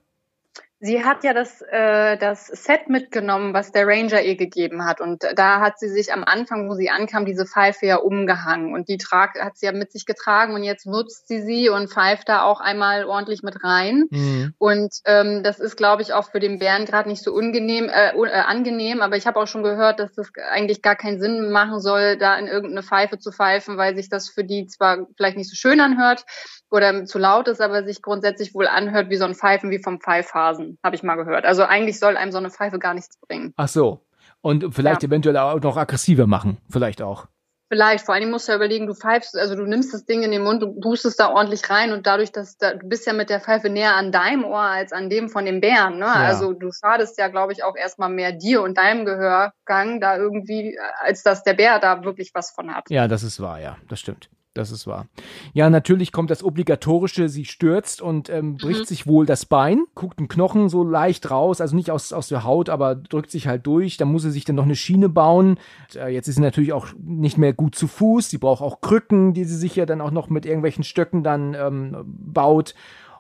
Sie 0.83 1.05
hat 1.05 1.23
ja 1.23 1.33
das, 1.33 1.61
äh, 1.61 2.17
das 2.17 2.47
Set 2.47 2.89
mitgenommen, 2.89 3.53
was 3.53 3.71
der 3.71 3.85
Ranger 3.85 4.23
ihr 4.23 4.35
gegeben 4.35 4.83
hat. 4.83 4.99
Und 4.99 5.23
da 5.35 5.59
hat 5.59 5.77
sie 5.77 5.87
sich 5.87 6.11
am 6.11 6.23
Anfang, 6.23 6.67
wo 6.67 6.73
sie 6.73 6.89
ankam, 6.89 7.23
diese 7.23 7.45
Pfeife 7.45 7.85
ja 7.85 7.97
umgehangen. 7.97 8.73
Und 8.73 8.89
die 8.89 8.97
trag, 8.97 9.39
hat 9.39 9.57
sie 9.57 9.67
ja 9.67 9.73
mit 9.73 9.91
sich 9.91 10.07
getragen 10.07 10.55
und 10.55 10.63
jetzt 10.63 10.87
nutzt 10.87 11.27
sie 11.27 11.41
sie 11.41 11.69
und 11.69 11.91
pfeift 11.91 12.29
da 12.29 12.41
auch 12.41 12.61
einmal 12.61 13.05
ordentlich 13.05 13.43
mit 13.43 13.63
rein. 13.63 14.05
Mhm. 14.09 14.55
Und 14.57 14.95
ähm, 15.05 15.43
das 15.43 15.59
ist, 15.59 15.77
glaube 15.77 16.01
ich, 16.01 16.13
auch 16.13 16.31
für 16.31 16.39
den 16.39 16.57
Bären 16.57 16.85
gerade 16.85 17.09
nicht 17.09 17.23
so 17.23 17.31
unangenehm, 17.31 17.87
äh, 17.87 18.15
äh, 18.15 18.31
angenehm. 18.31 19.03
Aber 19.03 19.17
ich 19.17 19.27
habe 19.27 19.39
auch 19.39 19.47
schon 19.47 19.61
gehört, 19.61 19.99
dass 19.99 20.13
das 20.13 20.31
eigentlich 20.49 20.81
gar 20.81 20.95
keinen 20.95 21.19
Sinn 21.19 21.51
machen 21.51 21.79
soll, 21.79 22.17
da 22.17 22.35
in 22.39 22.47
irgendeine 22.47 22.81
Pfeife 22.81 23.19
zu 23.19 23.31
pfeifen, 23.31 23.77
weil 23.77 23.95
sich 23.95 24.09
das 24.09 24.29
für 24.29 24.43
die 24.43 24.65
zwar 24.65 25.05
vielleicht 25.15 25.37
nicht 25.37 25.49
so 25.49 25.55
schön 25.55 25.79
anhört 25.79 26.25
oder 26.71 27.05
zu 27.05 27.19
laut 27.19 27.47
ist, 27.49 27.61
aber 27.61 27.83
sich 27.83 28.01
grundsätzlich 28.01 28.55
wohl 28.55 28.67
anhört 28.67 29.09
wie 29.09 29.17
so 29.17 29.25
ein 29.25 29.35
Pfeifen 29.35 29.69
wie 29.69 29.83
vom 29.83 29.99
Pfeifhasen, 29.99 30.70
habe 30.84 30.95
ich 30.95 31.03
mal 31.03 31.15
gehört. 31.15 31.45
Also 31.45 31.64
eigentlich 31.64 31.99
soll 31.99 32.18
einem 32.18 32.31
so 32.31 32.38
eine 32.38 32.49
Pfeife 32.49 32.80
gar 32.80 32.93
nichts 32.93 33.18
bringen. 33.19 33.53
Ach 33.57 33.68
so. 33.68 34.02
Und 34.41 34.73
vielleicht 34.73 35.03
Ja. 35.03 35.07
eventuell 35.07 35.38
auch 35.38 35.60
noch 35.61 35.77
aggressiver 35.77 36.27
machen. 36.27 36.57
Vielleicht 36.69 37.02
auch. 37.02 37.27
Vielleicht, 37.69 38.06
vor 38.06 38.14
allem 38.15 38.30
musst 38.31 38.49
du 38.49 38.52
ja 38.52 38.57
überlegen, 38.57 38.85
du 38.85 38.93
pfeifst, 38.93 39.38
also 39.38 39.56
du 39.56 39.64
nimmst 39.64 39.93
das 39.93 40.03
Ding 40.03 40.23
in 40.23 40.31
den 40.31 40.43
Mund, 40.43 40.61
du 40.61 40.77
pustest 40.81 41.18
da 41.22 41.30
ordentlich 41.30 41.69
rein 41.69 41.93
und 41.93 42.06
dadurch, 42.06 42.34
dass 42.34 42.57
da, 42.57 42.73
du 42.73 42.85
bist 42.85 43.07
ja 43.07 43.14
mit 43.14 43.30
der 43.30 43.39
Pfeife 43.39 43.69
näher 43.69 43.95
an 43.95 44.11
deinem 44.11 44.43
Ohr 44.43 44.60
als 44.60 44.91
an 44.91 45.10
dem 45.10 45.30
von 45.30 45.45
dem 45.45 45.61
Bären, 45.61 45.98
ne? 45.98 46.06
Also 46.07 46.52
du 46.52 46.69
schadest 46.73 47.18
ja, 47.18 47.30
glaube 47.30 47.53
ich, 47.53 47.64
auch 47.64 47.77
erstmal 47.77 48.10
mehr 48.10 48.34
dir 48.34 48.61
und 48.61 48.77
deinem 48.77 49.06
Gehörgang 49.06 50.02
da 50.02 50.18
irgendwie, 50.18 50.77
als 50.99 51.23
dass 51.23 51.43
der 51.43 51.53
Bär 51.53 51.80
da 51.80 52.03
wirklich 52.03 52.31
was 52.34 52.52
von 52.52 52.76
hat. 52.76 52.89
Ja, 52.89 53.07
das 53.07 53.23
ist 53.23 53.39
wahr, 53.39 53.61
ja. 53.61 53.77
Das 53.88 54.02
stimmt. 54.02 54.30
Das 54.53 54.69
ist 54.71 54.85
wahr. 54.85 55.07
Ja, 55.53 55.69
natürlich 55.69 56.11
kommt 56.11 56.29
das 56.29 56.43
Obligatorische, 56.43 57.29
sie 57.29 57.45
stürzt 57.45 58.01
und 58.01 58.29
ähm, 58.29 58.57
bricht 58.57 58.81
Mhm. 58.81 58.85
sich 58.85 59.07
wohl 59.07 59.25
das 59.25 59.45
Bein, 59.45 59.85
guckt 59.95 60.19
ein 60.19 60.27
Knochen 60.27 60.67
so 60.67 60.83
leicht 60.83 61.31
raus, 61.31 61.61
also 61.61 61.73
nicht 61.73 61.89
aus, 61.89 62.11
aus 62.11 62.27
der 62.27 62.43
Haut, 62.43 62.67
aber 62.67 62.95
drückt 62.95 63.31
sich 63.31 63.47
halt 63.47 63.65
durch. 63.65 63.95
Dann 63.95 64.09
muss 64.11 64.23
sie 64.23 64.31
sich 64.31 64.43
dann 64.43 64.57
noch 64.57 64.65
eine 64.65 64.75
Schiene 64.75 65.07
bauen. 65.07 65.51
Und, 65.87 65.95
äh, 65.95 66.09
jetzt 66.09 66.27
ist 66.27 66.35
sie 66.35 66.41
natürlich 66.41 66.73
auch 66.73 66.87
nicht 67.01 67.37
mehr 67.37 67.53
gut 67.53 67.75
zu 67.75 67.87
Fuß. 67.87 68.29
Sie 68.29 68.39
braucht 68.39 68.61
auch 68.61 68.81
Krücken, 68.81 69.33
die 69.33 69.45
sie 69.45 69.55
sich 69.55 69.77
ja 69.77 69.85
dann 69.85 70.01
auch 70.01 70.11
noch 70.11 70.29
mit 70.29 70.45
irgendwelchen 70.45 70.83
Stöcken 70.83 71.23
dann 71.23 71.53
ähm, 71.53 71.95
baut. 72.05 72.75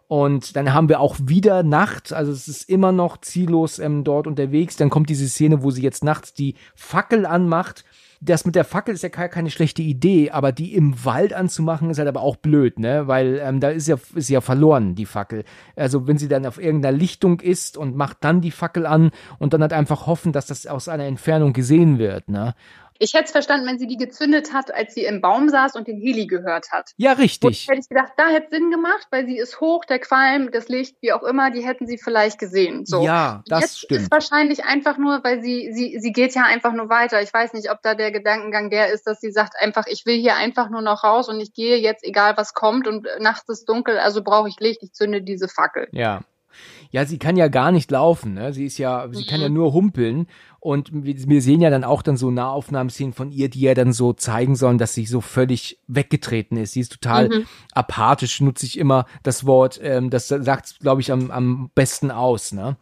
Und 0.07 0.57
dann 0.57 0.73
haben 0.73 0.89
wir 0.89 0.99
auch 0.99 1.15
wieder 1.21 1.63
Nacht, 1.63 2.11
also 2.11 2.33
es 2.33 2.49
ist 2.49 2.67
immer 2.69 2.91
noch 2.91 3.21
ziellos 3.21 3.79
ähm, 3.79 4.03
dort 4.03 4.27
unterwegs. 4.27 4.75
Dann 4.75 4.89
kommt 4.89 5.07
diese 5.09 5.29
Szene, 5.29 5.63
wo 5.63 5.71
sie 5.71 5.81
jetzt 5.81 6.03
nachts 6.03 6.33
die 6.33 6.55
Fackel 6.75 7.25
anmacht 7.25 7.85
das 8.23 8.45
mit 8.45 8.53
der 8.53 8.65
Fackel 8.65 8.93
ist 8.93 9.01
ja 9.01 9.09
keine 9.09 9.49
schlechte 9.49 9.81
Idee, 9.81 10.29
aber 10.29 10.51
die 10.51 10.75
im 10.75 11.03
Wald 11.03 11.33
anzumachen 11.33 11.89
ist 11.89 11.97
halt 11.97 12.07
aber 12.07 12.21
auch 12.21 12.35
blöd, 12.35 12.77
ne? 12.77 13.07
Weil 13.07 13.41
ähm, 13.43 13.59
da 13.59 13.69
ist 13.69 13.87
ja, 13.87 13.97
ist 14.13 14.29
ja 14.29 14.41
verloren, 14.41 14.93
die 14.93 15.07
Fackel. 15.07 15.43
Also 15.75 16.07
wenn 16.07 16.19
sie 16.19 16.27
dann 16.27 16.45
auf 16.45 16.61
irgendeiner 16.61 16.95
Lichtung 16.95 17.39
ist 17.39 17.77
und 17.77 17.95
macht 17.95 18.17
dann 18.21 18.39
die 18.39 18.51
Fackel 18.51 18.85
an 18.85 19.09
und 19.39 19.53
dann 19.53 19.61
halt 19.63 19.73
einfach 19.73 20.05
hoffen, 20.05 20.33
dass 20.33 20.45
das 20.45 20.67
aus 20.67 20.87
einer 20.87 21.05
Entfernung 21.05 21.51
gesehen 21.53 21.97
wird, 21.97 22.29
ne? 22.29 22.53
Ich 23.03 23.15
hätte 23.15 23.25
es 23.25 23.31
verstanden, 23.31 23.65
wenn 23.65 23.79
sie 23.79 23.87
die 23.87 23.97
gezündet 23.97 24.53
hat, 24.53 24.71
als 24.71 24.93
sie 24.93 25.05
im 25.05 25.21
Baum 25.21 25.49
saß 25.49 25.75
und 25.75 25.87
den 25.87 25.97
Heli 25.99 26.27
gehört 26.27 26.71
hat. 26.71 26.91
Ja, 26.97 27.13
richtig. 27.13 27.67
Und 27.67 27.73
hätte 27.73 27.81
ich 27.81 27.89
gedacht, 27.89 28.13
da 28.15 28.27
hätte 28.27 28.49
Sinn 28.55 28.69
gemacht, 28.69 29.07
weil 29.09 29.25
sie 29.25 29.37
ist 29.37 29.59
hoch, 29.59 29.85
der 29.85 29.97
Qualm, 29.97 30.51
das 30.51 30.67
Licht, 30.69 30.97
wie 31.01 31.11
auch 31.11 31.23
immer, 31.23 31.49
die 31.49 31.65
hätten 31.65 31.87
sie 31.87 31.97
vielleicht 31.97 32.37
gesehen. 32.37 32.85
So. 32.85 33.03
Ja, 33.03 33.41
das 33.47 33.61
Jetzt 33.61 33.79
stimmt. 33.79 34.01
ist 34.01 34.11
wahrscheinlich 34.11 34.65
einfach 34.65 34.99
nur, 34.99 35.23
weil 35.23 35.41
sie, 35.41 35.71
sie, 35.73 35.97
sie 35.99 36.11
geht 36.11 36.35
ja 36.35 36.43
einfach 36.43 36.73
nur 36.73 36.89
weiter. 36.89 37.21
Ich 37.23 37.33
weiß 37.33 37.53
nicht, 37.53 37.71
ob 37.71 37.81
da 37.81 37.95
der 37.95 38.11
Gedankengang 38.11 38.69
der 38.69 38.93
ist, 38.93 39.07
dass 39.07 39.19
sie 39.19 39.31
sagt 39.31 39.55
einfach, 39.59 39.87
ich 39.87 40.05
will 40.05 40.19
hier 40.19 40.35
einfach 40.35 40.69
nur 40.69 40.83
noch 40.83 41.03
raus 41.03 41.27
und 41.27 41.39
ich 41.39 41.53
gehe 41.53 41.77
jetzt, 41.77 42.03
egal 42.03 42.37
was 42.37 42.53
kommt 42.53 42.87
und 42.87 43.07
nachts 43.19 43.49
ist 43.49 43.67
dunkel, 43.67 43.97
also 43.97 44.21
brauche 44.23 44.47
ich 44.47 44.59
Licht, 44.59 44.83
ich 44.83 44.93
zünde 44.93 45.23
diese 45.23 45.47
Fackel. 45.47 45.87
Ja. 45.91 46.21
Ja, 46.91 47.05
sie 47.05 47.17
kann 47.17 47.37
ja 47.37 47.47
gar 47.47 47.71
nicht 47.71 47.89
laufen, 47.91 48.33
ne? 48.33 48.51
Sie 48.51 48.65
ist 48.65 48.77
ja, 48.77 49.07
sie 49.13 49.25
kann 49.25 49.39
ja 49.39 49.47
Mhm. 49.47 49.55
nur 49.55 49.71
humpeln. 49.73 50.27
Und 50.63 50.91
wir, 50.93 51.41
sehen 51.41 51.59
ja 51.59 51.71
dann 51.71 51.83
auch 51.83 52.03
dann 52.03 52.17
so 52.17 52.29
Nahaufnahmeszenen 52.29 53.13
von 53.13 53.31
ihr, 53.31 53.49
die 53.49 53.61
ja 53.61 53.73
dann 53.73 53.93
so 53.93 54.13
zeigen 54.13 54.55
sollen, 54.55 54.77
dass 54.77 54.93
sie 54.93 55.07
so 55.07 55.19
völlig 55.19 55.79
weggetreten 55.87 56.55
ist. 56.55 56.73
Sie 56.73 56.81
ist 56.81 56.91
total 56.91 57.29
Mhm. 57.29 57.45
apathisch, 57.73 58.39
nutze 58.41 58.67
ich 58.67 58.77
immer 58.77 59.07
das 59.23 59.47
Wort, 59.47 59.79
ähm, 59.81 60.11
das 60.11 60.27
sagt, 60.27 60.79
glaube 60.79 61.01
ich, 61.01 61.11
am, 61.11 61.31
am 61.31 61.71
besten 61.73 62.11
aus, 62.11 62.51
ne? 62.51 62.77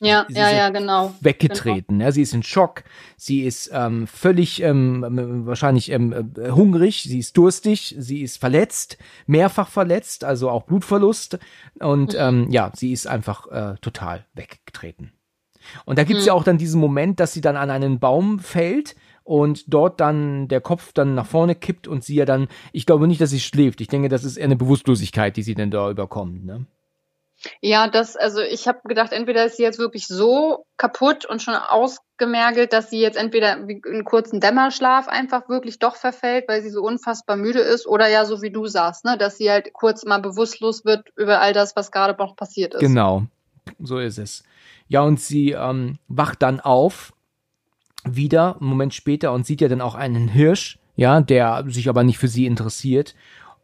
Ja, 0.00 0.26
Sie 0.28 0.34
ja, 0.34 0.50
ja 0.50 0.68
genau. 0.68 1.14
weggetreten. 1.20 1.98
Ja, 2.00 2.12
sie 2.12 2.20
ist 2.20 2.34
in 2.34 2.42
Schock, 2.42 2.84
sie 3.16 3.44
ist 3.44 3.70
ähm, 3.72 4.06
völlig 4.06 4.60
ähm, 4.60 5.46
wahrscheinlich 5.46 5.90
ähm, 5.90 6.34
äh, 6.36 6.50
hungrig, 6.50 7.04
sie 7.04 7.20
ist 7.20 7.38
durstig, 7.38 7.94
sie 7.98 8.20
ist 8.20 8.36
verletzt, 8.36 8.98
mehrfach 9.26 9.68
verletzt, 9.68 10.24
also 10.24 10.50
auch 10.50 10.64
Blutverlust 10.64 11.38
und 11.78 12.14
ähm, 12.18 12.50
ja, 12.50 12.70
sie 12.74 12.92
ist 12.92 13.06
einfach 13.06 13.46
äh, 13.50 13.76
total 13.80 14.26
weggetreten. 14.34 15.13
Und 15.84 15.98
da 15.98 16.04
gibt's 16.04 16.26
ja 16.26 16.32
auch 16.32 16.44
dann 16.44 16.58
diesen 16.58 16.80
Moment, 16.80 17.20
dass 17.20 17.32
sie 17.32 17.40
dann 17.40 17.56
an 17.56 17.70
einen 17.70 17.98
Baum 17.98 18.38
fällt 18.38 18.96
und 19.24 19.72
dort 19.72 20.00
dann 20.00 20.48
der 20.48 20.60
Kopf 20.60 20.92
dann 20.92 21.14
nach 21.14 21.26
vorne 21.26 21.54
kippt 21.54 21.88
und 21.88 22.04
sie 22.04 22.14
ja 22.14 22.24
dann, 22.24 22.48
ich 22.72 22.86
glaube 22.86 23.06
nicht, 23.06 23.20
dass 23.20 23.30
sie 23.30 23.40
schläft. 23.40 23.80
Ich 23.80 23.88
denke, 23.88 24.08
das 24.08 24.24
ist 24.24 24.36
eher 24.36 24.44
eine 24.44 24.56
Bewusstlosigkeit, 24.56 25.36
die 25.36 25.42
sie 25.42 25.54
denn 25.54 25.70
da 25.70 25.90
überkommt. 25.90 26.44
Ne? 26.44 26.66
Ja, 27.60 27.88
das, 27.88 28.16
also 28.16 28.40
ich 28.40 28.68
habe 28.68 28.80
gedacht, 28.84 29.12
entweder 29.12 29.44
ist 29.44 29.56
sie 29.56 29.62
jetzt 29.62 29.78
wirklich 29.78 30.06
so 30.06 30.66
kaputt 30.76 31.24
und 31.24 31.42
schon 31.42 31.54
ausgemergelt, 31.54 32.72
dass 32.72 32.90
sie 32.90 33.00
jetzt 33.00 33.16
entweder 33.16 33.66
wie 33.66 33.82
einen 33.86 34.04
kurzen 34.04 34.40
Dämmerschlaf 34.40 35.08
einfach 35.08 35.48
wirklich 35.48 35.78
doch 35.78 35.96
verfällt, 35.96 36.44
weil 36.48 36.62
sie 36.62 36.70
so 36.70 36.82
unfassbar 36.82 37.36
müde 37.36 37.60
ist, 37.60 37.86
oder 37.86 38.08
ja, 38.08 38.24
so 38.24 38.42
wie 38.42 38.50
du 38.50 38.66
sagst, 38.66 39.04
ne, 39.04 39.18
dass 39.18 39.38
sie 39.38 39.50
halt 39.50 39.72
kurz 39.72 40.04
mal 40.04 40.20
bewusstlos 40.20 40.84
wird 40.84 41.08
über 41.16 41.40
all 41.40 41.52
das, 41.52 41.76
was 41.76 41.90
gerade 41.90 42.16
noch 42.18 42.36
passiert 42.36 42.74
ist. 42.74 42.80
Genau, 42.80 43.24
so 43.78 43.98
ist 43.98 44.18
es. 44.18 44.44
Ja, 44.88 45.02
und 45.02 45.20
sie 45.20 45.52
ähm, 45.52 45.98
wacht 46.08 46.42
dann 46.42 46.60
auf, 46.60 47.12
wieder, 48.04 48.56
einen 48.60 48.68
Moment 48.68 48.94
später, 48.94 49.32
und 49.32 49.46
sieht 49.46 49.60
ja 49.60 49.68
dann 49.68 49.80
auch 49.80 49.94
einen 49.94 50.28
Hirsch, 50.28 50.78
ja, 50.96 51.20
der 51.20 51.64
sich 51.68 51.88
aber 51.88 52.04
nicht 52.04 52.18
für 52.18 52.28
sie 52.28 52.46
interessiert. 52.46 53.14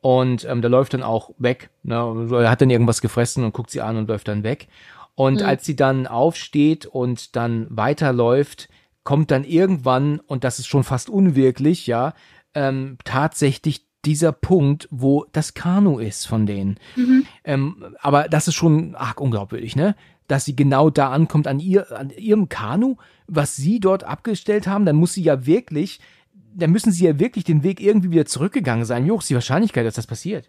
Und 0.00 0.46
ähm, 0.46 0.62
der 0.62 0.70
läuft 0.70 0.94
dann 0.94 1.02
auch 1.02 1.30
weg. 1.36 1.68
Ne? 1.82 2.00
Also 2.00 2.36
Er 2.36 2.50
hat 2.50 2.62
dann 2.62 2.70
irgendwas 2.70 3.02
gefressen 3.02 3.44
und 3.44 3.52
guckt 3.52 3.70
sie 3.70 3.82
an 3.82 3.96
und 3.98 4.08
läuft 4.08 4.28
dann 4.28 4.42
weg. 4.42 4.68
Und 5.14 5.40
Mhm. 5.40 5.46
als 5.46 5.66
sie 5.66 5.76
dann 5.76 6.06
aufsteht 6.06 6.86
und 6.86 7.36
dann 7.36 7.66
weiterläuft, 7.68 8.70
kommt 9.04 9.30
dann 9.30 9.44
irgendwann, 9.44 10.18
und 10.20 10.42
das 10.44 10.58
ist 10.58 10.68
schon 10.68 10.84
fast 10.84 11.10
unwirklich, 11.10 11.86
ja, 11.86 12.14
ähm, 12.54 12.96
tatsächlich 13.04 13.84
dieser 14.06 14.32
Punkt, 14.32 14.88
wo 14.90 15.26
das 15.32 15.52
Kanu 15.52 15.98
ist 15.98 16.26
von 16.26 16.46
denen. 16.46 16.78
Mhm. 16.96 17.26
Ähm, 17.44 17.84
aber 18.00 18.28
das 18.28 18.48
ist 18.48 18.54
schon 18.54 18.94
arg 18.94 19.20
unglaubwürdig, 19.20 19.76
ne? 19.76 19.94
Dass 20.30 20.44
sie 20.44 20.54
genau 20.54 20.90
da 20.90 21.10
ankommt 21.10 21.48
an 21.48 21.58
ihr, 21.58 21.90
an 21.90 22.10
ihrem 22.10 22.48
Kanu, 22.48 22.98
was 23.26 23.56
sie 23.56 23.80
dort 23.80 24.04
abgestellt 24.04 24.68
haben, 24.68 24.86
dann 24.86 24.94
muss 24.94 25.14
sie 25.14 25.24
ja 25.24 25.44
wirklich, 25.44 25.98
dann 26.54 26.70
müssen 26.70 26.92
sie 26.92 27.04
ja 27.04 27.18
wirklich 27.18 27.42
den 27.42 27.64
Weg 27.64 27.80
irgendwie 27.80 28.12
wieder 28.12 28.26
zurückgegangen 28.26 28.84
sein. 28.84 29.04
Wie 29.04 29.10
hoch 29.10 29.22
ist 29.22 29.30
die 29.30 29.34
Wahrscheinlichkeit, 29.34 29.84
dass 29.84 29.96
das 29.96 30.06
passiert? 30.06 30.48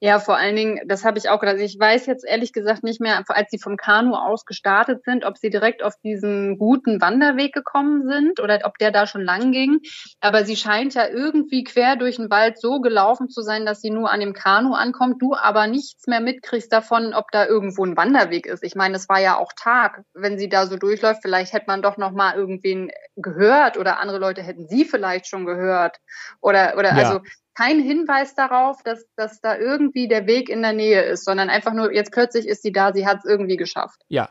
Ja, 0.00 0.18
vor 0.18 0.36
allen 0.36 0.56
Dingen, 0.56 0.80
das 0.86 1.04
habe 1.04 1.18
ich 1.18 1.28
auch 1.28 1.40
gedacht. 1.40 1.58
Ich 1.58 1.78
weiß 1.78 2.06
jetzt 2.06 2.24
ehrlich 2.24 2.52
gesagt 2.52 2.82
nicht 2.82 3.00
mehr, 3.00 3.22
als 3.28 3.50
sie 3.50 3.58
vom 3.58 3.76
Kanu 3.76 4.14
aus 4.14 4.44
gestartet 4.44 5.04
sind, 5.04 5.24
ob 5.24 5.38
sie 5.38 5.50
direkt 5.50 5.82
auf 5.82 5.94
diesen 6.02 6.58
guten 6.58 7.00
Wanderweg 7.00 7.52
gekommen 7.52 8.08
sind 8.08 8.40
oder 8.40 8.60
ob 8.64 8.78
der 8.78 8.90
da 8.90 9.06
schon 9.06 9.22
lang 9.22 9.52
ging. 9.52 9.78
Aber 10.20 10.44
sie 10.44 10.56
scheint 10.56 10.94
ja 10.94 11.06
irgendwie 11.08 11.64
quer 11.64 11.96
durch 11.96 12.16
den 12.16 12.30
Wald 12.30 12.58
so 12.60 12.80
gelaufen 12.80 13.28
zu 13.28 13.42
sein, 13.42 13.66
dass 13.66 13.80
sie 13.80 13.90
nur 13.90 14.10
an 14.10 14.20
dem 14.20 14.32
Kanu 14.32 14.74
ankommt, 14.74 15.20
du 15.20 15.34
aber 15.34 15.66
nichts 15.66 16.06
mehr 16.06 16.20
mitkriegst 16.20 16.72
davon, 16.72 17.14
ob 17.14 17.30
da 17.32 17.46
irgendwo 17.46 17.84
ein 17.84 17.96
Wanderweg 17.96 18.46
ist. 18.46 18.62
Ich 18.64 18.74
meine, 18.74 18.96
es 18.96 19.08
war 19.08 19.20
ja 19.20 19.36
auch 19.38 19.52
Tag, 19.56 20.02
wenn 20.14 20.38
sie 20.38 20.48
da 20.48 20.66
so 20.66 20.76
durchläuft. 20.76 21.22
Vielleicht 21.22 21.52
hätte 21.52 21.66
man 21.68 21.82
doch 21.82 21.96
noch 21.96 22.12
mal 22.12 22.34
irgendwen 22.34 22.90
gehört 23.16 23.76
oder 23.76 24.00
andere 24.00 24.18
Leute 24.18 24.42
hätten 24.42 24.66
sie 24.68 24.84
vielleicht 24.84 25.26
schon 25.26 25.44
gehört 25.46 25.98
oder 26.40 26.74
oder 26.78 26.94
Ja. 26.96 26.96
also 26.96 27.20
kein 27.54 27.80
Hinweis 27.80 28.34
darauf, 28.34 28.82
dass, 28.82 29.06
dass 29.16 29.40
da 29.40 29.56
irgendwie 29.56 30.08
der 30.08 30.26
Weg 30.26 30.48
in 30.48 30.62
der 30.62 30.72
Nähe 30.72 31.02
ist, 31.02 31.24
sondern 31.24 31.50
einfach 31.50 31.72
nur, 31.74 31.92
jetzt 31.92 32.12
plötzlich 32.12 32.46
ist 32.46 32.62
sie 32.62 32.72
da, 32.72 32.92
sie 32.92 33.06
hat 33.06 33.18
es 33.18 33.24
irgendwie 33.24 33.56
geschafft. 33.56 34.00
Ja, 34.08 34.30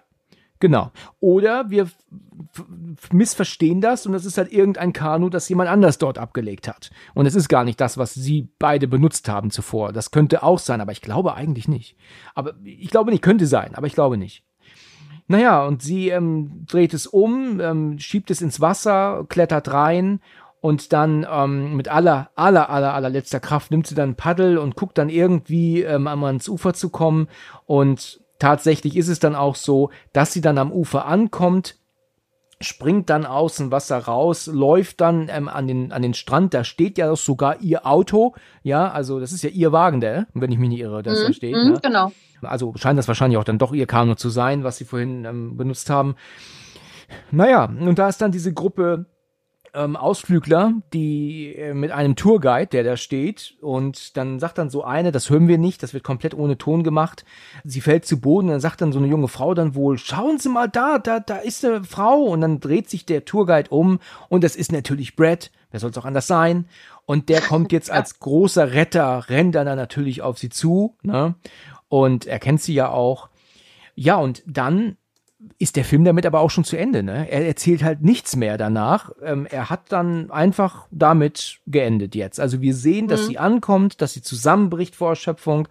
genau. 0.60 0.92
Oder 1.20 1.70
wir 1.70 1.90
missverstehen 3.12 3.82
das 3.82 4.06
und 4.06 4.14
das 4.14 4.26
ist 4.26 4.38
halt 4.38 4.52
irgendein 4.52 4.94
Kanu, 4.94 5.30
das 5.30 5.50
jemand 5.50 5.70
anders 5.70 5.98
dort 5.98 6.18
abgelegt 6.18 6.68
hat. 6.68 6.90
Und 7.14 7.26
es 7.26 7.36
ist 7.36 7.48
gar 7.48 7.64
nicht 7.64 7.80
das, 7.80 7.98
was 7.98 8.14
sie 8.14 8.50
beide 8.60 8.88
benutzt 8.88 9.30
haben 9.30 9.52
zuvor. 9.52 9.94
Das 9.94 10.12
könnte 10.12 10.44
auch 10.44 10.60
sein, 10.60 10.82
aber 10.82 10.92
ich 10.92 11.02
glaube 11.02 11.36
eigentlich 11.36 11.68
nicht. 11.68 11.96
Aber 12.34 12.56
ich 12.64 12.90
glaube 12.90 13.12
nicht, 13.12 13.24
könnte 13.24 13.46
sein, 13.46 13.76
aber 13.76 13.88
ich 13.88 13.94
glaube 13.94 14.18
nicht. 14.18 14.44
Naja, 15.28 15.66
und 15.66 15.82
sie 15.82 16.10
ähm, 16.10 16.66
dreht 16.66 16.94
es 16.94 17.08
um, 17.08 17.62
ähm, 17.62 18.00
schiebt 18.00 18.32
es 18.32 18.42
ins 18.42 18.60
Wasser, 18.60 19.26
klettert 19.30 19.72
rein 19.72 20.20
und 20.62 20.94
dann 20.94 21.26
ähm, 21.30 21.76
mit 21.76 21.90
aller, 21.90 22.30
aller, 22.36 22.70
aller, 22.70 22.94
allerletzter 22.94 23.40
Kraft 23.40 23.72
nimmt 23.72 23.88
sie 23.88 23.96
dann 23.96 24.12
ein 24.12 24.16
Paddel 24.16 24.60
und 24.60 24.76
guckt 24.76 24.98
dann 25.00 25.10
irgendwie 25.10 25.82
ähm, 25.82 26.08
einmal 26.08 26.28
ans 26.28 26.48
Ufer 26.48 26.74
zu 26.74 26.90
kommen. 26.90 27.28
Und 27.66 28.22
tatsächlich 28.38 28.96
ist 28.96 29.08
es 29.08 29.20
dann 29.20 29.36
auch 29.36 29.56
so, 29.56 29.90
dass 30.14 30.32
sie 30.32 30.42
dann 30.42 30.60
am 30.60 30.72
Ufer 30.72 31.06
ankommt, 31.06 31.78
springt 32.60 33.10
dann 33.10 33.26
aus 33.26 33.56
dem 33.56 33.72
Wasser 33.72 33.98
raus, 33.98 34.46
läuft 34.46 35.02
dann 35.02 35.30
ähm, 35.32 35.50
an, 35.50 35.68
den, 35.68 35.92
an 35.92 36.04
den 36.04 36.14
Strand, 36.14 36.54
da 36.54 36.64
steht 36.64 37.00
ja 37.00 37.16
sogar 37.16 37.60
ihr 37.62 37.88
Auto, 37.88 38.36
ja, 38.62 38.92
also 38.92 39.20
das 39.20 39.32
ist 39.32 39.42
ja 39.42 39.50
ihr 39.50 39.72
Wagen, 39.72 40.00
der, 40.00 40.28
wenn 40.36 40.52
ich 40.52 40.60
mich 40.60 40.70
nicht 40.70 40.82
irre, 40.82 41.02
das 41.02 41.24
da 41.26 41.34
steht. 41.34 41.56
Mhm, 41.56 41.72
ne? 41.72 41.80
Genau. 41.82 42.12
Also 42.44 42.74
scheint 42.76 43.00
das 43.00 43.08
wahrscheinlich 43.08 43.38
auch 43.38 43.44
dann 43.44 43.58
doch 43.58 43.74
ihr 43.74 43.88
Kanu 43.88 44.14
zu 44.14 44.30
sein, 44.30 44.64
was 44.64 44.78
sie 44.78 44.86
vorhin 44.86 45.26
ähm, 45.26 45.58
benutzt 45.58 45.90
haben. 45.90 46.16
Naja, 47.32 47.66
und 47.66 47.98
da 47.98 48.08
ist 48.08 48.22
dann 48.22 48.32
diese 48.32 48.54
Gruppe 48.54 49.08
ähm, 49.74 49.96
Ausflügler, 49.96 50.74
die 50.94 51.56
äh, 51.56 51.74
mit 51.74 51.92
einem 51.92 52.16
Tourguide, 52.16 52.68
der 52.68 52.84
da 52.84 52.98
steht, 52.98 53.56
und 53.62 54.18
dann 54.18 54.40
sagt 54.40 54.58
dann 54.58 54.70
so 54.70 54.84
eine, 54.84 55.12
das 55.12 55.30
hören 55.30 55.48
wir 55.48 55.58
nicht, 55.58 55.82
das 55.84 55.94
wird 55.94 56.04
komplett 56.04 56.34
ohne 56.34 56.58
Ton 56.58 56.84
gemacht. 56.84 57.26
Sie 57.64 57.82
fällt 57.82 58.06
zu 58.06 58.20
Boden, 58.20 58.50
dann 58.50 58.60
sagt 58.60 58.82
dann 58.82 58.92
so 58.92 59.00
eine 59.00 59.08
junge 59.08 59.28
Frau 59.28 59.54
dann 59.54 59.76
wohl, 59.76 59.98
schauen 59.98 60.40
Sie 60.40 60.50
mal 60.50 60.68
da, 60.68 61.00
da, 61.00 61.20
da 61.20 61.38
ist 61.38 61.64
eine 61.64 61.84
Frau, 61.84 62.24
und 62.24 62.42
dann 62.42 62.60
dreht 62.60 62.90
sich 62.90 63.06
der 63.06 63.26
Tourguide 63.26 63.70
um, 63.70 64.00
und 64.30 64.44
das 64.44 64.56
ist 64.56 64.72
natürlich 64.72 65.16
Brad, 65.16 65.52
wer 65.72 65.80
soll 65.80 65.92
es 65.92 65.98
auch 65.98 66.06
anders 66.06 66.28
sein? 66.28 66.68
Und 67.06 67.30
der 67.30 67.42
kommt 67.42 67.72
jetzt 67.72 67.92
als 67.92 68.20
großer 68.20 68.74
Retter, 68.74 69.30
rennt 69.30 69.56
dann 69.56 69.66
natürlich 69.66 70.22
auf 70.22 70.38
sie 70.38 70.50
zu, 70.50 70.96
ne? 71.02 71.36
Und 71.88 72.26
er 72.26 72.40
kennt 72.40 72.62
sie 72.62 72.74
ja 72.74 72.90
auch. 72.90 73.28
Ja, 73.96 74.16
und 74.16 74.44
dann 74.48 74.96
ist 75.58 75.76
der 75.76 75.86
Film 75.86 76.04
damit 76.06 76.26
aber 76.26 76.40
auch 76.40 76.50
schon 76.50 76.64
zu 76.64 76.76
Ende. 76.78 77.04
Ne? 77.04 77.28
Er 77.30 77.46
erzählt 77.48 77.84
halt 77.84 78.02
nichts 78.02 78.36
mehr 78.36 78.58
danach. 78.58 79.12
Ähm, 79.24 79.48
er 79.50 79.70
hat 79.70 79.92
dann 79.92 80.30
einfach 80.32 80.88
damit 80.92 81.58
geendet 81.68 82.16
jetzt. 82.16 82.40
Also 82.40 82.62
wir 82.62 82.74
sehen, 82.76 83.08
dass 83.08 83.24
Mhm. 83.24 83.26
sie 83.28 83.38
ankommt, 83.40 84.02
dass 84.02 84.14
sie 84.14 84.22
zusammenbricht 84.22 84.96
vor 84.96 85.10
Erschöpfung. 85.10 85.68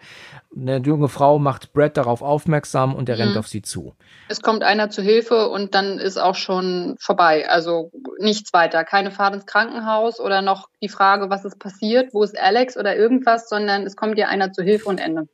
Eine 0.56 0.78
junge 0.78 1.08
Frau 1.08 1.38
macht 1.38 1.72
Brad 1.72 1.96
darauf 1.96 2.22
aufmerksam 2.22 2.94
und 2.94 3.08
er 3.08 3.18
rennt 3.18 3.32
Mhm. 3.32 3.38
auf 3.38 3.48
sie 3.48 3.62
zu. 3.62 3.94
Es 4.28 4.42
kommt 4.42 4.62
einer 4.64 4.90
zu 4.90 5.02
Hilfe 5.02 5.48
und 5.48 5.74
dann 5.74 5.98
ist 5.98 6.18
auch 6.18 6.34
schon 6.36 6.96
vorbei. 7.00 7.48
Also 7.48 7.90
nichts 8.18 8.52
weiter. 8.52 8.84
Keine 8.84 9.10
Fahrt 9.10 9.34
ins 9.34 9.46
Krankenhaus 9.46 10.20
oder 10.20 10.42
noch 10.42 10.68
die 10.82 10.88
Frage, 10.88 11.30
was 11.30 11.44
ist 11.44 11.58
passiert, 11.58 12.12
wo 12.12 12.22
ist 12.22 12.38
Alex 12.38 12.76
oder 12.76 12.96
irgendwas, 12.96 13.48
sondern 13.48 13.82
es 13.82 13.96
kommt 13.96 14.18
dir 14.18 14.28
einer 14.28 14.52
zu 14.52 14.62
Hilfe 14.62 14.88
und 14.88 14.98
Ende. 14.98 15.28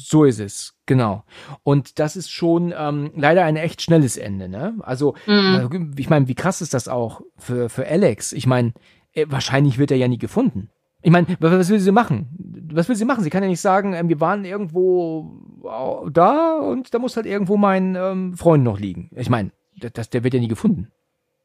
So 0.00 0.24
ist 0.24 0.38
es, 0.38 0.74
genau. 0.86 1.24
Und 1.64 1.98
das 1.98 2.14
ist 2.14 2.30
schon 2.30 2.72
ähm, 2.76 3.10
leider 3.16 3.44
ein 3.44 3.56
echt 3.56 3.82
schnelles 3.82 4.16
Ende. 4.16 4.48
Ne? 4.48 4.76
Also 4.80 5.14
Mhm. 5.26 5.94
ich 5.96 6.08
meine, 6.08 6.28
wie 6.28 6.36
krass 6.36 6.60
ist 6.60 6.72
das 6.72 6.86
auch 6.86 7.20
für, 7.36 7.68
für 7.68 7.86
Alex? 7.88 8.32
Ich 8.32 8.46
meine, 8.46 8.74
äh, 9.12 9.26
wahrscheinlich 9.28 9.76
wird 9.78 9.90
er 9.90 9.96
ja 9.96 10.06
nie 10.06 10.18
gefunden. 10.18 10.70
Ich 11.02 11.10
meine, 11.10 11.26
wa- 11.40 11.50
was 11.50 11.68
will 11.68 11.80
sie 11.80 11.90
machen? 11.90 12.28
Was 12.72 12.88
will 12.88 12.94
sie 12.96 13.04
machen? 13.04 13.24
Sie 13.24 13.30
kann 13.30 13.42
ja 13.42 13.48
nicht 13.48 13.60
sagen, 13.60 13.92
ähm, 13.94 14.08
wir 14.08 14.20
waren 14.20 14.44
irgendwo 14.44 15.40
da 16.12 16.58
und 16.58 16.94
da 16.94 16.98
muss 16.98 17.16
halt 17.16 17.26
irgendwo 17.26 17.56
mein 17.56 17.96
ähm, 17.96 18.36
Freund 18.36 18.62
noch 18.64 18.78
liegen. 18.78 19.10
Ich 19.16 19.30
meine, 19.30 19.50
das, 19.94 20.10
der 20.10 20.22
wird 20.24 20.34
ja 20.34 20.40
nie 20.40 20.48
gefunden. 20.48 20.90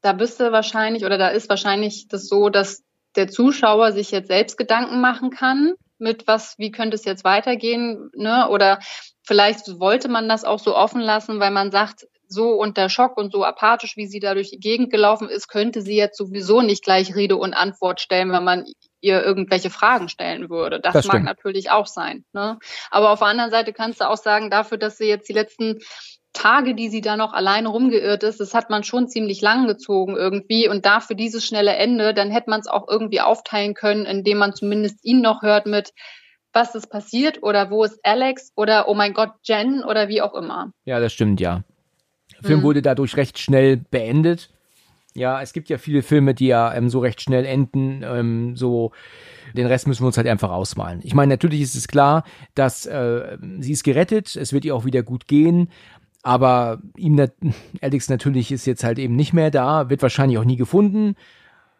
da 0.01 0.13
bist 0.13 0.39
du 0.39 0.51
wahrscheinlich 0.51 1.05
oder 1.05 1.17
da 1.17 1.29
ist 1.29 1.49
wahrscheinlich 1.49 2.07
das 2.07 2.27
so, 2.27 2.49
dass 2.49 2.83
der 3.15 3.27
Zuschauer 3.29 3.91
sich 3.93 4.11
jetzt 4.11 4.27
selbst 4.27 4.57
Gedanken 4.57 5.01
machen 5.01 5.29
kann 5.29 5.73
mit 6.03 6.27
was, 6.27 6.59
wie 6.59 6.71
könnte 6.71 6.95
es 6.95 7.05
jetzt 7.05 7.23
weitergehen, 7.23 8.11
ne? 8.13 8.47
Oder 8.49 8.79
vielleicht 9.23 9.79
wollte 9.79 10.09
man 10.09 10.29
das 10.29 10.43
auch 10.43 10.59
so 10.59 10.75
offen 10.75 11.01
lassen, 11.01 11.39
weil 11.39 11.51
man 11.51 11.71
sagt, 11.71 12.05
so 12.27 12.51
unter 12.53 12.89
Schock 12.89 13.15
und 13.17 13.31
so 13.31 13.43
apathisch, 13.43 13.95
wie 13.95 14.07
sie 14.07 14.19
da 14.19 14.33
durch 14.33 14.49
die 14.49 14.59
Gegend 14.59 14.91
gelaufen 14.91 15.29
ist, 15.29 15.47
könnte 15.47 15.81
sie 15.81 15.95
jetzt 15.95 16.17
sowieso 16.17 16.61
nicht 16.61 16.83
gleich 16.83 17.15
Rede 17.15 17.37
und 17.37 17.53
Antwort 17.53 18.01
stellen, 18.01 18.31
wenn 18.31 18.43
man 18.43 18.65
ihr 19.01 19.23
irgendwelche 19.23 19.69
Fragen 19.69 20.09
stellen 20.09 20.49
würde. 20.49 20.79
Das, 20.79 20.93
das 20.93 21.05
mag 21.05 21.15
stimmt. 21.15 21.25
natürlich 21.25 21.69
auch 21.69 21.87
sein. 21.87 22.25
Ne? 22.33 22.57
Aber 22.89 23.11
auf 23.11 23.19
der 23.19 23.27
anderen 23.27 23.51
Seite 23.51 23.73
kannst 23.73 24.01
du 24.01 24.09
auch 24.09 24.17
sagen, 24.17 24.49
dafür, 24.49 24.77
dass 24.77 24.97
sie 24.97 25.05
jetzt 25.05 25.29
die 25.29 25.33
letzten 25.33 25.79
Tage, 26.33 26.75
die 26.75 26.89
sie 26.89 27.01
da 27.01 27.15
noch 27.15 27.33
alleine 27.33 27.69
rumgeirrt 27.69 28.23
ist, 28.23 28.39
das 28.39 28.53
hat 28.53 28.69
man 28.69 28.83
schon 28.83 29.07
ziemlich 29.07 29.41
lang 29.41 29.67
gezogen 29.67 30.15
irgendwie. 30.15 30.67
Und 30.67 30.85
dafür 30.85 31.15
dieses 31.15 31.45
schnelle 31.45 31.75
Ende, 31.75 32.13
dann 32.13 32.31
hätte 32.31 32.49
man 32.49 32.59
es 32.59 32.67
auch 32.67 32.87
irgendwie 32.87 33.21
aufteilen 33.21 33.75
können, 33.75 34.05
indem 34.05 34.39
man 34.39 34.53
zumindest 34.53 35.05
ihn 35.05 35.21
noch 35.21 35.43
hört 35.43 35.67
mit, 35.67 35.93
was 36.51 36.75
ist 36.75 36.87
passiert 36.87 37.41
oder 37.41 37.69
wo 37.71 37.83
ist 37.83 37.99
Alex 38.03 38.51
oder 38.55 38.87
oh 38.87 38.93
mein 38.93 39.13
Gott, 39.13 39.31
Jen 39.43 39.83
oder 39.83 40.07
wie 40.07 40.21
auch 40.21 40.33
immer. 40.33 40.71
Ja, 40.85 40.99
das 40.99 41.13
stimmt, 41.13 41.39
ja. 41.39 41.63
Der 42.33 42.43
Film 42.43 42.59
mhm. 42.59 42.63
wurde 42.63 42.81
dadurch 42.81 43.15
recht 43.17 43.39
schnell 43.39 43.77
beendet. 43.77 44.49
Ja, 45.15 45.41
es 45.41 45.53
gibt 45.53 45.69
ja 45.69 45.77
viele 45.77 46.01
Filme, 46.01 46.33
die 46.33 46.47
ja 46.47 46.73
ähm, 46.73 46.89
so 46.89 46.99
recht 46.99 47.21
schnell 47.21 47.45
enden, 47.45 48.03
ähm, 48.03 48.55
so 48.55 48.91
den 49.53 49.67
Rest 49.67 49.87
müssen 49.87 50.01
wir 50.01 50.07
uns 50.07 50.17
halt 50.17 50.27
einfach 50.27 50.49
ausmalen. 50.49 51.01
Ich 51.03 51.13
meine, 51.13 51.33
natürlich 51.33 51.61
ist 51.61 51.75
es 51.75 51.87
klar, 51.87 52.23
dass 52.55 52.87
äh, 52.87 53.37
sie 53.59 53.71
ist 53.71 53.83
gerettet, 53.83 54.35
es 54.35 54.53
wird 54.53 54.65
ihr 54.65 54.75
auch 54.75 54.85
wieder 54.85 55.03
gut 55.03 55.27
gehen, 55.27 55.69
aber 56.23 56.81
ihm, 56.97 57.23
Alex 57.81 58.09
natürlich 58.09 58.51
ist 58.51 58.65
jetzt 58.65 58.83
halt 58.83 58.97
eben 58.97 59.15
nicht 59.15 59.33
mehr 59.33 59.51
da, 59.51 59.89
wird 59.89 60.01
wahrscheinlich 60.01 60.39
auch 60.39 60.45
nie 60.45 60.57
gefunden. 60.57 61.15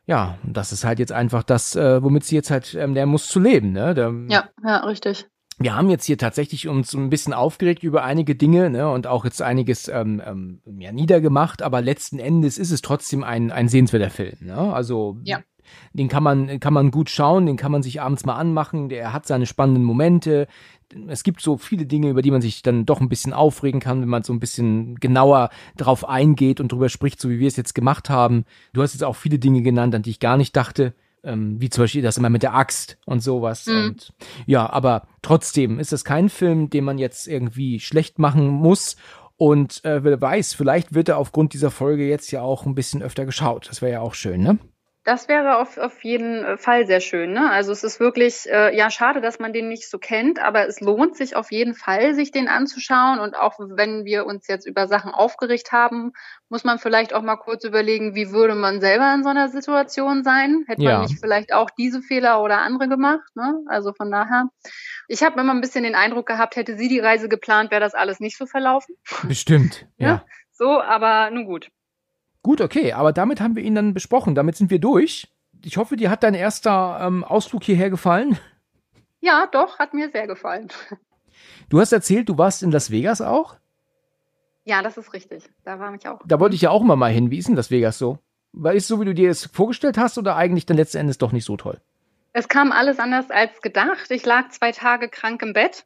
Ja, 0.06 0.38
das 0.44 0.74
ist 0.74 0.84
halt 0.84 1.00
jetzt 1.00 1.14
einfach 1.14 1.44
das, 1.44 1.76
äh, 1.76 2.04
womit 2.04 2.26
sie 2.26 2.36
jetzt 2.36 2.52
halt 2.52 2.76
ähm, 2.76 2.94
lernen 2.94 3.12
muss 3.12 3.28
zu 3.28 3.40
leben. 3.40 3.72
Ne? 3.72 3.94
Der, 3.94 4.14
ja, 4.28 4.50
ja, 4.64 4.78
richtig. 4.86 5.28
Wir 5.60 5.76
haben 5.76 5.90
jetzt 5.90 6.06
hier 6.06 6.18
tatsächlich 6.18 6.68
uns 6.68 6.94
ein 6.94 7.10
bisschen 7.10 7.32
aufgeregt 7.32 7.84
über 7.84 8.04
einige 8.04 8.36
Dinge 8.36 8.70
ne, 8.70 8.90
und 8.90 9.08
auch 9.08 9.24
jetzt 9.24 9.42
einiges 9.42 9.88
ähm, 9.88 10.22
ähm, 10.26 10.62
ja, 10.80 10.92
niedergemacht, 10.92 11.62
aber 11.62 11.82
letzten 11.82 12.20
Endes 12.20 12.58
ist 12.58 12.72
es 12.72 12.82
trotzdem 12.82 13.24
ein, 13.24 13.52
ein 13.52 13.70
sehenswerter 13.70 14.10
Film. 14.10 14.36
Ne? 14.42 14.56
Also 14.56 15.20
ja. 15.24 15.42
den 15.94 16.10
kann 16.10 16.24
man, 16.24 16.60
kann 16.60 16.74
man 16.74 16.90
gut 16.90 17.10
schauen, 17.10 17.46
den 17.46 17.56
kann 17.56 17.72
man 17.72 17.84
sich 17.84 18.02
abends 18.02 18.26
mal 18.26 18.36
anmachen, 18.36 18.90
der 18.90 19.14
hat 19.14 19.28
seine 19.28 19.46
spannenden 19.46 19.84
Momente, 19.84 20.48
es 21.08 21.24
gibt 21.24 21.42
so 21.42 21.58
viele 21.58 21.86
Dinge, 21.86 22.10
über 22.10 22.22
die 22.22 22.32
man 22.32 22.42
sich 22.42 22.62
dann 22.62 22.86
doch 22.86 23.02
ein 23.02 23.10
bisschen 23.10 23.34
aufregen 23.34 23.80
kann, 23.80 24.02
wenn 24.02 24.10
man 24.10 24.24
so 24.24 24.34
ein 24.34 24.40
bisschen 24.40 24.96
genauer 25.00 25.50
drauf 25.78 26.08
eingeht 26.08 26.60
und 26.60 26.72
drüber 26.72 26.90
spricht, 26.90 27.20
so 27.20 27.30
wie 27.30 27.40
wir 27.40 27.48
es 27.48 27.56
jetzt 27.58 27.76
gemacht 27.76 28.10
haben. 28.10 28.46
Du 28.74 28.82
hast 28.82 28.94
jetzt 28.94 29.04
auch 29.04 29.16
viele 29.16 29.40
Dinge 29.40 29.62
genannt, 29.62 29.96
an 29.96 30.04
die 30.04 30.12
ich 30.12 30.20
gar 30.20 30.38
nicht 30.38 30.56
dachte. 30.56 30.94
Ähm, 31.26 31.62
wie 31.62 31.70
zum 31.70 31.86
Beispiel 31.86 32.02
das 32.02 32.18
immer 32.18 32.30
mit 32.30 32.44
der 32.44 32.54
Axt 32.54 32.98
und 33.06 33.22
sowas. 33.22 33.66
Mhm. 33.66 33.86
Und 33.86 34.14
ja, 34.46 34.70
aber 34.70 35.08
trotzdem 35.22 35.80
ist 35.80 35.94
das 35.94 36.04
kein 36.04 36.28
Film, 36.28 36.70
den 36.70 36.84
man 36.84 36.98
jetzt 36.98 37.28
irgendwie 37.28 37.80
schlecht 37.80 38.20
machen 38.20 38.48
muss. 38.48 38.98
Und 39.38 39.84
äh, 39.86 40.04
wer 40.04 40.20
weiß, 40.20 40.54
vielleicht 40.54 40.94
wird 40.94 41.10
er 41.10 41.18
aufgrund 41.18 41.54
dieser 41.54 41.72
Folge 41.72 42.08
jetzt 42.08 42.32
ja 42.32 42.42
auch 42.42 42.66
ein 42.66 42.76
bisschen 42.76 43.02
öfter 43.02 43.26
geschaut. 43.26 43.70
Das 43.70 43.82
wäre 43.82 43.94
ja 43.94 44.02
auch 44.02 44.14
schön, 44.16 44.42
ne? 44.42 44.60
Das 45.06 45.28
wäre 45.28 45.58
auf, 45.58 45.78
auf 45.78 46.02
jeden 46.06 46.58
Fall 46.58 46.88
sehr 46.88 47.02
schön. 47.02 47.34
Ne? 47.34 47.52
Also 47.52 47.74
es 47.74 47.84
ist 47.84 48.00
wirklich, 48.00 48.50
äh, 48.50 48.76
ja, 48.76 48.90
schade, 48.90 49.20
dass 49.20 49.38
man 49.38 49.52
den 49.52 49.68
nicht 49.68 49.90
so 49.90 50.00
kennt, 50.00 50.40
aber 50.40 50.66
es 50.66 50.80
lohnt 50.80 51.18
sich 51.18 51.36
auf 51.36 51.52
jeden 51.52 51.76
Fall, 51.76 52.16
sich 52.16 52.32
den 52.32 52.48
anzuschauen. 52.48 53.20
Und 53.20 53.36
auch 53.36 53.60
wenn 53.60 54.06
wir 54.06 54.26
uns 54.26 54.48
jetzt 54.48 54.66
über 54.66 54.88
Sachen 54.88 55.12
aufgeregt 55.12 55.74
haben, 55.74 56.14
muss 56.48 56.64
man 56.64 56.80
vielleicht 56.80 57.14
auch 57.14 57.22
mal 57.22 57.36
kurz 57.36 57.66
überlegen, 57.66 58.16
wie 58.16 58.32
würde 58.32 58.56
man 58.56 58.80
selber 58.80 59.14
in 59.14 59.24
so 59.24 59.30
einer 59.30 59.50
Situation 59.50 60.24
sein? 60.24 60.64
Hätte 60.68 60.84
ja. 60.84 60.94
man 60.94 61.02
nicht 61.02 61.20
vielleicht 61.20 61.54
auch 61.54 61.70
diese 61.70 62.02
Fehler 62.02 62.42
oder 62.42 62.60
andere 62.60 62.88
gemacht? 62.88 63.28
Ne? 63.36 63.60
Also 63.68 63.92
von 63.92 64.10
daher. 64.10 64.46
Ich 65.10 65.22
habe 65.22 65.40
immer 65.42 65.54
ein 65.54 65.62
bisschen 65.62 65.84
den 65.84 65.96
Eindruck 65.96 66.28
gehabt, 66.28 66.56
hätte 66.56 66.78
sie 66.78 66.88
die 66.88 67.00
Reise 67.00 67.28
geplant, 67.28 67.72
wäre 67.72 67.82
das 67.82 67.94
alles 67.94 68.22
nicht 68.22 68.38
so 68.38 68.46
verlaufen. 68.46 68.96
Bestimmt, 69.28 69.86
ja. 69.98 70.08
ja. 70.08 70.26
So, 70.54 70.82
aber 70.82 71.30
nun 71.32 71.46
gut. 71.46 71.70
Gut, 72.44 72.62
okay, 72.62 72.92
aber 72.94 73.14
damit 73.14 73.42
haben 73.42 73.56
wir 73.56 73.64
ihn 73.64 73.74
dann 73.74 73.94
besprochen. 73.94 74.36
Damit 74.36 74.58
sind 74.58 74.70
wir 74.70 74.80
durch. 74.80 75.28
Ich 75.64 75.78
hoffe, 75.78 75.96
dir 75.96 76.10
hat 76.10 76.24
dein 76.24 76.34
erster 76.34 77.00
ähm, 77.02 77.24
Ausflug 77.24 77.64
hierher 77.64 77.90
gefallen. 77.90 78.38
Ja, 79.22 79.48
doch, 79.50 79.80
hat 79.80 79.94
mir 79.94 80.12
sehr 80.12 80.28
gefallen. 80.28 80.68
Du 81.70 81.80
hast 81.80 81.94
erzählt, 81.94 82.28
du 82.28 82.38
warst 82.38 82.62
in 82.62 82.72
Las 82.72 82.92
Vegas 82.92 83.22
auch? 83.22 83.56
Ja, 84.66 84.82
das 84.82 84.98
ist 84.98 85.14
richtig. 85.14 85.50
Da 85.64 85.80
war 85.80 85.94
ich 85.96 86.08
auch. 86.08 86.20
Da 86.26 86.40
wollte 86.40 86.56
ich 86.56 86.62
ja 86.62 86.70
auch 86.70 86.82
immer 86.82 86.98
mal 86.98 87.12
hin. 87.12 87.32
Wie 87.32 87.38
ist 87.38 87.48
denn 87.48 87.56
Las 87.56 87.72
Vegas 87.72 87.98
so? 87.98 88.20
War 88.52 88.76
es 88.76 88.88
so, 88.88 89.00
wie 89.02 89.06
du 89.06 89.14
dir 89.14 89.30
es 89.30 89.46
vorgestellt 89.46 89.98
hast 89.98 90.18
oder 90.18 90.36
eigentlich 90.36 90.66
dann 90.66 90.78
letzten 90.78 90.98
Endes 90.98 91.18
doch 91.18 91.32
nicht 91.32 91.46
so 91.46 91.58
toll? 91.58 91.80
Es 92.36 92.48
kam 92.48 92.72
alles 92.72 92.98
anders 92.98 93.30
als 93.30 93.62
gedacht. 93.62 94.10
Ich 94.10 94.26
lag 94.26 94.50
zwei 94.50 94.72
Tage 94.72 95.08
krank 95.08 95.42
im 95.44 95.54
Bett. 95.54 95.86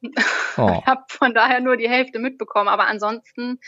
Oh. 0.57 0.79
Ich 0.81 0.87
habe 0.87 1.03
von 1.09 1.33
daher 1.33 1.59
nur 1.59 1.75
die 1.75 1.89
Hälfte 1.89 2.19
mitbekommen. 2.19 2.69
Aber 2.69 2.87
ansonsten, 2.87 3.59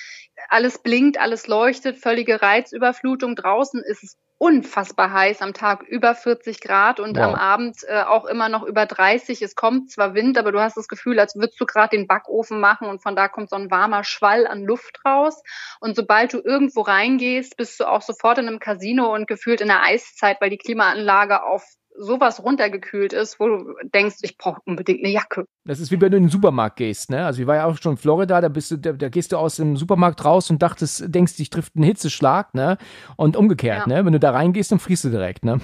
alles 0.47 0.81
blinkt, 0.81 1.19
alles 1.19 1.47
leuchtet, 1.47 1.97
völlige 1.97 2.41
Reizüberflutung. 2.41 3.35
Draußen 3.35 3.83
ist 3.83 4.03
es 4.03 4.17
unfassbar 4.39 5.11
heiß, 5.11 5.41
am 5.41 5.53
Tag 5.53 5.83
über 5.83 6.15
40 6.15 6.61
Grad 6.61 7.01
und 7.01 7.17
wow. 7.17 7.25
am 7.25 7.35
Abend 7.35 7.83
äh, 7.87 8.03
auch 8.03 8.23
immer 8.25 8.47
noch 8.47 8.63
über 8.63 8.85
30. 8.85 9.41
Es 9.41 9.53
kommt 9.53 9.91
zwar 9.91 10.13
Wind, 10.13 10.37
aber 10.37 10.53
du 10.53 10.61
hast 10.61 10.77
das 10.77 10.87
Gefühl, 10.87 11.19
als 11.19 11.35
würdest 11.35 11.59
du 11.59 11.65
gerade 11.65 11.97
den 11.97 12.07
Backofen 12.07 12.61
machen 12.61 12.87
und 12.87 13.03
von 13.03 13.17
da 13.17 13.27
kommt 13.27 13.49
so 13.49 13.57
ein 13.57 13.69
warmer 13.69 14.05
Schwall 14.05 14.47
an 14.47 14.63
Luft 14.63 15.01
raus. 15.05 15.43
Und 15.81 15.97
sobald 15.97 16.33
du 16.33 16.39
irgendwo 16.39 16.81
reingehst, 16.81 17.57
bist 17.57 17.81
du 17.81 17.85
auch 17.85 18.01
sofort 18.01 18.37
in 18.37 18.47
einem 18.47 18.59
Casino 18.59 19.13
und 19.13 19.27
gefühlt 19.27 19.59
in 19.59 19.67
der 19.67 19.83
Eiszeit, 19.83 20.39
weil 20.39 20.49
die 20.49 20.57
Klimaanlage 20.57 21.43
auf 21.43 21.65
sowas 21.99 22.43
runtergekühlt 22.43 23.13
ist, 23.13 23.39
wo 23.39 23.47
du 23.47 23.75
denkst, 23.93 24.17
ich 24.21 24.37
brauche 24.37 24.61
unbedingt 24.65 25.03
eine 25.03 25.13
Jacke. 25.13 25.45
Das 25.65 25.79
ist 25.79 25.91
wie 25.91 25.99
wenn 25.99 26.11
du 26.11 26.17
in 26.17 26.23
den 26.23 26.29
Supermarkt 26.29 26.77
gehst, 26.77 27.09
ne? 27.09 27.25
Also 27.25 27.41
ich 27.41 27.47
war 27.47 27.57
ja 27.57 27.65
auch 27.65 27.77
schon 27.77 27.93
in 27.93 27.97
Florida, 27.97 28.39
da 28.41 28.47
bist 28.47 28.71
du, 28.71 28.77
da, 28.77 28.93
da 28.93 29.09
gehst 29.09 29.31
du 29.31 29.37
aus 29.37 29.57
dem 29.57 29.77
Supermarkt 29.77 30.23
raus 30.23 30.49
und 30.49 30.61
dachtest, 30.61 31.13
denkst, 31.13 31.35
dich 31.35 31.49
trifft 31.49 31.75
ein 31.75 31.83
Hitzeschlag, 31.83 32.53
ne? 32.53 32.77
Und 33.17 33.35
umgekehrt, 33.35 33.87
ja. 33.87 33.97
ne? 33.97 34.05
Wenn 34.05 34.13
du 34.13 34.19
da 34.19 34.31
reingehst, 34.31 34.71
dann 34.71 34.79
frierst 34.79 35.03
du 35.03 35.09
direkt, 35.09 35.43
ne? 35.43 35.59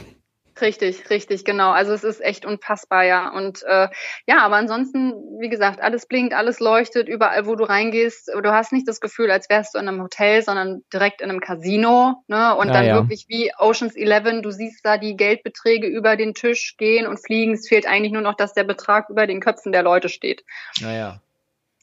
Richtig, 0.62 1.10
richtig, 1.10 1.44
genau. 1.44 1.72
Also 1.72 1.92
es 1.92 2.06
ist 2.06 2.22
echt 2.22 2.46
unfassbar, 2.46 3.04
ja. 3.04 3.30
Und 3.30 3.64
äh, 3.64 3.90
ja, 4.26 4.40
aber 4.40 4.56
ansonsten, 4.56 5.14
wie 5.40 5.50
gesagt, 5.50 5.82
alles 5.82 6.08
blinkt, 6.08 6.34
alles 6.34 6.62
leuchtet, 6.62 7.10
überall, 7.10 7.46
wo 7.46 7.56
du 7.56 7.66
reingehst. 7.66 8.30
Du 8.30 8.52
hast 8.52 8.72
nicht 8.72 8.88
das 8.88 9.02
Gefühl, 9.02 9.32
als 9.32 9.50
wärst 9.50 9.76
du 9.76 9.80
in 9.80 9.88
einem 9.88 10.02
Hotel, 10.02 10.42
sondern 10.42 10.84
direkt 10.94 11.22
in 11.22 11.30
einem 11.30 11.42
Casino. 11.42 12.24
Ne? 12.28 12.56
Und 12.56 12.68
ja, 12.68 12.74
dann 12.74 12.86
ja. 12.86 12.96
wirklich 12.96 13.26
wie 13.28 13.52
Oceans 13.58 13.98
11, 13.98 14.42
du 14.44 14.52
siehst 14.52 14.86
da 14.86 14.98
die 14.98 15.18
Geldbeträge 15.18 15.88
über 15.88 16.16
den 16.16 16.34
Tisch 16.34 16.78
gehen 16.78 17.06
und 17.06 17.18
fliegen. 17.18 17.54
Es 17.54 17.68
fehlt 17.68 17.86
eigentlich 17.86 18.14
nur 18.14 18.22
noch, 18.22 18.36
dass 18.36 18.54
der 18.54 18.64
Betrag 18.64 19.10
über 19.10 19.28
den 19.28 19.42
Köpfen 19.42 19.74
der 19.74 19.84
Leute 19.84 20.08
steht. 20.08 20.46
Naja. 20.80 21.20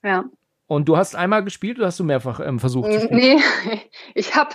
Ja. 0.03 0.25
Und 0.73 0.89
du 0.89 0.97
hast 0.97 1.15
einmal 1.15 1.45
gespielt 1.45 1.77
oder 1.77 1.89
hast 1.89 2.01
du 2.01 2.05
mehrfach 2.05 2.41
ähm, 2.41 2.59
versucht 2.59 2.91
zu 2.91 3.01
spielen? 3.01 3.21
Nee, 3.21 3.81
ich 4.15 4.35
habe 4.35 4.55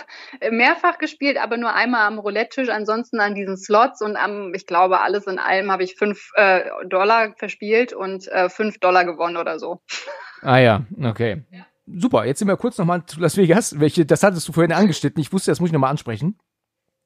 mehrfach 0.50 0.98
gespielt, 0.98 1.38
aber 1.40 1.56
nur 1.56 1.72
einmal 1.72 2.08
am 2.08 2.18
Roulette-Tisch, 2.18 2.70
ansonsten 2.70 3.20
an 3.20 3.36
diesen 3.36 3.56
Slots 3.56 4.02
und 4.02 4.16
am, 4.16 4.52
ich 4.52 4.66
glaube, 4.66 4.98
alles 4.98 5.28
in 5.28 5.38
allem 5.38 5.70
habe 5.70 5.84
ich 5.84 5.94
fünf 5.94 6.32
äh, 6.34 6.62
Dollar 6.88 7.34
verspielt 7.36 7.92
und 7.92 8.26
äh, 8.32 8.48
fünf 8.48 8.80
Dollar 8.80 9.04
gewonnen 9.04 9.36
oder 9.36 9.60
so. 9.60 9.80
Ah 10.42 10.58
ja, 10.58 10.82
okay. 11.04 11.44
Ja. 11.52 11.60
Super, 11.86 12.24
jetzt 12.24 12.40
sind 12.40 12.48
wir 12.48 12.56
kurz 12.56 12.78
nochmal 12.78 13.06
zu 13.06 13.20
Las 13.20 13.36
Vegas. 13.36 13.78
Welche, 13.78 14.04
das 14.04 14.24
hattest 14.24 14.48
du 14.48 14.52
vorhin 14.52 14.72
angeschnitten. 14.72 15.20
Ich 15.20 15.32
wusste, 15.32 15.52
das 15.52 15.60
muss 15.60 15.68
ich 15.68 15.72
nochmal 15.72 15.90
ansprechen. 15.90 16.36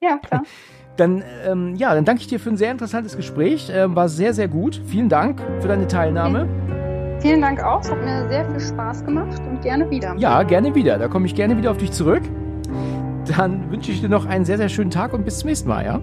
Ja, 0.01 0.17
klar. 0.17 0.41
Dann, 0.97 1.23
ähm, 1.45 1.75
ja, 1.75 1.95
dann 1.95 2.05
danke 2.05 2.21
ich 2.21 2.27
dir 2.27 2.39
für 2.39 2.51
ein 2.51 2.57
sehr 2.57 2.69
interessantes 2.69 3.17
Gespräch. 3.17 3.67
Ähm, 3.73 3.95
war 3.95 4.09
sehr, 4.09 4.35
sehr 4.35 4.47
gut. 4.47 4.79
Vielen 4.85 5.09
Dank 5.09 5.41
für 5.59 5.67
deine 5.67 5.87
Teilnahme. 5.87 6.43
Okay. 6.43 6.82
Vielen 7.23 7.39
Dank 7.39 7.63
auch. 7.63 7.79
Es 7.79 7.89
hat 7.89 8.03
mir 8.03 8.27
sehr 8.27 8.43
viel 8.49 8.59
Spaß 8.59 9.05
gemacht 9.05 9.41
und 9.49 9.61
gerne 9.61 9.89
wieder. 9.89 10.13
Ja, 10.17 10.43
gerne 10.43 10.75
wieder. 10.75 10.97
Da 10.97 11.07
komme 11.07 11.25
ich 11.25 11.33
gerne 11.33 11.55
wieder 11.55 11.71
auf 11.71 11.77
dich 11.77 11.93
zurück. 11.93 12.21
Dann 13.37 13.71
wünsche 13.71 13.93
ich 13.93 14.01
dir 14.01 14.09
noch 14.09 14.25
einen 14.25 14.43
sehr, 14.43 14.57
sehr 14.57 14.67
schönen 14.67 14.91
Tag 14.91 15.13
und 15.13 15.23
bis 15.23 15.39
zum 15.39 15.47
nächsten 15.47 15.69
Mal, 15.69 15.85
ja? 15.85 16.01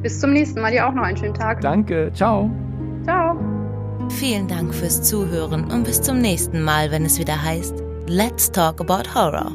Bis 0.00 0.18
zum 0.18 0.32
nächsten 0.32 0.62
Mal. 0.62 0.72
Dir 0.72 0.88
auch 0.88 0.94
noch 0.94 1.02
einen 1.02 1.18
schönen 1.18 1.34
Tag. 1.34 1.60
Danke. 1.60 2.10
Ciao. 2.14 2.50
Ciao. 3.04 3.36
Vielen 4.08 4.48
Dank 4.48 4.74
fürs 4.74 5.02
Zuhören 5.02 5.70
und 5.70 5.84
bis 5.84 6.00
zum 6.00 6.18
nächsten 6.18 6.62
Mal, 6.62 6.90
wenn 6.90 7.04
es 7.04 7.18
wieder 7.18 7.42
heißt 7.42 7.82
Let's 8.08 8.50
Talk 8.50 8.80
About 8.80 9.14
Horror. 9.14 9.52